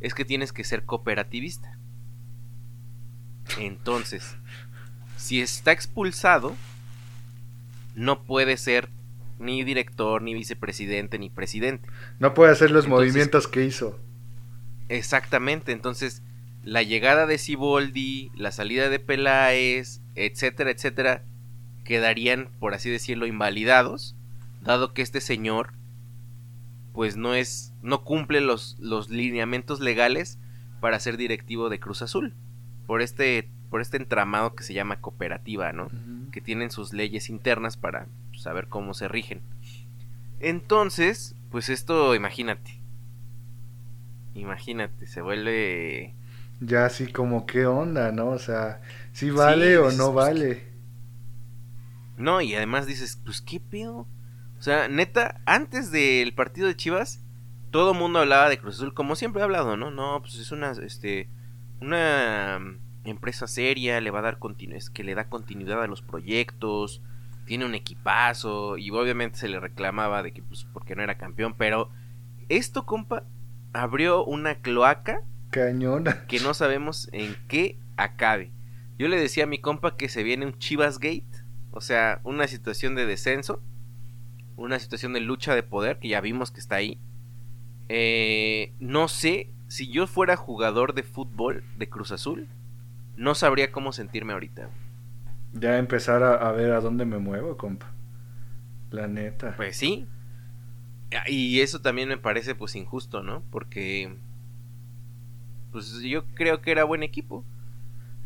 es 0.00 0.14
que 0.14 0.24
tienes 0.24 0.52
que 0.52 0.64
ser 0.64 0.84
cooperativista. 0.84 1.76
Entonces, 3.58 4.36
si 5.16 5.40
está 5.40 5.72
expulsado, 5.72 6.56
no 7.94 8.22
puede 8.22 8.56
ser 8.56 8.88
ni 9.38 9.64
director, 9.64 10.22
ni 10.22 10.34
vicepresidente, 10.34 11.18
ni 11.18 11.30
presidente. 11.30 11.88
No 12.18 12.34
puede 12.34 12.52
hacer 12.52 12.70
los 12.70 12.84
Entonces- 12.84 13.08
movimientos 13.08 13.48
que 13.48 13.64
hizo. 13.64 13.98
Exactamente, 14.88 15.72
entonces 15.72 16.22
la 16.62 16.82
llegada 16.82 17.26
de 17.26 17.38
Siboldi, 17.38 18.30
la 18.34 18.52
salida 18.52 18.88
de 18.88 18.98
Peláez, 18.98 20.00
etcétera, 20.14 20.70
etcétera, 20.70 21.24
quedarían, 21.84 22.50
por 22.58 22.74
así 22.74 22.90
decirlo, 22.90 23.26
invalidados, 23.26 24.16
dado 24.60 24.92
que 24.92 25.02
este 25.02 25.20
señor 25.20 25.72
pues 26.92 27.16
no 27.16 27.34
es 27.34 27.72
no 27.82 28.02
cumple 28.02 28.40
los 28.40 28.76
los 28.80 29.10
lineamientos 29.10 29.80
legales 29.80 30.38
para 30.80 30.98
ser 30.98 31.16
directivo 31.16 31.68
de 31.68 31.80
Cruz 31.80 32.02
Azul. 32.02 32.34
Por 32.86 33.00
este 33.00 33.48
por 33.70 33.80
este 33.80 33.96
entramado 33.96 34.54
que 34.54 34.64
se 34.64 34.74
llama 34.74 35.00
cooperativa, 35.00 35.72
¿no? 35.72 35.88
Que 36.32 36.40
tienen 36.40 36.70
sus 36.70 36.92
leyes 36.92 37.30
internas 37.30 37.76
para 37.76 38.08
saber 38.36 38.66
cómo 38.66 38.94
se 38.94 39.06
rigen. 39.06 39.42
Entonces, 40.40 41.36
pues 41.50 41.68
esto, 41.68 42.14
imagínate. 42.14 42.80
Imagínate, 44.34 45.06
se 45.06 45.22
vuelve... 45.22 46.14
Ya 46.60 46.84
así 46.84 47.10
como 47.10 47.46
qué 47.46 47.66
onda, 47.66 48.12
¿no? 48.12 48.28
O 48.28 48.38
sea, 48.38 48.82
si 49.12 49.30
vale 49.30 49.78
o 49.78 49.84
dices, 49.84 49.98
no 49.98 50.12
pues, 50.12 50.26
vale. 50.26 50.72
No, 52.16 52.40
y 52.42 52.54
además 52.54 52.86
dices, 52.86 53.20
pues 53.24 53.40
qué 53.40 53.60
pedo. 53.60 54.06
O 54.58 54.62
sea, 54.62 54.88
neta, 54.88 55.40
antes 55.46 55.90
del 55.90 56.34
partido 56.34 56.68
de 56.68 56.76
Chivas, 56.76 57.24
todo 57.70 57.92
el 57.92 57.98
mundo 57.98 58.18
hablaba 58.18 58.50
de 58.50 58.58
Cruz 58.58 58.76
Azul, 58.76 58.92
como 58.92 59.16
siempre 59.16 59.40
he 59.40 59.44
hablado, 59.44 59.76
¿no? 59.78 59.90
No, 59.90 60.20
pues 60.20 60.34
es 60.36 60.52
una, 60.52 60.72
este, 60.72 61.30
una 61.80 62.60
empresa 63.04 63.46
seria, 63.46 64.00
le 64.02 64.10
va 64.10 64.18
a 64.18 64.22
dar 64.22 64.38
es 64.72 64.90
que 64.90 65.04
le 65.04 65.14
da 65.14 65.28
continuidad 65.28 65.82
a 65.82 65.86
los 65.86 66.02
proyectos, 66.02 67.00
tiene 67.46 67.64
un 67.64 67.74
equipazo, 67.74 68.76
y 68.76 68.90
obviamente 68.90 69.38
se 69.38 69.48
le 69.48 69.60
reclamaba 69.60 70.22
de 70.22 70.32
que, 70.32 70.42
pues, 70.42 70.66
porque 70.72 70.94
no 70.94 71.02
era 71.02 71.16
campeón, 71.16 71.54
pero 71.56 71.90
esto, 72.50 72.84
compa, 72.84 73.24
abrió 73.72 74.24
una 74.24 74.56
cloaca 74.56 75.22
Cañona. 75.50 76.24
que 76.28 76.40
no 76.40 76.54
sabemos 76.54 77.08
en 77.12 77.36
qué 77.48 77.78
acabe. 77.96 78.50
Yo 78.98 79.08
le 79.08 79.18
decía 79.18 79.44
a 79.44 79.46
mi 79.46 79.58
compa 79.58 79.96
que 79.96 80.08
se 80.08 80.22
viene 80.22 80.46
un 80.46 80.58
Chivas 80.58 80.98
Gate, 80.98 81.24
o 81.70 81.80
sea, 81.80 82.20
una 82.24 82.46
situación 82.46 82.94
de 82.94 83.06
descenso, 83.06 83.62
una 84.56 84.78
situación 84.78 85.12
de 85.12 85.20
lucha 85.20 85.54
de 85.54 85.62
poder, 85.62 85.98
que 85.98 86.08
ya 86.08 86.20
vimos 86.20 86.50
que 86.50 86.60
está 86.60 86.76
ahí. 86.76 86.98
Eh, 87.88 88.74
no 88.78 89.08
sé, 89.08 89.50
si 89.68 89.90
yo 89.90 90.06
fuera 90.06 90.36
jugador 90.36 90.94
de 90.94 91.02
fútbol 91.02 91.64
de 91.78 91.88
Cruz 91.88 92.12
Azul, 92.12 92.48
no 93.16 93.34
sabría 93.34 93.72
cómo 93.72 93.92
sentirme 93.92 94.32
ahorita. 94.32 94.68
Ya 95.52 95.78
empezar 95.78 96.22
a, 96.22 96.34
a 96.34 96.52
ver 96.52 96.72
a 96.72 96.80
dónde 96.80 97.04
me 97.04 97.18
muevo, 97.18 97.56
compa. 97.56 97.92
La 98.90 99.06
neta. 99.08 99.54
Pues 99.56 99.76
sí. 99.76 100.06
Y 101.26 101.60
eso 101.60 101.80
también 101.80 102.08
me 102.08 102.18
parece 102.18 102.54
pues 102.54 102.76
injusto, 102.76 103.22
¿no? 103.22 103.42
Porque 103.50 104.16
pues 105.72 106.00
yo 106.02 106.24
creo 106.34 106.60
que 106.62 106.72
era 106.72 106.84
buen 106.84 107.02
equipo. 107.02 107.44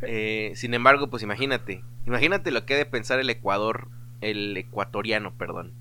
Eh, 0.02 0.52
sin 0.56 0.74
embargo, 0.74 1.10
pues 1.10 1.22
imagínate, 1.22 1.84
imagínate 2.06 2.50
lo 2.50 2.66
que 2.66 2.74
ha 2.74 2.78
de 2.78 2.86
pensar 2.86 3.20
el 3.20 3.30
Ecuador, 3.30 3.88
el 4.20 4.56
ecuatoriano, 4.56 5.34
perdón, 5.36 5.72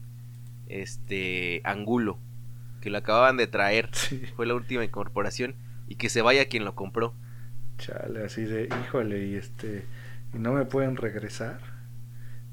este 0.67 1.61
Angulo, 1.65 2.19
que 2.81 2.89
lo 2.89 2.97
acababan 2.99 3.37
de 3.37 3.47
traer, 3.47 3.89
Sí, 3.93 4.21
fue 4.35 4.45
la 4.45 4.55
última 4.55 4.83
incorporación 4.85 5.55
y 5.87 5.95
que 5.95 6.09
se 6.09 6.21
vaya 6.21 6.47
quien 6.47 6.65
lo 6.65 6.75
compró. 6.75 7.13
chale, 7.77 8.23
así 8.23 8.43
de, 8.45 8.67
híjole, 8.85 9.27
y 9.27 9.35
este, 9.35 9.85
¿y 10.33 10.39
no 10.39 10.53
me 10.53 10.65
pueden 10.65 10.95
regresar? 10.97 11.59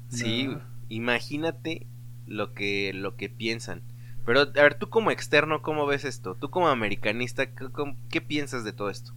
Sí, 0.09 0.47
No. 0.47 0.61
imagínate 0.89 1.87
lo 2.27 2.53
que 2.53 2.93
lo 2.93 3.15
que 3.15 3.29
piensan. 3.29 3.81
Pero 4.25 4.41
a 4.41 4.45
ver, 4.45 4.75
tú 4.75 4.89
como 4.89 5.11
externo, 5.11 5.61
¿cómo 5.61 5.85
ves 5.85 6.05
esto? 6.05 6.35
Tú 6.35 6.49
como 6.49 6.67
americanista, 6.67 7.47
¿qué, 7.47 7.67
qué 8.09 8.21
piensas 8.21 8.63
de 8.63 8.73
todo 8.73 8.89
esto? 8.89 9.13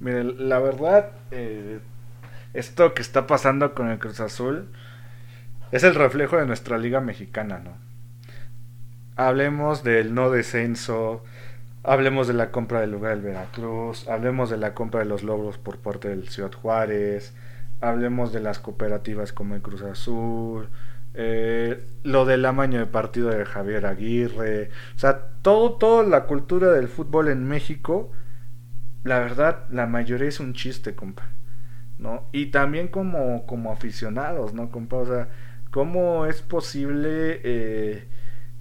Mire, 0.00 0.24
la 0.24 0.58
verdad, 0.58 1.10
eh, 1.30 1.80
esto 2.54 2.94
que 2.94 3.02
está 3.02 3.26
pasando 3.26 3.74
con 3.74 3.88
el 3.88 3.98
Cruz 3.98 4.20
Azul 4.20 4.68
es 5.72 5.84
el 5.84 5.94
reflejo 5.94 6.36
de 6.36 6.46
nuestra 6.46 6.78
liga 6.78 7.00
mexicana, 7.00 7.58
¿no? 7.58 7.76
Hablemos 9.16 9.84
del 9.84 10.14
no 10.14 10.30
descenso, 10.30 11.22
hablemos 11.82 12.26
de 12.26 12.34
la 12.34 12.50
compra 12.50 12.80
del 12.80 12.92
lugar 12.92 13.12
del 13.12 13.22
Veracruz, 13.22 14.08
hablemos 14.08 14.50
de 14.50 14.56
la 14.56 14.74
compra 14.74 15.00
de 15.00 15.06
los 15.06 15.22
logros 15.22 15.58
por 15.58 15.78
parte 15.78 16.08
del 16.08 16.28
Ciudad 16.28 16.52
Juárez, 16.52 17.34
hablemos 17.80 18.32
de 18.32 18.40
las 18.40 18.58
cooperativas 18.58 19.32
como 19.32 19.54
el 19.54 19.62
Cruz 19.62 19.82
Azul, 19.82 20.68
eh, 21.14 21.86
lo 22.02 22.24
del 22.24 22.44
amaño 22.44 22.78
de 22.78 22.86
partido 22.86 23.30
de 23.30 23.44
Javier 23.44 23.86
Aguirre, 23.86 24.70
o 24.94 24.98
sea, 24.98 25.20
todo, 25.42 25.72
toda 25.72 26.04
la 26.04 26.24
cultura 26.24 26.72
del 26.72 26.88
fútbol 26.88 27.28
en 27.28 27.46
México 27.46 28.12
la 29.02 29.18
verdad, 29.18 29.64
la 29.70 29.86
mayoría 29.86 30.28
es 30.28 30.40
un 30.40 30.52
chiste, 30.54 30.94
compa. 30.94 31.24
¿No? 31.98 32.28
Y 32.32 32.46
también 32.46 32.88
como, 32.88 33.46
como 33.46 33.72
aficionados, 33.72 34.54
¿no, 34.54 34.70
compa? 34.70 34.96
O 34.96 35.06
sea, 35.06 35.28
¿cómo 35.70 36.26
es 36.26 36.40
posible 36.40 37.40
eh, 37.44 38.08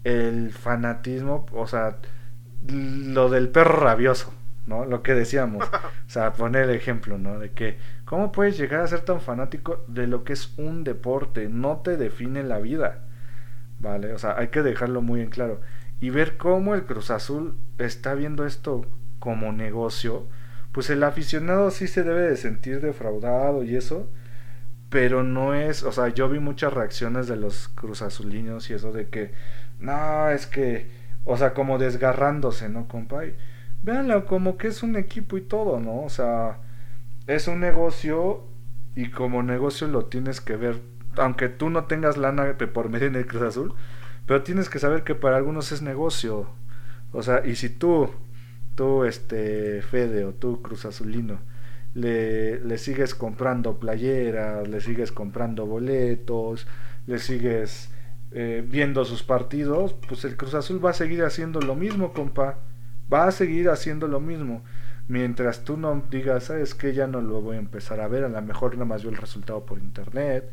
el 0.04 0.52
fanatismo? 0.52 1.46
O 1.54 1.66
sea, 1.66 1.98
lo 2.68 3.30
del 3.30 3.50
perro 3.50 3.80
rabioso, 3.80 4.34
¿no? 4.68 4.86
Lo 4.86 5.04
que 5.04 5.14
decíamos. 5.14 5.66
O 6.10 6.12
sea, 6.12 6.34
poner 6.34 6.64
el 6.64 6.76
ejemplo, 6.76 7.18
¿no? 7.18 7.40
De 7.40 7.52
que, 7.52 7.78
¿cómo 8.10 8.32
puedes 8.32 8.58
llegar 8.58 8.82
a 8.82 8.88
ser 8.88 9.02
tan 9.02 9.22
fanático 9.22 9.86
de 9.88 10.08
lo 10.08 10.24
que 10.24 10.34
es 10.34 10.58
un 10.58 10.84
deporte? 10.84 11.48
No 11.48 11.82
te 11.84 11.96
define 11.96 12.42
la 12.42 12.58
vida, 12.58 13.04
¿vale? 13.80 14.14
O 14.14 14.18
sea, 14.18 14.36
hay 14.36 14.48
que 14.48 14.64
dejarlo 14.64 15.04
muy 15.04 15.22
en 15.22 15.30
claro. 15.30 15.62
Y 16.02 16.10
ver 16.10 16.36
cómo 16.36 16.74
el 16.74 16.86
Cruz 16.86 17.12
Azul 17.12 17.56
está 17.78 18.16
viendo 18.16 18.48
esto 18.48 18.88
como 19.20 19.52
negocio, 19.52 20.26
pues 20.72 20.90
el 20.90 21.04
aficionado 21.04 21.70
sí 21.70 21.86
se 21.86 22.02
debe 22.02 22.22
de 22.22 22.36
sentir 22.36 22.82
defraudado 22.82 23.64
y 23.64 23.76
eso, 23.76 24.10
pero 24.90 25.22
no 25.22 25.54
es, 25.54 25.84
o 25.84 25.92
sea, 25.92 26.08
yo 26.08 26.30
vi 26.30 26.40
muchas 26.40 26.74
reacciones 26.74 27.28
de 27.28 27.36
los 27.36 27.68
cruzazulinos 27.68 28.72
y 28.72 28.74
eso 28.74 28.92
de 28.92 29.10
que, 29.10 29.34
no, 29.80 30.32
es 30.32 30.48
que, 30.48 30.90
o 31.26 31.38
sea, 31.38 31.54
como 31.54 31.78
desgarrándose, 31.78 32.70
¿no, 32.70 32.88
compa? 32.88 33.22
Véanlo 33.84 34.26
como 34.26 34.58
que 34.58 34.70
es 34.70 34.82
un 34.82 34.96
equipo 34.96 35.38
y 35.38 35.42
todo, 35.42 35.80
¿no? 35.80 36.02
O 36.02 36.10
sea, 36.10 36.58
es 37.36 37.48
un 37.48 37.60
negocio 37.60 38.44
y 38.96 39.10
como 39.12 39.44
negocio 39.44 39.88
lo 39.88 40.06
tienes 40.06 40.42
que 40.42 40.56
ver, 40.56 40.82
aunque 41.18 41.50
tú 41.50 41.70
no 41.70 41.86
tengas 41.86 42.18
lana 42.18 42.58
por 42.74 42.90
medio 42.90 43.08
en 43.08 43.16
el 43.16 43.28
Cruz 43.28 43.44
Azul, 43.44 43.74
pero 44.26 44.44
tienes 44.44 44.70
que 44.70 44.80
saber 44.80 45.04
que 45.04 45.16
para 45.16 45.38
algunos 45.38 45.72
es 45.72 45.82
negocio. 45.82 46.50
O 47.12 47.24
sea, 47.24 47.46
y 47.46 47.56
si 47.56 47.70
tú 47.70 48.10
tú, 48.80 49.04
este, 49.04 49.82
Fede 49.82 50.24
o 50.24 50.34
tú, 50.34 50.62
Cruz 50.62 50.86
Azulino, 50.86 51.40
le, 51.94 52.62
le 52.62 52.78
sigues 52.78 53.14
comprando 53.14 53.78
playeras, 53.78 54.70
le 54.70 54.80
sigues 54.80 55.12
comprando 55.12 55.66
boletos, 55.66 56.66
le 57.06 57.20
sigues 57.20 57.90
eh, 58.32 58.64
viendo 58.66 59.04
sus 59.04 59.22
partidos, 59.22 59.96
pues 60.08 60.24
el 60.24 60.38
Cruz 60.38 60.54
Azul 60.54 60.84
va 60.84 60.92
a 60.92 60.94
seguir 60.94 61.24
haciendo 61.26 61.60
lo 61.60 61.76
mismo, 61.76 62.14
compa. 62.14 62.60
Va 63.12 63.26
a 63.26 63.32
seguir 63.32 63.70
haciendo 63.70 64.08
lo 64.08 64.22
mismo. 64.22 64.64
Mientras 65.10 65.64
tú 65.64 65.76
no 65.76 66.04
digas, 66.10 66.46
¿sabes 66.46 66.76
qué? 66.76 66.94
Ya 66.94 67.08
no 67.08 67.20
lo 67.20 67.42
voy 67.42 67.56
a 67.58 67.60
empezar 67.60 68.00
a 68.00 68.08
ver, 68.08 68.24
a 68.24 68.30
lo 68.30 68.42
mejor 68.44 68.74
nada 68.74 68.86
más 68.86 69.02
veo 69.02 69.12
el 69.12 69.18
resultado 69.18 69.66
por 69.66 69.80
internet. 69.80 70.50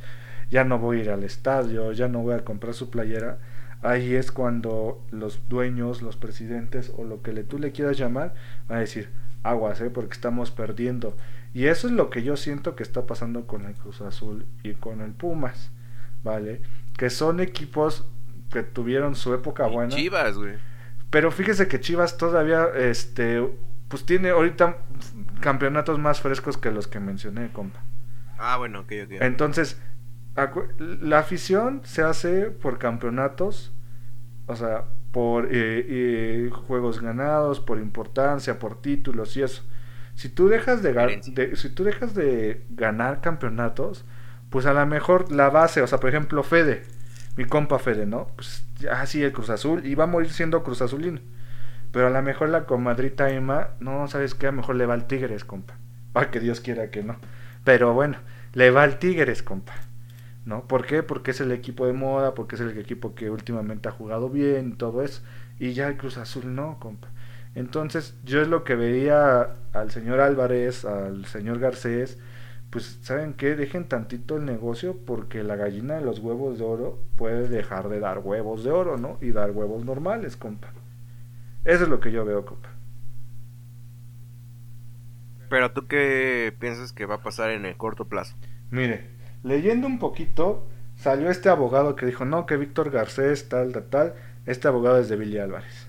ya 0.50 0.64
no 0.64 0.78
voy 0.78 0.98
a 0.98 1.02
ir 1.02 1.10
al 1.10 1.24
estadio, 1.24 1.92
ya 1.92 2.08
no 2.08 2.22
voy 2.22 2.34
a 2.34 2.44
comprar 2.44 2.72
su 2.72 2.88
playera, 2.88 3.38
ahí 3.82 4.14
es 4.14 4.32
cuando 4.32 5.04
los 5.10 5.46
dueños, 5.48 6.00
los 6.00 6.16
presidentes 6.16 6.90
o 6.96 7.04
lo 7.04 7.20
que 7.20 7.34
le, 7.34 7.44
tú 7.44 7.58
le 7.58 7.72
quieras 7.72 7.98
llamar, 7.98 8.32
van 8.66 8.78
a 8.78 8.80
decir, 8.80 9.10
aguas, 9.42 9.80
¿eh? 9.82 9.90
porque 9.90 10.14
estamos 10.14 10.50
perdiendo. 10.50 11.16
Y 11.52 11.66
eso 11.66 11.86
es 11.86 11.92
lo 11.92 12.08
que 12.08 12.22
yo 12.22 12.36
siento 12.36 12.76
que 12.76 12.82
está 12.82 13.04
pasando 13.06 13.46
con 13.46 13.66
el 13.66 13.74
Cruz 13.74 14.00
Azul 14.00 14.46
y 14.62 14.72
con 14.72 15.02
el 15.02 15.12
Pumas, 15.12 15.70
¿vale? 16.24 16.62
Que 16.96 17.10
son 17.10 17.40
equipos 17.40 18.06
que 18.50 18.62
tuvieron 18.62 19.14
su 19.14 19.34
época 19.34 19.66
buena. 19.66 19.94
Chivas, 19.94 20.36
güey. 20.36 20.54
Pero 21.10 21.30
fíjese 21.30 21.68
que 21.68 21.80
Chivas 21.80 22.16
todavía, 22.16 22.68
este, 22.74 23.48
pues 23.88 24.04
tiene 24.04 24.30
ahorita 24.30 24.78
campeonatos 25.40 25.98
más 25.98 26.20
frescos 26.20 26.56
que 26.56 26.70
los 26.70 26.88
que 26.88 27.00
mencioné, 27.00 27.50
compa. 27.52 27.80
Ah, 28.38 28.56
bueno, 28.56 28.80
ok, 28.80 28.92
ok. 29.04 29.12
Entonces, 29.20 29.80
la 30.78 31.18
afición 31.18 31.82
se 31.84 32.02
hace 32.02 32.50
por 32.50 32.78
campeonatos, 32.78 33.72
o 34.46 34.56
sea, 34.56 34.84
por 35.12 35.46
eh, 35.46 35.86
eh, 35.88 36.50
juegos 36.66 37.00
ganados, 37.00 37.60
por 37.60 37.78
importancia, 37.78 38.58
por 38.58 38.80
títulos 38.82 39.36
y 39.36 39.42
eso. 39.42 39.62
Si 40.14 40.28
tú 40.28 40.48
dejas 40.48 40.82
de, 40.82 41.52
si 41.56 41.70
tú 41.70 41.84
dejas 41.84 42.14
de 42.14 42.64
ganar 42.70 43.20
campeonatos, 43.20 44.04
pues 44.50 44.66
a 44.66 44.72
lo 44.72 44.84
mejor 44.86 45.30
la 45.32 45.50
base, 45.50 45.82
o 45.82 45.86
sea, 45.86 45.98
por 45.98 46.10
ejemplo, 46.10 46.42
Fede, 46.42 46.84
mi 47.36 47.44
compa 47.44 47.78
Fede, 47.78 48.06
¿no? 48.06 48.28
Pues 48.34 48.66
así 48.90 49.22
el 49.22 49.32
Cruz 49.32 49.50
Azul 49.50 49.86
y 49.86 49.94
va 49.94 50.04
a 50.04 50.06
morir 50.06 50.30
siendo 50.30 50.62
Cruz 50.62 50.82
Azulino. 50.82 51.20
Pero 51.96 52.08
a 52.08 52.10
lo 52.10 52.20
mejor 52.20 52.50
la 52.50 52.66
comadrita 52.66 53.30
Emma, 53.30 53.70
no, 53.80 54.06
¿sabes 54.06 54.34
qué? 54.34 54.48
A 54.48 54.50
lo 54.50 54.58
mejor 54.58 54.76
le 54.76 54.84
va 54.84 54.92
al 54.92 55.06
Tigres, 55.06 55.46
compa. 55.46 55.78
Para 56.12 56.30
que 56.30 56.40
Dios 56.40 56.60
quiera 56.60 56.90
que 56.90 57.02
no. 57.02 57.16
Pero 57.64 57.94
bueno, 57.94 58.18
le 58.52 58.70
va 58.70 58.82
al 58.82 58.98
Tigres, 58.98 59.42
compa. 59.42 59.72
¿No? 60.44 60.68
¿Por 60.68 60.84
qué? 60.84 61.02
Porque 61.02 61.30
es 61.30 61.40
el 61.40 61.52
equipo 61.52 61.86
de 61.86 61.94
moda, 61.94 62.34
porque 62.34 62.56
es 62.56 62.60
el 62.60 62.76
equipo 62.78 63.14
que 63.14 63.30
últimamente 63.30 63.88
ha 63.88 63.92
jugado 63.92 64.28
bien 64.28 64.76
todo 64.76 65.02
eso. 65.02 65.22
Y 65.58 65.72
ya 65.72 65.88
el 65.88 65.96
Cruz 65.96 66.18
Azul 66.18 66.54
no, 66.54 66.78
compa. 66.80 67.08
Entonces, 67.54 68.14
yo 68.24 68.42
es 68.42 68.48
lo 68.48 68.62
que 68.62 68.74
veía 68.74 69.54
al 69.72 69.90
señor 69.90 70.20
Álvarez, 70.20 70.84
al 70.84 71.24
señor 71.24 71.60
Garcés, 71.60 72.18
pues, 72.68 72.98
¿saben 73.00 73.32
qué? 73.32 73.56
Dejen 73.56 73.88
tantito 73.88 74.36
el 74.36 74.44
negocio 74.44 74.98
porque 75.06 75.42
la 75.42 75.56
gallina 75.56 75.94
de 75.94 76.02
los 76.02 76.18
huevos 76.18 76.58
de 76.58 76.64
oro 76.66 76.98
puede 77.16 77.48
dejar 77.48 77.88
de 77.88 78.00
dar 78.00 78.18
huevos 78.18 78.64
de 78.64 78.70
oro, 78.70 78.98
¿no? 78.98 79.16
Y 79.22 79.30
dar 79.30 79.52
huevos 79.52 79.86
normales, 79.86 80.36
compa. 80.36 80.74
Eso 81.66 81.82
es 81.82 81.90
lo 81.90 81.98
que 81.98 82.12
yo 82.12 82.24
veo, 82.24 82.46
compa. 82.46 82.68
Pero 85.50 85.72
tú 85.72 85.88
qué 85.88 86.54
piensas 86.60 86.92
que 86.92 87.06
va 87.06 87.16
a 87.16 87.22
pasar 87.22 87.50
en 87.50 87.66
el 87.66 87.76
corto 87.76 88.06
plazo? 88.06 88.36
Mire, 88.70 89.10
leyendo 89.42 89.88
un 89.88 89.98
poquito, 89.98 90.64
salió 90.96 91.28
este 91.28 91.48
abogado 91.48 91.96
que 91.96 92.06
dijo, 92.06 92.24
no, 92.24 92.46
que 92.46 92.56
Víctor 92.56 92.90
Garcés, 92.92 93.48
tal, 93.48 93.72
tal, 93.72 93.84
tal, 93.86 94.14
este 94.46 94.68
abogado 94.68 95.00
es 95.00 95.08
de 95.08 95.16
Billy 95.16 95.38
Álvarez. 95.38 95.88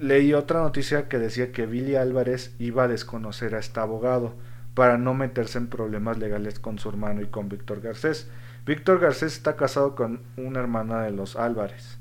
Leí 0.00 0.34
otra 0.34 0.60
noticia 0.60 1.08
que 1.08 1.18
decía 1.18 1.52
que 1.52 1.66
Billy 1.66 1.94
Álvarez 1.94 2.56
iba 2.58 2.84
a 2.84 2.88
desconocer 2.88 3.54
a 3.54 3.60
este 3.60 3.78
abogado 3.78 4.34
para 4.74 4.98
no 4.98 5.14
meterse 5.14 5.58
en 5.58 5.68
problemas 5.68 6.18
legales 6.18 6.58
con 6.58 6.80
su 6.80 6.88
hermano 6.88 7.22
y 7.22 7.26
con 7.26 7.48
Víctor 7.48 7.80
Garcés. 7.80 8.28
Víctor 8.66 8.98
Garcés 8.98 9.34
está 9.34 9.54
casado 9.54 9.94
con 9.94 10.22
una 10.36 10.58
hermana 10.58 11.02
de 11.02 11.12
los 11.12 11.36
Álvarez, 11.36 11.98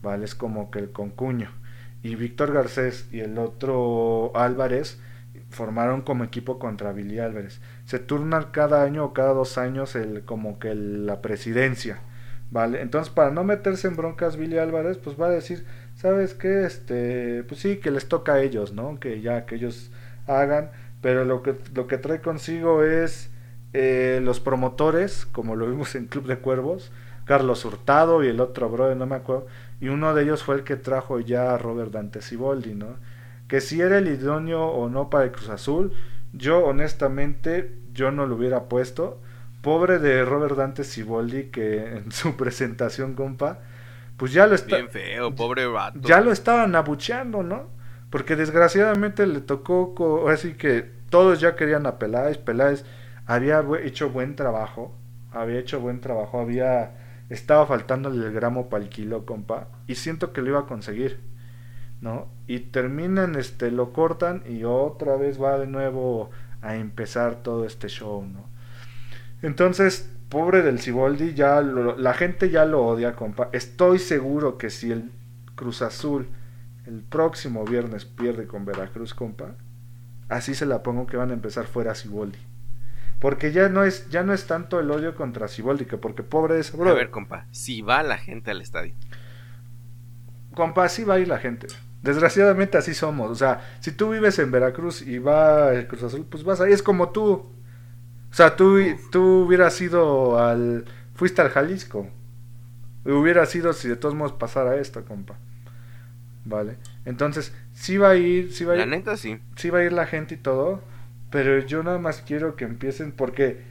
¿vale? 0.00 0.24
Es 0.24 0.34
como 0.34 0.70
que 0.70 0.78
el 0.78 0.90
concuño. 0.90 1.50
Y 2.02 2.14
Víctor 2.14 2.52
Garcés 2.52 3.06
y 3.12 3.20
el 3.20 3.38
otro 3.38 4.32
Álvarez 4.34 4.98
formaron 5.50 6.02
como 6.02 6.24
equipo 6.24 6.58
contra 6.58 6.92
Billy 6.92 7.18
Álvarez. 7.18 7.60
Se 7.84 7.98
turnan 7.98 8.46
cada 8.52 8.82
año 8.82 9.04
o 9.04 9.12
cada 9.12 9.34
dos 9.34 9.58
años 9.58 9.94
el, 9.96 10.24
como 10.24 10.58
que 10.58 10.74
la 10.74 11.20
presidencia, 11.20 12.00
¿vale? 12.50 12.80
Entonces, 12.80 13.12
para 13.12 13.30
no 13.30 13.44
meterse 13.44 13.88
en 13.88 13.96
broncas 13.96 14.36
Billy 14.36 14.58
Álvarez, 14.58 14.98
pues 14.98 15.20
va 15.20 15.26
a 15.26 15.30
decir, 15.30 15.66
¿sabes 15.96 16.34
qué? 16.34 16.64
Este, 16.64 17.44
pues 17.44 17.60
sí, 17.60 17.78
que 17.78 17.90
les 17.90 18.08
toca 18.08 18.34
a 18.34 18.42
ellos, 18.42 18.72
¿no? 18.72 18.98
Que 19.00 19.20
ya, 19.20 19.44
que 19.44 19.56
ellos 19.56 19.90
hagan, 20.26 20.70
pero 21.02 21.24
lo 21.24 21.42
que, 21.42 21.56
lo 21.74 21.86
que 21.86 21.98
trae 21.98 22.20
consigo 22.20 22.84
es 22.84 23.30
eh, 23.72 24.20
los 24.22 24.40
promotores, 24.40 25.26
como 25.26 25.56
lo 25.56 25.66
vimos 25.66 25.94
en 25.94 26.06
Club 26.06 26.26
de 26.26 26.38
Cuervos, 26.38 26.92
Carlos 27.24 27.64
Hurtado 27.64 28.24
y 28.24 28.28
el 28.28 28.40
otro 28.40 28.68
brother, 28.68 28.96
no 28.96 29.06
me 29.06 29.16
acuerdo, 29.16 29.46
y 29.80 29.88
uno 29.88 30.14
de 30.14 30.22
ellos 30.22 30.42
fue 30.42 30.56
el 30.56 30.64
que 30.64 30.76
trajo 30.76 31.20
ya 31.20 31.54
a 31.54 31.58
Robert 31.58 31.90
Dante 31.90 32.20
Siboldi, 32.20 32.74
¿no? 32.74 32.96
Que 33.48 33.60
si 33.60 33.80
era 33.80 33.98
el 33.98 34.08
idóneo 34.08 34.66
o 34.66 34.88
no 34.88 35.10
para 35.10 35.24
el 35.24 35.32
Cruz 35.32 35.48
Azul, 35.48 35.92
yo 36.32 36.64
honestamente, 36.64 37.74
yo 37.92 38.10
no 38.10 38.26
lo 38.26 38.36
hubiera 38.36 38.64
puesto. 38.64 39.20
Pobre 39.62 39.98
de 39.98 40.24
Robert 40.24 40.56
Dante 40.56 40.84
Siboldi 40.84 41.44
que 41.44 41.86
en 41.96 42.12
su 42.12 42.36
presentación, 42.36 43.14
compa, 43.14 43.60
pues 44.16 44.32
ya 44.32 44.46
lo 44.46 44.54
está... 44.54 44.76
Bien 44.76 44.90
feo, 44.90 45.34
pobre 45.34 45.66
vato. 45.66 45.98
Ya 46.02 46.20
lo 46.20 46.30
estaban 46.30 46.74
abucheando, 46.76 47.42
¿no? 47.42 47.70
Porque 48.10 48.36
desgraciadamente 48.36 49.26
le 49.26 49.40
tocó, 49.40 50.28
así 50.28 50.54
que 50.54 50.90
todos 51.08 51.40
ya 51.40 51.56
querían 51.56 51.86
a 51.86 51.98
Peláez, 51.98 52.38
Peláez 52.38 52.84
había 53.24 53.64
hecho 53.82 54.10
buen 54.10 54.36
trabajo, 54.36 54.94
había 55.32 55.60
hecho 55.60 55.80
buen 55.80 56.00
trabajo, 56.00 56.40
había 56.40 56.92
estaba 57.30 57.64
faltándole 57.64 58.26
el 58.26 58.32
gramo 58.32 58.68
para 58.68 58.84
el 58.84 58.90
kilo, 58.90 59.24
compa, 59.24 59.68
y 59.86 59.94
siento 59.94 60.32
que 60.32 60.42
lo 60.42 60.48
iba 60.48 60.60
a 60.60 60.66
conseguir, 60.66 61.20
¿no? 62.00 62.28
Y 62.48 62.58
terminan, 62.58 63.36
este, 63.36 63.70
lo 63.70 63.92
cortan 63.92 64.42
y 64.46 64.64
otra 64.64 65.16
vez 65.16 65.40
va 65.40 65.58
de 65.58 65.68
nuevo 65.68 66.30
a 66.60 66.74
empezar 66.74 67.36
todo 67.36 67.64
este 67.64 67.88
show, 67.88 68.26
¿no? 68.26 68.50
Entonces, 69.42 70.10
pobre 70.28 70.62
del 70.62 70.80
Ciboldi, 70.80 71.34
ya 71.34 71.62
la 71.62 72.14
gente 72.14 72.50
ya 72.50 72.64
lo 72.64 72.84
odia, 72.84 73.14
compa. 73.14 73.48
Estoy 73.52 74.00
seguro 74.00 74.58
que 74.58 74.68
si 74.68 74.90
el 74.90 75.10
Cruz 75.54 75.82
Azul 75.82 76.28
el 76.84 77.02
próximo 77.02 77.64
viernes 77.64 78.04
pierde 78.04 78.48
con 78.48 78.64
Veracruz, 78.64 79.14
compa, 79.14 79.54
así 80.28 80.54
se 80.54 80.66
la 80.66 80.82
pongo 80.82 81.06
que 81.06 81.16
van 81.16 81.30
a 81.30 81.34
empezar 81.34 81.66
fuera 81.66 81.94
Ciboldi. 81.94 82.49
Porque 83.20 83.52
ya 83.52 83.68
no 83.68 83.84
es, 83.84 84.08
ya 84.08 84.22
no 84.22 84.32
es 84.32 84.46
tanto 84.46 84.80
el 84.80 84.90
odio 84.90 85.14
contra 85.14 85.46
Siboldi, 85.46 85.84
que 85.84 85.98
porque 85.98 86.22
pobre 86.22 86.58
es. 86.58 86.72
Bro. 86.72 86.90
A 86.90 86.94
ver, 86.94 87.10
compa, 87.10 87.46
si 87.50 87.82
va 87.82 88.02
la 88.02 88.16
gente 88.16 88.50
al 88.50 88.62
estadio. 88.62 88.94
Compa, 90.54 90.88
sí 90.88 91.04
va 91.04 91.14
a 91.14 91.18
ir 91.18 91.28
la 91.28 91.38
gente. 91.38 91.66
Desgraciadamente 92.02 92.78
así 92.78 92.94
somos. 92.94 93.30
O 93.30 93.34
sea, 93.34 93.60
si 93.80 93.92
tú 93.92 94.10
vives 94.10 94.38
en 94.38 94.50
Veracruz 94.50 95.02
y 95.02 95.18
va 95.18 95.74
el 95.74 95.86
Cruz 95.86 96.02
Azul, 96.02 96.26
pues 96.28 96.44
vas 96.44 96.62
ahí. 96.62 96.72
Es 96.72 96.82
como 96.82 97.10
tú. 97.10 97.32
O 97.32 98.34
sea, 98.34 98.56
tú, 98.56 98.78
tú 99.12 99.44
hubieras 99.44 99.78
ido 99.82 100.38
al. 100.38 100.86
Fuiste 101.14 101.42
al 101.42 101.50
Jalisco. 101.50 102.08
Hubiera 103.04 103.44
sido 103.44 103.74
si 103.74 103.88
de 103.88 103.96
todos 103.96 104.14
modos 104.14 104.32
pasara 104.32 104.76
esto, 104.76 105.04
compa. 105.04 105.36
Vale. 106.46 106.78
Entonces, 107.04 107.54
sí 107.74 107.98
va 107.98 108.10
a 108.10 108.16
ir. 108.16 108.50
Sí 108.50 108.64
va 108.64 108.72
a 108.72 108.76
ir, 108.76 108.80
la 108.80 108.86
neta 108.86 109.18
sí. 109.18 109.38
Sí 109.56 109.68
va 109.68 109.80
a 109.80 109.84
ir 109.84 109.92
la 109.92 110.06
gente 110.06 110.36
y 110.36 110.38
todo. 110.38 110.82
Pero 111.30 111.58
yo 111.60 111.82
nada 111.82 111.98
más 111.98 112.22
quiero 112.22 112.56
que 112.56 112.64
empiecen 112.64 113.12
porque 113.12 113.62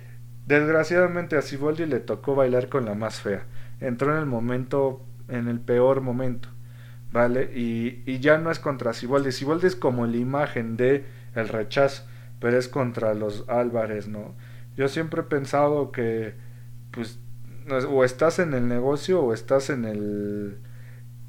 desgraciadamente 0.48 1.38
a 1.38 1.41
Siboldi 1.41 1.86
le 1.86 1.99
tocó 1.99 2.36
bailar 2.36 2.69
con 2.69 2.86
la 2.86 2.95
más 2.95 3.22
fea. 3.22 3.45
Entró 3.80 4.14
en 4.14 4.19
el 4.19 4.26
momento, 4.26 5.06
en 5.27 5.48
el 5.48 5.60
peor 5.60 6.02
momento. 6.02 6.49
¿Vale? 7.11 7.52
Y, 7.56 8.03
y 8.06 8.19
ya 8.19 8.38
no 8.38 8.52
es 8.52 8.60
contra 8.60 8.94
Siboldi. 8.94 9.31
Siboldi 9.31 9.68
es 9.68 9.76
como 9.76 10.06
la 10.06 10.18
imagen 10.18 10.77
de 10.77 11.06
el 11.36 11.48
rechazo, 11.48 12.03
pero 12.40 12.57
es 12.57 12.68
contra 12.68 13.14
los 13.14 13.48
Álvarez, 13.49 14.07
¿no? 14.07 14.36
Yo 14.77 14.88
siempre 14.88 15.22
he 15.22 15.23
pensado 15.23 15.91
que, 15.91 16.36
pues, 16.91 17.19
o 17.90 18.03
estás 18.03 18.40
en 18.40 18.53
el 18.53 18.68
negocio 18.68 19.22
o 19.22 19.34
estás 19.34 19.69
en 19.69 19.86
el 19.86 20.60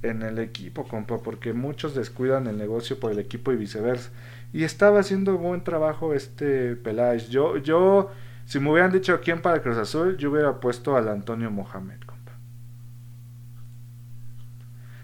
en 0.03 0.23
el 0.23 0.39
equipo, 0.39 0.89
compa, 0.89 1.19
porque 1.19 1.53
muchos 1.53 1.95
descuidan 1.95 2.47
el 2.47 2.57
negocio 2.57 2.99
por 2.99 3.13
el 3.13 3.19
equipo 3.19 3.53
y 3.53 3.57
viceversa. 3.57 4.11
Y 4.53 4.65
estaba 4.65 5.01
haciendo 5.01 5.39
buen 5.39 5.63
trabajo 5.63 6.15
este 6.15 6.77
Peláez. 6.77 7.29
Yo, 7.29 7.57
yo, 7.59 8.11
si 8.47 8.59
me 8.59 8.71
hubieran 8.71 8.93
dicho 8.93 9.21
quién 9.21 9.43
para 9.43 9.63
Cruz 9.63 9.77
Azul, 9.77 10.17
yo 10.17 10.31
hubiera 10.31 10.59
puesto 10.59 10.97
al 10.97 11.09
Antonio 11.09 11.51
Mohamed, 11.51 12.01
compa. 12.01 12.33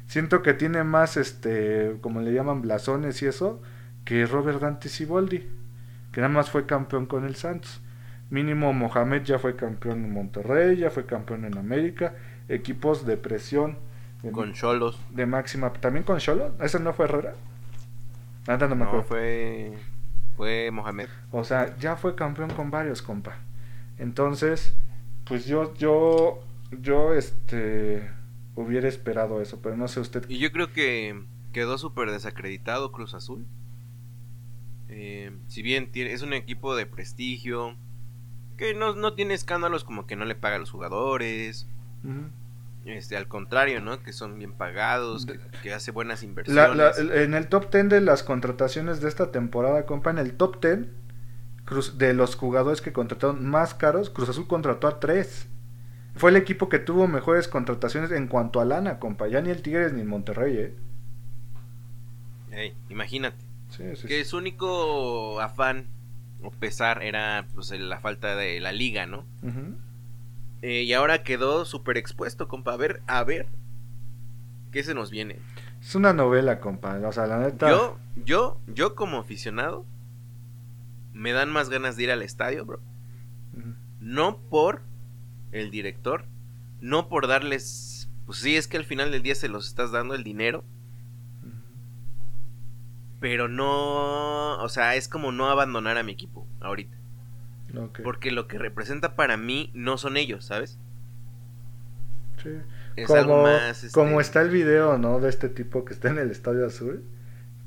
Siento 0.07 0.43
que 0.43 0.55
tiene 0.55 0.83
más, 0.85 1.17
este, 1.17 1.99
como 2.01 2.21
le 2.21 2.33
llaman, 2.33 2.63
blasones 2.63 3.23
y 3.23 3.27
eso, 3.27 3.61
que 4.05 4.27
Robert 4.27 4.61
Dante 4.61 4.89
Siboldi, 4.89 5.47
que 6.13 6.21
nada 6.21 6.33
más 6.33 6.51
fue 6.51 6.67
campeón 6.67 7.07
con 7.07 7.25
el 7.25 7.37
Santos. 7.37 7.83
Mínimo 8.31 8.73
Mohamed 8.73 9.23
ya 9.23 9.39
fue 9.39 9.55
campeón 9.55 10.05
en 10.05 10.13
Monterrey, 10.13 10.77
ya 10.77 10.91
fue 10.91 11.07
campeón 11.07 11.45
en 11.45 11.57
América, 11.59 12.15
equipos 12.49 13.07
de 13.07 13.17
presión. 13.17 13.79
con 14.33 14.53
Cholos. 14.53 15.01
De 15.11 15.27
máxima. 15.27 15.73
¿También 15.73 16.05
con 16.05 16.19
Cholos? 16.19 16.53
¿Eso 16.61 16.81
no 16.81 16.93
fue 16.93 17.05
Herrera? 17.05 17.35
No 18.47 19.03
fue, 19.03 19.73
fue 20.37 20.71
Mohamed. 20.71 21.09
O 21.33 21.45
sea, 21.45 21.77
ya 21.79 21.97
fue 21.97 22.15
campeón 22.15 22.51
con 22.51 22.71
varios, 22.71 23.03
compa. 23.03 23.39
Entonces, 23.99 24.75
pues 25.25 25.47
yo, 25.47 25.75
yo, 25.75 26.41
yo, 26.71 27.15
este, 27.15 28.11
hubiera 28.55 28.89
esperado 28.89 29.41
eso, 29.41 29.61
pero 29.63 29.77
no 29.77 29.89
sé 29.89 30.01
usted. 30.01 30.29
Y 30.29 30.39
yo 30.39 30.53
creo 30.53 30.73
que 30.73 31.25
quedó 31.53 31.79
súper 31.79 32.11
desacreditado 32.11 32.93
Cruz 32.93 33.15
Azul. 33.15 33.47
Eh, 34.89 35.37
si 35.49 35.63
bien 35.63 35.91
tiene, 35.91 36.13
es 36.13 36.23
un 36.23 36.33
equipo 36.33 36.77
de 36.77 36.87
prestigio, 36.87 37.77
Que 38.57 38.73
no, 38.73 38.95
no 38.95 39.15
tiene 39.15 39.35
escándalos 39.35 39.85
como 39.85 40.07
que 40.07 40.17
no 40.17 40.25
le 40.25 40.35
paga 40.35 40.57
a 40.57 40.59
los 40.59 40.71
jugadores. 40.71 41.67
Ujú. 42.05 42.31
Este, 42.87 43.17
al 43.17 43.27
contrario, 43.29 43.81
¿no? 43.81 44.01
Que 44.03 44.13
son 44.13 44.39
bien 44.39 44.53
pagados, 44.53 45.27
que, 45.27 45.39
que 45.63 45.75
hace 45.75 45.91
buenas 45.91 46.23
inversiones. 46.23 46.77
la- 46.77 47.23
en 47.25 47.35
el 47.35 47.49
top 47.49 47.71
10 47.73 47.89
de 47.89 48.01
las 48.01 48.23
contrataciones 48.23 49.01
de 49.01 49.09
esta 49.09 49.33
temporada, 49.33 49.85
compa, 49.87 50.11
en 50.11 50.19
el 50.19 50.35
top 50.35 50.61
10 50.63 50.87
Cruz- 51.65 51.99
de 51.99 52.15
los 52.15 52.37
jugadores 52.37 52.81
que 52.81 52.93
contrataron 52.93 53.45
más 53.45 53.75
caros, 53.75 54.09
Cruz 54.09 54.29
Azul 54.29 54.47
contrató 54.47 54.87
a 54.87 55.01
tres. 55.01 55.49
Fue 56.15 56.31
el 56.31 56.37
equipo 56.37 56.69
que 56.69 56.79
tuvo 56.79 57.09
mejores 57.09 57.49
contrataciones 57.49 58.13
en 58.13 58.29
cuanto 58.29 58.61
a 58.61 58.65
lana, 58.65 59.01
compa. 59.01 59.27
Ya 59.27 59.41
ni 59.41 59.51
el 59.51 59.63
Tigres 59.63 59.93
ni 59.93 60.01
el 60.03 60.07
Monterrey, 60.07 60.57
¿eh? 60.57 60.75
Imagínate. 62.89 63.37
Sí, 63.71 63.83
sí, 63.97 64.07
Que 64.07 64.25
sí. 64.25 64.31
su 64.31 64.37
único 64.39 65.41
afán 65.41 65.89
o 66.43 66.51
pesar 66.53 67.03
era 67.03 67.47
pues 67.55 67.71
la 67.73 67.99
falta 68.01 68.37
de 68.37 68.61
la 68.61 68.71
liga, 68.73 69.07
¿no? 69.07 69.25
Eh, 70.63 70.83
y 70.83 70.93
ahora 70.93 71.23
quedó 71.23 71.65
súper 71.65 71.97
expuesto, 71.97 72.49
compa. 72.49 72.73
A 72.73 72.77
ver, 72.77 73.03
a 73.07 73.25
ver. 73.25 73.49
¿Qué 74.71 74.83
se 74.83 74.95
nos 74.95 75.11
viene? 75.11 75.39
Es 75.81 75.95
una 75.95 76.13
novela, 76.13 76.61
compa. 76.61 76.99
O 77.07 77.13
sea, 77.13 77.27
la 77.27 77.39
neta. 77.39 77.69
Yo, 77.71 77.99
yo, 78.25 78.61
yo 78.67 78.95
como 78.95 79.19
aficionado, 79.19 79.85
me 81.13 81.33
dan 81.33 81.51
más 81.51 81.71
ganas 81.71 81.97
de 81.97 82.05
ir 82.05 82.11
al 82.11 82.23
estadio, 82.23 82.65
bro. 82.65 82.81
No 84.01 84.39
por 84.39 84.83
el 85.53 85.71
director, 85.71 86.27
no 86.81 87.09
por 87.09 87.27
darles... 87.27 88.11
Pues 88.27 88.39
sí, 88.39 88.57
es 88.57 88.69
que 88.69 88.77
al 88.77 88.85
final 88.85 89.11
del 89.11 89.23
día 89.23 89.35
se 89.35 89.49
los 89.49 89.67
estás 89.67 89.93
dando 89.93 90.15
el 90.15 90.25
dinero, 90.25 90.65
pero 93.21 93.49
no... 93.49 94.59
O 94.63 94.69
sea, 94.69 94.97
es 94.97 95.09
como 95.09 95.33
no 95.33 95.49
abandonar 95.49 95.97
a 95.97 96.03
mi 96.03 96.13
equipo 96.13 96.47
ahorita. 96.61 96.97
Porque 98.03 98.31
lo 98.31 98.49
que 98.49 98.59
representa 98.59 99.17
para 99.17 99.37
mí 99.37 99.71
no 99.75 99.99
son 99.99 100.17
ellos, 100.17 100.45
¿sabes? 100.45 100.79
Sí. 102.43 102.51
Es 102.97 103.07
como, 103.07 103.19
algo 103.21 103.43
más... 103.43 103.85
este, 103.85 103.95
como 103.99 104.21
está 104.21 104.41
el 104.43 104.51
video, 104.51 104.99
¿no? 104.99 105.21
De 105.21 105.29
este 105.29 105.49
tipo 105.49 105.85
que 105.85 105.93
está 105.93 106.09
en 106.09 106.19
el 106.19 106.31
Estadio 106.31 106.67
Azul, 106.67 107.03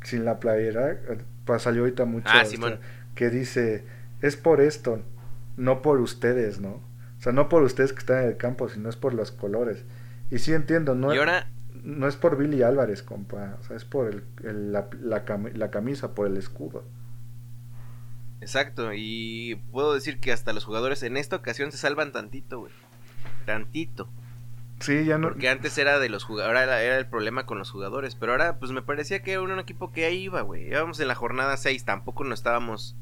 sin 0.03 0.25
la 0.25 0.39
playera, 0.39 0.99
pues 1.45 1.61
salió 1.63 1.81
ahorita 1.81 2.05
mucho, 2.05 2.27
Ah, 2.29 2.41
este, 2.41 2.55
Simón. 2.55 2.79
que 3.15 3.29
dice, 3.29 3.85
es 4.21 4.37
por 4.37 4.61
esto, 4.61 5.01
no 5.57 5.81
por 5.81 5.99
ustedes, 5.99 6.59
¿no? 6.59 6.69
O 7.19 7.21
sea, 7.21 7.31
no 7.33 7.49
por 7.49 7.63
ustedes 7.63 7.91
que 7.93 7.99
están 7.99 8.23
en 8.23 8.29
el 8.29 8.37
campo, 8.37 8.69
sino 8.69 8.89
es 8.89 8.95
por 8.95 9.13
los 9.13 9.31
colores. 9.31 9.83
Y 10.31 10.39
sí 10.39 10.53
entiendo, 10.53 10.95
no, 10.95 11.13
Y 11.13 11.17
ahora, 11.17 11.47
no 11.83 12.07
es 12.07 12.15
por 12.15 12.37
Billy 12.37 12.63
Álvarez, 12.63 13.03
compa, 13.03 13.57
o 13.59 13.63
sea, 13.63 13.75
es 13.75 13.85
por 13.85 14.07
el, 14.07 14.23
el- 14.43 14.71
la, 14.71 14.87
la 15.01 15.23
la 15.53 15.69
camisa, 15.71 16.15
por 16.15 16.27
el 16.27 16.37
escudo. 16.37 16.85
Exacto, 18.41 18.91
y 18.93 19.61
puedo 19.71 19.93
decir 19.93 20.19
que 20.19 20.31
hasta 20.31 20.53
los 20.53 20.65
jugadores 20.65 21.03
en 21.03 21.17
esta 21.17 21.35
ocasión 21.35 21.71
se 21.71 21.77
salvan 21.77 22.11
tantito, 22.11 22.59
güey. 22.59 22.71
Tantito. 23.45 24.09
Sí, 24.79 25.05
ya 25.05 25.17
no... 25.17 25.29
Porque 25.29 25.49
antes 25.49 25.77
era 25.77 25.99
de 25.99 26.09
los 26.09 26.23
jugadores, 26.23 26.61
era, 26.61 26.81
era 26.81 26.97
el 26.97 27.05
problema 27.05 27.45
con 27.45 27.57
los 27.57 27.69
jugadores. 27.69 28.15
Pero 28.15 28.31
ahora, 28.31 28.59
pues 28.59 28.71
me 28.71 28.81
parecía 28.81 29.21
que 29.21 29.33
era 29.33 29.41
un 29.41 29.59
equipo 29.59 29.91
que 29.91 30.05
ahí 30.05 30.23
iba, 30.23 30.41
güey. 30.41 30.67
Íbamos 30.67 30.99
en 30.99 31.07
la 31.07 31.15
jornada 31.15 31.57
6, 31.57 31.83
tampoco 31.85 32.23
nos 32.23 32.39
estábamos. 32.39 32.95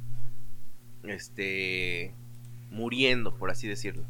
Este. 1.04 2.14
Muriendo, 2.72 3.34
por 3.36 3.50
así 3.50 3.68
decirlo. 3.68 4.04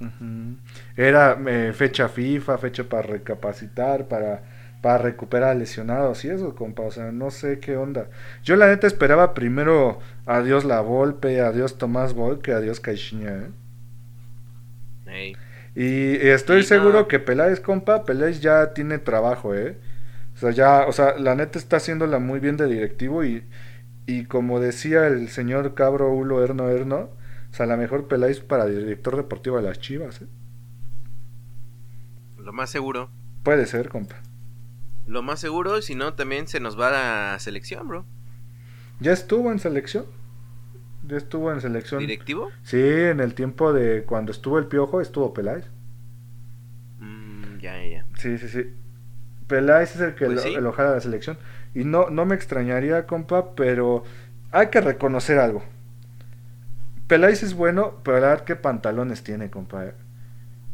Era 0.96 1.38
eh, 1.46 1.74
fecha 1.74 2.10
FIFA, 2.10 2.58
fecha 2.58 2.84
para 2.86 3.04
recapacitar, 3.04 4.08
para, 4.08 4.44
para 4.88 5.00
recuperar 5.00 5.54
lesionados 5.58 6.24
y 6.24 6.30
eso, 6.30 6.56
compa. 6.56 6.84
O 6.84 6.92
sea, 6.92 7.12
no 7.12 7.30
sé 7.30 7.60
qué 7.60 7.76
onda. 7.76 8.10
Yo 8.42 8.56
la 8.56 8.68
neta 8.68 8.88
esperaba 8.88 9.34
primero 9.34 10.00
adiós 10.26 10.64
La 10.64 10.80
Volpe, 10.80 11.42
adiós 11.42 11.78
Tomás 11.78 12.14
Boy, 12.14 12.40
que 12.40 12.54
adiós 12.54 12.80
Caixinha, 12.80 13.50
¿eh? 15.06 15.34
Y 15.76 16.26
estoy 16.30 16.60
no. 16.60 16.64
seguro 16.64 17.10
que 17.10 17.20
Peláez, 17.20 17.60
compa, 17.60 18.06
Peláez 18.06 18.40
ya 18.40 18.74
tiene 18.74 18.98
trabajo, 18.98 19.54
¿eh? 19.54 19.78
O 20.36 20.38
sea, 20.38 20.52
ya, 20.52 20.86
o 20.88 20.94
sea, 20.94 21.18
la 21.20 21.36
neta 21.36 21.60
está 21.60 21.76
haciéndola 21.76 22.20
muy 22.20 22.40
bien 22.40 22.56
de 22.56 22.68
directivo 22.68 23.26
y, 23.26 23.44
y 24.06 24.24
como 24.24 24.62
decía 24.62 25.08
el 25.08 25.28
señor 25.28 25.74
Cabro 25.74 26.14
Ulo 26.14 26.42
Erno 26.42 26.70
Erno, 26.70 27.10
o 27.52 27.54
sea, 27.54 27.66
la 27.66 27.76
mejor 27.76 28.08
Peláez 28.08 28.40
para 28.40 28.66
director 28.66 29.18
deportivo 29.18 29.58
de 29.58 29.64
las 29.64 29.82
Chivas, 29.82 30.22
¿eh? 30.22 30.28
Lo 32.38 32.54
más 32.54 32.70
seguro. 32.70 33.10
Puede 33.44 33.66
ser, 33.66 33.90
compa. 33.90 34.16
Lo 35.08 35.24
más 35.24 35.40
seguro, 35.40 35.82
si 35.82 35.96
no, 35.96 36.14
también 36.14 36.48
se 36.48 36.60
nos 36.60 36.80
va 36.80 36.90
a 36.90 37.32
la 37.34 37.40
selección, 37.40 37.88
bro. 37.88 38.06
¿Ya 39.00 39.12
estuvo 39.14 39.52
en 39.52 39.60
selección? 39.60 40.06
¿Ya 41.08 41.18
estuvo 41.18 41.52
en 41.52 41.62
selección? 41.62 42.00
¿Directivo? 42.00 42.52
Sí, 42.64 42.78
en 42.80 43.20
el 43.20 43.34
tiempo 43.34 43.74
de 43.74 44.04
cuando 44.06 44.32
estuvo 44.32 44.60
el 44.60 44.68
Piojo, 44.68 45.02
estuvo 45.02 45.34
Peláez. 45.34 45.66
Mm, 47.00 47.60
ya, 47.60 47.78
ya, 47.78 47.88
ya. 47.88 48.06
Sí, 48.16 48.38
sí, 48.38 48.48
sí. 48.50 48.74
Peláez 49.48 49.96
es 49.96 50.02
el 50.02 50.16
que 50.16 50.26
Pues 50.26 50.36
lo, 50.36 50.42
sí. 50.44 50.54
el 50.56 50.66
ojala 50.68 50.90
de 50.92 50.96
la 50.98 51.02
selección. 51.02 51.38
Y 51.74 51.86
no, 51.86 52.10
no 52.10 52.26
me 52.26 52.36
extrañaría, 52.36 53.08
compa, 53.08 53.56
pero 53.56 54.04
hay 54.52 54.68
que 54.70 54.82
reconocer 54.82 55.40
algo. 55.40 55.64
Peláez 57.08 57.44
es 57.44 57.54
bueno, 57.54 58.02
pero 58.04 58.20
la 58.20 58.30
verdad 58.30 58.44
que 58.46 58.56
pantalones 58.56 59.24
tiene, 59.24 59.50
compa. 59.50 59.94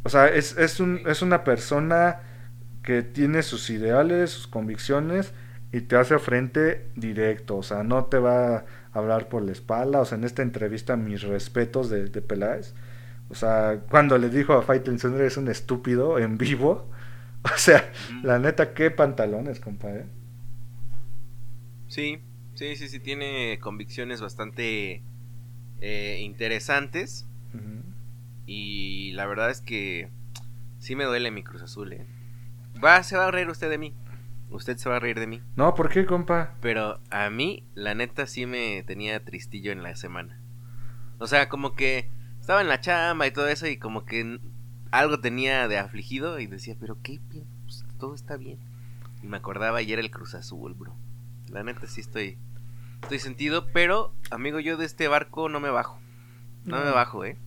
O 0.03 0.09
sea, 0.09 0.27
es, 0.27 0.57
es, 0.57 0.79
un, 0.79 1.01
es 1.07 1.21
una 1.21 1.43
persona 1.43 2.21
que 2.83 3.01
tiene 3.01 3.43
sus 3.43 3.69
ideales, 3.69 4.29
sus 4.31 4.47
convicciones 4.47 5.33
y 5.71 5.81
te 5.81 5.95
hace 5.95 6.19
frente 6.19 6.87
directo. 6.95 7.57
O 7.57 7.63
sea, 7.63 7.83
no 7.83 8.05
te 8.05 8.19
va 8.19 8.57
a 8.57 8.65
hablar 8.91 9.29
por 9.29 9.41
la 9.41 9.51
espalda. 9.51 10.01
O 10.01 10.05
sea, 10.05 10.17
en 10.17 10.23
esta 10.23 10.41
entrevista, 10.41 10.95
mis 10.95 11.23
respetos 11.23 11.89
de, 11.89 12.05
de 12.07 12.21
Peláez. 12.21 12.75
O 13.29 13.35
sea, 13.35 13.81
cuando 13.89 14.17
le 14.17 14.29
dijo 14.29 14.53
a 14.53 14.61
Faitelson 14.61 15.15
eres 15.15 15.37
un 15.37 15.47
estúpido 15.47 16.19
en 16.19 16.37
vivo. 16.37 16.89
O 17.43 17.57
sea, 17.57 17.91
la 18.23 18.39
neta, 18.39 18.73
qué 18.73 18.89
pantalones, 18.89 19.59
compa, 19.59 19.93
¿eh? 19.93 20.05
Sí, 21.89 22.21
sí, 22.53 22.77
sí, 22.77 22.87
sí, 22.87 23.01
tiene 23.01 23.59
convicciones 23.59 24.21
bastante 24.21 25.03
eh, 25.81 26.19
interesantes. 26.21 27.27
Y 28.45 29.11
la 29.11 29.25
verdad 29.25 29.51
es 29.51 29.59
que 29.59 30.09
sí 30.79 30.95
me 30.95 31.03
duele 31.03 31.31
mi 31.31 31.43
Cruz 31.43 31.63
Azul, 31.63 31.91
¿eh? 31.91 32.07
Va, 32.83 33.01
se 33.03 33.15
va 33.17 33.27
a 33.27 33.31
reír 33.31 33.49
usted 33.49 33.69
de 33.69 33.77
mí. 33.77 33.93
Usted 34.49 34.77
se 34.77 34.89
va 34.89 34.97
a 34.97 34.99
reír 34.99 35.19
de 35.19 35.27
mí. 35.27 35.41
No, 35.55 35.73
¿por 35.73 35.89
qué, 35.89 36.05
compa? 36.05 36.55
Pero 36.61 36.99
a 37.09 37.29
mí, 37.29 37.65
la 37.73 37.95
neta, 37.95 38.27
sí 38.27 38.45
me 38.45 38.83
tenía 38.83 39.23
tristillo 39.23 39.71
en 39.71 39.81
la 39.83 39.95
semana. 39.95 40.39
O 41.17 41.27
sea, 41.27 41.49
como 41.49 41.73
que 41.73 42.09
estaba 42.39 42.61
en 42.61 42.67
la 42.67 42.81
chamba 42.81 43.25
y 43.25 43.31
todo 43.31 43.47
eso 43.47 43.67
y 43.67 43.77
como 43.77 44.05
que 44.05 44.39
algo 44.91 45.19
tenía 45.19 45.67
de 45.67 45.77
afligido 45.79 46.39
y 46.39 46.47
decía, 46.47 46.75
pero 46.79 46.97
qué, 47.01 47.19
pues, 47.63 47.85
todo 47.99 48.13
está 48.13 48.37
bien. 48.37 48.59
Y 49.23 49.27
me 49.27 49.37
acordaba 49.37 49.81
y 49.81 49.91
era 49.91 50.01
el 50.01 50.11
Cruz 50.11 50.35
Azul, 50.35 50.73
bro. 50.73 50.95
La 51.49 51.63
neta, 51.63 51.87
sí 51.87 52.01
estoy, 52.01 52.37
estoy 53.01 53.19
sentido, 53.19 53.67
pero, 53.73 54.13
amigo, 54.29 54.59
yo 54.59 54.77
de 54.77 54.85
este 54.85 55.07
barco 55.07 55.49
no 55.49 55.59
me 55.59 55.69
bajo. 55.69 55.99
No, 56.65 56.77
me 56.83 56.91
bajo, 56.91 57.25
¿eh? 57.25 57.37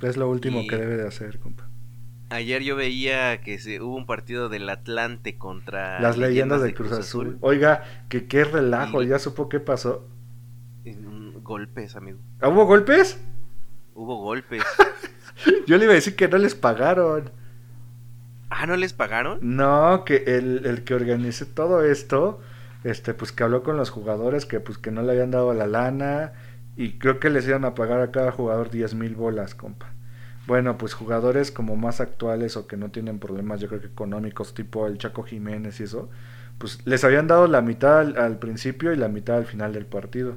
Es 0.00 0.16
lo 0.16 0.28
último 0.28 0.60
Y- 0.62 0.66
que 0.68 0.76
debe 0.76 0.96
de 0.96 1.06
hacer, 1.08 1.38
compa. 1.38 1.68
Ayer 2.34 2.62
yo 2.64 2.74
veía 2.74 3.40
que 3.42 3.58
se, 3.60 3.80
hubo 3.80 3.94
un 3.96 4.06
partido 4.06 4.48
del 4.48 4.68
Atlante 4.68 5.38
contra 5.38 6.00
Las 6.00 6.18
leyendas 6.18 6.62
de 6.62 6.74
Cruz, 6.74 6.90
Azul. 6.90 7.38
Oiga, 7.40 7.84
que 8.08 8.26
qué 8.26 8.42
relajo, 8.42 9.02
Y- 9.02 9.06
ya 9.08 9.20
supo 9.20 9.48
qué 9.48 9.60
pasó. 9.60 10.08
Golpes, 11.42 11.94
amigo. 11.94 12.18
¿Ah, 12.40 12.48
¿Hubo 12.48 12.66
golpes? 12.66 13.20
Hubo 13.94 14.16
golpes. 14.16 14.62
Yo 15.66 15.76
le 15.78 15.84
iba 15.84 15.92
a 15.92 15.94
decir 15.94 16.16
que 16.16 16.26
no 16.26 16.38
les 16.38 16.54
pagaron. 16.54 17.30
ah, 18.50 18.66
¿no 18.66 18.76
les 18.76 18.92
pagaron? 18.92 19.38
No, 19.42 20.04
que 20.04 20.24
el, 20.26 20.66
el 20.66 20.82
que 20.84 20.94
organizó 20.94 21.46
todo 21.46 21.84
esto, 21.84 22.40
este, 22.82 23.14
pues 23.14 23.30
que 23.30 23.44
habló 23.44 23.62
con 23.62 23.76
los 23.76 23.90
jugadores 23.90 24.44
que 24.46 24.58
pues 24.58 24.78
que 24.78 24.90
no 24.90 25.02
le 25.02 25.12
habían 25.12 25.30
dado 25.30 25.54
la 25.54 25.66
lana 25.68 26.32
y 26.76 26.98
creo 26.98 27.20
que 27.20 27.30
les 27.30 27.46
iban 27.46 27.64
a 27.64 27.74
pagar 27.74 28.00
a 28.00 28.10
cada 28.10 28.32
jugador 28.32 28.70
10 28.70 28.94
mil 28.94 29.14
bolas, 29.14 29.54
compa. 29.54 29.93
Bueno, 30.46 30.76
pues 30.76 30.92
jugadores 30.94 31.50
como 31.50 31.76
más 31.76 32.00
actuales 32.00 32.56
o 32.56 32.66
que 32.66 32.76
no 32.76 32.90
tienen 32.90 33.18
problemas, 33.18 33.60
yo 33.60 33.68
creo 33.68 33.80
que 33.80 33.86
económicos, 33.86 34.52
tipo 34.54 34.86
el 34.86 34.98
Chaco 34.98 35.22
Jiménez 35.22 35.80
y 35.80 35.84
eso, 35.84 36.10
pues 36.58 36.80
les 36.86 37.02
habían 37.04 37.26
dado 37.26 37.46
la 37.48 37.62
mitad 37.62 38.00
al, 38.00 38.16
al 38.18 38.38
principio 38.38 38.92
y 38.92 38.96
la 38.96 39.08
mitad 39.08 39.36
al 39.38 39.46
final 39.46 39.72
del 39.72 39.86
partido. 39.86 40.36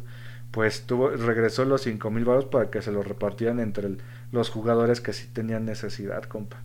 Pues 0.51 0.83
tuvo, 0.87 1.09
regresó 1.09 1.65
los 1.65 1.81
5 1.81 2.09
mil 2.09 2.23
baros 2.25 2.45
para 2.45 2.69
que 2.71 2.81
se 2.81 2.91
los 2.93 3.05
repartieran 3.05 3.59
entre 3.59 3.87
el- 3.87 4.01
los 4.31 4.49
jugadores 4.49 5.01
que 5.01 5.11
sí 5.13 5.27
tenían 5.33 5.65
necesidad, 5.65 6.23
compa. 6.23 6.57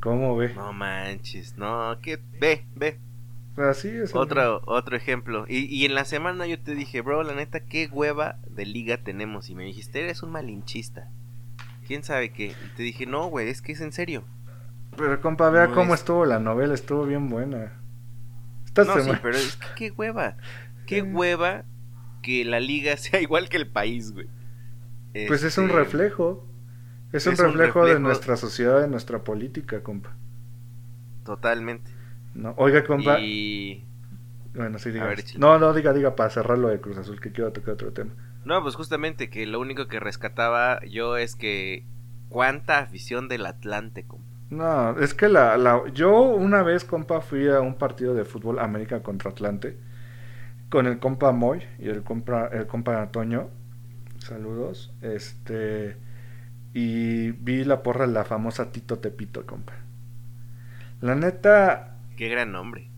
¿Cómo 0.00 0.36
ve? 0.36 0.54
No 0.58 0.72
manches, 0.72 1.54
no, 1.58 1.98
que 2.00 2.16
ve, 2.40 2.66
ve. 2.74 2.98
Así 3.56 3.88
es. 3.88 4.14
Otro, 4.14 4.62
otro 4.64 4.96
ejemplo. 4.96 5.44
Y, 5.46 5.64
y 5.66 5.84
en 5.84 5.94
la 5.94 6.06
semana 6.06 6.46
yo 6.46 6.58
te 6.58 6.74
dije, 6.74 7.02
bro, 7.02 7.22
la 7.22 7.34
neta, 7.34 7.60
qué 7.66 7.86
hueva 7.86 8.38
de 8.48 8.64
liga 8.64 8.96
tenemos. 9.02 9.50
Y 9.50 9.54
me 9.54 9.64
dijiste, 9.64 10.00
eres 10.00 10.22
un 10.22 10.30
malinchista. 10.30 11.10
¿Quién 11.86 12.02
sabe 12.02 12.30
qué? 12.32 12.46
Y 12.46 12.76
te 12.76 12.82
dije, 12.82 13.06
no, 13.06 13.26
güey, 13.28 13.48
es 13.48 13.62
que 13.62 13.72
es 13.72 13.80
en 13.80 13.92
serio. 13.92 14.24
Pero 14.96 15.20
compa, 15.20 15.50
vea 15.50 15.66
No 15.68 15.74
cómo 15.74 15.94
es- 15.94 16.00
estuvo 16.00 16.24
la 16.24 16.38
novela, 16.38 16.74
estuvo 16.74 17.04
bien 17.04 17.28
buena. 17.28 17.72
Esta 18.64 18.84
No, 18.84 18.94
sí, 18.94 19.00
semana- 19.02 19.20
pero 19.22 19.36
es 19.36 19.56
que 19.56 19.66
qué 19.76 19.90
hueva. 19.90 20.36
Qué 20.86 20.98
Eh. 20.98 21.02
hueva 21.02 21.64
que 22.22 22.44
la 22.44 22.60
liga 22.60 22.96
sea 22.96 23.20
igual 23.20 23.48
que 23.48 23.56
el 23.56 23.66
país, 23.68 24.12
güey. 24.12 24.28
Pues 25.28 25.42
es 25.44 25.56
un 25.58 25.66
Este, 25.66 25.76
reflejo. 25.76 26.46
Es 27.12 27.26
un, 27.28 27.36
reflejo, 27.36 27.84
de 27.86 28.00
nuestra 28.00 28.36
sociedad, 28.36 28.80
de 28.80 28.88
nuestra 28.88 29.22
política, 29.22 29.82
compa. 29.84 30.16
Totalmente. 31.24 31.90
No, 32.34 32.54
oiga, 32.56 32.82
compa. 32.84 33.20
Y... 33.20 33.84
Bueno, 34.54 34.78
sí, 34.80 34.90
diga. 34.90 35.14
No, 35.38 35.58
no, 35.60 35.72
diga, 35.72 35.92
diga, 35.92 36.16
para 36.16 36.30
cerrarlo 36.30 36.68
de 36.68 36.80
Cruz 36.80 36.98
Azul, 36.98 37.20
que 37.20 37.30
quiero 37.32 37.52
tocar 37.52 37.74
otro 37.74 37.92
tema. 37.92 38.10
No, 38.44 38.62
pues 38.62 38.74
justamente 38.74 39.30
que 39.30 39.46
lo 39.46 39.60
único 39.60 39.86
que 39.86 40.00
rescataba 40.00 40.80
yo 40.84 41.16
es 41.16 41.34
que 41.36 41.84
cuánta 42.28 42.78
afición 42.78 43.28
del 43.28 43.46
Atlante, 43.46 44.04
compa. 44.04 44.26
No, 44.50 44.98
es 44.98 45.14
que 45.14 45.28
la, 45.28 45.56
la, 45.56 45.82
yo 45.92 46.20
una 46.20 46.62
vez, 46.62 46.84
compa, 46.84 47.20
fui 47.20 47.48
a 47.48 47.60
un 47.60 47.76
partido 47.76 48.14
de 48.14 48.24
fútbol 48.24 48.58
América 48.58 49.02
contra 49.02 49.30
Atlante 49.30 49.76
con 50.74 50.88
el 50.88 50.98
compa 50.98 51.30
Moy 51.30 51.62
y 51.78 51.88
el 51.88 52.02
compa, 52.02 52.48
el 52.48 52.66
compa 52.66 53.00
Antonio. 53.00 53.48
Saludos. 54.18 54.92
Este. 55.02 55.96
Y 56.72 57.30
vi 57.30 57.62
la 57.62 57.84
porra 57.84 58.08
de 58.08 58.12
la 58.12 58.24
famosa 58.24 58.72
Tito 58.72 58.98
Tepito, 58.98 59.46
compa. 59.46 59.74
La 61.00 61.14
neta. 61.14 61.98
Qué 62.16 62.28
gran 62.28 62.50
nombre. 62.50 62.88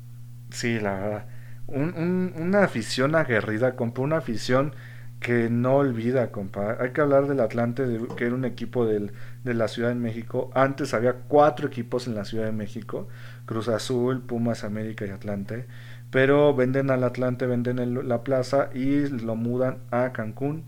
Sí, 0.49 0.81
la 0.81 0.95
verdad. 0.95 1.27
Un, 1.67 2.33
una 2.37 2.65
afición 2.65 3.15
aguerrida, 3.15 3.77
compa. 3.77 4.01
Una 4.01 4.17
afición 4.17 4.75
que 5.21 5.51
no 5.51 5.77
olvida, 5.77 6.31
compa. 6.31 6.77
Hay 6.81 6.91
que 6.91 7.01
hablar 7.01 7.27
del 7.27 7.41
Atlante, 7.41 7.85
que 8.17 8.27
era 8.27 8.35
un 8.35 8.45
equipo 8.45 8.87
del, 8.87 9.13
de 9.45 9.55
la 9.55 9.69
Ciudad 9.69 9.89
de 9.89 9.95
México. 9.95 10.51
Antes 10.55 10.95
había 10.95 11.15
cuatro 11.15 11.67
equipos 11.69 12.07
en 12.07 12.15
la 12.15 12.25
Ciudad 12.25 12.45
de 12.45 12.53
México. 12.53 13.09
Cruz 13.47 13.69
Azul, 13.69 14.23
Pumas, 14.23 14.65
América 14.65 15.07
y 15.07 15.11
Atlante. 15.11 15.67
Pero 16.11 16.55
venden 16.55 16.91
al 16.91 17.03
Atlante, 17.05 17.47
venden 17.47 18.09
la 18.09 18.23
plaza 18.23 18.71
y 18.75 19.09
lo 19.09 19.37
mudan 19.37 19.79
a 19.91 20.13
Cancún. 20.13 20.65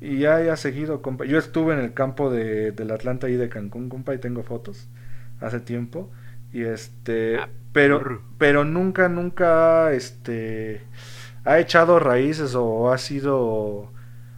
Y 0.00 0.18
ya 0.20 0.36
ha 0.52 0.56
seguido, 0.56 1.02
compa. 1.02 1.24
Yo 1.24 1.38
estuve 1.38 1.74
en 1.74 1.80
el 1.80 1.92
campo 1.92 2.30
de, 2.30 2.72
del 2.72 2.90
Atlante 2.92 3.30
y 3.30 3.34
de 3.34 3.48
Cancún, 3.48 3.88
compa, 3.88 4.14
y 4.14 4.18
tengo 4.18 4.42
fotos 4.42 4.88
hace 5.40 5.60
tiempo. 5.60 6.10
Y 6.52 6.62
este, 6.62 7.38
ah, 7.38 7.48
pero, 7.72 8.22
pero 8.38 8.64
nunca, 8.64 9.08
nunca, 9.08 9.92
este, 9.92 10.82
ha 11.48 11.58
echado 11.58 11.98
raíces 11.98 12.54
o 12.54 12.92
ha 12.92 12.98
sido, 12.98 13.38
o 13.38 13.92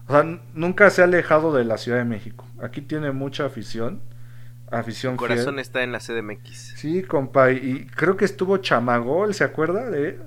sea, 0.08 0.22
nunca 0.54 0.90
se 0.90 1.02
ha 1.02 1.04
alejado 1.04 1.52
de 1.52 1.64
la 1.64 1.76
Ciudad 1.76 1.98
de 1.98 2.04
México. 2.04 2.46
Aquí 2.62 2.80
tiene 2.80 3.10
mucha 3.10 3.46
afición, 3.46 4.00
afición. 4.70 5.14
El 5.14 5.18
corazón 5.18 5.58
está 5.58 5.82
en 5.82 5.90
la 5.90 5.98
CDMX. 5.98 6.74
Sí, 6.76 7.02
compa, 7.02 7.50
y 7.50 7.86
creo 7.86 8.16
que 8.16 8.24
estuvo 8.24 8.58
Chamagol, 8.58 9.34
¿se 9.34 9.42
acuerda 9.42 9.90
de? 9.90 10.20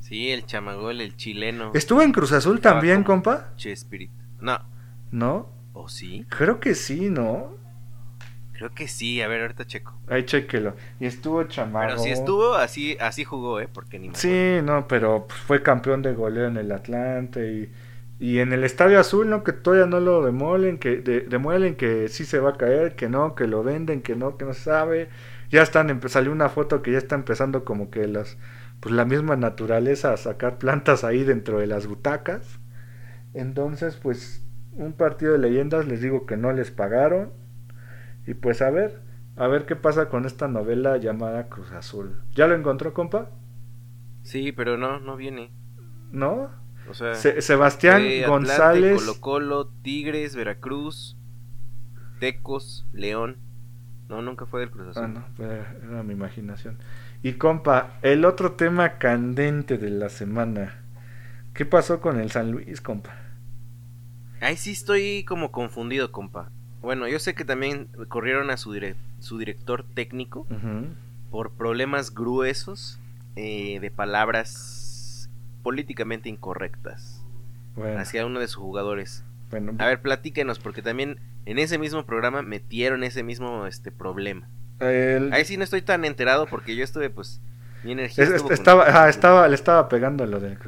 Sí, 0.00 0.30
el 0.30 0.44
Chamagol, 0.44 1.00
el 1.00 1.16
chileno. 1.16 1.72
¿Estuvo 1.74 2.02
en 2.02 2.12
Cruz 2.12 2.32
Azul 2.32 2.60
también, 2.60 3.02
compa? 3.02 3.54
Chespirito. 3.56 4.14
No. 4.40 4.58
¿No? 5.10 5.50
¿O 5.72 5.88
sí? 5.88 6.26
Creo 6.28 6.60
que 6.60 6.74
sí, 6.74 7.08
¿no? 7.08 7.56
Creo 8.56 8.70
que 8.72 8.88
sí, 8.88 9.20
a 9.20 9.28
ver, 9.28 9.42
ahorita 9.42 9.66
checo. 9.66 9.98
Ahí 10.08 10.24
chequelo. 10.24 10.74
Y 10.98 11.06
estuvo 11.06 11.44
Chamagol. 11.44 11.88
Pero 11.88 12.02
si 12.02 12.10
estuvo, 12.10 12.54
así 12.54 12.96
así 13.00 13.24
jugó, 13.24 13.60
¿eh? 13.60 13.68
Porque 13.72 13.98
ni 13.98 14.10
Sí, 14.14 14.58
no, 14.62 14.88
pero 14.88 15.26
fue 15.46 15.62
campeón 15.62 16.02
de 16.02 16.14
goleo 16.14 16.46
en 16.46 16.56
el 16.56 16.72
Atlante 16.72 17.52
y 17.52 17.70
y 18.18 18.38
en 18.38 18.52
el 18.52 18.64
Estadio 18.64 18.98
Azul, 18.98 19.28
¿no? 19.28 19.44
Que 19.44 19.52
todavía 19.52 19.86
no 19.86 20.00
lo 20.00 20.24
demolen, 20.24 20.78
que 20.78 20.96
de, 20.98 21.20
demuelen 21.20 21.76
que 21.76 22.08
sí 22.08 22.24
se 22.24 22.38
va 22.38 22.50
a 22.50 22.56
caer, 22.56 22.96
que 22.96 23.08
no, 23.08 23.34
que 23.34 23.46
lo 23.46 23.62
venden, 23.62 24.02
que 24.02 24.16
no, 24.16 24.38
que 24.38 24.46
no 24.46 24.54
sabe. 24.54 25.10
Ya 25.50 25.62
están, 25.62 26.00
salió 26.08 26.32
una 26.32 26.48
foto 26.48 26.82
que 26.82 26.92
ya 26.92 26.98
está 26.98 27.14
empezando 27.14 27.64
como 27.64 27.90
que 27.90 28.06
las, 28.06 28.38
pues 28.80 28.94
la 28.94 29.04
misma 29.04 29.36
naturaleza 29.36 30.12
a 30.12 30.16
sacar 30.16 30.58
plantas 30.58 31.04
ahí 31.04 31.24
dentro 31.24 31.58
de 31.60 31.66
las 31.66 31.86
butacas. 31.86 32.58
Entonces, 33.34 33.96
pues, 33.96 34.42
un 34.72 34.94
partido 34.94 35.32
de 35.32 35.38
leyendas, 35.38 35.86
les 35.86 36.00
digo 36.00 36.26
que 36.26 36.36
no 36.38 36.52
les 36.52 36.70
pagaron. 36.70 37.32
Y 38.26 38.34
pues 38.34 38.62
a 38.62 38.70
ver, 38.70 39.02
a 39.36 39.46
ver 39.46 39.66
qué 39.66 39.76
pasa 39.76 40.08
con 40.08 40.24
esta 40.24 40.48
novela 40.48 40.96
llamada 40.96 41.48
Cruz 41.48 41.70
Azul. 41.72 42.20
¿Ya 42.34 42.46
lo 42.46 42.54
encontró, 42.54 42.92
compa? 42.92 43.30
Sí, 44.22 44.52
pero 44.52 44.76
no, 44.76 44.98
no 44.98 45.16
viene. 45.16 45.52
¿No? 46.10 46.50
Sebastián 46.92 48.04
González. 48.26 48.96
Colo 48.96 49.20
Colo, 49.20 49.68
Tigres, 49.82 50.34
Veracruz, 50.34 51.16
Tecos, 52.20 52.86
León. 52.92 53.38
No, 54.08 54.22
nunca 54.22 54.46
fue 54.46 54.60
del 54.60 54.70
Cruz 54.70 54.88
Azul. 54.88 55.04
Ah, 55.04 55.08
no, 55.08 55.44
era 55.44 56.02
mi 56.02 56.12
imaginación. 56.12 56.78
Y 57.22 57.34
compa, 57.34 57.98
el 58.02 58.24
otro 58.24 58.52
tema 58.52 58.98
candente 58.98 59.78
de 59.78 59.90
la 59.90 60.08
semana. 60.08 60.84
¿Qué 61.54 61.64
pasó 61.66 62.00
con 62.00 62.20
el 62.20 62.30
San 62.30 62.52
Luis, 62.52 62.80
compa? 62.80 63.16
Ahí 64.40 64.56
sí 64.56 64.72
estoy 64.72 65.24
como 65.24 65.50
confundido, 65.50 66.12
compa. 66.12 66.52
Bueno, 66.82 67.08
yo 67.08 67.18
sé 67.18 67.34
que 67.34 67.44
también 67.44 67.88
corrieron 68.08 68.50
a 68.50 68.56
su, 68.56 68.78
su 69.20 69.38
director 69.38 69.84
técnico 69.94 70.46
por 71.30 71.52
problemas 71.52 72.14
gruesos 72.14 72.98
eh, 73.34 73.80
de 73.80 73.90
palabras 73.90 75.28
políticamente 75.62 76.28
incorrectas 76.28 77.22
hacia 77.98 78.24
uno 78.24 78.40
de 78.40 78.46
sus 78.46 78.62
jugadores. 78.62 79.24
a 79.78 79.86
ver, 79.86 80.00
platíquenos, 80.00 80.58
porque 80.58 80.82
también 80.82 81.18
en 81.44 81.58
ese 81.58 81.78
mismo 81.78 82.06
programa 82.06 82.42
metieron 82.42 83.04
ese 83.04 83.22
mismo 83.22 83.66
este 83.66 83.90
problema. 83.90 84.48
Ahí 84.80 85.44
sí 85.44 85.56
no 85.56 85.64
estoy 85.64 85.82
tan 85.82 86.04
enterado 86.04 86.46
porque 86.46 86.76
yo 86.76 86.84
estuve, 86.84 87.10
pues, 87.10 87.40
mi 87.82 87.92
energía. 87.92 88.24
estaba, 88.50 89.08
estaba, 89.08 89.48
le 89.48 89.54
estaba 89.54 89.88
pegando 89.88 90.26
lo 90.26 90.40
del 90.40 90.58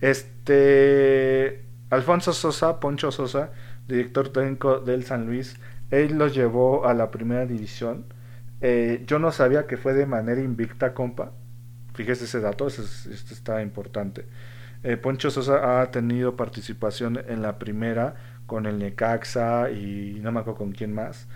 Este. 0.00 1.64
Alfonso 1.90 2.32
Sosa, 2.32 2.80
Poncho 2.80 3.12
Sosa, 3.12 3.50
director 3.88 4.28
técnico 4.30 4.80
del 4.80 5.04
San 5.04 5.26
Luis, 5.26 5.56
él 5.90 6.18
los 6.18 6.34
llevó 6.34 6.86
a 6.86 6.94
la 6.94 7.10
primera 7.10 7.46
división. 7.46 8.06
Eh, 8.60 9.04
yo 9.06 9.18
no 9.18 9.32
sabía 9.32 9.66
que 9.66 9.76
fue 9.76 9.92
de 9.94 10.06
manera 10.06 10.40
invicta, 10.40 10.94
compa. 10.94 11.32
Fíjese 11.94 12.24
ese 12.24 12.40
dato, 12.40 12.66
esto 12.68 13.10
está 13.10 13.62
importante. 13.62 14.26
Eh, 14.84 14.96
Poncho 14.96 15.30
Sosa 15.30 15.80
ha 15.80 15.90
tenido 15.90 16.36
participación 16.36 17.20
en 17.28 17.42
la 17.42 17.58
primera 17.58 18.14
con 18.46 18.66
el 18.66 18.78
Necaxa 18.78 19.70
y 19.70 20.18
no 20.22 20.32
me 20.32 20.40
acuerdo 20.40 20.58
con 20.58 20.72
quién 20.72 20.92
más. 20.94 21.28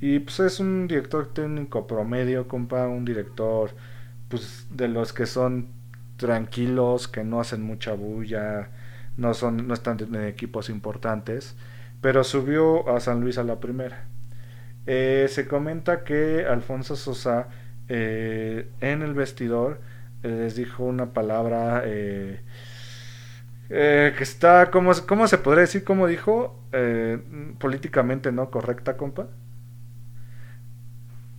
Y 0.00 0.20
pues 0.20 0.40
es 0.40 0.60
un 0.60 0.86
director 0.88 1.32
técnico 1.32 1.86
promedio, 1.86 2.48
compa, 2.48 2.86
un 2.88 3.04
director 3.04 3.70
pues 4.28 4.66
de 4.70 4.88
los 4.88 5.12
que 5.12 5.26
son 5.26 5.68
tranquilos, 6.16 7.08
que 7.08 7.24
no 7.24 7.40
hacen 7.40 7.62
mucha 7.62 7.92
bulla, 7.94 8.70
no 9.16 9.34
son 9.34 9.66
no 9.68 9.74
están 9.74 9.98
en 10.00 10.24
equipos 10.24 10.70
importantes, 10.70 11.56
pero 12.04 12.22
subió 12.22 12.94
a 12.94 13.00
San 13.00 13.22
Luis 13.22 13.38
a 13.38 13.44
la 13.44 13.60
primera. 13.60 14.04
Eh, 14.84 15.26
se 15.30 15.48
comenta 15.48 16.04
que 16.04 16.44
Alfonso 16.46 16.96
Sosa 16.96 17.48
eh, 17.88 18.68
en 18.82 19.00
el 19.00 19.14
vestidor 19.14 19.80
les 20.22 20.54
dijo 20.54 20.84
una 20.84 21.14
palabra 21.14 21.80
eh, 21.86 22.42
eh, 23.70 24.12
que 24.18 24.22
está, 24.22 24.70
¿cómo, 24.70 24.92
¿cómo, 25.08 25.26
se 25.26 25.38
podría 25.38 25.62
decir? 25.62 25.82
¿Cómo 25.82 26.06
dijo? 26.06 26.62
Eh, 26.72 27.22
políticamente 27.58 28.32
no 28.32 28.50
correcta, 28.50 28.98
compa. 28.98 29.28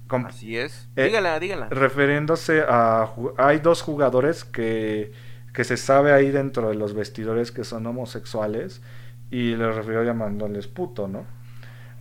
Así 0.09 0.57
es. 0.57 0.89
dígala, 0.95 1.39
dígala. 1.39 1.69
Refiriéndose 1.69 2.63
a... 2.67 3.13
Hay 3.37 3.59
dos 3.59 3.83
jugadores 3.83 4.43
que, 4.43 5.11
que 5.53 5.63
se 5.63 5.77
sabe 5.77 6.11
ahí 6.11 6.31
dentro 6.31 6.69
de 6.69 6.75
los 6.75 6.95
vestidores 6.95 7.51
que 7.51 7.63
son 7.63 7.85
homosexuales 7.85 8.81
y 9.31 9.55
les 9.55 9.75
refirió 9.75 10.03
llamándoles 10.03 10.67
puto, 10.67 11.07
¿no? 11.07 11.25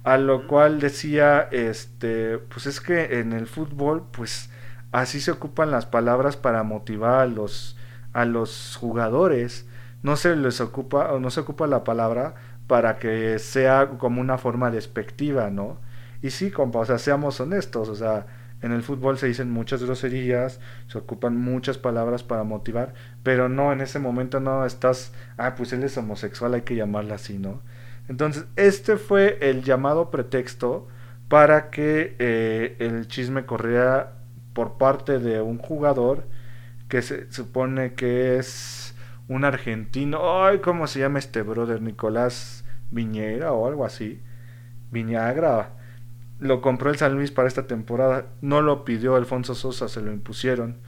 A 0.05 0.19
lo 0.19 0.47
cual 0.47 0.81
decía, 0.81 1.49
este, 1.51 2.39
pues 2.39 2.67
es 2.67 2.81
que 2.81 3.21
en 3.21 3.33
el 3.33 3.47
fútbol, 3.47 4.05
pues 4.13 4.51
así 4.93 5.21
se 5.21 5.31
ocupan 5.31 5.71
las 5.71 5.87
palabras 5.87 6.37
para 6.37 6.63
motivar 6.63 7.21
a 7.21 7.27
los, 7.27 7.77
a 8.13 8.25
los 8.25 8.77
jugadores. 8.79 9.67
No 10.03 10.17
se 10.17 10.37
les 10.37 10.61
ocupa, 10.61 11.13
o 11.13 11.21
no 11.21 11.31
se 11.31 11.41
ocupa 11.41 11.67
la 11.67 11.85
palabra 11.85 12.35
para 12.67 12.99
que 12.99 13.39
sea 13.39 13.91
como 13.99 14.21
una 14.21 14.39
forma 14.39 14.71
despectiva, 14.71 15.51
¿no? 15.51 15.79
Y 16.23 16.31
sí, 16.31 16.51
compa, 16.51 16.81
o 16.81 16.85
sea, 16.85 16.99
seamos 16.99 17.41
honestos, 17.41 17.89
o 17.89 17.95
sea, 17.95 18.27
en 18.65 18.73
el 18.73 18.83
fútbol 18.83 19.19
se 19.19 19.27
dicen 19.27 19.51
muchas 19.51 19.83
groserías, 19.83 20.59
se 20.89 20.97
ocupan 20.97 21.37
muchas 21.37 21.77
palabras 21.77 22.23
para 22.23 22.45
motivar, 22.45 22.95
pero 23.23 23.51
no, 23.51 23.75
en 23.75 23.83
ese 23.83 23.99
momento 23.99 24.41
no 24.41 24.65
estás, 24.65 25.13
ah, 25.37 25.55
pues 25.55 25.75
él 25.75 25.83
es 25.83 25.99
homosexual, 25.99 26.55
hay 26.55 26.63
que 26.63 26.75
llamarla 26.75 27.17
así, 27.17 27.39
¿no? 27.39 27.61
Entonces, 28.09 28.47
este 28.57 28.97
fue 28.97 29.37
el 29.43 29.65
llamado 29.65 30.11
pretexto 30.11 30.89
para 31.29 31.69
que 31.69 32.17
eh, 32.19 32.77
el 32.79 33.07
chisme 33.07 33.45
corriera 33.45 34.15
por 34.55 34.79
parte 34.79 35.19
de 35.19 35.43
un 35.43 35.59
jugador 35.59 36.25
que 36.89 37.03
se 37.03 37.31
supone 37.31 37.93
que 37.93 38.39
es 38.39 38.95
un 39.29 39.45
argentino. 39.45 40.43
Ay, 40.43 40.61
¿cómo 40.61 40.87
se 40.87 41.01
llama 41.01 41.19
este 41.19 41.43
brother? 41.43 41.83
Nicolás 41.83 42.65
Viñera 42.91 43.53
o 43.53 43.67
algo 43.67 43.85
así. 43.85 44.23
Viñagra. 44.91 45.84
Lo 46.39 46.61
compró 46.61 46.91
el 46.91 46.97
San 46.97 47.15
Luis 47.15 47.31
para 47.31 47.49
esta 47.49 47.67
temporada. 47.67 48.27
No 48.41 48.61
lo 48.61 48.85
pidió 48.85 49.17
Alfonso 49.17 49.55
Sosa, 49.55 49.89
se 49.89 50.01
lo 50.01 50.13
impusieron. 50.13 50.79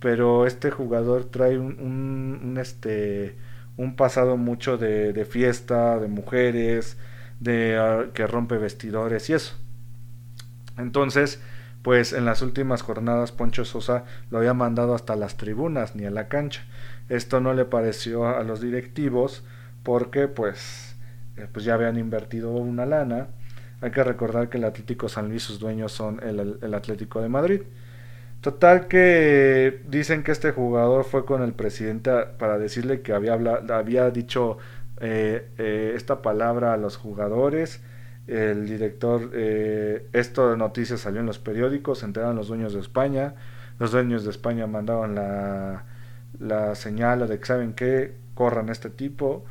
Pero 0.00 0.46
este 0.46 0.70
jugador 0.70 1.26
trae 1.26 1.58
un, 1.58 1.78
un, 1.80 2.58
este 2.58 3.36
un 3.76 3.96
pasado 3.96 4.36
mucho 4.36 4.76
de, 4.76 5.12
de 5.12 5.24
fiesta, 5.24 5.98
de 5.98 6.08
mujeres, 6.08 6.98
de 7.40 7.78
ah, 7.78 8.10
que 8.14 8.26
rompe 8.26 8.58
vestidores 8.58 9.30
y 9.30 9.34
eso. 9.34 9.56
Entonces, 10.76 11.40
pues 11.82 12.12
en 12.12 12.24
las 12.24 12.42
últimas 12.42 12.82
jornadas 12.82 13.32
Poncho 13.32 13.64
Sosa 13.64 14.04
lo 14.30 14.38
había 14.38 14.54
mandado 14.54 14.94
hasta 14.94 15.16
las 15.16 15.36
tribunas 15.36 15.96
ni 15.96 16.04
a 16.04 16.10
la 16.10 16.28
cancha. 16.28 16.64
Esto 17.08 17.40
no 17.40 17.54
le 17.54 17.64
pareció 17.64 18.28
a 18.28 18.42
los 18.44 18.60
directivos 18.60 19.44
porque 19.82 20.28
pues, 20.28 20.96
eh, 21.36 21.48
pues 21.50 21.64
ya 21.64 21.74
habían 21.74 21.98
invertido 21.98 22.52
una 22.52 22.86
lana. 22.86 23.28
Hay 23.80 23.90
que 23.90 24.04
recordar 24.04 24.48
que 24.48 24.58
el 24.58 24.64
Atlético 24.64 25.08
San 25.08 25.28
Luis 25.28 25.42
sus 25.42 25.58
dueños 25.58 25.92
son 25.92 26.20
el, 26.22 26.74
Atlético 26.74 27.22
de 27.22 27.28
Madrid. 27.28 27.62
Total 28.40 28.88
que 28.88 29.82
dicen 29.88 30.22
que 30.22 30.32
este 30.32 30.52
jugador 30.52 31.04
fue 31.04 31.24
con 31.24 31.42
el 31.42 31.52
presidente 31.52 32.10
para 32.38 32.58
decirle 32.58 33.02
que 33.02 33.12
había, 33.12 33.34
había 33.34 34.10
dicho 34.10 34.58
eh, 35.00 35.48
eh, 35.58 35.92
esta 35.94 36.22
palabra 36.22 36.74
a 36.74 36.76
los 36.76 36.96
jugadores. 36.96 37.80
El 38.26 38.66
director, 38.66 39.30
eh, 39.34 40.06
esto 40.12 40.50
de 40.50 40.56
noticias 40.56 41.00
salió 41.00 41.20
en 41.20 41.26
los 41.26 41.38
periódicos, 41.38 42.00
se 42.00 42.06
enteraron 42.06 42.36
los 42.36 42.48
dueños 42.48 42.74
de 42.74 42.80
España. 42.80 43.34
Los 43.78 43.92
dueños 43.92 44.24
de 44.24 44.30
España 44.30 44.66
mandaron 44.66 45.14
la, 45.14 45.84
la 46.38 46.74
señal 46.74 47.26
de 47.26 47.38
que 47.38 47.46
saben 47.46 47.72
que 47.72 48.14
corran 48.34 48.68
este 48.68 48.90
tipo. 48.90 49.44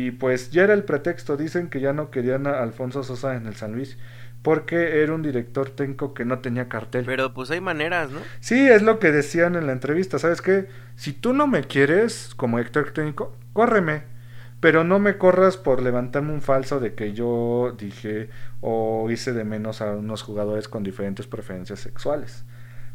Y 0.00 0.12
pues 0.12 0.50
ya 0.50 0.64
era 0.64 0.72
el 0.72 0.84
pretexto, 0.84 1.36
dicen 1.36 1.68
que 1.68 1.80
ya 1.80 1.92
no 1.92 2.10
querían 2.10 2.46
a 2.46 2.62
Alfonso 2.62 3.02
Sosa 3.02 3.36
en 3.36 3.46
el 3.46 3.54
San 3.54 3.72
Luis 3.72 3.98
porque 4.40 5.02
era 5.02 5.12
un 5.14 5.20
director 5.20 5.68
técnico 5.68 6.14
que 6.14 6.24
no 6.24 6.38
tenía 6.38 6.70
cartel. 6.70 7.04
Pero 7.04 7.34
pues 7.34 7.50
hay 7.50 7.60
maneras, 7.60 8.10
¿no? 8.10 8.20
Sí, 8.40 8.66
es 8.66 8.80
lo 8.80 8.98
que 8.98 9.12
decían 9.12 9.56
en 9.56 9.66
la 9.66 9.72
entrevista, 9.72 10.18
¿sabes 10.18 10.40
qué? 10.40 10.68
Si 10.96 11.12
tú 11.12 11.34
no 11.34 11.46
me 11.46 11.64
quieres 11.64 12.32
como 12.34 12.56
director 12.56 12.92
técnico, 12.92 13.36
córreme, 13.52 14.04
pero 14.60 14.84
no 14.84 14.98
me 14.98 15.18
corras 15.18 15.58
por 15.58 15.82
levantarme 15.82 16.32
un 16.32 16.40
falso 16.40 16.80
de 16.80 16.94
que 16.94 17.12
yo 17.12 17.76
dije 17.78 18.30
o 18.62 19.10
hice 19.10 19.34
de 19.34 19.44
menos 19.44 19.82
a 19.82 19.92
unos 19.92 20.22
jugadores 20.22 20.66
con 20.66 20.82
diferentes 20.82 21.26
preferencias 21.26 21.80
sexuales. 21.80 22.46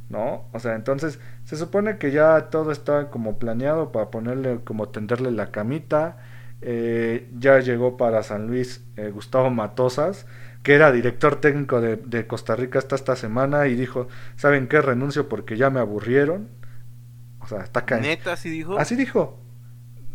¿No? 0.10 0.48
O 0.54 0.60
sea, 0.60 0.74
entonces 0.74 1.20
se 1.44 1.56
supone 1.56 2.00
que 2.00 2.12
ya 2.12 2.50
todo 2.50 2.72
está 2.72 3.12
como 3.12 3.38
planeado 3.38 3.92
para 3.92 4.10
ponerle, 4.10 4.60
como 4.64 4.90
tenderle 4.90 5.30
la 5.32 5.52
camita. 5.52 6.18
Eh, 6.62 7.30
ya 7.38 7.60
llegó 7.60 7.98
para 7.98 8.24
San 8.24 8.48
Luis 8.48 8.84
eh, 8.96 9.12
Gustavo 9.12 9.50
Matosas 9.50 10.26
que 10.66 10.74
era 10.74 10.92
director 10.92 11.40
técnico 11.40 11.80
de, 11.80 12.26
Costa 12.26 12.56
Rica 12.56 12.80
hasta 12.80 12.96
esta 12.96 13.16
semana 13.16 13.68
y 13.68 13.76
dijo, 13.76 14.08
¿saben 14.36 14.68
qué? 14.68 14.82
Renuncio 14.82 15.30
porque 15.30 15.58
ya 15.58 15.70
me 15.70 15.80
aburrieron. 15.80 16.50
O 17.40 17.46
sea, 17.46 17.60
está 17.62 17.86
cañón. 17.86 18.08
¿Neta 18.08 18.34
así 18.34 18.50
dijo? 18.50 18.76
Así 18.80 18.96
dijo. 18.96 19.40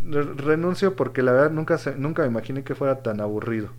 Renuncio 0.05 0.97
porque 0.97 1.23
la 1.23 1.31
verdad 1.31 1.53
nunca, 1.53 1.79
nunca 1.97 2.23
me 2.23 2.29
imaginé 2.29 2.65
que 2.65 2.75
fuera 2.75 3.01
tan 3.01 3.21
aburrido 3.21 3.71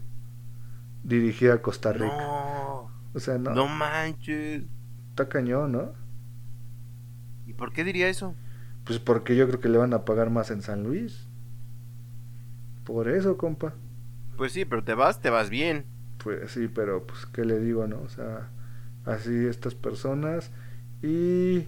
dirigir 1.03 1.51
a 1.51 1.61
Costa 1.61 1.91
Rica. 1.91 2.15
No. 2.15 2.89
O 3.13 3.19
sea, 3.19 3.38
no. 3.38 3.53
No 3.53 3.67
manches. 3.67 4.63
Está 5.09 5.27
cañón, 5.27 5.73
¿no? 5.73 5.91
¿Y 7.45 7.53
por 7.53 7.73
qué 7.73 7.83
diría 7.83 8.07
eso? 8.07 8.33
Pues 8.85 8.97
porque 8.99 9.35
yo 9.35 9.45
creo 9.45 9.59
que 9.59 9.67
le 9.67 9.77
van 9.77 9.93
a 9.93 10.05
pagar 10.05 10.29
más 10.29 10.51
en 10.51 10.61
San 10.61 10.83
Luis. 10.83 11.27
Por 12.84 13.10
eso, 13.10 13.38
compa. 13.38 13.74
Pues 14.38 14.53
sí, 14.53 14.66
pero 14.66 14.84
te 14.84 14.94
vas, 14.94 15.22
te 15.22 15.30
vas 15.30 15.49
bien 15.49 15.86
pues 16.24 16.52
sí, 16.52 16.68
pero 16.68 17.06
pues 17.06 17.26
qué 17.26 17.45
le 17.45 17.60
digo, 17.60 17.88
¿no? 17.88 18.02
O 18.02 18.10
sea, 18.10 18.49
así 19.06 19.45
estas 19.48 19.76
personas 19.76 20.52
y 21.02 21.62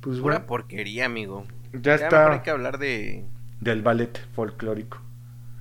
pues 0.00 0.20
Pura 0.20 0.36
bueno, 0.36 0.46
porquería, 0.46 1.06
amigo. 1.06 1.44
Ya, 1.72 1.94
está. 1.96 2.32
hay 2.32 2.40
que 2.40 2.50
hablar 2.50 2.78
de 2.78 3.24
del 3.60 3.82
ballet 3.82 4.18
folclórico. 4.34 4.98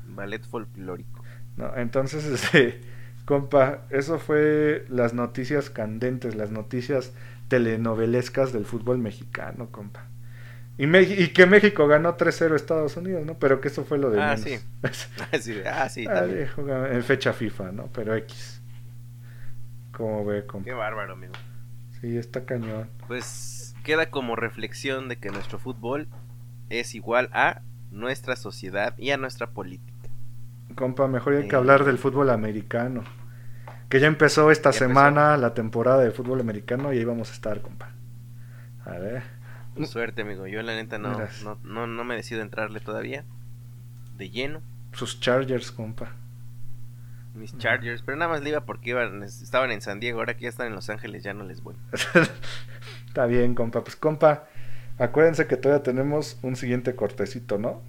Ballet 0.08 0.44
folclórico. 0.44 1.24
No, 1.58 1.76
entonces 1.76 2.26
este 2.26 2.82
compa, 3.26 3.86
eso 3.90 4.20
fue 4.20 4.86
las 4.90 5.14
noticias 5.14 5.70
candentes, 5.70 6.36
las 6.36 6.52
noticias 6.52 7.14
telenovelescas 7.48 8.54
del 8.54 8.66
fútbol 8.66 8.98
mexicano, 8.98 9.70
compa. 9.72 10.08
Y, 10.78 10.86
y, 10.98 11.28
que 11.30 11.45
México 11.45 11.88
ganó 11.88 12.18
3-0 12.18 12.56
Estados 12.56 12.98
Unidos, 12.98 13.24
¿no? 13.26 13.36
Pero 13.38 13.62
que 13.62 13.68
eso 13.68 13.86
fue 13.86 14.00
lo 14.00 14.10
de 14.10 14.20
ah, 14.20 14.38
Sí. 14.38 14.60
ah, 15.68 15.88
sí. 15.90 16.06
Ah, 16.08 16.22
también. 16.22 16.50
en 16.91 17.04
fecha 17.04 17.32
FIFA, 17.32 17.72
¿no? 17.72 17.90
Pero 17.94 18.16
X. 18.16 18.62
¿Cómo 19.91 20.26
ve, 20.26 20.45
compa? 20.45 20.66
Qué 20.66 20.74
bárbaro, 20.74 21.14
amigo. 21.14 21.34
Sí, 22.02 22.18
está 22.18 22.45
cañón. 22.45 22.90
Pues 23.08 23.76
queda 23.84 24.10
como 24.10 24.36
reflexión 24.36 25.10
de 25.10 25.18
que 25.18 25.30
nuestro 25.30 25.60
fútbol 25.60 26.08
es 26.70 26.95
igual 26.95 27.30
a 27.34 27.62
nuestra 27.91 28.36
sociedad 28.36 28.98
y 28.98 29.12
a 29.12 29.18
nuestra 29.18 29.52
política. 29.52 29.94
Compa, 30.76 31.08
mejor 31.08 31.36
hay 31.36 31.48
que 31.48 31.56
hablar 31.56 31.84
del 31.84 32.00
fútbol 32.00 32.32
americano. 32.32 33.04
Que 33.90 34.00
ya 34.00 34.08
empezó 34.08 34.50
esta 34.50 34.74
semana 34.74 35.38
la 35.38 35.54
temporada 35.54 36.02
de 36.02 36.10
fútbol 36.10 36.40
americano 36.40 36.91
y 36.91 36.98
ahí 36.98 37.06
vamos 37.06 37.30
a 37.30 37.34
estar, 37.34 37.62
compa. 37.62 37.91
A 38.86 38.98
ver. 38.98 39.43
Pues 39.76 39.90
suerte, 39.90 40.22
amigo. 40.22 40.48
Yo 40.48 40.62
la 40.62 40.76
neta 40.76 40.98
no, 40.98 41.18
no, 41.64 41.88
no, 41.88 42.04
me 42.04 42.16
decido 42.16 42.41
entrarle 42.41 42.80
todavía. 42.80 43.24
De 44.18 44.30
lleno. 44.30 44.62
Sus 44.94 45.20
Chargers, 45.20 45.72
compa. 45.72 46.12
Mis 47.34 47.58
Chargers. 47.58 48.04
Pero 48.04 48.18
nada 48.18 48.32
más 48.32 48.41
le 48.41 48.50
iba 48.50 48.62
porque 48.62 48.91
iban, 48.91 49.24
estaban 49.24 49.72
en 49.72 49.82
San 49.82 50.00
Diego. 50.00 50.20
Ahora 50.20 50.36
que 50.36 50.44
ya 50.44 50.50
están 50.50 50.68
en 50.68 50.76
Los 50.76 50.90
Ángeles 50.90 51.24
ya 51.24 51.34
no 51.34 51.44
les 51.44 51.64
voy. 51.64 51.76
Está 53.08 53.26
bien, 53.26 53.56
compa. 53.56 53.84
Pues 53.84 53.95
compa, 53.95 54.45
acuérdense 55.00 55.48
que 55.48 55.58
todavía 55.58 55.84
tenemos 55.84 56.38
un 56.44 56.56
siguiente 56.56 56.95
cortecito, 56.95 57.58
¿no? 57.58 57.82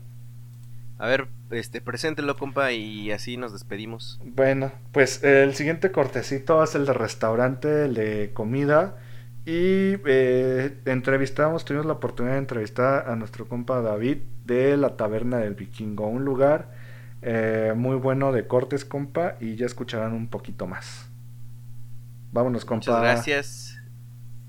A 0.99 1.09
ver, 1.09 1.29
este, 1.51 1.81
preséntelo, 1.81 2.37
compa, 2.37 2.73
y 2.73 3.11
así 3.11 3.37
nos 3.37 3.53
despedimos. 3.53 4.21
Bueno, 4.25 4.73
pues 4.93 5.23
el 5.25 5.55
siguiente 5.55 5.91
cortecito 5.91 6.63
es 6.63 6.75
el 6.75 6.87
de 6.87 6.95
restaurante, 6.95 7.87
el 7.87 7.95
de 7.95 8.31
comida. 8.33 8.97
Y 9.47 9.97
eh, 10.07 10.79
entrevistamos, 10.87 11.67
tuvimos 11.67 11.85
la 11.85 11.93
oportunidad 11.95 12.35
de 12.35 12.39
entrevistar 12.39 13.11
a 13.11 13.17
nuestro 13.17 13.47
compa 13.47 13.83
David 13.83 14.19
de 14.47 14.77
la 14.79 14.97
Taberna 14.97 15.39
del 15.39 15.55
Vikingo, 15.55 16.07
un 16.07 16.25
lugar 16.25 16.73
eh, 17.21 17.75
muy 17.77 17.97
bueno 17.97 18.33
de 18.33 18.47
cortes, 18.47 18.87
compa, 18.87 19.37
y 19.41 19.57
ya 19.57 19.67
escucharán 19.67 20.15
un 20.15 20.29
poquito 20.29 20.67
más. 20.67 21.11
Vámonos, 22.33 22.65
compa. 22.65 22.87
Muchas 22.87 23.01
gracias. 23.03 23.79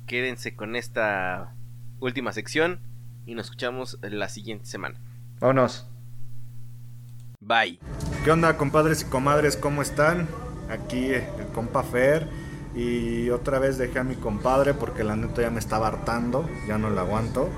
Quédense 0.07 0.55
con 0.55 0.77
esta 0.77 1.53
última 1.99 2.31
sección 2.31 2.79
y 3.25 3.35
nos 3.35 3.47
escuchamos 3.47 3.99
la 4.01 4.29
siguiente 4.29 4.65
semana. 4.65 4.97
Vámonos. 5.41 5.89
Bye. 7.41 7.79
¿Qué 8.23 8.31
onda, 8.31 8.55
compadres 8.55 9.01
y 9.01 9.05
comadres? 9.05 9.57
¿Cómo 9.57 9.81
están? 9.81 10.29
Aquí 10.69 11.11
el 11.11 11.47
compa 11.53 11.83
Fer 11.83 12.27
y 12.75 13.29
otra 13.29 13.59
vez 13.59 13.77
dejé 13.77 13.99
a 13.99 14.03
mi 14.03 14.15
compadre 14.15 14.73
porque 14.73 15.03
la 15.03 15.15
neta 15.15 15.41
ya 15.41 15.49
me 15.49 15.59
estaba 15.59 15.87
hartando, 15.87 16.47
ya 16.67 16.77
no 16.77 16.89
la 16.89 17.01
aguanto. 17.01 17.49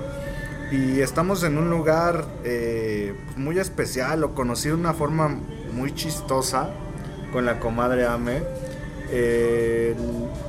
Y 0.71 0.99
estamos 0.99 1.43
en 1.43 1.57
un 1.57 1.69
lugar 1.69 2.25
eh, 2.43 3.15
muy 3.35 3.57
especial, 3.57 4.21
lo 4.21 4.35
conocí 4.35 4.67
de 4.67 4.75
una 4.75 4.93
forma 4.93 5.39
muy 5.73 5.95
chistosa 5.95 6.69
con 7.31 7.45
la 7.45 7.59
comadre 7.59 8.05
Ame. 8.05 8.43
Eh, 9.09 9.95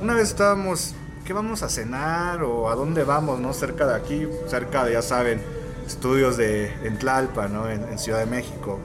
una 0.01 0.13
vez 0.13 0.29
estábamos, 0.29 0.93
¿qué 1.25 1.33
vamos 1.33 1.63
a 1.63 1.69
cenar 1.69 2.43
o 2.43 2.69
a 2.69 2.75
dónde 2.75 3.03
vamos? 3.03 3.39
¿no? 3.39 3.53
Cerca 3.53 3.87
de 3.87 3.95
aquí, 3.95 4.27
cerca 4.47 4.83
de, 4.83 4.93
ya 4.93 5.01
saben, 5.01 5.41
estudios 5.87 6.37
de 6.37 6.71
en 6.83 6.99
Tlalpa, 6.99 7.45
en, 7.45 7.89
en 7.89 7.97
Ciudad 7.97 8.19
de 8.19 8.27
México. 8.27 8.79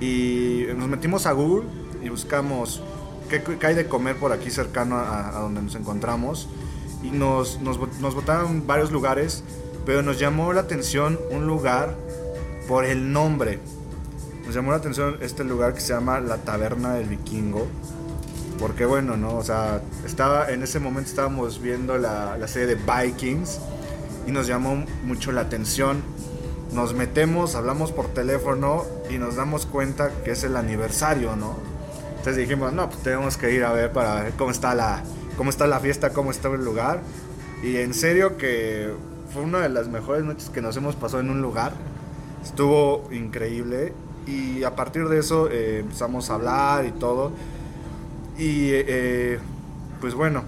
Y 0.00 0.66
nos 0.76 0.88
metimos 0.88 1.24
a 1.26 1.32
Google 1.32 1.68
y 2.02 2.10
buscamos 2.10 2.82
qué, 3.28 3.66
hay 3.66 3.74
de 3.74 3.86
comer 3.86 4.16
por 4.16 4.32
aquí 4.32 4.50
cercano 4.50 4.98
a, 4.98 5.32
donde 5.40 5.62
nos 5.62 5.74
encontramos. 5.74 6.48
Y 7.02 7.10
nos, 7.10 7.60
nos, 7.60 7.78
nos 8.00 8.14
botaron 8.14 8.66
varios 8.66 8.90
lugares, 8.90 9.44
pero 9.84 10.02
nos 10.02 10.18
llamó 10.18 10.52
la 10.52 10.62
atención 10.62 11.18
un 11.30 11.46
lugar 11.46 11.94
por 12.66 12.84
el 12.84 13.12
nombre. 13.12 13.60
Nos 14.46 14.54
llamó 14.54 14.70
la 14.70 14.78
atención 14.78 15.18
este 15.20 15.44
lugar 15.44 15.74
que 15.74 15.80
se 15.80 15.92
llama 15.92 16.20
La 16.20 16.38
Taberna 16.38 16.94
del 16.94 17.08
Vikingo. 17.08 17.66
Porque 18.58 18.86
bueno, 18.86 19.16
¿no? 19.16 19.36
O 19.36 19.42
sea, 19.42 19.82
estaba, 20.06 20.50
en 20.50 20.62
ese 20.62 20.78
momento 20.78 21.10
estábamos 21.10 21.60
viendo 21.60 21.98
la, 21.98 22.38
la 22.38 22.48
serie 22.48 22.74
de 22.74 22.76
Vikings 22.76 23.58
y 24.26 24.32
nos 24.32 24.46
llamó 24.46 24.84
mucho 25.04 25.32
la 25.32 25.42
atención. 25.42 26.02
Nos 26.72 26.94
metemos, 26.94 27.54
hablamos 27.54 27.92
por 27.92 28.08
teléfono 28.08 28.84
y 29.10 29.18
nos 29.18 29.36
damos 29.36 29.66
cuenta 29.66 30.10
que 30.24 30.32
es 30.32 30.44
el 30.44 30.56
aniversario, 30.56 31.36
¿no? 31.36 31.73
Entonces 32.24 32.48
dijimos, 32.48 32.72
no, 32.72 32.88
pues 32.88 33.02
tenemos 33.02 33.36
que 33.36 33.52
ir 33.52 33.64
a 33.64 33.72
ver 33.72 33.92
para 33.92 34.22
ver 34.22 34.32
cómo 34.32 34.50
está 34.50 34.74
la, 34.74 35.02
cómo 35.36 35.50
está 35.50 35.66
la 35.66 35.78
fiesta, 35.78 36.14
cómo 36.14 36.30
está 36.30 36.48
el 36.48 36.64
lugar. 36.64 37.02
Y 37.62 37.76
en 37.76 37.92
serio 37.92 38.38
que 38.38 38.90
fue 39.30 39.42
una 39.42 39.60
de 39.60 39.68
las 39.68 39.88
mejores 39.88 40.24
noches 40.24 40.48
que 40.48 40.62
nos 40.62 40.74
hemos 40.78 40.96
pasado 40.96 41.20
en 41.20 41.28
un 41.28 41.42
lugar. 41.42 41.72
Estuvo 42.42 43.06
increíble. 43.12 43.92
Y 44.26 44.64
a 44.64 44.74
partir 44.74 45.06
de 45.08 45.18
eso 45.18 45.50
eh, 45.50 45.80
empezamos 45.80 46.30
a 46.30 46.36
hablar 46.36 46.86
y 46.86 46.92
todo. 46.92 47.30
Y 48.38 48.70
eh, 48.70 49.38
pues 50.00 50.14
bueno, 50.14 50.44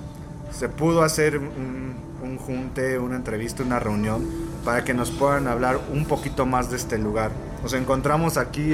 se 0.53 0.71
pudo 0.71 1.03
hacer 1.03 1.37
un, 1.37 1.95
un 2.23 2.39
junte, 2.39 2.99
una 2.99 3.17
entrevista, 3.17 3.63
una 3.63 3.81
reunión 3.81 4.27
para 4.65 4.83
que 4.83 4.95
nos 4.95 5.11
puedan 5.11 5.47
hablar 5.47 5.79
un 5.93 6.07
poquito 6.07 6.47
más 6.47 6.71
de 6.71 6.79
este 6.79 6.97
lugar. 6.97 7.33
Nos 7.63 7.75
encontramos 7.75 8.39
aquí 8.39 8.73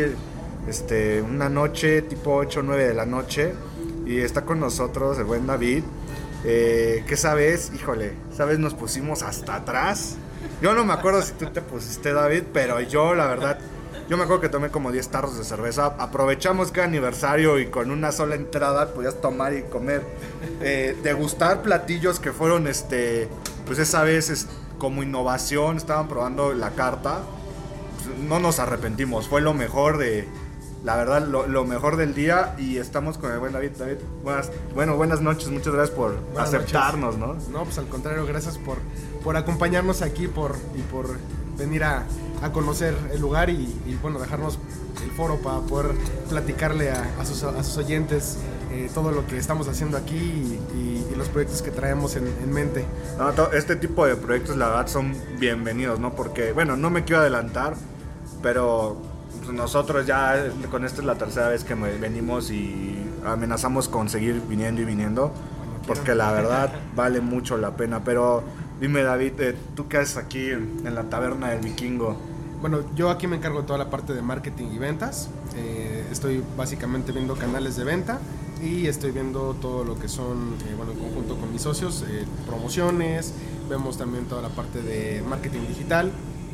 este, 0.68 1.22
una 1.22 1.48
noche, 1.48 2.02
tipo 2.02 2.34
8 2.34 2.60
o 2.60 2.62
9 2.62 2.88
de 2.88 2.94
la 2.94 3.06
noche. 3.06 3.54
Y 4.06 4.18
está 4.18 4.44
con 4.44 4.60
nosotros 4.60 5.18
el 5.18 5.24
buen 5.24 5.46
David. 5.46 5.84
Eh, 6.44 7.04
¿Qué 7.06 7.16
sabes? 7.16 7.72
Híjole, 7.74 8.12
¿sabes? 8.36 8.58
Nos 8.58 8.74
pusimos 8.74 9.22
hasta 9.22 9.56
atrás. 9.56 10.16
Yo 10.60 10.74
no 10.74 10.84
me 10.84 10.92
acuerdo 10.92 11.22
si 11.22 11.32
tú 11.32 11.46
te 11.46 11.62
pusiste, 11.62 12.12
David, 12.12 12.44
pero 12.52 12.80
yo, 12.80 13.14
la 13.14 13.26
verdad, 13.26 13.58
yo 14.08 14.16
me 14.16 14.24
acuerdo 14.24 14.42
que 14.42 14.48
tomé 14.48 14.70
como 14.70 14.90
10 14.92 15.08
tarros 15.08 15.38
de 15.38 15.44
cerveza. 15.44 15.94
Aprovechamos 15.98 16.72
que 16.72 16.82
aniversario 16.82 17.58
y 17.58 17.66
con 17.66 17.90
una 17.90 18.12
sola 18.12 18.34
entrada 18.34 18.92
podías 18.92 19.20
tomar 19.20 19.54
y 19.54 19.62
comer. 19.62 20.02
Eh, 20.60 20.96
degustar 21.02 21.62
platillos 21.62 22.20
que 22.20 22.32
fueron, 22.32 22.66
este, 22.66 23.28
pues 23.66 23.78
esa 23.78 24.02
vez 24.02 24.30
es 24.30 24.48
como 24.78 25.02
innovación. 25.02 25.76
Estaban 25.76 26.08
probando 26.08 26.52
la 26.52 26.70
carta. 26.70 27.20
Pues, 28.04 28.18
no 28.18 28.40
nos 28.40 28.58
arrepentimos. 28.58 29.28
Fue 29.28 29.40
lo 29.40 29.54
mejor 29.54 29.98
de, 29.98 30.28
la 30.84 30.96
verdad, 30.96 31.26
lo, 31.26 31.46
lo 31.46 31.64
mejor 31.64 31.96
del 31.96 32.14
día. 32.14 32.54
Y 32.58 32.78
estamos 32.78 33.18
con 33.18 33.32
el 33.32 33.38
buen 33.38 33.52
David. 33.52 33.72
David, 33.78 33.96
buenas, 34.22 34.50
bueno, 34.74 34.96
buenas 34.96 35.20
noches. 35.20 35.48
Muchas 35.48 35.72
gracias 35.72 35.96
por 35.96 36.16
Buenas 36.32 36.48
aceptarnos, 36.54 37.18
noches. 37.18 37.48
No, 37.48 37.64
pues 37.64 37.78
al 37.78 37.88
contrario, 37.88 38.26
gracias 38.26 38.58
por, 38.58 38.78
por 39.22 39.36
acompañarnos 39.36 40.02
aquí 40.02 40.28
por, 40.28 40.56
y 40.74 40.82
por 40.82 41.16
venir 41.56 41.84
a, 41.84 42.04
a 42.42 42.52
conocer 42.52 42.94
el 43.12 43.20
lugar 43.20 43.50
y, 43.50 43.80
y, 43.86 43.98
bueno, 44.02 44.18
dejarnos 44.18 44.58
el 45.04 45.10
foro 45.12 45.36
para 45.36 45.60
poder 45.60 45.92
platicarle 46.28 46.90
a, 46.90 47.14
a, 47.20 47.24
sus, 47.24 47.42
a 47.42 47.62
sus, 47.62 47.76
oyentes 47.76 48.38
eh, 48.70 48.90
todo 48.94 49.10
lo 49.10 49.26
que 49.26 49.36
estamos 49.36 49.68
haciendo 49.68 49.96
aquí 49.96 50.16
y, 50.16 51.06
y 51.12 51.14
los 51.16 51.28
proyectos 51.28 51.62
que 51.62 51.70
traemos 51.70 52.16
en, 52.16 52.26
en 52.26 52.52
mente. 52.52 52.84
No, 53.18 53.30
este 53.52 53.76
tipo 53.76 54.06
de 54.06 54.16
proyectos, 54.16 54.56
la 54.56 54.68
verdad, 54.68 54.86
son 54.88 55.14
bienvenidos, 55.38 56.00
¿no? 56.00 56.14
Porque, 56.14 56.52
bueno, 56.52 56.76
no 56.76 56.90
me 56.90 57.04
quiero 57.04 57.20
adelantar, 57.20 57.74
pero 58.42 59.00
nosotros 59.50 60.06
ya 60.06 60.50
con 60.70 60.84
esta 60.84 61.00
es 61.00 61.06
la 61.06 61.16
tercera 61.16 61.48
vez 61.48 61.64
que 61.64 61.74
venimos 61.74 62.50
y 62.50 62.96
amenazamos 63.24 63.88
con 63.88 64.08
seguir 64.08 64.42
viniendo 64.48 64.82
y 64.82 64.84
viniendo, 64.84 65.32
porque 65.86 66.14
la 66.14 66.32
verdad 66.32 66.72
vale 66.96 67.20
mucho 67.20 67.56
la 67.56 67.76
pena. 67.76 68.04
Pero 68.04 68.42
dime, 68.80 69.02
David, 69.02 69.40
eh, 69.40 69.56
¿tú 69.74 69.88
qué 69.88 69.98
haces 69.98 70.16
aquí 70.16 70.50
en, 70.50 70.82
en 70.84 70.94
la 70.94 71.04
taberna 71.04 71.50
del 71.50 71.60
vikingo? 71.60 72.16
Bueno, 72.62 72.84
yo 72.94 73.10
aquí 73.10 73.26
me 73.26 73.34
encargo 73.34 73.62
de 73.62 73.66
toda 73.66 73.78
la 73.80 73.90
parte 73.90 74.14
de 74.14 74.22
marketing 74.22 74.66
y 74.72 74.78
ventas. 74.78 75.28
Eh, 75.56 76.06
estoy 76.12 76.44
básicamente 76.56 77.10
viendo 77.10 77.34
canales 77.34 77.74
de 77.74 77.82
venta 77.82 78.20
y 78.62 78.86
estoy 78.86 79.10
viendo 79.10 79.54
todo 79.60 79.82
lo 79.82 79.98
que 79.98 80.06
son, 80.06 80.54
eh, 80.68 80.74
bueno, 80.76 80.92
en 80.92 80.98
conjunto 80.98 81.36
con 81.36 81.52
mis 81.52 81.62
socios, 81.62 82.04
eh, 82.08 82.24
promociones. 82.46 83.34
Vemos 83.68 83.98
también 83.98 84.26
toda 84.26 84.42
la 84.42 84.48
parte 84.48 84.80
de 84.80 85.24
marketing 85.28 85.66
digital, 85.66 86.12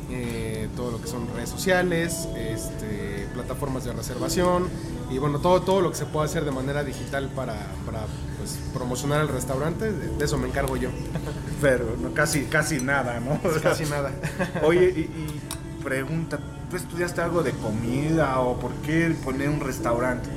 eh, 0.09 0.67
todo 0.75 0.91
lo 0.91 1.01
que 1.01 1.07
son 1.07 1.27
redes 1.35 1.49
sociales, 1.49 2.27
este, 2.35 3.27
plataformas 3.33 3.85
de 3.85 3.93
reservación 3.93 4.67
y 5.11 5.17
bueno, 5.17 5.39
todo, 5.39 5.61
todo 5.61 5.81
lo 5.81 5.89
que 5.91 5.97
se 5.97 6.05
puede 6.05 6.25
hacer 6.25 6.45
de 6.45 6.51
manera 6.51 6.83
digital 6.83 7.29
para, 7.35 7.55
para 7.85 8.05
pues, 8.37 8.59
promocionar 8.73 9.21
el 9.21 9.27
restaurante. 9.27 9.91
De, 9.91 10.17
de 10.17 10.25
eso 10.25 10.37
me 10.37 10.47
encargo 10.47 10.77
yo. 10.77 10.89
Pero 11.61 11.95
no, 11.99 12.13
casi, 12.13 12.43
casi 12.45 12.79
nada, 12.79 13.19
¿no? 13.19 13.39
Casi 13.61 13.85
nada. 13.85 14.11
Oye, 14.63 14.93
y, 14.95 14.99
y 14.99 15.41
pregunta, 15.83 16.39
¿tú 16.69 16.75
estudiaste 16.75 17.21
algo 17.21 17.41
de 17.41 17.51
comida 17.51 18.39
o 18.39 18.59
por 18.59 18.71
qué 18.85 19.15
poner 19.23 19.49
un 19.49 19.59
restaurante? 19.59 20.29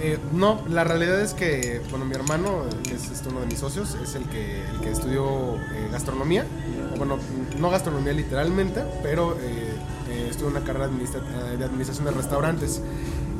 Eh, 0.00 0.18
no, 0.32 0.60
la 0.68 0.82
realidad 0.82 1.20
es 1.20 1.34
que, 1.34 1.80
bueno, 1.90 2.04
mi 2.04 2.14
hermano, 2.14 2.64
que 2.82 2.94
es 2.94 3.10
este, 3.10 3.28
uno 3.28 3.40
de 3.40 3.46
mis 3.46 3.58
socios, 3.58 3.96
es 4.02 4.14
el 4.16 4.24
que, 4.24 4.62
el 4.68 4.80
que 4.80 4.90
estudió 4.90 5.54
eh, 5.54 5.88
gastronomía. 5.92 6.44
Bueno, 6.96 7.18
no 7.58 7.70
gastronomía 7.70 8.12
literalmente, 8.12 8.82
pero 9.02 9.36
eh, 9.40 10.28
estudió 10.28 10.48
una 10.48 10.60
carrera 10.60 10.88
de 10.88 11.64
administración 11.64 12.06
de 12.06 12.10
restaurantes. 12.10 12.80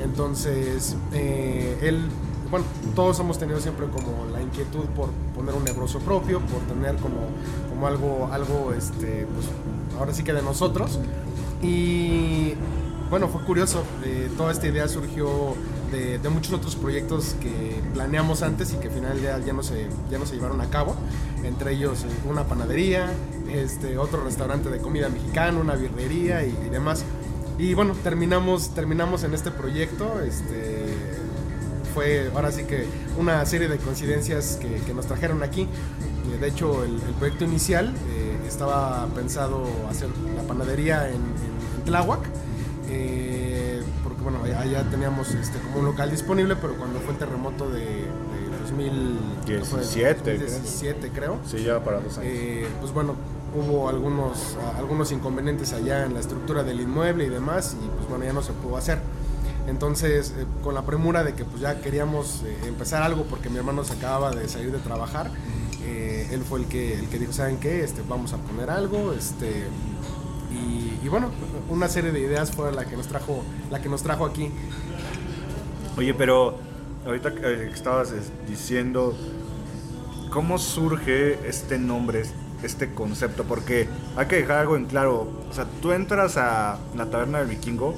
Entonces, 0.01 0.97
él, 1.13 2.09
bueno, 2.51 2.67
todos 2.95 3.19
hemos 3.21 3.39
tenido 3.39 3.61
siempre 3.61 3.87
como 3.87 4.27
la 4.33 4.41
inquietud 4.41 4.85
por 4.97 5.11
poner 5.35 5.55
un 5.55 5.65
negocio 5.65 6.01
propio, 6.01 6.41
por 6.41 6.61
tener 6.63 6.97
como, 6.97 7.29
como 7.69 7.87
algo, 7.87 8.29
algo, 8.33 8.73
este, 8.77 9.27
pues, 9.35 9.47
ahora 9.99 10.13
sí 10.13 10.25
que 10.25 10.33
de 10.33 10.43
nosotros. 10.43 10.99
Y 11.63 12.55
bueno, 13.09 13.29
fue 13.29 13.43
curioso, 13.43 13.83
toda 14.37 14.51
esta 14.53 14.67
idea 14.67 14.89
surgió 14.89 15.55
de, 15.91 16.19
muchos 16.29 16.53
otros 16.53 16.77
proyectos 16.77 17.37
que 17.41 17.81
planeamos 17.93 18.43
antes 18.43 18.73
y 18.73 18.77
que 18.77 18.89
al 18.89 18.95
final 18.95 19.21
ya, 19.21 19.53
no, 19.53 19.63
se, 19.63 19.87
ya 20.11 20.19
no 20.19 20.27
se 20.27 20.35
llevaron 20.35 20.61
a 20.61 20.71
cabo. 20.71 20.97
Entre 21.43 21.73
ellos 21.73 22.05
eh, 22.05 22.29
una 22.29 22.45
panadería, 22.45 23.11
este, 23.51 23.99
otro 23.99 24.25
restaurante 24.25 24.71
de 24.71 24.79
comida 24.79 25.09
mexicana, 25.09 25.59
una 25.59 25.75
birrería 25.75 26.45
y, 26.45 26.53
demás. 26.71 27.05
Y 27.59 27.75
bueno, 27.75 27.95
terminamos, 28.03 28.75
terminamos 28.75 29.25
en 29.25 29.35
este 29.35 29.51
proyecto. 29.51 30.21
Este, 30.21 30.95
fue 31.95 32.31
ahora 32.35 32.51
sí 32.51 32.65
que 32.65 32.87
una 33.17 33.45
serie 33.47 33.69
de 33.69 33.77
coincidencias 33.79 34.59
que, 34.61 34.93
nos 34.95 35.07
trajeron 35.07 35.43
aquí. 35.43 35.63
Eh, 35.63 36.39
De 36.41 36.49
hecho, 36.49 36.85
el, 36.85 36.97
proyecto 37.19 37.45
inicial 37.45 37.95
eh, 38.11 38.37
estaba 38.49 39.07
pensado 39.15 39.65
hacer 39.89 40.09
la 40.37 40.43
panadería 40.43 41.09
en, 41.09 41.15
en, 41.15 41.85
Tláhuac. 41.85 42.21
Bueno, 44.39 44.59
allá- 44.59 44.85
teníamos 44.91 45.31
este, 45.33 45.59
como 45.59 45.81
un 45.81 45.85
local 45.87 46.11
disponible, 46.11 46.57
pero 46.57 46.75
cuando 46.77 47.01
fue 47.01 47.13
el 47.13 47.19
terremoto 47.19 47.69
de, 47.71 47.81
de 47.81 48.59
2000, 48.63 49.19
¿qué 49.47 49.61
fue? 49.61 49.81
17, 49.81 50.21
creo. 50.23 50.39
2017 50.41 51.11
creo. 51.15 51.39
Sí, 51.47 51.63
ya 51.65 51.83
para 51.83 52.01
dos 52.01 52.19
años. 52.19 52.31
Eh, 52.33 52.67
pues 52.81 52.93
bueno, 52.93 53.15
hubo 53.55 53.89
algunos, 53.89 54.57
algunos 54.77 55.13
inconvenientes 55.13 55.73
allá 55.73 56.05
en 56.05 56.15
la 56.15 56.21
estructura 56.21 56.63
del 56.65 56.81
inmueble 56.81 57.27
y 57.27 57.29
demás, 57.29 57.77
y 57.83 57.89
pues 57.97 58.09
bueno, 58.09 58.25
ya 58.25 58.33
no 58.33 58.43
se 58.43 58.53
pudo 58.53 58.77
hacer. 58.77 58.99
Entonces, 59.67 60.35
eh, 60.37 60.45
con 60.63 60.75
la 60.75 60.83
premura 60.83 61.25
de 61.25 61.35
que 61.35 61.45
pues 61.45 61.61
ya 61.63 61.81
queríamos 61.81 62.43
eh, 62.45 62.57
empezar 62.67 63.03
algo 63.03 63.25
porque 63.25 63.49
mi 63.49 63.57
hermano 63.57 63.83
se 63.85 63.95
acababa 63.95 64.31
de 64.31 64.47
salir 64.49 64.71
de 64.73 64.79
trabajar, 64.79 65.31
eh, 65.87 66.29
él 66.33 66.43
fue 66.43 66.61
el 66.61 66.67
que, 66.67 66.99
el 66.99 67.09
que 67.09 67.19
dijo, 67.19 67.33
¿saben 67.33 67.59
qué? 67.59 67.83
Este, 67.85 68.03
vamos 68.09 68.33
a 68.33 68.37
poner 68.39 68.71
algo, 68.71 69.13
este... 69.13 69.67
Y, 70.55 71.05
y 71.05 71.09
bueno, 71.09 71.31
una 71.69 71.89
serie 71.89 72.13
de 72.13 72.21
ideas 72.21 72.53
fue 72.53 72.73
la 72.73 72.85
que 72.85 72.97
nos 72.97 73.09
trajo, 73.09 73.43
la 73.71 73.83
que 73.83 73.89
nos 73.89 74.03
trajo 74.03 74.25
aquí. 74.25 74.51
Oye, 75.97 76.15
pero 76.15 76.59
ahorita 77.07 77.35
que 77.35 77.47
eh, 77.47 77.71
estabas 77.73 78.11
es, 78.13 78.31
diciendo, 78.49 79.17
¿cómo 80.31 80.59
surge 80.59 81.39
este 81.49 81.79
nombre, 81.79 82.25
este 82.63 82.93
concepto? 82.93 83.45
Porque 83.45 83.89
hay 84.17 84.27
que 84.27 84.37
dejar 84.37 84.59
algo 84.59 84.77
en 84.77 84.87
claro. 84.87 85.29
O 85.51 85.53
sea, 85.53 85.67
tú 85.83 85.93
entras 85.93 86.37
a 86.37 86.79
la 86.97 87.07
taberna 87.07 87.39
del 87.39 87.49
vikingo 87.49 87.95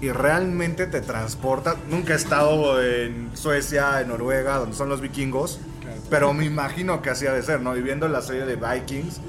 y 0.00 0.10
realmente 0.10 0.86
te 0.86 1.00
transporta. 1.00 1.76
Nunca 1.90 2.14
he 2.14 2.16
estado 2.16 2.82
en 2.82 3.30
Suecia, 3.34 4.00
en 4.00 4.08
Noruega, 4.08 4.56
donde 4.56 4.76
son 4.76 4.88
los 4.88 5.00
vikingos. 5.00 5.60
Pero 6.08 6.32
me 6.32 6.44
imagino 6.44 7.02
que 7.02 7.10
así 7.10 7.26
ha 7.26 7.32
de 7.32 7.42
ser, 7.42 7.60
¿no? 7.60 7.76
Y 7.76 7.82
viendo 7.82 8.08
la 8.08 8.22
serie 8.22 8.44
de 8.44 8.56
Vikings, 8.56 9.20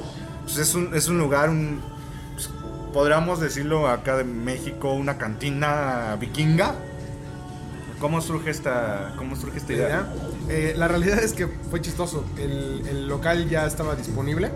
pues 0.44 0.58
es 0.58 0.74
un, 0.74 0.96
es 0.96 1.08
un 1.10 1.20
lugar, 1.20 1.50
un, 1.50 1.80
podríamos 2.94 3.40
decirlo 3.40 3.88
acá 3.88 4.18
de 4.18 4.24
México, 4.24 4.94
una 4.94 5.18
cantina 5.18 6.18
vikinga. 6.20 6.76
¿Cómo 8.00 8.20
surge 8.22 8.50
esta, 8.50 9.14
cómo 9.18 9.36
surge 9.36 9.60
esta 9.60 9.74
idea? 9.74 9.88
idea. 9.88 10.14
Eh, 10.50 10.74
la 10.76 10.88
realidad 10.88 11.20
es 11.24 11.34
que 11.34 11.48
fue 11.48 11.82
chistoso. 11.82 12.26
El, 12.38 12.84
el 12.90 13.08
local 13.08 13.48
ya 13.48 13.66
estaba 13.66 13.96
disponible 13.96 14.52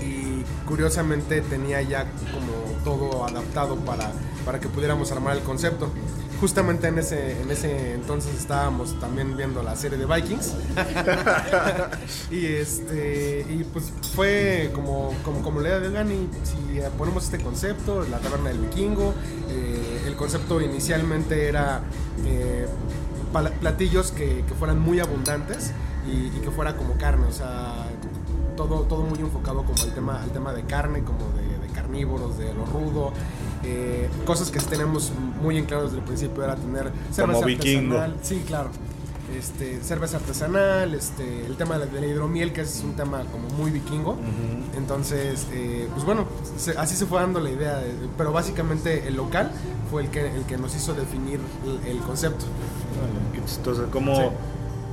y 0.00 0.44
curiosamente 0.66 1.40
tenía 1.42 1.82
ya 1.82 2.06
como 2.32 2.70
todo 2.84 3.24
adaptado 3.24 3.76
para, 3.76 4.12
para 4.44 4.60
que 4.60 4.68
pudiéramos 4.68 5.10
armar 5.10 5.36
el 5.36 5.42
concepto. 5.42 5.90
Justamente 6.40 6.88
en 6.88 6.98
ese, 6.98 7.42
en 7.42 7.50
ese 7.50 7.92
entonces 7.92 8.34
estábamos 8.34 8.98
también 8.98 9.36
viendo 9.36 9.62
la 9.62 9.76
serie 9.76 9.98
de 9.98 10.06
Vikings. 10.06 10.54
y 12.30 12.46
este 12.46 13.46
y 13.48 13.64
pues 13.64 13.92
fue 14.14 14.70
como, 14.74 15.12
como, 15.22 15.42
como 15.42 15.60
la 15.60 15.68
idea 15.68 15.80
de 15.80 15.90
Gani, 15.90 16.28
si 16.42 16.80
ponemos 16.96 17.24
este 17.24 17.38
concepto, 17.38 18.06
la 18.10 18.18
taberna 18.18 18.48
del 18.48 18.58
vikingo, 18.58 19.12
eh, 19.50 20.04
el 20.06 20.16
concepto 20.16 20.62
inicialmente 20.62 21.46
era 21.46 21.82
eh, 22.24 22.66
platillos 23.60 24.10
que, 24.12 24.42
que 24.48 24.54
fueran 24.54 24.80
muy 24.80 24.98
abundantes 24.98 25.72
y, 26.06 26.36
y 26.36 26.40
que 26.42 26.50
fuera 26.50 26.74
como 26.74 26.94
carne, 26.94 27.26
o 27.26 27.32
sea, 27.32 27.86
todo, 28.56 28.82
todo 28.82 29.02
muy 29.02 29.18
enfocado 29.20 29.62
como 29.62 29.82
al 29.82 29.94
tema, 29.94 30.22
al 30.22 30.30
tema 30.30 30.52
de 30.52 30.64
carne, 30.64 31.02
como 31.02 31.30
de, 31.32 31.66
de 31.66 31.72
carnívoros, 31.72 32.38
de 32.38 32.52
lo 32.54 32.64
rudo. 32.66 33.12
Eh, 33.64 34.08
cosas 34.24 34.50
que 34.50 34.58
tenemos 34.60 35.12
muy 35.42 35.58
en 35.58 35.64
claro 35.66 35.84
desde 35.84 35.98
el 35.98 36.04
principio 36.04 36.42
era 36.44 36.56
tener 36.56 36.90
cerveza 37.12 37.44
vikingo. 37.46 37.96
artesanal. 37.98 38.16
Sí, 38.22 38.42
claro. 38.46 38.70
Este, 39.36 39.80
cerveza 39.84 40.16
artesanal, 40.16 40.92
este, 40.92 41.46
el 41.46 41.56
tema 41.56 41.78
de 41.78 41.86
la, 41.86 41.92
de 41.92 42.00
la 42.00 42.06
hidromiel, 42.08 42.52
que 42.52 42.62
es 42.62 42.82
un 42.84 42.94
tema 42.94 43.22
como 43.30 43.48
muy 43.50 43.70
vikingo. 43.70 44.16
Entonces, 44.76 45.46
eh, 45.52 45.88
pues 45.92 46.04
bueno, 46.04 46.26
se- 46.58 46.76
así 46.76 46.96
se 46.96 47.06
fue 47.06 47.20
dando 47.20 47.38
la 47.40 47.50
idea. 47.50 47.80
Pero 48.18 48.32
básicamente 48.32 49.06
el 49.06 49.14
local 49.16 49.52
fue 49.90 50.02
el 50.02 50.10
que, 50.10 50.26
el 50.34 50.42
que 50.46 50.56
nos 50.56 50.74
hizo 50.74 50.94
definir 50.94 51.38
el, 51.84 51.90
el 51.92 51.98
concepto. 52.00 52.44
Qué 53.32 53.40
chistoso. 53.44 53.86
Cómo, 53.92 54.16
Sí. 54.16 54.22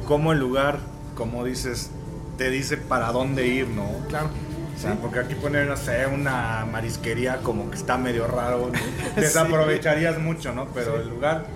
cómo 0.08 0.34
el 0.34 0.40
lugar, 0.40 0.80
como 1.16 1.44
dices, 1.44 1.90
te 2.38 2.52
dice 2.52 2.78
para 2.78 3.12
dónde 3.12 3.48
ir, 3.48 3.68
¿no? 3.68 3.86
Claro. 4.08 4.30
O 4.78 4.80
sea, 4.80 4.94
porque 4.94 5.20
aquí 5.20 5.34
poner, 5.34 5.66
no 5.66 5.76
sé, 5.76 6.06
una 6.06 6.68
marisquería 6.72 7.38
como 7.38 7.72
que 7.72 7.78
está 7.78 7.98
medio 7.98 8.28
raro, 8.28 8.70
¿no? 8.72 8.80
desaprovecharías 9.22 10.20
mucho, 10.20 10.54
¿no? 10.54 10.68
Pero 10.68 11.02
el 11.02 11.10
lugar, 11.10 11.48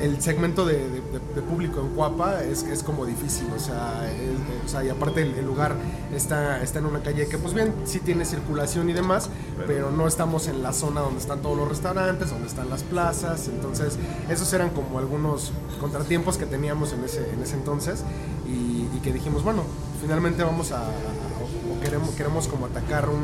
el 0.00 0.20
segmento 0.20 0.66
de, 0.66 0.74
de- 0.78 0.88
de- 1.00 1.34
de 1.34 1.40
público 1.42 1.80
en 1.80 1.88
Cuapa 1.94 2.42
es, 2.42 2.62
es 2.64 2.82
como 2.82 3.06
difícil, 3.06 3.46
o 3.56 3.60
sea, 3.60 4.10
es- 4.10 4.64
o 4.66 4.68
sea, 4.68 4.84
y 4.84 4.88
aparte 4.88 5.22
el, 5.22 5.34
el 5.34 5.46
lugar 5.46 5.74
está, 6.14 6.62
está 6.62 6.78
en 6.80 6.86
una 6.86 7.00
calle 7.00 7.26
que 7.28 7.38
pues 7.38 7.54
bien, 7.54 7.72
sí 7.84 8.00
tiene 8.00 8.24
circulación 8.24 8.90
y 8.90 8.92
demás, 8.92 9.30
pero 9.66 9.90
no 9.90 10.06
estamos 10.06 10.48
en 10.48 10.62
la 10.62 10.72
zona 10.72 11.00
donde 11.00 11.20
están 11.20 11.40
todos 11.42 11.56
los 11.56 11.68
restaurantes, 11.68 12.30
donde 12.30 12.48
están 12.48 12.68
las 12.70 12.82
plazas, 12.82 13.48
entonces 13.48 13.96
esos 14.28 14.52
eran 14.52 14.70
como 14.70 14.98
algunos 14.98 15.52
contratiempos 15.80 16.36
que 16.38 16.46
teníamos 16.46 16.92
en 16.92 17.04
ese, 17.04 17.30
en 17.32 17.42
ese 17.42 17.54
entonces 17.54 18.02
y, 18.46 18.88
y 18.96 19.00
que 19.02 19.12
dijimos, 19.12 19.42
bueno, 19.44 19.62
finalmente 20.02 20.42
vamos 20.42 20.72
a, 20.72 20.78
a- 20.78 20.90
o 20.90 21.80
queremos, 21.82 22.10
queremos 22.10 22.48
como 22.48 22.66
atacar 22.66 23.08
un, 23.08 23.22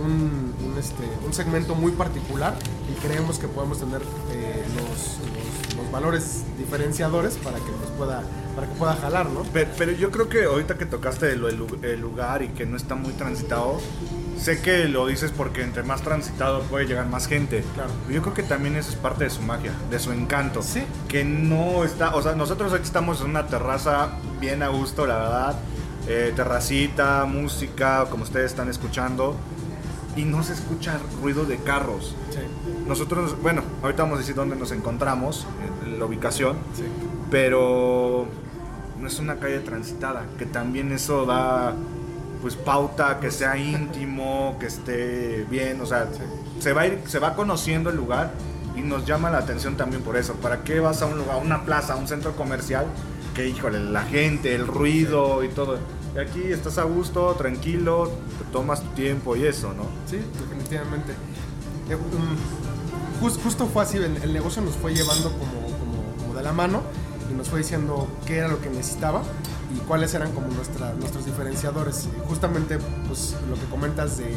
un, 0.00 0.54
un, 0.64 0.78
este, 0.78 1.04
un 1.26 1.32
segmento 1.32 1.74
muy 1.74 1.92
particular 1.92 2.54
y 2.90 2.94
creemos 3.06 3.38
que 3.38 3.48
podemos 3.48 3.78
tener 3.78 4.02
eh, 4.32 4.64
los, 4.76 5.18
los- 5.18 5.76
los 5.76 5.90
valores 5.90 6.42
diferenciadores 6.56 7.34
para 7.36 7.56
que 7.58 7.70
nos 7.80 7.90
pueda, 7.98 8.22
para 8.54 8.68
que 8.68 8.74
pueda 8.74 8.94
jalar, 8.94 9.28
¿no? 9.28 9.42
Pero, 9.52 9.70
pero 9.76 9.90
yo 9.92 10.10
creo 10.12 10.28
que 10.28 10.44
ahorita 10.44 10.76
que 10.78 10.86
tocaste 10.86 11.32
el, 11.32 11.44
el 11.82 12.00
lugar 12.00 12.42
y 12.42 12.48
que 12.48 12.64
no 12.64 12.76
está 12.76 12.94
muy 12.94 13.12
transitado, 13.14 13.80
sé 14.40 14.60
que 14.60 14.84
lo 14.88 15.06
dices 15.08 15.32
porque 15.36 15.62
entre 15.62 15.82
más 15.82 16.02
transitado 16.02 16.62
puede 16.62 16.86
llegar 16.86 17.06
más 17.08 17.26
gente. 17.26 17.64
Claro. 17.74 17.90
Yo 18.08 18.22
creo 18.22 18.34
que 18.34 18.44
también 18.44 18.76
eso 18.76 18.90
es 18.90 18.96
parte 18.96 19.24
de 19.24 19.30
su 19.30 19.42
magia, 19.42 19.72
de 19.90 19.98
su 19.98 20.12
encanto. 20.12 20.62
Sí. 20.62 20.84
Que 21.08 21.24
no 21.24 21.82
está, 21.84 22.14
o 22.14 22.22
sea, 22.22 22.34
nosotros 22.36 22.72
aquí 22.72 22.84
estamos 22.84 23.20
en 23.20 23.30
una 23.30 23.46
terraza 23.48 24.10
bien 24.40 24.62
a 24.62 24.68
gusto, 24.68 25.06
la 25.06 25.16
verdad. 25.18 25.56
Eh, 26.06 26.32
terracita, 26.36 27.24
música, 27.24 28.06
como 28.10 28.22
ustedes 28.24 28.50
están 28.52 28.68
escuchando. 28.68 29.34
Y 30.16 30.24
no 30.24 30.42
se 30.42 30.52
escucha 30.52 30.98
ruido 31.20 31.44
de 31.44 31.58
carros. 31.58 32.14
Sí, 32.30 32.38
Nosotros, 32.86 33.36
bueno, 33.42 33.62
ahorita 33.82 34.04
vamos 34.04 34.16
a 34.16 34.20
decir 34.20 34.34
dónde 34.34 34.56
nos 34.56 34.70
encontramos, 34.72 35.46
en 35.84 35.98
la 35.98 36.04
ubicación 36.04 36.56
sí. 36.74 36.84
pero 37.30 38.26
no 39.00 39.06
es 39.06 39.18
una 39.18 39.36
calle 39.36 39.58
transitada, 39.60 40.24
que 40.38 40.46
también 40.46 40.92
eso 40.92 41.26
da 41.26 41.74
pues 42.40 42.56
pauta 42.56 43.20
que 43.20 43.30
sea 43.30 43.56
íntimo, 43.56 44.56
que 44.60 44.66
esté 44.66 45.46
bien, 45.50 45.80
o 45.80 45.86
sea, 45.86 46.08
se 46.58 46.72
va 46.74 46.82
a 46.82 46.86
ir, 46.88 47.00
se 47.06 47.18
va 47.18 47.34
conociendo 47.34 47.88
el 47.88 47.96
lugar 47.96 48.32
y 48.76 48.82
nos 48.82 49.06
llama 49.06 49.30
la 49.30 49.38
atención 49.38 49.76
también 49.76 50.02
por 50.02 50.16
eso. 50.18 50.34
¿Para 50.34 50.62
qué 50.62 50.78
vas 50.78 51.00
a 51.00 51.06
un 51.06 51.16
lugar, 51.16 51.36
a 51.36 51.38
una 51.38 51.64
plaza, 51.64 51.94
a 51.94 51.96
un 51.96 52.06
centro 52.06 52.36
comercial? 52.36 52.84
Que 53.34 53.48
híjole, 53.48 53.80
la 53.80 54.02
gente, 54.02 54.54
el 54.54 54.66
ruido 54.66 55.42
y 55.42 55.48
todo. 55.48 55.78
Y 56.14 56.18
aquí 56.18 56.42
estás 56.52 56.78
a 56.78 56.84
gusto, 56.84 57.34
tranquilo, 57.34 58.10
tomas 58.52 58.82
tu 58.82 58.88
tiempo 58.90 59.34
y 59.36 59.44
eso, 59.46 59.72
¿no? 59.74 59.84
Sí, 60.08 60.18
definitivamente. 60.40 61.12
Eh, 61.90 61.96
um, 61.96 63.20
jus- 63.20 63.38
justo 63.42 63.66
fue 63.66 63.82
así, 63.82 63.96
el, 63.98 64.32
negocio 64.32 64.62
nos 64.62 64.74
fue 64.76 64.94
llevando 64.94 65.30
como, 65.32 65.60
como, 65.78 66.16
como 66.18 66.34
de 66.34 66.42
la 66.42 66.52
mano 66.52 66.82
y 67.30 67.34
nos 67.34 67.48
fue 67.48 67.58
diciendo 67.58 68.06
qué 68.26 68.38
era 68.38 68.48
lo 68.48 68.60
que 68.60 68.70
necesitaba 68.70 69.22
y 69.74 69.78
cuáles 69.80 70.14
eran 70.14 70.30
como 70.32 70.46
nuestra, 70.48 70.92
nuestros 70.94 71.26
diferenciadores. 71.26 72.08
Justamente, 72.28 72.78
pues 73.08 73.34
lo 73.50 73.56
que 73.56 73.64
comentas 73.66 74.16
de, 74.18 74.36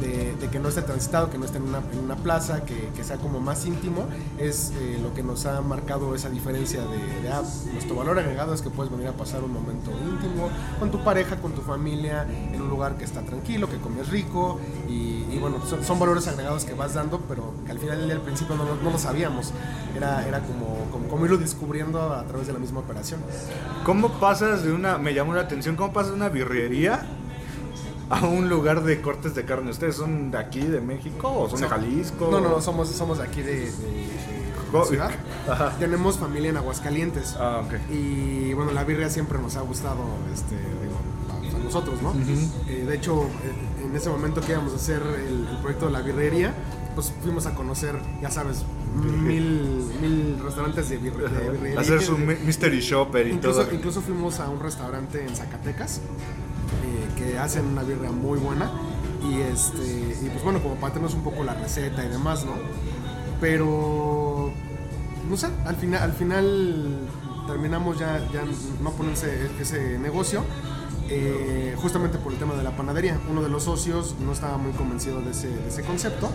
de- 0.00 0.34
de 0.34 0.48
que 0.48 0.58
no 0.58 0.68
esté 0.68 0.82
transitado, 0.82 1.30
que 1.30 1.38
no 1.38 1.44
esté 1.44 1.58
en 1.58 1.64
una, 1.64 1.78
en 1.92 1.98
una 1.98 2.16
plaza, 2.16 2.64
que, 2.64 2.88
que 2.96 3.04
sea 3.04 3.16
como 3.18 3.40
más 3.40 3.66
íntimo, 3.66 4.06
es 4.38 4.72
eh, 4.80 4.98
lo 5.02 5.12
que 5.14 5.22
nos 5.22 5.46
ha 5.46 5.60
marcado 5.60 6.14
esa 6.14 6.30
diferencia 6.30 6.80
de, 6.82 7.22
de, 7.22 7.28
ah, 7.32 7.42
nuestro 7.72 7.94
valor 7.96 8.18
agregado 8.18 8.54
es 8.54 8.62
que 8.62 8.70
puedes 8.70 8.90
venir 8.90 9.08
a 9.08 9.12
pasar 9.12 9.42
un 9.44 9.52
momento 9.52 9.90
íntimo 9.90 10.48
con 10.78 10.90
tu 10.90 11.02
pareja, 11.04 11.36
con 11.36 11.52
tu 11.52 11.60
familia, 11.62 12.26
en 12.52 12.60
un 12.60 12.68
lugar 12.70 12.96
que 12.96 13.04
está 13.04 13.22
tranquilo, 13.22 13.68
que 13.68 13.76
comes 13.78 14.08
rico 14.08 14.58
y, 14.88 15.26
y 15.30 15.38
bueno, 15.40 15.64
son, 15.66 15.84
son 15.84 15.98
valores 15.98 16.26
agregados 16.28 16.64
que 16.64 16.74
vas 16.74 16.94
dando, 16.94 17.20
pero 17.28 17.52
que 17.64 17.72
al 17.72 17.78
final 17.78 17.98
del 18.00 18.10
al 18.10 18.20
principio 18.22 18.56
no, 18.56 18.64
lo- 18.64 18.76
no 18.76 18.90
lo 18.90 18.98
sabíamos, 18.98 19.52
era, 19.96 20.26
era 20.26 20.40
como, 20.40 20.86
como, 20.90 21.08
como 21.08 21.24
irlo 21.24 21.38
descubriendo 21.38 22.00
a 22.12 22.24
través 22.24 22.46
de 22.46 22.52
la 22.52 22.58
misma 22.58 22.80
operación. 22.80 23.20
¿Cómo 23.84 24.08
pasas 24.20 24.62
de 24.62 24.72
una, 24.72 24.98
me 24.98 25.14
llamó 25.14 25.34
la 25.34 25.42
atención, 25.42 25.76
cómo 25.76 25.92
pasas 25.92 26.10
de 26.12 26.16
una 26.16 26.28
birrería 26.28 27.06
a 28.10 28.26
un 28.26 28.48
lugar 28.48 28.82
de 28.82 29.00
cortes 29.00 29.34
de 29.34 29.44
carne? 29.44 29.70
¿Ustedes 29.70 29.96
son 29.96 30.30
de 30.30 30.38
aquí, 30.38 30.60
de 30.60 30.80
México 30.80 31.32
o 31.32 31.48
son 31.48 31.60
de 31.60 31.68
Jalisco? 31.68 32.28
No, 32.30 32.40
no, 32.40 32.60
somos, 32.60 32.88
somos 32.90 33.18
de 33.18 33.24
aquí 33.24 33.40
de, 33.42 33.52
de- 33.70 33.70
de 33.70 34.84
ciudad. 34.86 35.10
Ajá. 35.48 35.74
Tenemos 35.80 36.18
familia 36.18 36.50
en 36.50 36.56
Aguascalientes. 36.56 37.34
Ah, 37.38 37.62
ok. 37.64 37.74
Y 37.92 38.52
bueno, 38.54 38.70
la 38.72 38.84
birria 38.84 39.08
siempre 39.10 39.38
nos 39.38 39.56
ha 39.56 39.62
gustado 39.62 39.98
este, 40.32 40.54
digo, 40.56 41.54
a, 41.54 41.56
a 41.56 41.64
nosotros, 41.64 42.00
¿no? 42.02 42.14
Eh, 42.68 42.84
de 42.86 42.94
hecho, 42.94 43.22
eh, 43.24 43.86
en 43.86 43.96
ese 43.96 44.08
momento 44.10 44.40
que 44.40 44.52
íbamos 44.52 44.72
a 44.72 44.76
hacer 44.76 45.02
el, 45.02 45.48
el 45.48 45.56
proyecto 45.60 45.86
de 45.86 45.92
la 45.92 46.02
birrería, 46.02 46.54
pues 46.94 47.12
fuimos 47.22 47.46
a 47.46 47.54
conocer, 47.54 47.96
ya 48.22 48.30
sabes, 48.30 48.64
mil, 48.94 49.90
mil 50.00 50.38
restaurantes 50.42 50.88
de, 50.88 51.00
birre- 51.00 51.28
de 51.28 51.50
birrería. 51.50 51.80
Hacer 51.80 52.00
su 52.02 52.16
mystery 52.18 52.80
shopper 52.80 53.26
y 53.26 53.30
Incluso, 53.32 53.64
todo. 53.64 53.74
incluso 53.74 54.00
fuimos 54.02 54.38
a 54.40 54.48
un 54.50 54.60
restaurante 54.60 55.24
en 55.26 55.34
Zacatecas 55.34 56.00
eh, 56.84 57.08
que 57.16 57.38
hacen 57.38 57.66
una 57.66 57.82
birria 57.82 58.10
muy 58.10 58.38
buena. 58.38 58.70
Y 59.28 59.40
este 59.40 60.16
y 60.22 60.30
pues 60.30 60.42
bueno 60.42 60.62
como 60.62 60.76
para 60.76 60.94
tenernos 60.94 61.14
un 61.14 61.22
poco 61.22 61.44
la 61.44 61.52
receta 61.52 62.02
y 62.02 62.08
demás 62.08 62.46
no 62.46 62.52
pero 63.38 64.50
no 65.28 65.36
sé 65.36 65.48
al 65.66 65.76
final 65.76 66.02
al 66.02 66.12
final 66.12 67.08
terminamos 67.46 67.98
ya 67.98 68.18
ya 68.32 68.42
no 68.82 68.90
ponerse 68.92 69.50
ese 69.60 69.98
negocio 69.98 70.42
eh, 71.12 71.74
justamente 71.76 72.18
por 72.18 72.32
el 72.32 72.38
tema 72.38 72.54
de 72.54 72.62
la 72.62 72.70
panadería. 72.76 73.18
Uno 73.28 73.42
de 73.42 73.48
los 73.48 73.64
socios 73.64 74.14
no 74.24 74.30
estaba 74.30 74.58
muy 74.58 74.70
convencido 74.70 75.20
de 75.20 75.32
ese, 75.32 75.48
de 75.48 75.68
ese 75.68 75.82
concepto 75.82 76.30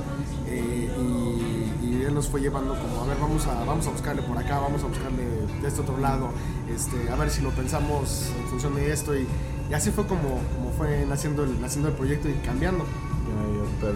eh, 0.48 0.90
y, 0.99 1.88
y 1.88 2.03
él 2.06 2.14
nos 2.14 2.28
fue 2.28 2.41
llevando 2.41 2.78
como 2.78 3.02
a 3.02 3.06
ver 3.07 3.18
vamos 3.22 3.48
a 3.48 3.64
vamos 3.64 3.88
a 3.88 3.91
buscarle 3.91 4.22
por 4.22 4.38
acá 4.38 4.60
vamos 4.60 4.84
a 4.84 4.88
buscarle 4.88 5.24
de 5.62 5.68
este 5.68 5.80
otro 5.80 5.98
lado 5.98 6.30
este 6.70 7.10
a 7.10 7.16
ver 7.16 7.30
si 7.30 7.41
lo 7.41 7.52
pensamos 7.52 8.32
en 8.38 8.48
función 8.49 8.76
de 8.76 8.91
esto 8.91 9.16
y, 9.16 9.26
y 9.69 9.73
así 9.73 9.91
fue 9.91 10.05
como, 10.07 10.39
como 10.55 10.71
fue 10.77 11.05
naciendo 11.07 11.43
el, 11.43 11.59
naciendo 11.61 11.89
el 11.89 11.95
proyecto 11.95 12.29
y 12.29 12.33
cambiando 12.45 12.85
pero- 13.81 13.93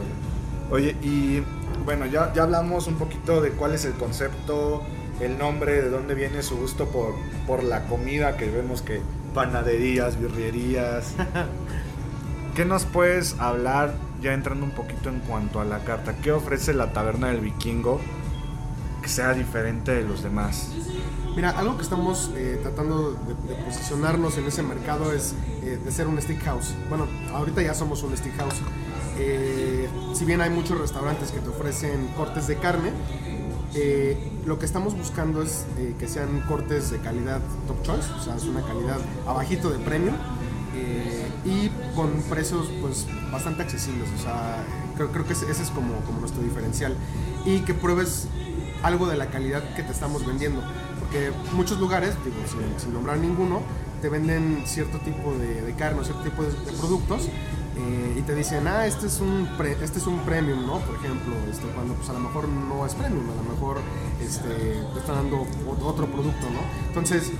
Oye, 0.71 0.95
y 1.01 1.41
bueno, 1.83 2.05
ya, 2.05 2.31
ya 2.33 2.43
hablamos 2.43 2.85
un 2.87 2.95
poquito 2.95 3.41
de 3.41 3.51
cuál 3.51 3.73
es 3.73 3.85
el 3.85 3.93
concepto, 3.93 4.83
el 5.19 5.37
nombre, 5.39 5.81
de 5.81 5.89
dónde 5.89 6.13
viene 6.13 6.43
su 6.43 6.57
gusto 6.57 6.85
por, 6.89 7.15
por 7.47 7.63
la 7.63 7.85
comida, 7.85 8.37
que 8.37 8.49
vemos 8.51 8.83
que 8.83 9.01
panaderías, 9.33 10.19
birrerías. 10.19 11.15
¿Qué 12.55 12.65
nos 12.65 12.85
puedes 12.85 13.35
hablar, 13.39 13.95
ya 14.21 14.33
entrando 14.33 14.63
un 14.65 14.71
poquito 14.71 15.09
en 15.09 15.21
cuanto 15.21 15.59
a 15.59 15.65
la 15.65 15.79
carta? 15.85 16.17
¿Qué 16.21 16.31
ofrece 16.31 16.73
la 16.73 16.93
taberna 16.93 17.29
del 17.29 17.39
vikingo 17.41 17.99
que 19.01 19.09
sea 19.09 19.33
diferente 19.33 19.91
de 19.91 20.03
los 20.03 20.21
demás? 20.21 20.69
Mira, 21.35 21.51
algo 21.51 21.77
que 21.77 21.83
estamos 21.83 22.31
eh, 22.35 22.59
tratando 22.61 23.11
de, 23.11 23.55
posicionarnos 23.65 24.37
en 24.37 24.45
ese 24.45 24.63
mercado 24.63 25.13
es 25.13 25.33
eh, 25.63 25.79
de 25.83 25.91
ser 25.91 26.07
un 26.07 26.21
stick 26.21 26.41
house. 26.43 26.73
Bueno, 26.89 27.07
ahorita 27.33 27.61
ya 27.61 27.73
somos 27.73 28.03
un 28.03 28.15
stick 28.17 28.35
house. 28.37 28.55
Eh, 29.17 29.89
si 30.13 30.25
bien 30.25 30.41
hay 30.41 30.49
muchos 30.49 30.79
restaurantes 30.79 31.31
que 31.31 31.39
te 31.39 31.49
ofrecen 31.49 32.07
cortes 32.17 32.47
de 32.47 32.55
carne, 32.57 32.91
eh, 33.75 34.17
lo 34.45 34.57
que 34.57 34.65
estamos 34.65 34.97
buscando 34.97 35.43
es 35.43 35.65
que 35.99 36.07
sean 36.07 36.41
cortes 36.47 36.89
de 36.89 36.97
calidad 36.99 37.39
top 37.67 37.83
choice, 37.83 38.09
o 38.17 38.21
sea, 38.21 38.35
es 38.35 38.45
una 38.45 38.61
calidad 38.61 38.97
abajito 39.27 39.69
de 39.69 39.77
premium 39.77 40.15
eh, 40.75 41.27
y 41.45 41.69
con 41.95 42.09
precios 42.29 42.69
pues 42.81 43.05
bastante 43.31 43.61
accesibles, 43.61 44.09
o 44.17 44.21
sea, 44.23 44.63
creo, 44.95 45.11
que 45.25 45.33
ese, 45.33 45.51
ese 45.51 45.63
es 45.63 45.69
como, 45.69 45.95
como 46.05 46.19
nuestro 46.21 46.41
diferencial 46.41 46.95
y 47.45 47.59
que 47.59 47.73
pruebes 47.73 48.27
algo 48.81 49.07
de 49.07 49.17
la 49.17 49.27
calidad 49.27 49.75
que 49.75 49.83
te 49.83 49.91
estamos 49.91 50.25
vendiendo. 50.25 50.61
Porque 51.09 51.31
muchos 51.53 51.79
lugares, 51.79 52.13
digo, 52.23 52.35
sin, 52.77 52.93
nombrar 52.93 53.17
ninguno, 53.17 53.61
te 54.01 54.09
venden 54.09 54.61
cierto 54.65 54.99
tipo 54.99 55.33
de, 55.33 55.73
carne 55.73 56.01
o 56.01 56.03
cierto 56.03 56.21
tipo 56.23 56.43
de, 56.43 56.51
de 56.51 56.71
productos 56.73 57.23
eh, 57.77 58.15
y 58.17 58.21
te 58.21 58.35
dicen, 58.35 58.67
ah, 58.67 58.85
este 58.85 59.07
es 59.07 59.19
un 59.19 59.47
este 59.81 59.97
es 59.97 60.05
un 60.05 60.19
premium, 60.19 60.65
¿no? 60.67 60.77
Por 60.79 60.95
ejemplo, 60.97 61.33
este, 61.49 61.65
cuando 61.69 61.95
pues 61.95 62.09
a 62.09 62.13
lo 62.13 62.19
mejor 62.19 62.47
no 62.47 62.85
es 62.85 62.93
premium, 62.93 63.25
a 63.31 63.35
lo 63.43 63.49
mejor 63.55 63.77
este, 64.21 64.49
te 64.49 64.99
están 64.99 65.15
dando 65.15 65.37
ot- 65.41 65.81
otro 65.83 66.05
producto, 66.05 66.45
¿no? 66.51 66.59
Entonces, 66.87 67.31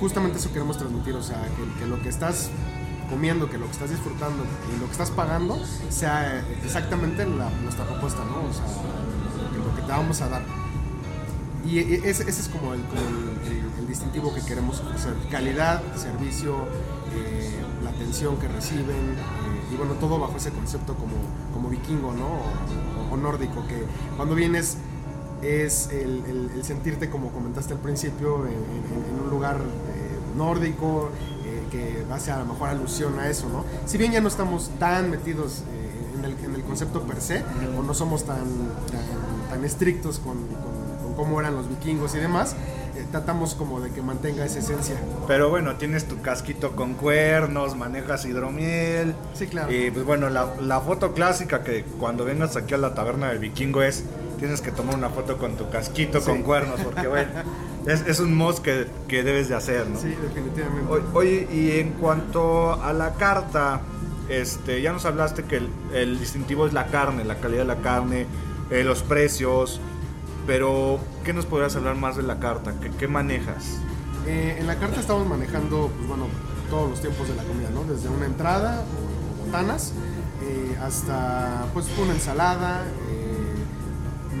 justamente 0.00 0.38
eso 0.38 0.50
queremos 0.52 0.78
transmitir, 0.78 1.14
o 1.14 1.22
sea, 1.22 1.42
que, 1.42 1.78
que 1.80 1.86
lo 1.86 2.00
que 2.00 2.08
estás 2.08 2.48
comiendo, 3.10 3.50
que 3.50 3.58
lo 3.58 3.66
que 3.66 3.72
estás 3.72 3.90
disfrutando 3.90 4.44
y 4.74 4.80
lo 4.80 4.86
que 4.86 4.92
estás 4.92 5.10
pagando 5.10 5.58
sea 5.90 6.42
exactamente 6.64 7.26
la- 7.26 7.50
nuestra 7.62 7.84
propuesta, 7.84 8.20
¿no? 8.24 8.48
O 8.48 8.52
sea, 8.52 8.64
lo 9.62 9.74
que 9.76 9.82
te 9.82 9.88
vamos 9.88 10.22
a 10.22 10.28
dar. 10.30 10.63
Y 11.66 11.78
e- 11.78 11.96
ese, 12.10 12.22
ese 12.28 12.42
es 12.42 12.48
como, 12.48 12.74
el, 12.74 12.82
como 12.84 13.00
el- 13.00 13.50
el- 13.52 13.72
el 13.80 13.86
distintivo 13.88 14.34
que 14.34 14.42
queremos 14.42 14.80
ofrecer. 14.80 15.14
Calidad, 15.30 15.82
servicio, 15.96 16.54
eh, 17.14 17.50
la 17.82 17.90
atención 17.90 18.36
que 18.36 18.48
reciben 18.48 18.96
eh, 18.96 19.72
y 19.72 19.76
bueno, 19.76 19.94
todo 19.94 20.18
bajo 20.18 20.36
ese 20.36 20.50
concepto 20.50 20.94
como, 20.94 21.14
como 21.52 21.68
vikingo, 21.70 22.12
¿no? 22.12 22.26
O, 22.26 23.14
o- 23.14 23.16
nórdico, 23.16 23.66
que 23.66 23.82
cuando 24.16 24.34
vienes 24.34 24.76
es 25.42 25.88
el, 25.90 26.22
el- 26.54 26.64
sentirte, 26.64 27.08
como 27.10 27.30
comentaste 27.30 27.72
al 27.74 27.78
principio, 27.80 28.46
en, 28.46 28.52
en- 28.54 29.14
en 29.16 29.24
un 29.24 29.30
lugar 29.30 29.56
eh, 29.58 30.36
nórdico, 30.36 31.10
eh, 31.44 31.62
que 31.70 32.04
hace 32.12 32.30
a 32.32 32.38
lo 32.38 32.46
mejor 32.46 32.68
alusión 32.70 33.18
a 33.18 33.28
eso, 33.28 33.48
¿no? 33.48 33.64
Si 33.86 33.96
bien 33.98 34.12
ya 34.12 34.20
no 34.20 34.28
estamos 34.28 34.70
tan 34.78 35.10
metidos 35.10 35.62
eh, 35.70 36.18
en, 36.18 36.24
el, 36.24 36.56
en 36.56 36.62
concepto 36.62 37.02
per 37.02 37.20
se, 37.20 37.42
o 37.78 37.82
no 37.82 37.92
somos 37.94 38.24
tan, 38.24 38.38
tan, 38.90 39.48
tan 39.50 39.64
estrictos 39.64 40.18
con- 40.18 40.38
con 40.46 40.73
cómo 41.16 41.40
eran 41.40 41.54
los 41.54 41.68
vikingos 41.68 42.14
y 42.14 42.18
demás, 42.18 42.54
eh, 42.96 43.04
tratamos 43.10 43.54
como 43.54 43.80
de 43.80 43.90
que 43.90 44.02
mantenga 44.02 44.44
esa 44.44 44.58
esencia. 44.60 44.96
Pero 45.26 45.48
bueno, 45.50 45.76
tienes 45.76 46.06
tu 46.06 46.20
casquito 46.22 46.76
con 46.76 46.94
cuernos, 46.94 47.76
manejas 47.76 48.24
hidromiel. 48.24 49.14
Sí, 49.34 49.46
claro. 49.46 49.72
Y 49.72 49.90
pues 49.90 50.04
bueno, 50.04 50.30
la, 50.30 50.54
la 50.60 50.80
foto 50.80 51.12
clásica 51.14 51.62
que 51.64 51.84
cuando 51.98 52.24
vengas 52.24 52.56
aquí 52.56 52.74
a 52.74 52.78
la 52.78 52.94
taberna 52.94 53.28
del 53.28 53.38
vikingo 53.38 53.82
es, 53.82 54.04
tienes 54.38 54.60
que 54.60 54.70
tomar 54.72 54.94
una 54.96 55.08
foto 55.10 55.38
con 55.38 55.56
tu 55.56 55.68
casquito 55.70 56.20
Sí. 56.20 56.26
con 56.26 56.42
cuernos, 56.42 56.80
porque 56.80 57.06
bueno, 57.08 57.30
es, 57.86 58.02
es 58.06 58.20
un 58.20 58.34
must 58.36 58.58
que, 58.60 58.86
que 59.08 59.22
debes 59.22 59.48
de 59.48 59.54
hacer, 59.56 59.88
¿no? 59.88 59.98
Sí, 59.98 60.08
definitivamente. 60.22 60.92
O- 60.92 61.18
Oye, 61.18 61.48
y 61.52 61.78
en 61.78 61.90
cuanto 61.92 62.74
a 62.82 62.92
la 62.92 63.14
carta, 63.14 63.80
este, 64.28 64.80
ya 64.82 64.92
nos 64.92 65.04
hablaste 65.04 65.44
que 65.44 65.56
el, 65.58 65.68
el 65.92 66.18
distintivo 66.18 66.66
es 66.66 66.72
la 66.72 66.86
carne, 66.86 67.24
la 67.24 67.36
calidad 67.36 67.62
de 67.62 67.68
la 67.68 67.76
carne, 67.82 68.26
eh, 68.70 68.82
los 68.84 69.02
precios, 69.02 69.80
pero 70.46 70.98
¿qué 71.24 71.32
nos 71.32 71.46
podrías 71.46 71.74
hablar 71.76 71.96
más 71.96 72.16
de 72.16 72.22
la 72.22 72.38
carta? 72.38 72.74
¿Qué, 72.98 73.08
manejas? 73.08 73.78
Eh, 74.26 74.56
en 74.58 74.66
la 74.66 74.76
carta 74.76 75.00
estamos 75.00 75.26
manejando, 75.26 75.90
pues 75.96 76.08
bueno, 76.08 76.26
todos 76.70 76.90
los 76.90 77.00
tiempos 77.00 77.28
de 77.28 77.34
la 77.34 77.42
comida, 77.44 77.70
¿no? 77.70 77.84
Desde 77.84 78.08
una 78.08 78.26
entrada 78.26 78.82
o, 78.82 79.44
botanas 79.44 79.92
eh, 80.42 80.76
hasta, 80.82 81.66
pues, 81.72 81.86
una 81.98 82.12
ensalada. 82.12 82.84
eh, 83.10 83.30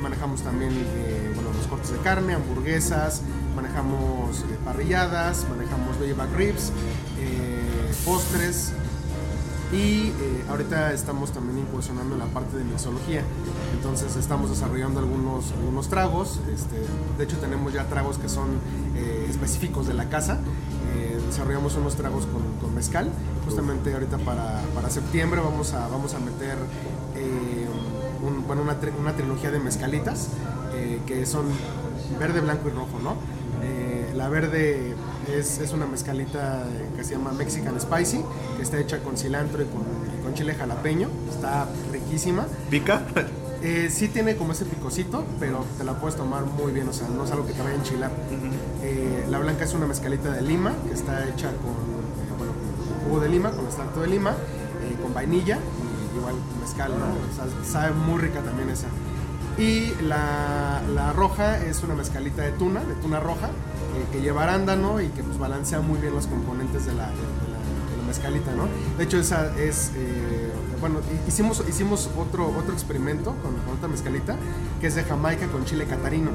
manejamos 0.00 0.42
también, 0.42 0.70
bueno, 1.34 1.50
los 1.56 1.66
cortes 1.66 1.92
de 1.92 1.98
carne, 1.98 2.34
hamburguesas, 2.34 3.22
manejamos 3.56 4.44
parrilladas, 4.62 5.46
manejamos 5.48 5.98
belly 5.98 6.12
back 6.12 6.28
ribs, 6.36 6.72
postres. 8.04 8.74
Y 9.72 10.08
eh, 10.08 10.44
ahorita 10.48 10.92
estamos 10.92 11.32
también 11.32 11.58
incursionando 11.58 12.14
en 12.14 12.20
la 12.20 12.26
parte 12.26 12.56
de 12.56 12.64
mixología. 12.64 13.22
Entonces 13.74 14.14
estamos 14.16 14.50
desarrollando 14.50 15.00
algunos, 15.00 15.52
algunos 15.52 15.88
tragos. 15.88 16.40
Este, 16.52 16.76
de 17.18 17.24
hecho 17.24 17.38
tenemos 17.38 17.72
ya 17.72 17.84
tragos 17.84 18.18
que 18.18 18.28
son 18.28 18.50
eh, 18.94 19.26
específicos 19.28 19.86
de 19.86 19.94
la 19.94 20.08
casa. 20.08 20.38
Eh, 20.94 21.18
desarrollamos 21.26 21.74
unos 21.76 21.96
tragos 21.96 22.26
con, 22.26 22.42
con 22.60 22.74
mezcal. 22.74 23.10
Justamente 23.46 23.92
ahorita 23.92 24.18
para, 24.18 24.62
para 24.74 24.90
septiembre 24.90 25.40
vamos 25.40 25.72
a, 25.72 25.88
vamos 25.88 26.14
a 26.14 26.18
meter 26.20 26.56
bueno, 28.46 28.62
una, 28.62 28.76
una 29.00 29.12
trilogía 29.14 29.50
de 29.50 29.58
mezcalitas 29.58 30.28
que 31.06 31.26
son 31.26 31.46
verde, 32.18 32.40
blanco 32.40 32.68
y 32.68 32.70
rojo, 32.70 32.98
¿no? 33.02 33.16
La 34.14 34.28
verde 34.28 34.93
es, 35.28 35.58
es 35.58 35.72
una 35.72 35.86
mezcalita 35.86 36.62
eh, 36.62 36.90
que 36.96 37.04
se 37.04 37.14
llama 37.14 37.32
Mexican 37.32 37.80
Spicy, 37.80 38.20
que 38.56 38.62
está 38.62 38.78
hecha 38.78 39.02
con 39.02 39.16
cilantro 39.16 39.62
y 39.62 39.66
con, 39.66 39.82
y 40.18 40.22
con 40.22 40.34
chile 40.34 40.54
jalapeño. 40.54 41.08
Está 41.30 41.66
riquísima. 41.92 42.46
¿Pica? 42.70 43.02
Eh, 43.66 43.88
sí 43.90 44.08
tiene 44.08 44.36
como 44.36 44.52
ese 44.52 44.66
picocito, 44.66 45.24
pero 45.40 45.64
te 45.78 45.84
la 45.84 45.94
puedes 45.94 46.16
tomar 46.16 46.44
muy 46.44 46.70
bien, 46.70 46.86
o 46.86 46.92
sea, 46.92 47.08
no 47.08 47.24
es 47.24 47.30
algo 47.30 47.46
que 47.46 47.54
te 47.54 47.62
vaya 47.62 47.72
a 47.72 47.78
enchilar. 47.78 48.10
Eh, 48.82 49.24
la 49.30 49.38
blanca 49.38 49.64
es 49.64 49.72
una 49.72 49.86
mezcalita 49.86 50.30
de 50.30 50.42
lima, 50.42 50.74
que 50.86 50.92
está 50.92 51.26
hecha 51.26 51.48
con, 51.48 51.72
eh, 51.72 52.36
bueno, 52.36 52.52
con 52.52 53.04
jugo 53.08 53.20
de 53.20 53.30
lima, 53.30 53.52
con 53.52 53.64
extracto 53.64 54.02
de 54.02 54.08
lima, 54.08 54.34
con 55.02 55.14
vainilla, 55.14 55.56
y 55.56 56.18
igual 56.18 56.34
mezcal, 56.60 56.92
¿no? 56.92 57.06
O 57.06 57.34
sea, 57.34 57.64
sabe 57.64 57.94
muy 57.94 58.20
rica 58.20 58.40
también 58.40 58.68
esa. 58.68 58.88
Y 59.56 59.94
la, 60.02 60.82
la 60.94 61.14
roja 61.14 61.64
es 61.64 61.82
una 61.82 61.94
mezcalita 61.94 62.42
de 62.42 62.52
tuna, 62.52 62.80
de 62.84 62.96
tuna 62.96 63.18
roja, 63.18 63.48
eh, 63.94 64.06
que 64.12 64.20
lleva 64.20 64.42
arándano 64.44 65.00
y 65.00 65.08
que 65.08 65.22
pues 65.22 65.38
balancea 65.38 65.80
muy 65.80 65.98
bien 66.00 66.14
los 66.14 66.26
componentes 66.26 66.86
de 66.86 66.92
la, 66.94 67.06
de 67.06 67.16
la- 67.16 67.90
de 67.90 67.96
la 68.00 68.06
mezcalita, 68.06 68.52
¿no? 68.54 68.66
De 68.98 69.04
hecho, 69.04 69.18
esa 69.18 69.56
es, 69.58 69.92
eh, 69.96 70.50
bueno, 70.80 70.98
hi- 71.00 71.28
hicimos, 71.28 71.62
hicimos 71.68 72.10
otro, 72.18 72.48
otro 72.48 72.72
experimento 72.72 73.34
con, 73.42 73.54
con 73.64 73.76
otra 73.76 73.88
mezcalita, 73.88 74.36
que 74.80 74.86
es 74.88 74.94
de 74.94 75.04
Jamaica 75.04 75.46
con 75.48 75.64
chile 75.64 75.86
catarino. 75.86 76.30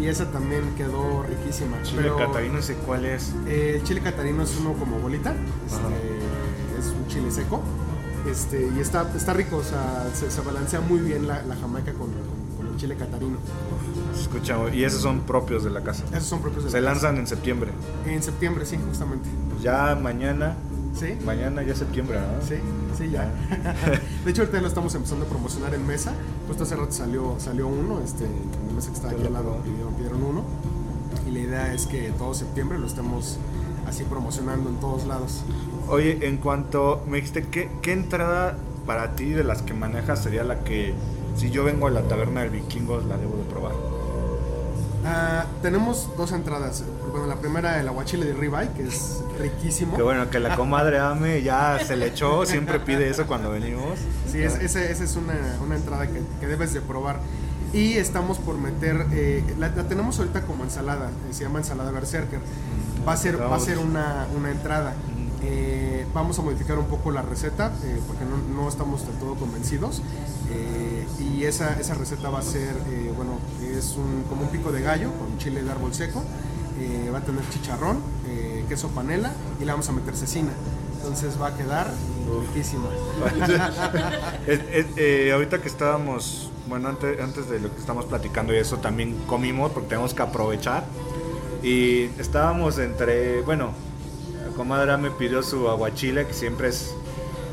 Y 0.00 0.06
esa 0.06 0.30
también 0.30 0.62
quedó 0.76 1.22
riquísima. 1.24 1.76
Chile 1.82 2.02
pero, 2.02 2.16
catarino, 2.16 2.62
sé 2.62 2.74
cuál 2.86 3.04
es. 3.04 3.34
eh, 3.46 3.74
el 3.76 3.82
chile 3.84 4.00
catarino 4.00 4.42
es 4.42 4.56
uno 4.58 4.72
como 4.72 4.98
bolita, 4.98 5.32
este, 5.66 6.78
es 6.80 6.86
un 6.94 7.06
chile 7.08 7.30
seco. 7.30 7.60
Este, 8.26 8.70
y 8.74 8.80
está, 8.80 9.10
está 9.14 9.32
rico, 9.34 9.56
o 9.56 9.62
sea, 9.64 10.08
se, 10.14 10.30
se 10.30 10.40
balancea 10.40 10.80
muy 10.80 11.00
bien 11.00 11.26
la, 11.28 11.42
la 11.42 11.56
jamaica 11.56 11.92
con, 11.92 12.08
con- 12.10 12.56
con 12.56 12.66
el 12.68 12.76
chile 12.76 12.96
catarino. 12.96 13.36
Se 14.14 14.22
escucha, 14.22 14.56
y 14.72 14.84
esos 14.84 15.00
son 15.00 15.20
propios 15.20 15.64
de 15.64 15.70
la 15.70 15.82
casa. 15.82 16.04
Esos 16.12 16.24
son 16.24 16.40
propios 16.40 16.64
de 16.64 16.70
Se 16.70 16.80
la 16.80 16.90
casa. 16.90 17.02
lanzan 17.06 17.20
en 17.20 17.26
septiembre. 17.26 17.70
En 18.06 18.22
septiembre, 18.22 18.66
sí, 18.66 18.78
justamente. 18.86 19.28
Ya 19.62 19.94
mañana, 20.00 20.56
Sí, 20.94 21.16
mañana 21.24 21.62
ya 21.62 21.74
septiembre, 21.74 22.18
¿no? 22.20 22.46
sí, 22.46 22.56
sí, 22.98 23.08
ya. 23.10 23.32
De 24.26 24.30
hecho, 24.30 24.42
ahorita 24.42 24.60
lo 24.60 24.68
estamos 24.68 24.94
empezando 24.94 25.24
a 25.24 25.28
promocionar 25.28 25.74
en 25.74 25.86
mesa. 25.86 26.12
Justo 26.46 26.64
hace 26.64 26.76
rato 26.76 26.92
salió, 26.92 27.36
salió 27.38 27.66
uno, 27.66 28.00
este, 28.04 28.24
en 28.26 28.66
la 28.68 28.74
mesa 28.74 28.88
que 28.90 28.94
está 28.96 29.08
aquí 29.08 29.26
al 29.26 29.32
lado 29.32 29.56
pidieron, 29.64 29.94
pidieron 29.94 30.22
uno. 30.22 30.44
Y 31.26 31.30
la 31.30 31.38
idea 31.40 31.72
es 31.72 31.86
que 31.86 32.10
todo 32.18 32.34
septiembre 32.34 32.78
lo 32.78 32.86
estemos 32.86 33.38
así 33.88 34.04
promocionando 34.04 34.68
en 34.68 34.76
todos 34.76 35.06
lados. 35.06 35.42
Oye, 35.88 36.26
en 36.28 36.36
cuanto 36.36 37.02
me 37.08 37.16
dijiste, 37.16 37.46
¿qué, 37.48 37.70
qué 37.80 37.92
entrada 37.92 38.58
para 38.86 39.16
ti 39.16 39.30
de 39.30 39.44
las 39.44 39.62
que 39.62 39.72
manejas 39.72 40.22
sería 40.22 40.44
la 40.44 40.62
que, 40.62 40.92
si 41.36 41.50
yo 41.50 41.64
vengo 41.64 41.86
a 41.86 41.90
la 41.90 42.02
taberna 42.02 42.42
del 42.42 42.50
vikingo, 42.50 43.00
la 43.00 43.16
debo 43.16 43.34
de 43.36 43.44
probar? 43.44 43.72
Ah, 45.04 45.46
tenemos 45.62 46.08
dos 46.16 46.30
entradas. 46.32 46.84
Bueno, 47.10 47.26
la 47.26 47.36
primera, 47.36 47.80
el 47.80 47.88
aguachile 47.88 48.24
de 48.26 48.34
ribeye, 48.34 48.70
que 48.72 48.84
es 48.86 49.20
riquísimo. 49.40 49.96
Qué 49.96 50.02
bueno 50.02 50.30
que 50.30 50.38
la 50.38 50.54
comadre 50.56 50.98
Ame 51.00 51.42
ya 51.42 51.78
se 51.84 51.96
le 51.96 52.06
echó, 52.06 52.46
siempre 52.46 52.78
pide 52.78 53.08
eso 53.10 53.26
cuando 53.26 53.50
venimos. 53.50 53.98
Sí, 54.30 54.40
es- 54.40 54.54
esa 54.60 54.82
esa 54.84 55.02
es 55.04 55.16
una, 55.16 55.34
una 55.64 55.74
entrada 55.76 56.06
que, 56.06 56.20
que 56.40 56.46
debes 56.46 56.72
de 56.72 56.80
probar. 56.80 57.18
Y 57.72 57.94
estamos 57.94 58.38
por 58.38 58.58
meter, 58.58 59.06
eh, 59.12 59.42
la, 59.58 59.68
la 59.70 59.84
tenemos 59.84 60.18
ahorita 60.18 60.42
como 60.42 60.62
ensalada, 60.62 61.08
eh, 61.08 61.32
se 61.32 61.44
llama 61.44 61.58
ensalada 61.58 61.90
berserker. 61.90 62.38
Va 63.08 63.14
a 63.14 63.16
ser, 63.16 63.40
va 63.40 63.56
a 63.56 63.60
ser 63.60 63.78
una, 63.78 64.26
una 64.36 64.50
entrada. 64.50 64.92
Eh, 65.44 66.06
vamos 66.14 66.38
a 66.38 66.42
modificar 66.42 66.78
un 66.78 66.86
poco 66.86 67.10
la 67.10 67.22
receta 67.22 67.72
eh, 67.84 68.00
porque 68.06 68.24
no, 68.24 68.36
no 68.54 68.68
estamos 68.68 69.06
del 69.06 69.16
todo 69.16 69.34
convencidos. 69.34 70.02
Eh, 70.50 71.06
y 71.18 71.44
esa, 71.44 71.78
esa 71.80 71.94
receta 71.94 72.30
va 72.30 72.38
a 72.38 72.42
ser, 72.42 72.74
bueno, 73.16 73.38
es 73.62 73.96
un, 73.96 74.24
como 74.28 74.42
un 74.42 74.48
pico 74.48 74.70
de 74.70 74.82
gallo 74.82 75.10
con 75.18 75.38
chile 75.38 75.62
de 75.62 75.70
árbol 75.70 75.94
seco. 75.94 76.22
va 77.12 77.18
a 77.18 77.22
tener 77.22 77.42
chicharrón, 77.50 77.98
queso 78.68 78.88
panela 78.88 79.32
y 79.60 79.64
le 79.64 79.72
vamos 79.72 79.88
a 79.88 79.92
meter 79.92 80.16
cecina. 80.16 80.52
Entonces 80.96 81.40
va 81.40 81.48
a 81.48 81.56
quedar 81.56 81.90
riquísima. 82.46 82.88
Ahorita 85.32 85.60
que 85.60 85.68
estábamos, 85.68 86.50
bueno, 86.68 86.88
antes, 86.88 87.20
antes 87.20 87.48
de 87.48 87.60
lo 87.60 87.74
que 87.74 87.80
estamos 87.80 88.04
platicando 88.04 88.54
y 88.54 88.58
eso, 88.58 88.78
también 88.78 89.16
comimos 89.26 89.72
porque 89.72 89.88
tenemos 89.88 90.14
que 90.14 90.22
aprovechar. 90.22 90.84
Y 91.62 92.04
estábamos 92.18 92.78
entre, 92.78 93.42
bueno, 93.42 93.72
comadre 94.52 94.96
me 94.96 95.10
pidió 95.10 95.42
su 95.42 95.68
aguachile, 95.68 96.26
que 96.26 96.34
siempre 96.34 96.68
es... 96.68 96.94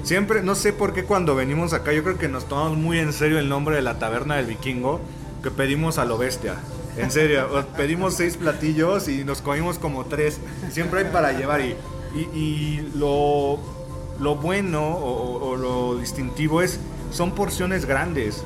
Siempre, 0.04 0.42
no 0.42 0.56
sé 0.56 0.72
por 0.72 0.94
qué 0.94 1.04
cuando 1.04 1.36
venimos 1.36 1.74
acá, 1.74 1.92
yo 1.92 2.04
creo 2.04 2.18
que 2.18 2.30
nos 2.30 2.46
tomamos 2.46 2.78
muy 2.78 3.00
en 3.00 3.12
serio 3.12 3.38
el 3.38 3.50
nombre 3.50 3.76
de 3.76 3.82
la 3.82 4.00
taberna 4.00 4.38
del 4.38 4.46
vikingo, 4.46 5.02
que 5.44 5.52
pedimos 5.52 5.98
a 5.98 6.06
lo 6.06 6.18
bestia. 6.18 6.56
En 6.98 7.12
serio, 7.12 7.66
pedimos 7.78 8.16
seis 8.16 8.38
platillos 8.38 9.08
y 9.08 9.24
nos 9.24 9.42
comimos 9.42 9.78
como 9.78 10.06
tres. 10.06 10.40
Siempre 10.72 11.02
hay 11.02 11.12
para 11.12 11.34
llevar 11.34 11.62
y, 11.62 11.76
y, 12.16 12.92
lo, 12.96 13.60
lo 14.20 14.36
bueno 14.36 14.98
o 14.98 15.56
lo 15.56 15.98
distintivo 15.98 16.62
es, 16.62 16.80
son 17.12 17.32
porciones 17.32 17.86
grandes. 17.86 18.44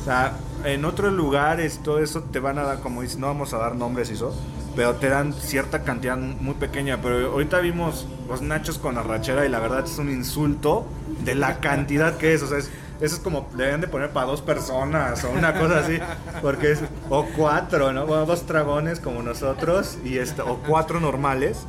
O 0.00 0.04
sea, 0.04 0.36
en 0.64 0.84
otros 0.84 1.12
lugares 1.12 1.80
todo 1.82 2.00
eso 2.00 2.22
te 2.22 2.40
van 2.40 2.58
a 2.58 2.62
dar, 2.62 2.80
como 2.80 3.02
dices, 3.02 3.18
no 3.18 3.26
vamos 3.26 3.52
a 3.54 3.58
dar 3.58 3.76
nombres 3.76 4.10
y 4.10 4.14
eso, 4.14 4.34
pero 4.76 4.94
te 4.94 5.08
dan 5.08 5.32
cierta 5.32 5.82
cantidad 5.82 6.16
muy 6.16 6.54
pequeña. 6.54 7.00
Pero 7.02 7.32
ahorita 7.32 7.58
vimos 7.60 8.06
los 8.28 8.42
nachos 8.42 8.78
con 8.78 8.98
arrachera 8.98 9.46
y 9.46 9.48
la 9.48 9.58
verdad 9.58 9.84
es 9.84 9.98
un 9.98 10.10
insulto 10.10 10.86
de 11.24 11.34
la 11.34 11.60
cantidad 11.60 12.16
que 12.16 12.34
es. 12.34 12.42
O 12.42 12.46
sea, 12.46 12.58
es, 12.58 12.70
eso 13.00 13.14
es 13.16 13.20
como 13.20 13.48
deben 13.54 13.80
de 13.80 13.88
poner 13.88 14.10
para 14.10 14.26
dos 14.26 14.42
personas 14.42 15.24
o 15.24 15.30
una 15.30 15.54
cosa 15.58 15.78
así, 15.80 15.98
porque 16.42 16.72
es 16.72 16.80
o 17.08 17.26
cuatro, 17.36 17.92
¿no? 17.92 18.06
Bueno, 18.06 18.26
dos 18.26 18.46
dragones 18.46 19.00
como 19.00 19.22
nosotros 19.22 19.98
y 20.04 20.18
este, 20.18 20.42
o 20.42 20.58
cuatro 20.66 21.00
normales. 21.00 21.66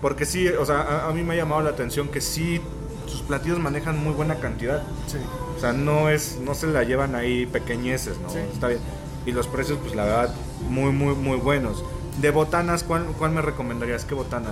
Porque 0.00 0.26
sí, 0.26 0.46
o 0.46 0.64
sea, 0.64 0.80
a, 0.80 1.08
a 1.08 1.12
mí 1.12 1.22
me 1.24 1.34
ha 1.34 1.36
llamado 1.36 1.62
la 1.62 1.70
atención 1.70 2.08
que 2.08 2.20
sí 2.20 2.60
sus 3.06 3.22
platillos 3.22 3.58
manejan 3.58 4.02
muy 4.02 4.12
buena 4.12 4.36
cantidad. 4.36 4.82
Sí. 5.06 5.18
O 5.56 5.60
sea, 5.60 5.72
no 5.72 6.08
es 6.08 6.38
no 6.40 6.54
se 6.54 6.68
la 6.68 6.84
llevan 6.84 7.14
ahí 7.14 7.46
pequeñeces, 7.46 8.18
¿no? 8.20 8.30
Sí. 8.30 8.38
Está 8.52 8.68
bien. 8.68 8.80
Y 9.26 9.32
los 9.32 9.48
precios, 9.48 9.78
pues 9.82 9.94
la 9.94 10.04
verdad, 10.04 10.34
muy, 10.68 10.92
muy, 10.92 11.14
muy 11.14 11.38
buenos. 11.38 11.84
De 12.20 12.30
botanas, 12.30 12.82
¿cuál, 12.82 13.06
cuál 13.18 13.30
me 13.32 13.42
recomendarías? 13.42 14.04
¿Qué 14.04 14.14
botana? 14.14 14.50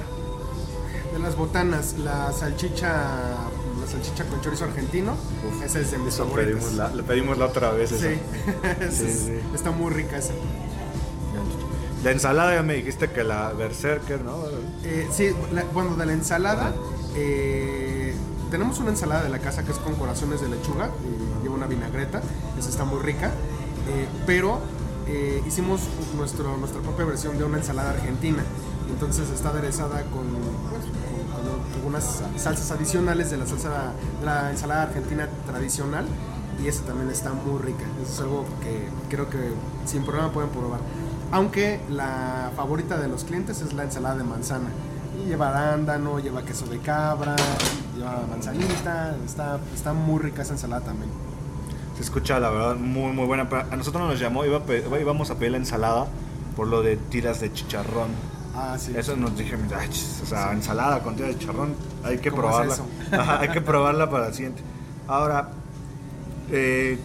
De 1.13 1.19
las 1.19 1.37
botanas, 1.37 1.95
la 1.99 2.33
salchicha, 2.33 2.93
la 3.81 3.87
salchicha 3.91 4.25
con 4.27 4.41
chorizo 4.41 4.65
argentino, 4.65 5.15
esa 5.65 5.81
es 5.81 5.91
de 5.91 5.99
mis 5.99 6.15
Eso 6.15 6.27
pedimos 6.29 6.75
la, 6.75 6.91
la 6.91 7.03
pedimos 7.03 7.39
la 7.39 7.47
otra 7.47 7.71
vez. 7.73 7.91
esa. 7.93 8.07
Sí, 8.09 8.19
Esa 8.81 8.91
Sí, 8.91 9.05
es- 9.07 9.19
sí. 9.21 9.33
está 9.55 9.71
muy 9.71 9.93
rica 9.93 10.19
esa. 10.19 10.33
La 12.05 12.13
ensalada 12.13 12.55
ya 12.55 12.63
me 12.63 12.75
dijiste 12.75 13.11
que 13.11 13.25
la 13.25 13.53
Berserker, 13.53 14.21
¿no? 14.23 14.37
Eh, 14.85 15.09
sí, 15.11 15.31
la- 15.53 15.65
bueno, 15.65 15.97
de 15.97 16.07
la 16.07 16.13
ensalada, 16.13 16.73
eh, 17.17 18.15
tenemos 18.51 18.79
una 18.79 18.91
ensalada 18.91 19.25
de 19.25 19.31
la 19.31 19.39
casa 19.41 19.65
que 19.65 19.73
es 19.73 19.79
con 19.79 19.95
corazones 19.97 20.41
de 20.41 20.49
lechuga, 20.49 20.91
y 21.03 21.43
lleva 21.43 21.55
una 21.57 21.67
vinagreta, 21.67 22.21
esa 22.59 22.69
está 22.69 22.85
muy 22.85 23.01
rica, 23.01 23.29
eh, 23.89 24.07
pero 24.27 24.61
eh, 25.07 25.43
hicimos 25.47 25.81
nuestro, 26.17 26.57
nuestra 26.57 26.81
propia 26.83 27.05
versión 27.05 27.39
de 27.39 27.45
una 27.45 27.59
ensalada 27.59 27.91
argentina, 27.91 28.43
entonces 28.91 29.29
está 29.31 29.51
aderezada 29.51 30.03
con, 30.05 30.27
pues, 30.71 30.83
con- 30.85 31.27
con 31.27 31.75
algunas 31.77 32.23
salsas 32.37 32.71
adicionales 32.71 33.31
de 33.31 33.37
la 33.37 33.47
salsa, 33.47 33.93
de 34.21 34.27
la 34.27 34.51
ensalada 34.51 34.83
argentina 34.85 35.29
tradicional, 35.47 36.05
y 36.63 36.69
esa 36.69 36.83
también 36.85 37.11
está 37.11 37.33
muy 37.33 37.61
rica, 37.61 37.85
eso 38.03 38.13
es 38.13 38.21
algo 38.21 38.45
que 38.63 38.89
creo 39.15 39.29
que 39.29 39.51
sin 39.85 40.05
problema 40.05 40.33
pueden 40.33 40.51
probar. 40.51 40.81
Aunque 41.33 41.81
la 41.91 42.51
favorita 42.57 42.97
de 42.99 43.09
los 43.09 43.25
clientes 43.25 43.61
es 43.61 43.73
la 43.75 43.83
ensalada 43.85 44.17
de 44.17 44.25
manzana. 44.25 44.69
Y 45.25 45.29
Lleva 45.29 45.49
arándano, 45.49 46.19
lleva 46.21 46.43
queso 46.45 46.67
de 46.67 46.79
cabra, 46.79 47.35
lleva 47.97 48.23
manzanita. 48.31 49.17
Está, 49.25 49.59
está 49.75 49.93
muy 49.93 50.21
rica 50.21 50.43
esa 50.43 50.53
ensalada 50.53 50.85
también. 50.85 51.11
Se 51.97 52.03
escucha, 52.03 52.39
la 52.39 52.51
verdad, 52.51 52.77
muy, 52.77 53.13
muy 53.13 53.25
buena. 53.27 53.49
A 53.71 53.77
nosotros 53.77 54.07
nos 54.09 54.21
llamó, 54.21 54.45
iba 54.45 54.59
a 54.59 54.99
íbamos 55.01 55.31
a 55.31 55.37
pedir 55.37 55.53
la 55.53 55.59
ensalada 55.59 56.07
por 56.55 56.69
lo 56.69 56.83
de 56.83 56.97
tiras 56.97 57.41
de 57.41 57.53
chicharrón. 57.53 58.11
Ah, 58.55 58.77
sí. 58.79 58.93
Eso 58.97 59.17
nos 59.17 59.37
dije, 59.37 59.57
"Ay, 59.79 59.89
chis, 59.91 60.21
o 60.23 60.27
sea, 60.27 60.53
ensalada 60.53 61.03
con 61.03 61.15
tiras 61.17 61.33
de 61.33 61.39
chicharrón, 61.39 61.75
hay 62.05 62.19
que 62.19 62.31
¿Cómo 62.31 62.43
probarla. 62.43 62.75
es? 62.75 62.83
Ajá, 63.13 63.41
hay 63.41 63.49
que 63.51 63.61
probarla 63.61 64.11
para 64.11 64.29
la 64.29 64.33
siguiente. 64.35 64.63
Ahora, 65.09 65.51
eh, 66.51 66.99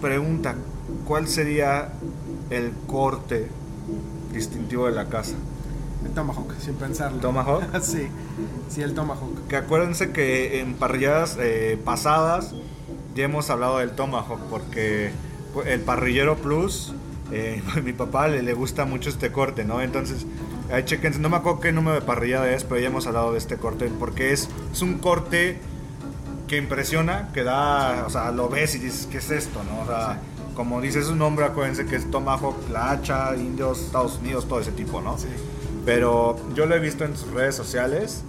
pregunta, 0.00 0.54
¿cuál 1.04 1.28
sería 1.28 1.90
el 2.50 2.72
corte 2.86 3.48
distintivo 4.32 4.86
de 4.86 4.92
la 4.92 5.06
casa? 5.06 5.34
El 6.04 6.10
tomahawk, 6.12 6.54
sin 6.60 6.74
pensarlo. 6.74 7.18
¿Tomahawk? 7.20 7.64
sí, 7.82 8.08
sí, 8.68 8.82
el 8.82 8.94
tomahawk. 8.94 9.46
Que 9.48 9.56
acuérdense 9.56 10.12
que 10.12 10.60
en 10.60 10.74
parrilladas 10.74 11.36
eh, 11.40 11.80
pasadas 11.84 12.54
ya 13.18 13.24
hemos 13.24 13.50
hablado 13.50 13.78
del 13.78 13.90
Tomahawk 13.90 14.38
porque 14.48 15.10
el 15.66 15.80
parrillero 15.80 16.36
plus, 16.36 16.94
eh, 17.32 17.60
a 17.76 17.80
mi 17.80 17.92
papá 17.92 18.28
le, 18.28 18.42
le 18.42 18.54
gusta 18.54 18.84
mucho 18.84 19.10
este 19.10 19.32
corte, 19.32 19.64
¿no? 19.64 19.82
Entonces, 19.82 20.24
ahí 20.72 20.84
chequense, 20.84 21.18
no 21.18 21.28
me 21.28 21.36
acuerdo 21.36 21.58
qué 21.58 21.72
número 21.72 21.96
de 21.96 22.02
parrillada 22.02 22.48
es, 22.52 22.62
pero 22.62 22.80
ya 22.80 22.86
hemos 22.86 23.08
hablado 23.08 23.32
de 23.32 23.38
este 23.38 23.56
corte 23.56 23.90
porque 23.98 24.32
es, 24.32 24.48
es 24.72 24.82
un 24.82 24.98
corte 24.98 25.58
que 26.46 26.56
impresiona, 26.58 27.30
que 27.34 27.42
da, 27.42 28.04
o 28.06 28.10
sea, 28.10 28.30
lo 28.30 28.48
ves 28.48 28.76
y 28.76 28.78
dices, 28.78 29.08
¿qué 29.10 29.18
es 29.18 29.30
esto, 29.32 29.60
no? 29.64 29.82
O 29.82 29.86
sea, 29.86 30.20
como 30.54 30.80
dice 30.80 31.02
su 31.02 31.16
nombre, 31.16 31.44
acuérdense 31.44 31.86
que 31.86 31.96
es 31.96 32.08
Tomahawk, 32.10 32.70
la 32.70 32.92
hacha, 32.92 33.34
indios, 33.34 33.80
Estados 33.80 34.18
Unidos, 34.18 34.46
todo 34.46 34.60
ese 34.60 34.72
tipo, 34.72 35.00
¿no? 35.00 35.18
Sí. 35.18 35.26
Pero 35.84 36.36
yo 36.54 36.66
lo 36.66 36.76
he 36.76 36.78
visto 36.78 37.04
en 37.04 37.16
sus 37.16 37.32
redes 37.32 37.56
sociales 37.56 38.22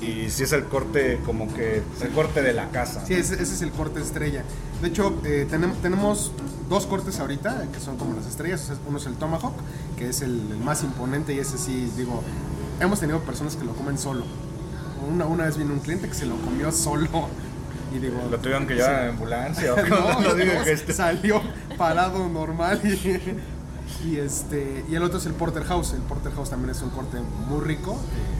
y 0.00 0.30
sí 0.30 0.44
es 0.44 0.52
el 0.52 0.64
corte 0.64 1.20
como 1.26 1.52
que 1.54 1.82
el 2.00 2.10
corte 2.10 2.42
de 2.42 2.52
la 2.52 2.68
casa. 2.70 3.04
Sí, 3.06 3.14
ese, 3.14 3.34
ese 3.34 3.54
es 3.54 3.62
el 3.62 3.70
corte 3.70 4.00
estrella. 4.00 4.42
De 4.80 4.88
hecho, 4.88 5.20
eh, 5.24 5.46
tenem- 5.50 5.74
tenemos 5.82 6.32
dos 6.68 6.86
cortes 6.86 7.18
ahorita 7.20 7.66
que 7.72 7.80
son 7.80 7.96
como 7.98 8.14
las 8.16 8.26
estrellas. 8.26 8.70
Uno 8.88 8.98
es 8.98 9.06
el 9.06 9.14
tomahawk, 9.16 9.54
que 9.98 10.08
es 10.08 10.22
el, 10.22 10.40
el 10.52 10.58
más 10.58 10.82
imponente 10.82 11.34
y 11.34 11.38
ese 11.38 11.58
sí, 11.58 11.92
digo, 11.96 12.22
hemos 12.80 12.98
tenido 13.00 13.20
personas 13.20 13.56
que 13.56 13.64
lo 13.64 13.72
comen 13.74 13.98
solo. 13.98 14.24
Una, 15.10 15.26
una 15.26 15.44
vez 15.44 15.56
vino 15.58 15.72
un 15.72 15.80
cliente 15.80 16.08
que 16.08 16.14
se 16.14 16.26
lo 16.26 16.36
comió 16.36 16.72
solo. 16.72 17.28
Y 17.94 17.98
digo, 17.98 18.16
Lo 18.30 18.38
tuvieron 18.38 18.66
que 18.66 18.74
llevar 18.76 19.02
en 19.04 19.10
ambulancia. 19.10 19.74
no, 19.88 20.20
No 20.20 20.34
digo 20.34 20.52
que 20.64 20.72
este- 20.72 20.92
salió 20.94 21.42
parado 21.76 22.28
normal 22.28 22.80
y, 22.84 24.08
y 24.08 24.16
este 24.18 24.84
y 24.88 24.94
el 24.94 25.02
otro 25.02 25.18
es 25.18 25.26
el 25.26 25.32
porterhouse 25.34 25.92
el 25.94 26.00
porterhouse 26.02 26.50
también 26.50 26.70
es 26.70 26.80
un 26.82 26.90
corte 26.90 27.18
muy 27.48 27.60
rico 27.64 27.92
Eh, 27.92 28.39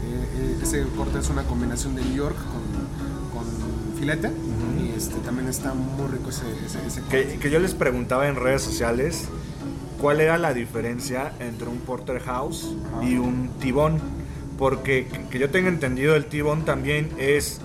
ese 0.61 0.83
corte 0.97 1.19
es 1.19 1.29
una 1.29 1.43
combinación 1.43 1.95
de 1.95 2.03
New 2.03 2.15
York 2.15 2.35
con, 2.35 3.43
con 3.43 3.97
filete 3.99 4.31
y 4.81 4.89
este 4.97 5.15
también 5.19 5.47
está 5.49 5.73
muy 5.73 6.07
rico 6.07 6.29
ese, 6.29 6.43
ese, 6.65 6.85
ese 6.85 7.01
corte. 7.01 7.27
que, 7.27 7.39
que 7.39 7.49
yo 7.49 7.59
les 7.59 7.73
preguntaba 7.73 8.27
en 8.27 8.35
redes 8.35 8.61
sociales 8.61 9.27
cuál 9.99 10.19
era 10.21 10.37
la 10.37 10.53
diferencia 10.53 11.33
entre 11.39 11.67
un 11.69 11.77
porterhouse 11.79 12.73
y 13.03 13.17
un 13.17 13.49
tibón. 13.59 13.99
Porque 14.57 15.07
que- 15.11 15.23
que 15.27 15.39
yo 15.39 15.49
tenga 15.49 15.69
entendido, 15.69 16.15
el 16.15 16.25
tibón 16.25 16.65
también 16.65 17.09
es 17.17 17.59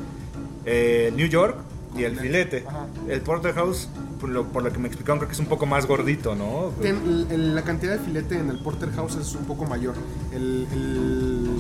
eh, 0.64 1.12
New 1.14 1.27
York 1.28 1.56
y 1.94 2.05
el 2.05 2.18
filete. 2.18 2.64
Ajá. 2.66 2.86
El 3.09 3.20
porterhouse, 3.20 3.89
por 4.18 4.31
lo, 4.31 4.44
por 4.47 4.62
lo 4.62 4.73
que 4.73 4.78
me 4.78 4.89
explicaron, 4.89 5.18
creo 5.18 5.28
que 5.28 5.35
es 5.35 5.39
un 5.40 5.47
poco 5.47 5.66
más 5.66 5.85
gordito, 5.86 6.35
¿no? 6.35 6.73
Ten- 6.81 7.02
el- 7.06 7.27
el- 7.31 7.55
la 7.55 7.62
cantidad 7.62 7.93
de 7.93 7.98
filete 8.05 8.39
en 8.39 8.48
el 8.48 8.59
porterhouse 8.60 9.16
es 9.16 9.35
un 9.35 9.44
poco 9.44 9.66
mayor. 9.66 9.94
El, 10.32 10.66
el, 10.73 11.51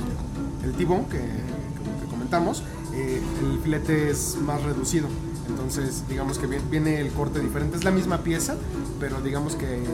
el 0.66 0.74
T-bone 0.74 1.06
que, 1.10 1.18
que- 1.18 2.10
comentamos, 2.10 2.62
eh, 2.94 3.20
el 3.42 3.58
filete 3.60 4.10
es 4.10 4.36
más 4.44 4.62
reducido. 4.62 5.06
Entonces, 5.48 6.02
digamos 6.08 6.38
que 6.38 6.46
vi- 6.48 6.56
viene 6.70 6.98
el 7.00 7.10
corte 7.12 7.38
diferente. 7.40 7.76
Es 7.76 7.84
la 7.84 7.92
misma 7.92 8.18
pieza, 8.18 8.56
pero 8.98 9.20
digamos 9.20 9.54
que 9.54 9.76
eh, 9.76 9.84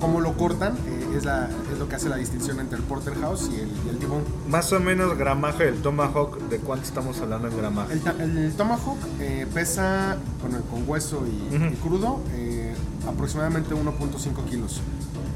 cómo 0.00 0.20
lo 0.22 0.32
cortan 0.38 0.72
eh, 0.86 1.16
es, 1.18 1.24
la, 1.26 1.50
es 1.70 1.78
lo 1.78 1.86
que 1.88 1.96
hace 1.96 2.08
la 2.08 2.16
distinción 2.16 2.60
entre 2.60 2.78
el 2.78 2.84
porterhouse 2.84 3.50
y 3.52 3.56
el, 3.60 3.68
y 3.86 3.88
el 3.90 3.98
T-bone. 3.98 4.22
Más 4.48 4.72
o 4.72 4.80
menos 4.80 5.16
gramaje 5.18 5.64
del 5.64 5.82
tomahawk, 5.82 6.38
¿de 6.48 6.58
cuánto 6.58 6.86
estamos 6.86 7.20
hablando 7.20 7.48
en 7.48 7.56
gramaje? 7.58 8.00
El, 8.20 8.38
el 8.38 8.52
tomahawk 8.54 8.96
eh, 9.20 9.46
pesa, 9.52 10.16
bueno, 10.40 10.62
con 10.70 10.88
hueso 10.88 11.22
y, 11.26 11.56
Ujú. 11.56 11.64
y 11.66 11.76
crudo, 11.76 12.20
eh, 12.32 12.72
aproximadamente 13.06 13.74
1.5 13.74 14.44
kilos. 14.48 14.80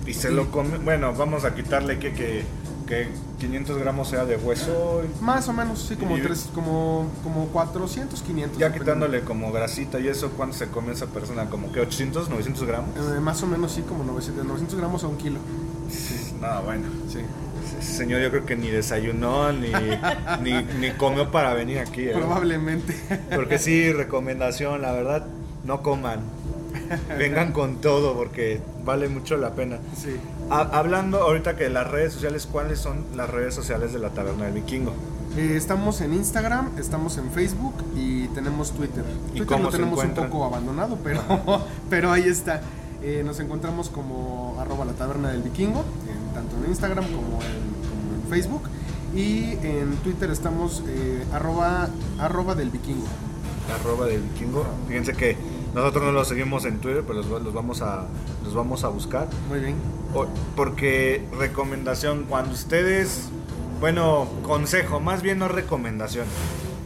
Y 0.07 0.15
se 0.15 0.31
lo 0.31 0.51
come, 0.51 0.79
bueno, 0.79 1.13
vamos 1.15 1.45
a 1.45 1.55
quitarle 1.55 1.99
que, 1.99 2.15
que, 2.15 2.45
que 2.87 3.09
500 3.41 3.79
gramos 3.79 4.09
sea 4.09 4.25
de 4.25 4.37
hueso, 4.37 5.03
y 5.05 5.23
Más 5.25 5.49
o 5.49 5.53
menos, 5.53 5.81
sí, 5.89 5.97
como, 5.97 6.17
Y- 6.17 6.23
tres, 6.23 6.49
como, 6.55 7.09
como 7.23 7.47
400, 7.49 8.23
500. 8.23 8.59
ya 8.59 8.73
quitándole 8.73 9.21
como 9.23 9.51
grasita 9.53 9.99
y 10.01 10.09
eso, 10.09 10.31
¿cuánto 10.37 10.57
se 10.57 10.69
come 10.69 10.93
esa 10.93 11.07
persona? 11.07 11.51
¿Como 11.51 11.73
que 11.73 11.81
800, 11.81 12.29
900 12.31 12.65
gramos? 12.65 12.91
Eh, 12.97 13.21
más 13.21 13.43
o 13.43 13.47
menos, 13.47 13.73
sí, 13.73 13.83
como 13.83 14.05
900, 14.05 14.45
900 14.47 14.79
gramos 14.79 15.05
a 15.05 15.09
un 15.09 15.17
kilo. 15.17 15.39
No, 16.41 16.63
bueno. 16.63 16.85
Sí. 17.13 17.19
Ese 17.81 17.93
señor 17.99 18.21
yo 18.23 18.31
creo 18.31 18.47
que 18.47 18.57
ni 18.57 18.69
desayunó 18.71 19.53
ni, 19.53 19.69
ni, 20.43 20.63
ni 20.81 20.91
comió 20.93 21.31
para 21.31 21.53
venir 21.55 21.79
aquí. 21.81 22.03
¿eh? 22.03 22.13
Probablemente. 22.15 22.95
Porque 23.35 23.59
sí, 23.59 23.93
recomendación, 23.93 24.81
la 24.83 24.93
verdad, 24.93 25.27
no 25.65 25.83
coman. 25.83 26.21
Vengan 27.19 27.53
con 27.53 27.77
todo 27.77 28.15
porque 28.15 28.61
vale 28.85 29.09
mucho 29.09 29.37
la 29.37 29.55
pena. 29.55 29.79
sí. 29.97 30.17
Ha- 30.51 30.79
hablando 30.79 31.19
ahorita 31.23 31.57
que 31.57 31.69
las 31.69 31.91
redes 31.91 32.13
sociales, 32.13 32.47
¿cuáles 32.51 32.79
son 32.79 33.05
las 33.17 33.29
redes 33.29 33.53
sociales 33.55 33.93
de 33.93 33.99
la 33.99 34.11
Taberna 34.11 34.45
del 34.45 34.55
Vikingo? 34.55 34.93
Eh, 35.37 35.55
estamos 35.57 36.01
en 36.01 36.15
Instagram, 36.15 36.71
estamos 36.79 37.19
en 37.19 37.31
Facebook 37.33 37.75
y 37.97 38.29
tenemos 38.29 38.71
Twitter. 38.73 39.05
¿Y 39.35 39.39
Twitter 39.39 39.61
lo 39.61 39.69
tenemos 39.71 40.03
un 40.05 40.11
poco 40.15 40.45
abandonado, 40.45 40.99
pero, 41.03 41.21
pero 41.91 42.13
ahí 42.13 42.23
está. 42.29 42.61
Eh, 43.03 43.23
nos 43.27 43.39
encontramos 43.41 43.89
como 43.91 44.57
arroba 44.61 44.85
la 44.85 44.93
taberna 44.93 45.31
del 45.31 45.43
vikingo, 45.43 45.85
en- 46.09 46.35
tanto 46.35 46.57
en 46.63 46.71
Instagram 46.71 47.05
como 47.07 47.19
en, 47.43 47.89
como 47.91 48.15
en 48.23 48.31
Facebook. 48.31 48.63
Y 49.15 49.53
en 49.67 49.97
Twitter 50.05 50.31
estamos 50.31 50.83
eh, 50.87 51.25
arroba, 51.33 51.89
arroba 52.19 52.55
del 52.55 52.71
vikingo. 52.71 53.07
arroba 53.81 54.07
del 54.07 54.23
vikingo. 54.23 54.65
Fíjense 54.89 55.13
que 55.15 55.37
nosotros 55.77 56.05
no 56.05 56.13
los 56.13 56.27
seguimos 56.27 56.65
en 56.65 56.79
Twitter, 56.79 57.05
pero 57.07 57.21
los, 57.21 57.43
los 57.43 57.53
vamos 57.53 57.83
a 57.83 58.07
los 58.43 58.55
vamos 58.55 58.83
a 58.83 58.89
buscar. 58.89 59.29
Muy 59.51 59.61
bien. 59.61 59.77
Porque 60.57 61.23
recomendación, 61.39 62.25
cuando 62.27 62.55
ustedes, 62.55 63.29
bueno, 63.79 64.27
consejo, 64.43 65.01
más 65.01 65.21
bien 65.21 65.39
no 65.39 65.49
recomendación. 65.49 66.25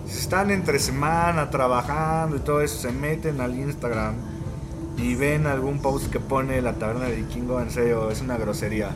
Si 0.08 0.18
están 0.18 0.50
entre 0.50 0.80
semana 0.80 1.50
trabajando 1.50 2.34
y 2.36 2.40
todo 2.40 2.62
eso, 2.62 2.80
se 2.80 2.90
meten 2.90 3.40
al 3.40 3.56
Instagram 3.56 4.16
y 4.96 5.14
ven 5.14 5.46
algún 5.46 5.80
post 5.80 6.10
que 6.10 6.18
pone 6.18 6.60
la 6.60 6.72
taberna 6.72 7.04
de 7.04 7.14
vikingo, 7.14 7.60
en 7.60 7.70
serio, 7.70 8.10
es 8.10 8.20
una 8.20 8.38
grosería. 8.38 8.90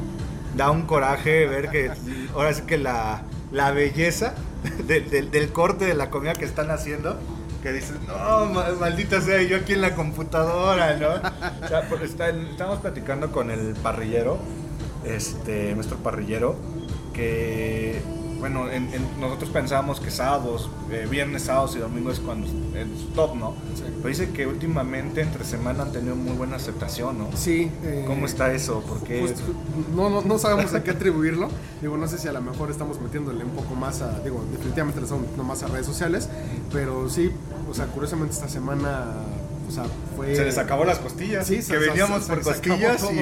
Da 0.57 0.73
un 0.73 0.83
coraje 0.83 1.47
ver 1.47 1.71
que 1.71 1.93
ahora 2.35 2.53
sí 2.53 2.63
que 2.63 2.79
la, 2.79 3.23
la 3.53 3.71
belleza 3.71 4.35
del 4.89 5.53
corte 5.53 5.85
de 5.85 5.95
la 5.95 6.11
comida 6.11 6.33
que 6.33 6.45
están 6.45 6.73
haciendo, 6.73 7.17
que 7.65 7.73
dices, 7.73 7.97
no, 8.07 8.45
ma- 8.47 8.69
maldita 8.79 9.21
sea, 9.21 9.43
yo 9.43 9.57
aquí 9.57 9.73
en 9.73 9.81
la 9.81 9.95
computadora, 9.95 10.97
¿no? 10.97 11.09
O 11.65 11.69
sea, 11.69 11.89
porque 11.89 12.05
está- 12.05 12.29
estamos 12.29 12.79
platicando 12.81 13.33
con 13.33 13.51
el 13.51 13.75
parrillero, 13.75 14.39
este, 15.05 15.75
nuestro 15.75 15.97
parrillero, 15.97 16.57
que, 17.15 18.03
bueno, 18.45 18.71
en- 18.71 18.93
en- 18.93 19.21
nosotros 19.21 19.49
pensábamos 19.49 20.01
que 20.01 20.11
sábados, 20.11 20.69
eh, 20.91 21.07
viernes, 21.11 21.45
sábados 21.45 21.75
y 21.77 21.79
domingos 21.79 22.19
es 22.19 22.21
cuando 22.21 22.47
es 22.47 23.15
top, 23.15 23.37
¿no? 23.37 23.55
Sí. 23.75 23.85
Pero 23.97 24.09
dice 24.09 24.29
que 24.33 24.47
últimamente 24.47 25.23
entre 25.23 25.45
semana 25.47 25.85
han 25.85 25.93
tenido 25.93 26.15
muy 26.15 26.37
buena 26.37 26.57
aceptación, 26.57 27.17
¿no? 27.19 27.29
Sí. 27.35 27.71
eh, 27.83 28.05
¿Cómo 28.07 28.27
está 28.27 28.53
eso? 28.53 28.85
Porque 28.87 29.25
no, 29.97 30.11
no, 30.11 30.21
no 30.21 30.39
sabemos 30.39 30.75
a 30.75 30.83
qué 30.83 30.91
atribuirlo. 30.91 31.49
Digo, 31.81 31.97
no 31.97 32.07
sé 32.07 32.19
si 32.19 32.29
a 32.29 32.33
lo 32.33 32.43
mejor 32.43 32.71
estamos 32.71 33.01
metiéndole 33.01 33.43
un 33.45 33.53
poco 33.53 33.75
más 33.77 34.03
a. 34.03 34.19
Digo, 34.21 34.45
definitivamente 34.53 35.01
le 35.01 35.05
estamos 35.05 35.23
metiendo 35.23 35.45
más 35.45 35.63
a 35.63 35.69
redes 35.69 35.87
sociales. 35.87 36.29
Pero 36.71 37.09
sí, 37.09 37.31
o 37.71 37.73
sea, 37.73 37.87
curiosamente 37.87 38.35
esta 38.35 38.49
semana. 38.51 39.07
O 39.67 39.73
sea, 39.73 39.85
fue. 40.19 40.37
se 40.37 40.45
les 40.45 40.59
acabó 40.59 40.85
las 40.85 40.99
costillas. 40.99 41.47
Sí, 41.47 41.63
se- 41.63 41.73
que 41.73 41.79
veníamos 41.79 42.25
se- 42.25 42.29
por 42.29 42.45
se 42.45 42.51
costillas 42.51 43.03
y... 43.11 43.17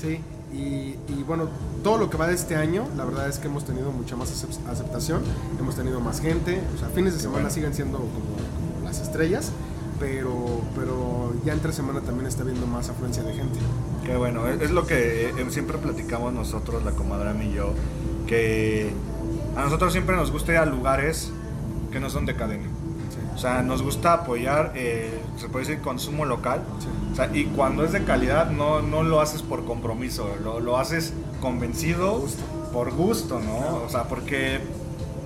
Sí, 0.00 0.20
y, 0.52 0.96
y 1.12 1.24
bueno, 1.26 1.48
todo 1.82 1.98
lo 1.98 2.10
que 2.10 2.16
va 2.16 2.26
de 2.26 2.34
este 2.34 2.56
año, 2.56 2.86
la 2.96 3.04
verdad 3.04 3.28
es 3.28 3.38
que 3.38 3.46
hemos 3.48 3.64
tenido 3.64 3.92
mucha 3.92 4.16
más 4.16 4.30
acep- 4.30 4.68
aceptación, 4.70 5.22
hemos 5.60 5.76
tenido 5.76 6.00
más 6.00 6.20
gente, 6.20 6.60
o 6.74 6.78
sea, 6.78 6.88
fines 6.88 7.14
de 7.14 7.20
semana 7.20 7.42
bueno. 7.42 7.50
siguen 7.50 7.74
siendo 7.74 7.98
como, 7.98 8.10
como 8.10 8.84
las 8.84 9.00
estrellas, 9.00 9.52
pero, 10.00 10.60
pero 10.74 11.32
ya 11.44 11.52
entre 11.52 11.72
semana 11.72 12.00
también 12.00 12.26
está 12.26 12.42
habiendo 12.42 12.66
más 12.66 12.88
afluencia 12.88 13.22
de 13.22 13.34
gente. 13.34 13.58
Qué 14.04 14.16
bueno, 14.16 14.46
es, 14.46 14.60
es 14.62 14.70
lo 14.70 14.86
que 14.86 15.30
eh, 15.30 15.46
siempre 15.50 15.78
platicamos 15.78 16.32
nosotros, 16.32 16.84
la 16.84 16.92
comadre 16.92 17.32
y 17.44 17.52
yo, 17.54 17.72
que 18.26 18.90
a 19.56 19.62
nosotros 19.62 19.92
siempre 19.92 20.16
nos 20.16 20.30
gusta 20.30 20.52
ir 20.52 20.58
a 20.58 20.66
lugares 20.66 21.30
que 21.92 22.00
no 22.00 22.10
son 22.10 22.26
de 22.26 22.34
cadena. 22.36 22.64
O 23.36 23.38
sea, 23.38 23.62
nos 23.62 23.82
gusta 23.82 24.14
apoyar, 24.14 24.72
eh, 24.74 25.20
se 25.36 25.48
puede 25.50 25.66
decir, 25.66 25.82
consumo 25.82 26.24
local. 26.24 26.62
Sí. 26.80 26.86
O 27.12 27.14
sea, 27.14 27.30
y 27.36 27.44
cuando 27.44 27.84
es 27.84 27.92
de 27.92 28.02
calidad, 28.02 28.50
no, 28.50 28.80
no 28.80 29.02
lo 29.02 29.20
haces 29.20 29.42
por 29.42 29.66
compromiso, 29.66 30.34
lo, 30.42 30.58
lo 30.58 30.78
haces 30.78 31.12
convencido, 31.42 32.18
Gusto. 32.18 32.42
por 32.72 32.90
gusto, 32.94 33.38
¿no? 33.40 33.82
O 33.84 33.88
sea, 33.90 34.04
porque, 34.04 34.60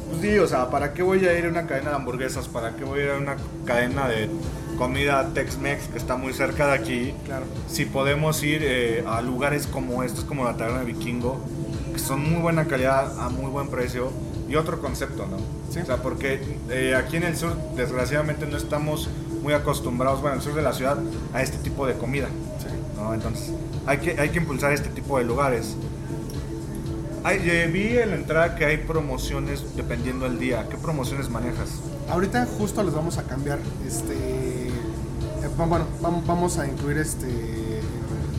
pues 0.09 0.23
sí, 0.23 0.39
o 0.41 0.49
sea, 0.49 0.71
¿para 0.71 0.93
qué 0.93 1.05
voy 1.05 1.25
a 1.25 1.39
ir 1.39 1.47
a 1.47 1.49
una 1.51 1.67
cadena 1.69 1.91
de 1.91 1.97
hamburguesas? 1.97 2.49
¿Para 2.49 2.75
qué 2.75 2.83
voy 2.83 2.99
a 3.01 3.05
ir 3.05 3.11
a 3.11 3.17
una 3.19 3.37
cadena 3.65 4.09
de 4.09 4.29
comida 4.77 5.29
Tex-Mex 5.33 5.89
que 5.89 5.99
está 5.99 6.17
muy 6.17 6.33
cerca 6.33 6.67
de 6.67 6.73
aquí? 6.73 7.15
Claro. 7.27 7.45
si 7.69 7.85
podemos 7.85 8.43
ir 8.43 8.63
eh, 8.65 9.05
a 9.07 9.21
lugares 9.23 9.69
como 9.69 10.03
estos, 10.03 10.25
como 10.25 10.45
la 10.45 10.57
Taberna 10.57 10.81
de 10.81 10.87
Vikingo, 10.87 11.39
que 11.93 12.01
son 12.01 12.29
muy 12.29 12.43
buena 12.43 12.65
calidad, 12.67 13.21
a 13.21 13.29
muy 13.29 13.51
buen 13.51 13.69
precio, 13.69 14.11
y 14.51 14.57
otro 14.57 14.81
concepto, 14.81 15.27
¿no? 15.27 15.37
Sí. 15.73 15.79
O 15.81 15.87
sea, 15.87 15.99
porque 16.03 16.41
eh, 16.71 16.95
aquí 16.97 17.17
en 17.17 17.23
el 17.23 17.37
sur, 17.37 17.57
desgraciadamente, 17.77 18.47
no 18.47 18.57
estamos 18.57 19.09
muy 19.43 19.53
acostumbrados, 19.55 20.21
bueno, 20.21 20.35
en 20.35 20.41
el 20.41 20.45
sur 20.45 20.55
de 20.55 20.63
la 20.63 20.73
ciudad, 20.73 20.99
a 21.33 21.41
este 21.43 21.57
tipo 21.59 21.87
de 21.87 21.95
comida, 21.95 22.27
Sí. 22.59 22.67
¿no? 22.97 23.15
Entonces, 23.15 23.53
hay 23.87 23.99
que, 23.99 24.21
hay 24.21 24.31
que 24.31 24.39
impulsar 24.39 24.73
este 24.73 24.89
tipo 24.91 25.17
de 25.19 25.25
lugares. 25.25 25.77
Hay, 27.23 27.39
eh, 27.45 27.69
vi 27.73 27.99
en 27.99 28.11
la 28.11 28.17
entrada 28.17 28.55
que 28.57 28.65
hay 28.65 28.79
promociones 28.79 29.77
dependiendo 29.77 30.25
del 30.25 30.39
día. 30.39 30.67
¿Qué 30.71 30.77
promociones 30.79 31.29
manejas? 31.29 31.69
Ahorita 32.11 32.47
justo 32.59 32.83
les 32.83 32.95
vamos 32.95 33.19
a 33.19 33.25
cambiar, 33.25 33.59
este, 33.87 34.15
eh, 34.69 34.73
bueno, 35.57 35.85
vam- 36.03 36.25
vamos 36.27 36.59
a 36.59 36.67
incluir 36.67 36.97
este, 36.99 37.29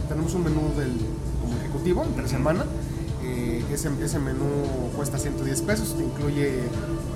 tenemos 0.09 0.33
un 0.33 0.43
menú 0.43 0.73
del 0.75 0.97
como 1.41 1.57
ejecutivo 1.59 2.03
entre 2.03 2.27
semana, 2.27 2.65
eh, 3.32 3.66
ese, 3.72 3.90
ese 4.02 4.20
menú 4.20 4.91
cuesta 4.95 5.18
110 5.18 5.62
pesos, 5.62 5.95
te 5.95 6.03
incluye 6.03 6.66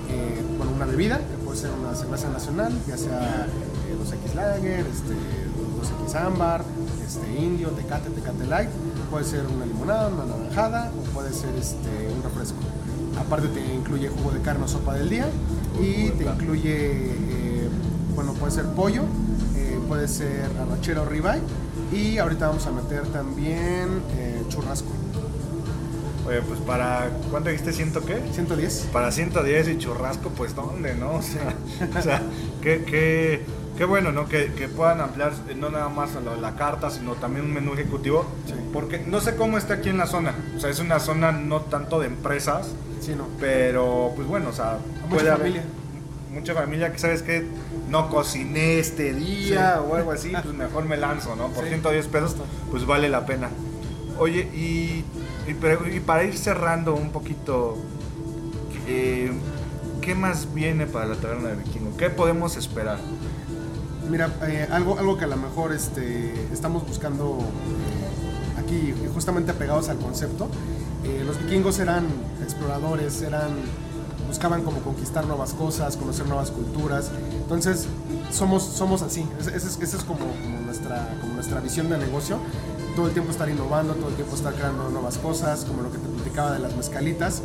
eh, 0.10 0.42
bueno, 0.58 0.72
una 0.74 0.86
bebida, 0.86 1.18
que 1.18 1.44
puede 1.44 1.58
ser 1.58 1.72
una 1.72 1.94
cerveza 1.96 2.30
nacional, 2.30 2.74
ya 2.88 2.98
sea 2.98 3.46
eh, 3.46 3.96
2X 4.02 4.34
Lager, 4.36 4.86
este, 4.88 5.14
2X 6.06 6.16
Ámbar, 6.16 6.64
este, 7.06 7.42
Indio, 7.42 7.70
Tecate, 7.70 8.10
Tecate 8.10 8.46
Light, 8.46 8.70
puede 9.12 9.26
ser 9.26 9.46
una 9.46 9.66
limonada, 9.66 10.08
una 10.08 10.26
naranjada 10.26 10.92
o 10.98 11.14
puede 11.14 11.34
ser 11.34 11.54
este, 11.56 12.10
un 12.16 12.24
refresco. 12.24 12.60
Aparte 13.20 13.48
te 13.50 13.74
incluye 13.74 14.10
jugo 14.10 14.32
de 14.32 14.42
carne 14.42 14.66
o 14.66 14.68
sopa 14.68 14.94
del 14.96 15.10
día 15.10 15.28
y 15.82 16.10
te 16.10 16.26
incluye, 16.26 17.12
eh, 17.14 17.70
bueno, 18.16 18.34
puede 18.34 18.52
ser 18.52 18.66
pollo, 18.68 19.04
eh, 19.56 19.80
puede 19.88 20.08
ser 20.08 20.50
arrachera 20.60 21.02
o 21.02 21.06
ribeye 21.06 21.42
y 21.94 22.18
ahorita 22.18 22.48
vamos 22.48 22.66
a 22.66 22.72
meter 22.72 23.08
también 23.08 24.02
eh, 24.18 24.44
churrasco. 24.50 24.90
Oye, 26.27 26.41
pues 26.41 26.60
para, 26.61 27.10
¿cuánto 27.30 27.49
dijiste? 27.49 27.72
¿Ciento 27.72 28.03
qué? 28.03 28.19
110. 28.34 28.89
Para 28.91 29.11
110 29.11 29.68
y 29.69 29.77
churrasco, 29.77 30.30
pues 30.30 30.56
¿dónde, 30.56 30.95
no? 30.95 31.14
O 31.15 31.22
sea, 31.22 31.53
o 31.99 32.02
sea, 32.02 32.22
qué, 32.61 32.84
qué, 32.84 33.41
qué 33.77 33.85
bueno, 33.85 34.11
¿no? 34.11 34.27
Que, 34.27 34.52
que 34.53 34.68
puedan 34.68 35.02
ampliar 35.02 35.34
eh, 35.49 35.53
no 35.56 35.69
nada 35.69 35.88
más 35.89 36.11
la, 36.15 36.35
la 36.35 36.56
carta, 36.56 36.89
sino 36.89 37.14
también 37.14 37.45
un 37.45 37.53
menú 37.53 37.73
ejecutivo. 37.73 38.26
Sí. 38.47 38.53
Porque 38.73 38.99
no 39.06 39.22
sé 39.22 39.35
cómo 39.35 39.57
está 39.60 39.76
aquí 39.76 39.89
en 39.89 39.97
la 39.99 40.07
zona. 40.07 40.34
O 40.57 40.60
sea, 40.60 40.72
es 40.72 40.80
una 40.80 40.99
zona 40.99 41.31
no 41.31 41.61
tanto 41.61 41.99
de 41.99 42.07
empresas, 42.07 42.69
Sí, 43.02 43.14
no. 43.15 43.27
pero 43.39 44.11
pues 44.15 44.27
bueno, 44.27 44.49
o 44.49 44.53
sea, 44.53 44.80
Mucha 45.03 45.10
puede 45.10 45.30
haber 45.30 45.38
familia. 45.41 45.64
mucha 46.34 46.53
familia 46.56 46.91
que 46.91 46.97
sabes 46.97 47.22
que 47.22 47.45
no 47.88 48.10
cociné 48.10 48.80
este 48.80 49.14
día 49.14 49.80
o 49.88 49.93
algo 49.95 50.11
así, 50.11 50.31
pues 50.41 50.56
mejor 50.56 50.85
me 50.85 50.97
lanzo, 50.97 51.35
¿no? 51.35 51.49
Por 51.49 51.65
Sí. 51.65 51.69
110 51.69 52.07
pesos, 52.07 52.35
pues 52.72 52.84
vale 52.88 53.10
la 53.10 53.27
pena. 53.27 53.49
Oye, 54.18 54.39
y, 54.56 55.03
y, 55.47 55.99
para 55.99 56.23
ir 56.23 56.38
cerrando 56.38 56.95
un 56.95 57.11
poquito, 57.11 57.77
eh, 58.88 59.31
¿qué 60.01 60.15
más 60.15 60.53
viene 60.53 60.88
para 60.88 61.05
la 61.05 61.15
taberna 61.15 61.49
de 61.49 61.55
Vikingo? 61.55 61.95
¿Qué 61.97 62.09
podemos 62.09 62.57
esperar? 62.57 62.97
Mira, 64.09 64.31
eh, 64.47 64.67
algo, 64.72 64.97
algo 64.99 65.17
que 65.17 65.26
a 65.26 65.27
lo 65.27 65.38
mejor 65.38 65.73
este, 65.73 66.34
estamos 66.51 66.88
buscando 66.88 67.39
eh, 67.39 68.59
aquí, 68.59 68.93
justamente 69.13 69.51
apegados 69.51 69.89
al 69.89 69.97
concepto. 69.97 70.49
los 71.26 71.39
vikingos 71.39 71.80
eran 71.80 72.05
exploradores, 72.43 73.22
eran 73.22 73.51
buscaban 74.27 74.63
como 74.63 74.80
conquistar 74.80 75.26
nuevas 75.26 75.53
cosas, 75.53 75.95
conocer 75.97 76.26
nuevas 76.26 76.51
culturas. 76.51 77.11
Entonces, 77.31 77.88
somos, 78.31 78.63
somos 78.63 79.01
así. 79.01 79.26
Esa 79.39 79.55
es, 79.55 79.65
es 79.81 80.03
como 80.03 80.26
nuestra, 80.65 81.15
como 81.22 81.35
nuestra 81.35 81.59
visión 81.61 81.89
de 81.89 81.97
negocio. 81.97 82.39
Todo 82.95 83.07
el 83.07 83.13
tiempo 83.13 83.31
estar 83.31 83.49
innovando, 83.49 83.93
todo 83.95 84.07
el 84.07 84.15
tiempo 84.15 84.35
estar 84.35 84.53
creando 84.53 84.89
nuevas 84.89 85.17
cosas, 85.17 85.65
como 85.65 85.81
lo 85.81 85.91
que 85.91 85.97
te 85.97 86.07
platicaba 86.07 86.53
de 86.53 86.59
las 86.59 86.77
mezcalitas. 86.77 87.41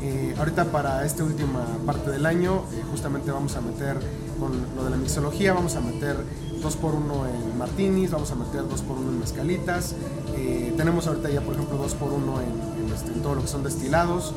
Eh, 0.00 0.34
ahorita 0.38 0.64
para 0.66 1.04
esta 1.04 1.24
última 1.24 1.64
parte 1.84 2.10
del 2.10 2.24
año, 2.24 2.62
eh, 2.72 2.82
justamente 2.90 3.30
vamos 3.30 3.54
a 3.56 3.60
meter 3.60 3.98
con 4.40 4.52
lo 4.74 4.84
de 4.84 4.90
la 4.90 4.96
mixología, 4.96 5.52
vamos 5.52 5.76
a 5.76 5.80
meter 5.80 6.16
2x1 6.62 7.26
en 7.28 7.58
martinis, 7.58 8.10
vamos 8.10 8.30
a 8.30 8.34
meter 8.34 8.62
2x1 8.62 9.08
en 9.08 9.20
mezcalitas. 9.20 9.94
Eh, 10.36 10.72
tenemos 10.76 11.06
ahorita 11.06 11.28
ya, 11.28 11.42
por 11.42 11.54
ejemplo, 11.54 11.78
2x1 11.84 12.42
en, 12.42 12.84
en, 12.86 12.92
este, 12.94 13.12
en 13.12 13.20
todo 13.22 13.34
lo 13.34 13.42
que 13.42 13.48
son 13.48 13.62
destilados. 13.62 14.32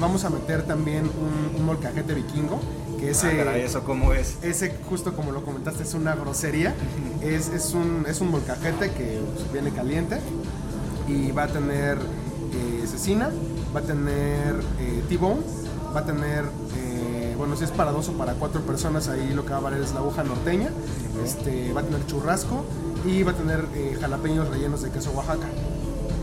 Vamos 0.00 0.24
a 0.24 0.30
meter 0.30 0.64
también 0.64 1.10
un 1.56 1.64
molcajete 1.64 2.12
vikingo, 2.12 2.60
que 2.98 3.10
ese... 3.10 3.28
Ah, 3.40 3.44
caray, 3.44 3.62
¿eso 3.62 3.82
cómo 3.84 4.12
es? 4.12 4.36
Ese, 4.42 4.74
justo 4.88 5.14
como 5.14 5.32
lo 5.32 5.42
comentaste, 5.44 5.82
es 5.82 5.94
una 5.94 6.14
grosería. 6.14 6.74
Es, 7.22 7.48
es, 7.48 7.74
un, 7.74 8.04
es 8.08 8.20
un 8.20 8.30
molcajete 8.30 8.90
que 8.92 9.20
pues, 9.36 9.52
viene 9.52 9.70
caliente 9.70 10.18
y 11.06 11.30
va 11.32 11.44
a 11.44 11.48
tener 11.48 11.96
eh, 11.98 12.86
cecina, 12.86 13.30
va 13.74 13.80
a 13.80 13.82
tener 13.84 14.56
eh, 14.80 15.02
T-bone, 15.08 15.40
va 15.94 16.00
a 16.00 16.04
tener, 16.04 16.44
eh, 16.76 17.34
bueno, 17.38 17.56
si 17.56 17.64
es 17.64 17.70
para 17.70 17.92
dos 17.92 18.08
o 18.08 18.12
para 18.12 18.34
cuatro 18.34 18.60
personas, 18.62 19.08
ahí 19.08 19.32
lo 19.34 19.44
que 19.44 19.52
va 19.52 19.58
a 19.58 19.60
valer 19.60 19.80
es 19.82 19.92
la 19.94 20.00
aguja 20.00 20.22
norteña. 20.24 20.68
Este, 21.24 21.72
va 21.72 21.80
a 21.80 21.84
tener 21.84 22.04
churrasco 22.06 22.64
y 23.06 23.22
va 23.22 23.32
a 23.32 23.34
tener 23.34 23.64
eh, 23.74 23.96
jalapeños 24.00 24.48
rellenos 24.48 24.82
de 24.82 24.90
queso 24.90 25.10
Oaxaca. 25.12 25.46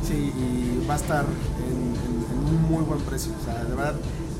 Sí, 0.07 0.13
y 0.37 0.85
va 0.87 0.93
a 0.93 0.97
estar 0.97 1.25
en, 1.25 1.71
en- 1.71 2.47
en 2.49 2.55
un 2.55 2.61
muy 2.69 2.83
buen 2.83 2.99
precio. 3.01 3.31
O 3.41 3.43
sea, 3.45 3.63
de 3.63 3.75
verdad, 3.75 3.95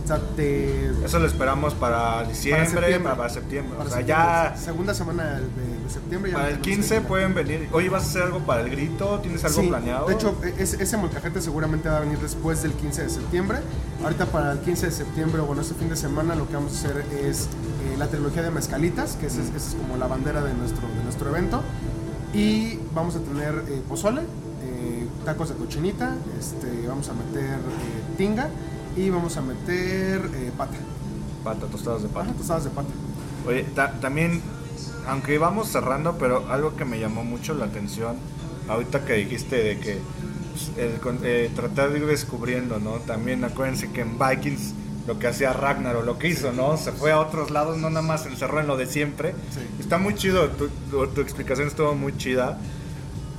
o 0.05 0.07
sea, 0.07 1.05
Eso 1.05 1.19
lo 1.19 1.25
esperamos 1.27 1.73
para 1.73 2.23
diciembre, 2.23 2.65
para 3.03 3.29
septiembre. 3.29 3.29
septiembre. 3.29 3.73
o 3.79 3.81
sea, 3.83 3.97
septiembre, 3.97 4.05
ya 4.07 4.55
Segunda 4.57 4.93
semana 4.93 5.23
de, 5.35 5.41
de 5.41 5.89
septiembre. 5.89 6.31
ya 6.31 6.37
para 6.37 6.49
el 6.49 6.59
tenemos 6.61 6.77
15 6.87 6.95
que- 6.95 7.01
pueden 7.07 7.33
venir. 7.33 7.69
Oye, 7.71 7.89
¿vas 7.89 8.03
a 8.03 8.05
hacer 8.07 8.21
algo 8.23 8.39
para 8.39 8.61
el 8.61 8.69
grito? 8.69 9.19
¿Tienes 9.21 9.43
algo 9.43 9.61
Sí, 9.61 9.67
planeado? 9.67 10.07
De 10.07 10.13
hecho, 10.13 10.35
e- 10.43 10.53
ese, 10.61 10.97
molcajete 10.97 11.41
seguramente 11.41 11.89
va 11.89 11.97
a 11.97 11.99
venir 12.01 12.19
después 12.19 12.61
del 12.63 12.73
15 12.73 13.03
de 13.03 13.09
septiembre. 13.09 13.59
Ahorita 14.03 14.25
para 14.27 14.51
el 14.51 14.59
15 14.59 14.85
de 14.87 14.91
septiembre, 14.91 15.41
o 15.41 15.45
bueno, 15.45 15.61
este 15.61 15.73
fin 15.75 15.89
de 15.89 15.95
semana, 15.95 16.35
lo 16.35 16.47
que 16.47 16.53
vamos 16.55 16.73
a 16.73 16.75
hacer 16.89 17.05
es 17.23 17.45
eh, 17.45 17.95
la 17.97 18.07
trilogía 18.07 18.43
de 18.43 18.51
mezcalitas, 18.51 19.15
que 19.15 19.27
esa 19.27 19.41
es, 19.41 19.49
es 19.55 19.75
como 19.75 19.97
la 19.97 20.07
bandera 20.07 20.41
de 20.43 20.53
nuestro, 20.53 20.87
de 20.87 21.03
nuestro 21.03 21.29
evento. 21.29 21.61
Y 22.33 22.79
vamos 22.93 23.15
a 23.15 23.19
tener 23.19 23.63
eh, 23.69 23.81
pozole, 23.87 24.21
eh, 24.21 25.07
tacos 25.23 25.49
de 25.49 25.55
cochinita, 25.55 26.15
este, 26.39 26.85
vamos 26.87 27.07
a 27.09 27.13
meter 27.13 27.55
eh, 27.55 28.03
tinga 28.17 28.49
y 28.95 29.09
vamos 29.09 29.37
a 29.37 29.41
meter 29.41 30.29
eh, 30.35 30.51
pata. 30.57 30.77
Pata, 31.43 31.65
tostadas 31.67 32.01
de 32.03 32.09
pata. 32.09 32.25
Ajá, 32.29 32.33
tostadas 32.37 32.63
de 32.63 32.69
pata. 32.71 32.89
Oye, 33.47 33.63
ta- 33.75 33.93
también 33.99 34.41
aunque 35.07 35.37
vamos 35.37 35.67
cerrando, 35.69 36.17
pero 36.17 36.47
algo 36.49 36.75
que 36.75 36.83
me 36.85 36.99
llamó 36.99 37.23
mucho 37.23 37.53
la 37.53 37.65
atención, 37.65 38.15
ahorita 38.67 39.05
que 39.05 39.13
dijiste 39.13 39.55
de 39.63 39.79
que 39.79 39.99
pues, 40.51 40.71
el 40.77 40.99
eh, 41.23 41.51
tratar 41.55 41.91
de 41.91 41.99
ir 41.99 42.05
descubriendo, 42.07 42.79
¿no? 42.79 42.93
También 42.93 43.43
acuérdense 43.43 43.91
que 43.91 44.01
en 44.01 44.17
Vikings 44.17 44.73
lo 45.07 45.19
que 45.19 45.27
hacía 45.27 45.53
Ragnar 45.53 45.97
o 45.97 46.01
lo 46.01 46.17
que 46.17 46.29
hizo, 46.29 46.51
¿no? 46.53 46.77
Se 46.77 46.91
fue 46.91 47.11
a 47.11 47.19
otros 47.19 47.51
lados, 47.51 47.77
no 47.77 47.91
nada 47.91 48.01
más 48.01 48.23
se 48.23 48.29
encerró 48.29 48.59
en 48.59 48.65
lo 48.67 48.77
de 48.77 48.87
siempre. 48.87 49.33
Sí. 49.53 49.59
Está 49.79 49.99
muy 49.99 50.15
chido, 50.15 50.47
tu, 50.49 50.67
tu- 50.89 51.07
tu 51.07 51.21
explicación 51.21 51.67
estuvo 51.67 51.93
muy 51.93 52.17
chida. 52.17 52.57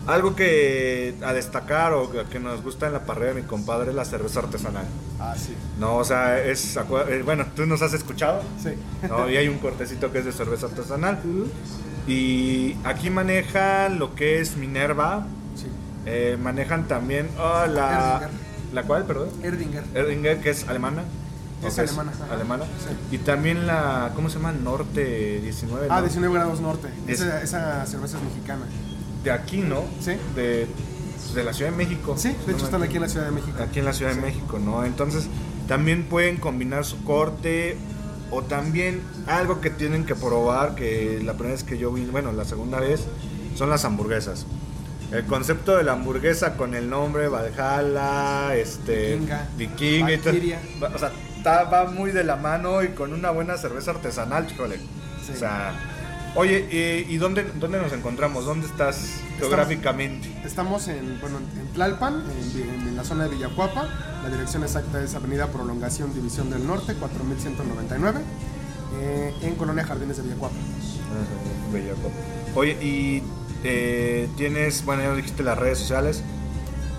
Algo 0.06 0.36
que 0.36 1.14
a 1.24 1.32
destacar 1.32 1.92
o 1.92 2.10
que 2.30 2.38
nos 2.38 2.62
gusta 2.62 2.86
en 2.86 2.92
la 2.92 3.04
parrilla 3.04 3.34
de 3.34 3.42
mi 3.42 3.46
compadre 3.46 3.90
es 3.90 3.96
la 3.96 4.04
cerveza 4.04 4.38
artesanal. 4.40 4.84
Ah, 5.18 5.34
sí. 5.36 5.54
No, 5.80 5.96
o 5.96 6.04
sea, 6.04 6.40
es, 6.42 6.76
eh, 6.76 7.22
bueno, 7.24 7.46
tú 7.56 7.66
nos 7.66 7.82
has 7.82 7.92
escuchado, 7.92 8.40
Sí. 8.62 8.70
¿no? 9.08 9.28
Y 9.28 9.36
hay 9.36 9.48
un 9.48 9.58
cortecito 9.58 10.12
que 10.12 10.20
es 10.20 10.24
de 10.24 10.32
cerveza 10.32 10.66
artesanal. 10.66 11.18
Y 12.06 12.76
aquí 12.84 13.10
manejan 13.10 13.98
lo 13.98 14.14
que 14.14 14.40
es 14.40 14.56
Minerva, 14.56 15.26
Sí. 15.56 15.66
eh, 16.06 16.38
manejan 16.40 16.86
también 16.86 17.28
oh, 17.38 17.66
la... 17.66 18.20
Erdinger. 18.22 18.46
¿La 18.74 18.82
cual, 18.84 19.04
perdón? 19.06 19.28
Erdinger. 19.42 19.84
Erdinger, 19.94 20.40
que 20.40 20.50
es 20.50 20.68
alemana. 20.68 21.02
Es 21.64 21.72
¿O 21.72 21.76
qué 21.76 21.80
alemana, 21.82 22.12
ajá. 22.14 22.32
alemana. 22.34 22.64
Sí. 22.64 23.16
Y 23.16 23.18
también 23.18 23.66
la, 23.66 24.12
¿cómo 24.14 24.28
se 24.28 24.36
llama? 24.36 24.52
Norte 24.52 25.40
19. 25.40 25.86
Ah, 25.90 25.96
¿no? 25.96 26.02
19 26.02 26.34
grados 26.34 26.60
norte. 26.60 26.88
Es- 27.08 27.20
Esa, 27.22 27.42
esa 27.42 27.86
cerveza 27.86 28.18
es 28.18 28.24
mexicana. 28.24 28.66
De 29.26 29.32
aquí, 29.32 29.56
¿no? 29.58 29.82
Sí. 30.00 30.12
De, 30.36 30.68
de 31.34 31.42
la 31.44 31.52
Ciudad 31.52 31.72
de 31.72 31.76
México. 31.76 32.14
Sí, 32.16 32.32
de 32.46 32.52
hecho 32.52 32.64
están 32.64 32.84
aquí 32.84 32.94
en 32.94 33.02
la 33.02 33.08
Ciudad 33.08 33.26
de 33.26 33.32
México. 33.32 33.56
aquí 33.60 33.80
en 33.80 33.84
la 33.84 33.92
Ciudad 33.92 34.12
Sí. 34.12 34.20
de 34.20 34.24
México, 34.24 34.58
¿no? 34.60 34.84
Entonces 34.84 35.26
también 35.66 36.04
pueden 36.04 36.36
combinar 36.36 36.84
su 36.84 37.02
corte 37.02 37.76
o 38.30 38.42
también 38.42 39.02
algo 39.26 39.60
que 39.60 39.70
tienen 39.70 40.04
que 40.06 40.14
probar, 40.14 40.76
que 40.76 41.20
la 41.24 41.32
primera 41.32 41.54
vez 41.54 41.64
que 41.64 41.76
yo 41.76 41.90
vine, 41.92 42.12
bueno, 42.12 42.30
la 42.32 42.44
segunda 42.44 42.78
vez, 42.78 43.04
son 43.56 43.68
las 43.68 43.84
hamburguesas. 43.84 44.46
El 45.10 45.24
concepto 45.24 45.76
de 45.76 45.82
la 45.82 45.92
hamburguesa 45.94 46.56
con 46.56 46.74
el 46.76 46.88
nombre 46.88 47.26
Valhalla, 47.28 48.54
este, 48.54 49.14
Vikinga, 49.16 49.48
Vikinga 49.56 50.12
y 50.12 50.18
todo, 50.18 50.32
Valkyria. 50.32 50.60
va- 50.80 50.92
o 50.94 50.98
sea, 50.98 51.10
está- 51.36 51.64
va 51.64 51.86
muy 51.90 52.12
de 52.12 52.22
la 52.22 52.36
mano 52.36 52.82
y 52.84 52.88
con 52.90 53.12
una 53.12 53.30
buena 53.32 53.56
cerveza 53.56 53.90
artesanal, 53.90 54.46
híjole. 54.50 54.76
Sí. 55.24 55.32
O 55.34 55.36
sea, 55.36 55.74
oye, 56.36 57.04
¿y, 57.08 57.14
y 57.14 57.16
dónde, 57.18 57.44
dónde 57.54 57.78
nos 57.80 57.92
encontramos? 57.92 58.44
¿Dónde 58.44 58.66
estás 58.66 59.20
geográficamente? 59.38 60.28
Estamos 60.44 60.88
en, 60.88 61.20
bueno, 61.20 61.38
en 61.38 61.68
Tlalpan, 61.72 62.22
en, 62.56 62.96
la 62.96 63.04
zona 63.04 63.24
de 63.24 63.30
Villacuapa. 63.30 63.88
La 64.22 64.30
dirección 64.30 64.62
exacta 64.62 65.02
es 65.02 65.14
Avenida 65.14 65.48
Prolongación 65.48 66.12
División 66.14 66.50
del 66.50 66.66
Norte, 66.66 66.94
4199, 66.94 68.20
eh, 69.00 69.34
en 69.42 69.54
Colonia 69.56 69.84
Jardines 69.84 70.16
de 70.16 70.22
Villacuapa. 70.22 70.54
Ajá, 70.54 71.72
Bellaco. 71.72 72.10
Oye, 72.54 72.72
y 72.82 73.22
eh, 73.64 74.28
tienes, 74.36 74.84
bueno, 74.84 75.02
ya 75.02 75.14
dijiste 75.14 75.42
las 75.42 75.58
redes 75.58 75.78
sociales. 75.78 76.22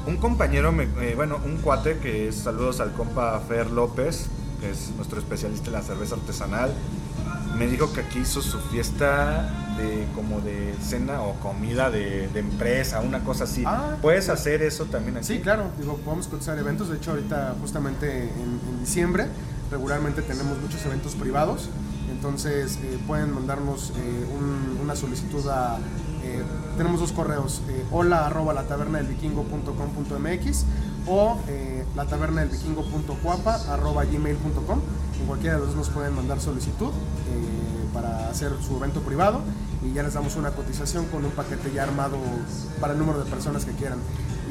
Un 0.06 0.18
compañero, 0.18 0.72
me- 0.72 0.88
eh, 1.02 1.14
bueno, 1.16 1.40
un 1.44 1.58
cuate 1.58 1.98
que 1.98 2.30
es, 2.30 2.36
saludos 2.36 2.80
al 2.80 2.94
compa 2.94 3.40
Fer 3.48 3.70
López, 3.72 4.28
que 4.62 4.70
es 4.72 4.92
nuestro 4.96 5.20
especialista 5.20 5.68
en 5.68 5.74
la 5.74 5.82
cerveza 5.82 6.16
artesanal, 6.16 6.74
me 7.58 7.68
dijo 7.68 7.92
que 7.94 8.02
aquí 8.02 8.20
hizo 8.20 8.42
su 8.42 8.60
fiesta 8.60 9.50
de 9.78 10.08
como 10.16 10.42
de 10.42 10.74
cena 10.82 11.22
o 11.22 11.34
comida 11.40 11.90
de, 11.92 12.28
de 12.30 12.40
empresa, 12.40 13.00
una 13.02 13.24
cosa 13.24 13.44
así. 13.46 13.64
Ah, 13.66 13.96
¿Puedes 14.02 14.30
hacer 14.30 14.62
eso 14.62 14.86
también 14.86 15.18
aquí? 15.18 15.26
Sí, 15.26 15.40
claro, 15.40 15.66
digo, 15.80 15.98
podemos 15.98 16.28
cotizar 16.28 16.58
eventos. 16.58 16.90
De 16.90 16.98
hecho, 16.98 17.12
ahorita, 17.12 17.56
justamente 17.62 18.24
en, 18.24 18.60
en 18.70 18.80
diciembre, 18.80 19.28
regularmente 19.72 20.22
tenemos 20.22 20.58
muchos 20.60 20.86
eventos 20.86 21.16
privados. 21.16 21.70
Entonces, 22.12 22.80
eh, 22.84 22.98
pueden 23.06 23.34
mandarnos 23.34 23.92
eh, 23.98 24.26
un- 24.38 24.80
una 24.82 24.96
solicitud 24.96 25.46
a. 25.50 25.78
eh, 26.24 26.42
tenemos 26.78 27.00
dos 27.00 27.12
correos: 27.12 27.62
eh, 27.70 27.84
hola 27.92 28.26
arroba 28.26 28.54
la 28.54 28.64
taberna 28.64 28.98
del 29.00 29.08
vikingo.com.mx 29.08 30.66
o 31.08 31.38
eh, 31.48 31.86
la 31.96 32.06
taberna 32.06 32.42
del 32.42 32.50
gmail.com. 34.12 34.80
En 35.20 35.26
cualquiera 35.26 35.56
de 35.56 35.60
los 35.62 35.70
dos 35.70 35.78
nos 35.78 35.90
pueden 35.90 36.14
mandar 36.16 36.40
solicitud 36.40 36.90
eh, 36.90 37.88
para 37.94 38.30
hacer 38.30 38.52
su 38.66 38.78
evento 38.78 39.02
privado 39.02 39.42
y 39.84 39.94
ya 39.94 40.04
les 40.04 40.14
damos 40.14 40.36
una 40.36 40.52
cotización 40.52 41.06
con 41.06 41.26
un 41.26 41.32
paquete 41.32 41.72
ya 41.74 41.84
armado 41.84 42.18
para 42.80 42.94
el 42.94 43.00
número 43.00 43.20
de 43.24 43.30
personas 43.30 43.66
que 43.66 43.72
quieran. 43.72 44.00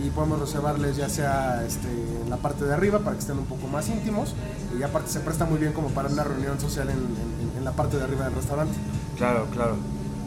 Y 0.04 0.10
podemos 0.10 0.40
reservarles 0.40 0.96
ya 0.96 1.08
sea 1.08 1.64
este, 1.66 1.88
en 2.22 2.28
la 2.30 2.36
parte 2.36 2.64
de 2.64 2.74
arriba 2.74 2.98
para 2.98 3.12
que 3.12 3.20
estén 3.20 3.38
un 3.38 3.46
poco 3.46 3.66
más 3.66 3.88
íntimos 3.88 4.34
y 4.78 4.82
aparte 4.82 5.10
se 5.10 5.20
presta 5.20 5.44
muy 5.46 5.58
bien 5.58 5.72
como 5.72 5.88
para 5.90 6.08
una 6.08 6.22
reunión 6.24 6.60
social 6.60 6.88
en, 6.90 6.96
en- 6.98 7.36
en 7.58 7.64
la 7.64 7.72
parte 7.72 7.96
de 7.96 8.04
arriba 8.04 8.26
del 8.26 8.34
restaurante. 8.34 8.74
Claro, 9.16 9.46
claro. 9.52 9.76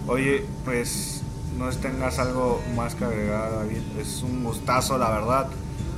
Oye, 0.08 0.46
pues 0.66 1.22
no 1.58 1.70
tengas 1.70 2.18
algo 2.18 2.60
más 2.76 2.96
que 2.96 3.06
agregar, 3.06 3.52
David. 3.52 3.78
Es 4.00 4.24
un 4.24 4.44
gustazo, 4.44 4.98
la 4.98 5.10
verdad, 5.12 5.48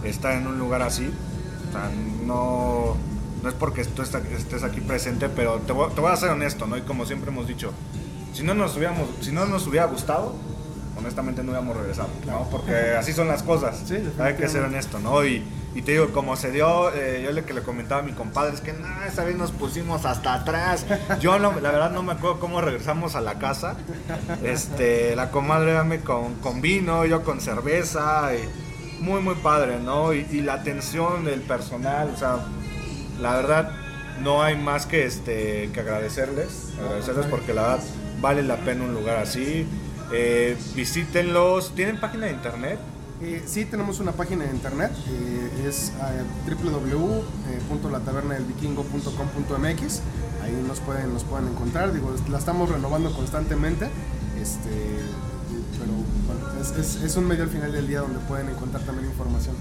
estar 0.03 0.33
en 0.33 0.47
un 0.47 0.57
lugar 0.57 0.81
así. 0.81 1.11
O 1.69 1.71
sea, 1.71 1.89
no, 2.25 2.97
no 3.41 3.49
es 3.49 3.55
porque 3.55 3.83
tú 3.85 4.01
estés 4.01 4.63
aquí 4.63 4.81
presente, 4.81 5.29
pero 5.29 5.59
te 5.59 5.73
voy, 5.73 5.91
te 5.93 6.01
voy 6.01 6.11
a 6.11 6.15
ser 6.15 6.29
honesto, 6.29 6.67
¿no? 6.67 6.77
Y 6.77 6.81
como 6.81 7.05
siempre 7.05 7.31
hemos 7.31 7.47
dicho, 7.47 7.71
si 8.33 8.43
no 8.43 8.53
nos 8.53 8.75
hubiéramos, 8.75 9.07
si 9.21 9.31
no 9.31 9.45
nos 9.45 9.65
hubiera 9.67 9.85
gustado, 9.85 10.35
honestamente 10.97 11.43
no 11.43 11.51
hubiéramos 11.51 11.77
regresado, 11.77 12.09
¿no? 12.25 12.47
Porque 12.49 12.73
así 12.97 13.13
son 13.13 13.27
las 13.27 13.43
cosas. 13.43 13.81
Sí, 13.85 13.97
Hay 14.19 14.35
que 14.35 14.47
ser 14.47 14.63
honesto, 14.63 14.99
¿no? 14.99 15.25
Y, 15.25 15.43
y 15.73 15.81
te 15.81 15.93
digo, 15.93 16.11
como 16.11 16.35
se 16.35 16.51
dio, 16.51 16.93
eh, 16.93 17.21
yo 17.23 17.31
le 17.31 17.43
que 17.43 17.53
le 17.53 17.63
comentaba 17.63 18.01
a 18.01 18.03
mi 18.03 18.11
compadre, 18.11 18.53
es 18.53 18.61
que 18.61 18.73
no, 18.73 18.87
esa 19.03 19.23
vez 19.23 19.37
nos 19.37 19.51
pusimos 19.51 20.05
hasta 20.05 20.33
atrás. 20.33 20.85
Yo 21.19 21.39
no, 21.39 21.57
la 21.59 21.71
verdad 21.71 21.91
no 21.91 22.03
me 22.03 22.11
acuerdo 22.13 22.39
cómo 22.39 22.61
regresamos 22.61 23.15
a 23.15 23.21
la 23.21 23.39
casa. 23.39 23.77
Este, 24.43 25.15
la 25.15 25.31
comadre 25.31 25.73
dame 25.73 26.01
con, 26.01 26.35
con 26.35 26.61
vino, 26.61 27.05
yo 27.05 27.23
con 27.23 27.39
cerveza. 27.39 28.31
y 28.35 28.70
muy, 29.01 29.21
muy 29.21 29.35
padre, 29.35 29.79
¿no? 29.79 30.13
Y, 30.13 30.41
la 30.41 30.53
atención 30.53 31.25
del 31.25 31.41
personal, 31.41 32.11
o 32.13 32.17
sea, 32.17 32.45
la 33.19 33.35
verdad 33.35 33.71
no 34.21 34.43
hay 34.43 34.55
más 34.55 34.85
que 34.85 35.05
este 35.05 35.69
que 35.73 35.79
agradecerles, 35.79 36.73
agradecerles 36.79 37.25
porque 37.25 37.53
la 37.53 37.63
verdad 37.63 37.83
vale 38.21 38.43
la 38.43 38.57
pena 38.57 38.83
un 38.83 38.93
lugar 38.93 39.17
así. 39.17 39.65
Eh, 40.13 40.57
visítenlos, 40.75 41.73
¿tienen 41.75 41.99
página 41.99 42.27
de 42.27 42.33
internet? 42.33 42.79
Eh, 43.23 43.43
sí, 43.45 43.65
tenemos 43.65 43.99
una 43.99 44.13
página 44.13 44.45
de 44.45 44.51
internet, 44.51 44.91
eh, 45.07 45.67
es 45.67 45.89
eh, 45.89 46.23
www.latabernadelvikingo.com.mx. 47.69 50.01
Ahí 50.41 50.63
nos 50.67 50.79
pueden, 50.79 51.13
nos 51.13 51.23
pueden 51.23 51.49
encontrar, 51.49 51.93
digo, 51.93 52.15
la 52.29 52.39
estamos 52.39 52.69
renovando 52.69 53.13
constantemente, 53.13 53.91
este, 54.41 54.71
pero 55.77 55.93
es, 56.61 56.95
es- 57.03 57.15
un 57.17 57.27
medio 57.27 57.43
al 57.43 57.49
final 57.49 57.71
del 57.71 57.87
día 57.87 58.01
donde 58.01 58.19
pueden 58.19 58.49
encontrar 58.49 58.83
también 58.83 59.09
información. 59.09 59.55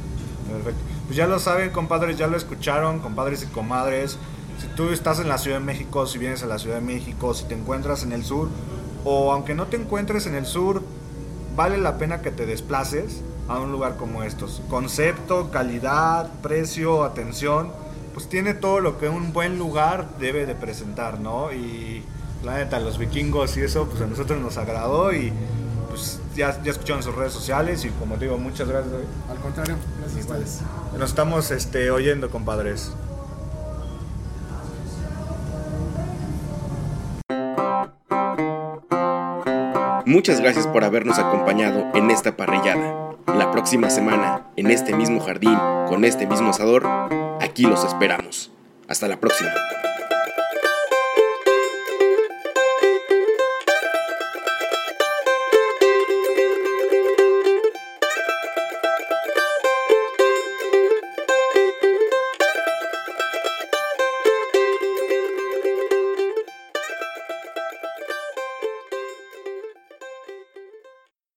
Perfecto. 0.50 0.80
Pues 1.06 1.16
ya 1.16 1.26
lo 1.26 1.38
saben, 1.38 1.70
compadres, 1.70 2.16
ya 2.16 2.26
lo 2.26 2.36
escucharon, 2.36 2.98
compadres 3.00 3.42
y 3.42 3.46
comadres. 3.46 4.18
Si 4.60 4.66
tú 4.76 4.90
estás 4.90 5.20
en 5.20 5.28
la 5.28 5.38
Ciudad 5.38 5.58
de 5.58 5.64
México, 5.64 6.06
si 6.06 6.18
vienes 6.18 6.42
a 6.42 6.46
la 6.46 6.58
Ciudad 6.58 6.76
de 6.76 6.82
México, 6.82 7.34
si 7.34 7.44
te 7.44 7.54
encuentras 7.54 8.02
en 8.02 8.12
el 8.12 8.24
sur, 8.24 8.48
o 9.04 9.32
aunque 9.32 9.54
no 9.54 9.66
te 9.66 9.76
encuentres 9.76 10.26
en 10.26 10.34
el 10.34 10.44
sur, 10.46 10.82
vale 11.56 11.78
la 11.78 11.98
pena 11.98 12.20
que 12.20 12.30
te 12.30 12.46
desplaces 12.46 13.22
a 13.48 13.58
un 13.58 13.72
lugar 13.72 13.96
como 13.96 14.22
estos. 14.22 14.62
Concepto, 14.68 15.50
calidad, 15.50 16.30
precio, 16.42 17.04
atención, 17.04 17.72
pues 18.12 18.28
tiene 18.28 18.54
todo 18.54 18.80
lo 18.80 18.98
que 18.98 19.08
un 19.08 19.32
buen 19.32 19.58
lugar 19.58 20.08
debe 20.18 20.46
de 20.46 20.54
presentar, 20.54 21.20
¿no? 21.20 21.52
Y 21.52 22.02
la 22.44 22.58
neta, 22.58 22.78
los 22.80 22.98
vikingos 22.98 23.56
y 23.56 23.62
eso, 23.62 23.86
pues 23.86 24.02
a 24.02 24.06
nosotros 24.06 24.40
nos 24.40 24.56
agradó 24.56 25.12
y 25.12 25.32
pues 25.88 26.19
ya, 26.40 26.62
ya 26.62 26.70
escucharon 26.70 27.02
sus 27.02 27.14
redes 27.14 27.32
sociales 27.32 27.84
y 27.84 27.90
como 27.90 28.14
te 28.14 28.24
digo, 28.24 28.38
muchas 28.38 28.66
gracias. 28.66 28.90
David. 28.92 29.06
Al 29.30 29.38
contrario, 29.38 29.76
gracias 30.00 30.24
a 30.24 30.32
ustedes. 30.32 30.60
Nos 30.98 31.10
estamos 31.10 31.50
este, 31.50 31.90
oyendo, 31.90 32.30
compadres. 32.30 32.92
Muchas 40.06 40.40
gracias 40.40 40.66
por 40.66 40.82
habernos 40.82 41.18
acompañado 41.18 41.86
en 41.94 42.10
esta 42.10 42.36
parrillada. 42.36 43.14
La 43.26 43.52
próxima 43.52 43.90
semana, 43.90 44.46
en 44.56 44.70
este 44.70 44.94
mismo 44.94 45.20
jardín, 45.20 45.56
con 45.88 46.04
este 46.04 46.26
mismo 46.26 46.50
asador, 46.50 46.86
aquí 47.40 47.64
los 47.64 47.84
esperamos. 47.84 48.50
Hasta 48.88 49.06
la 49.06 49.20
próxima. 49.20 49.50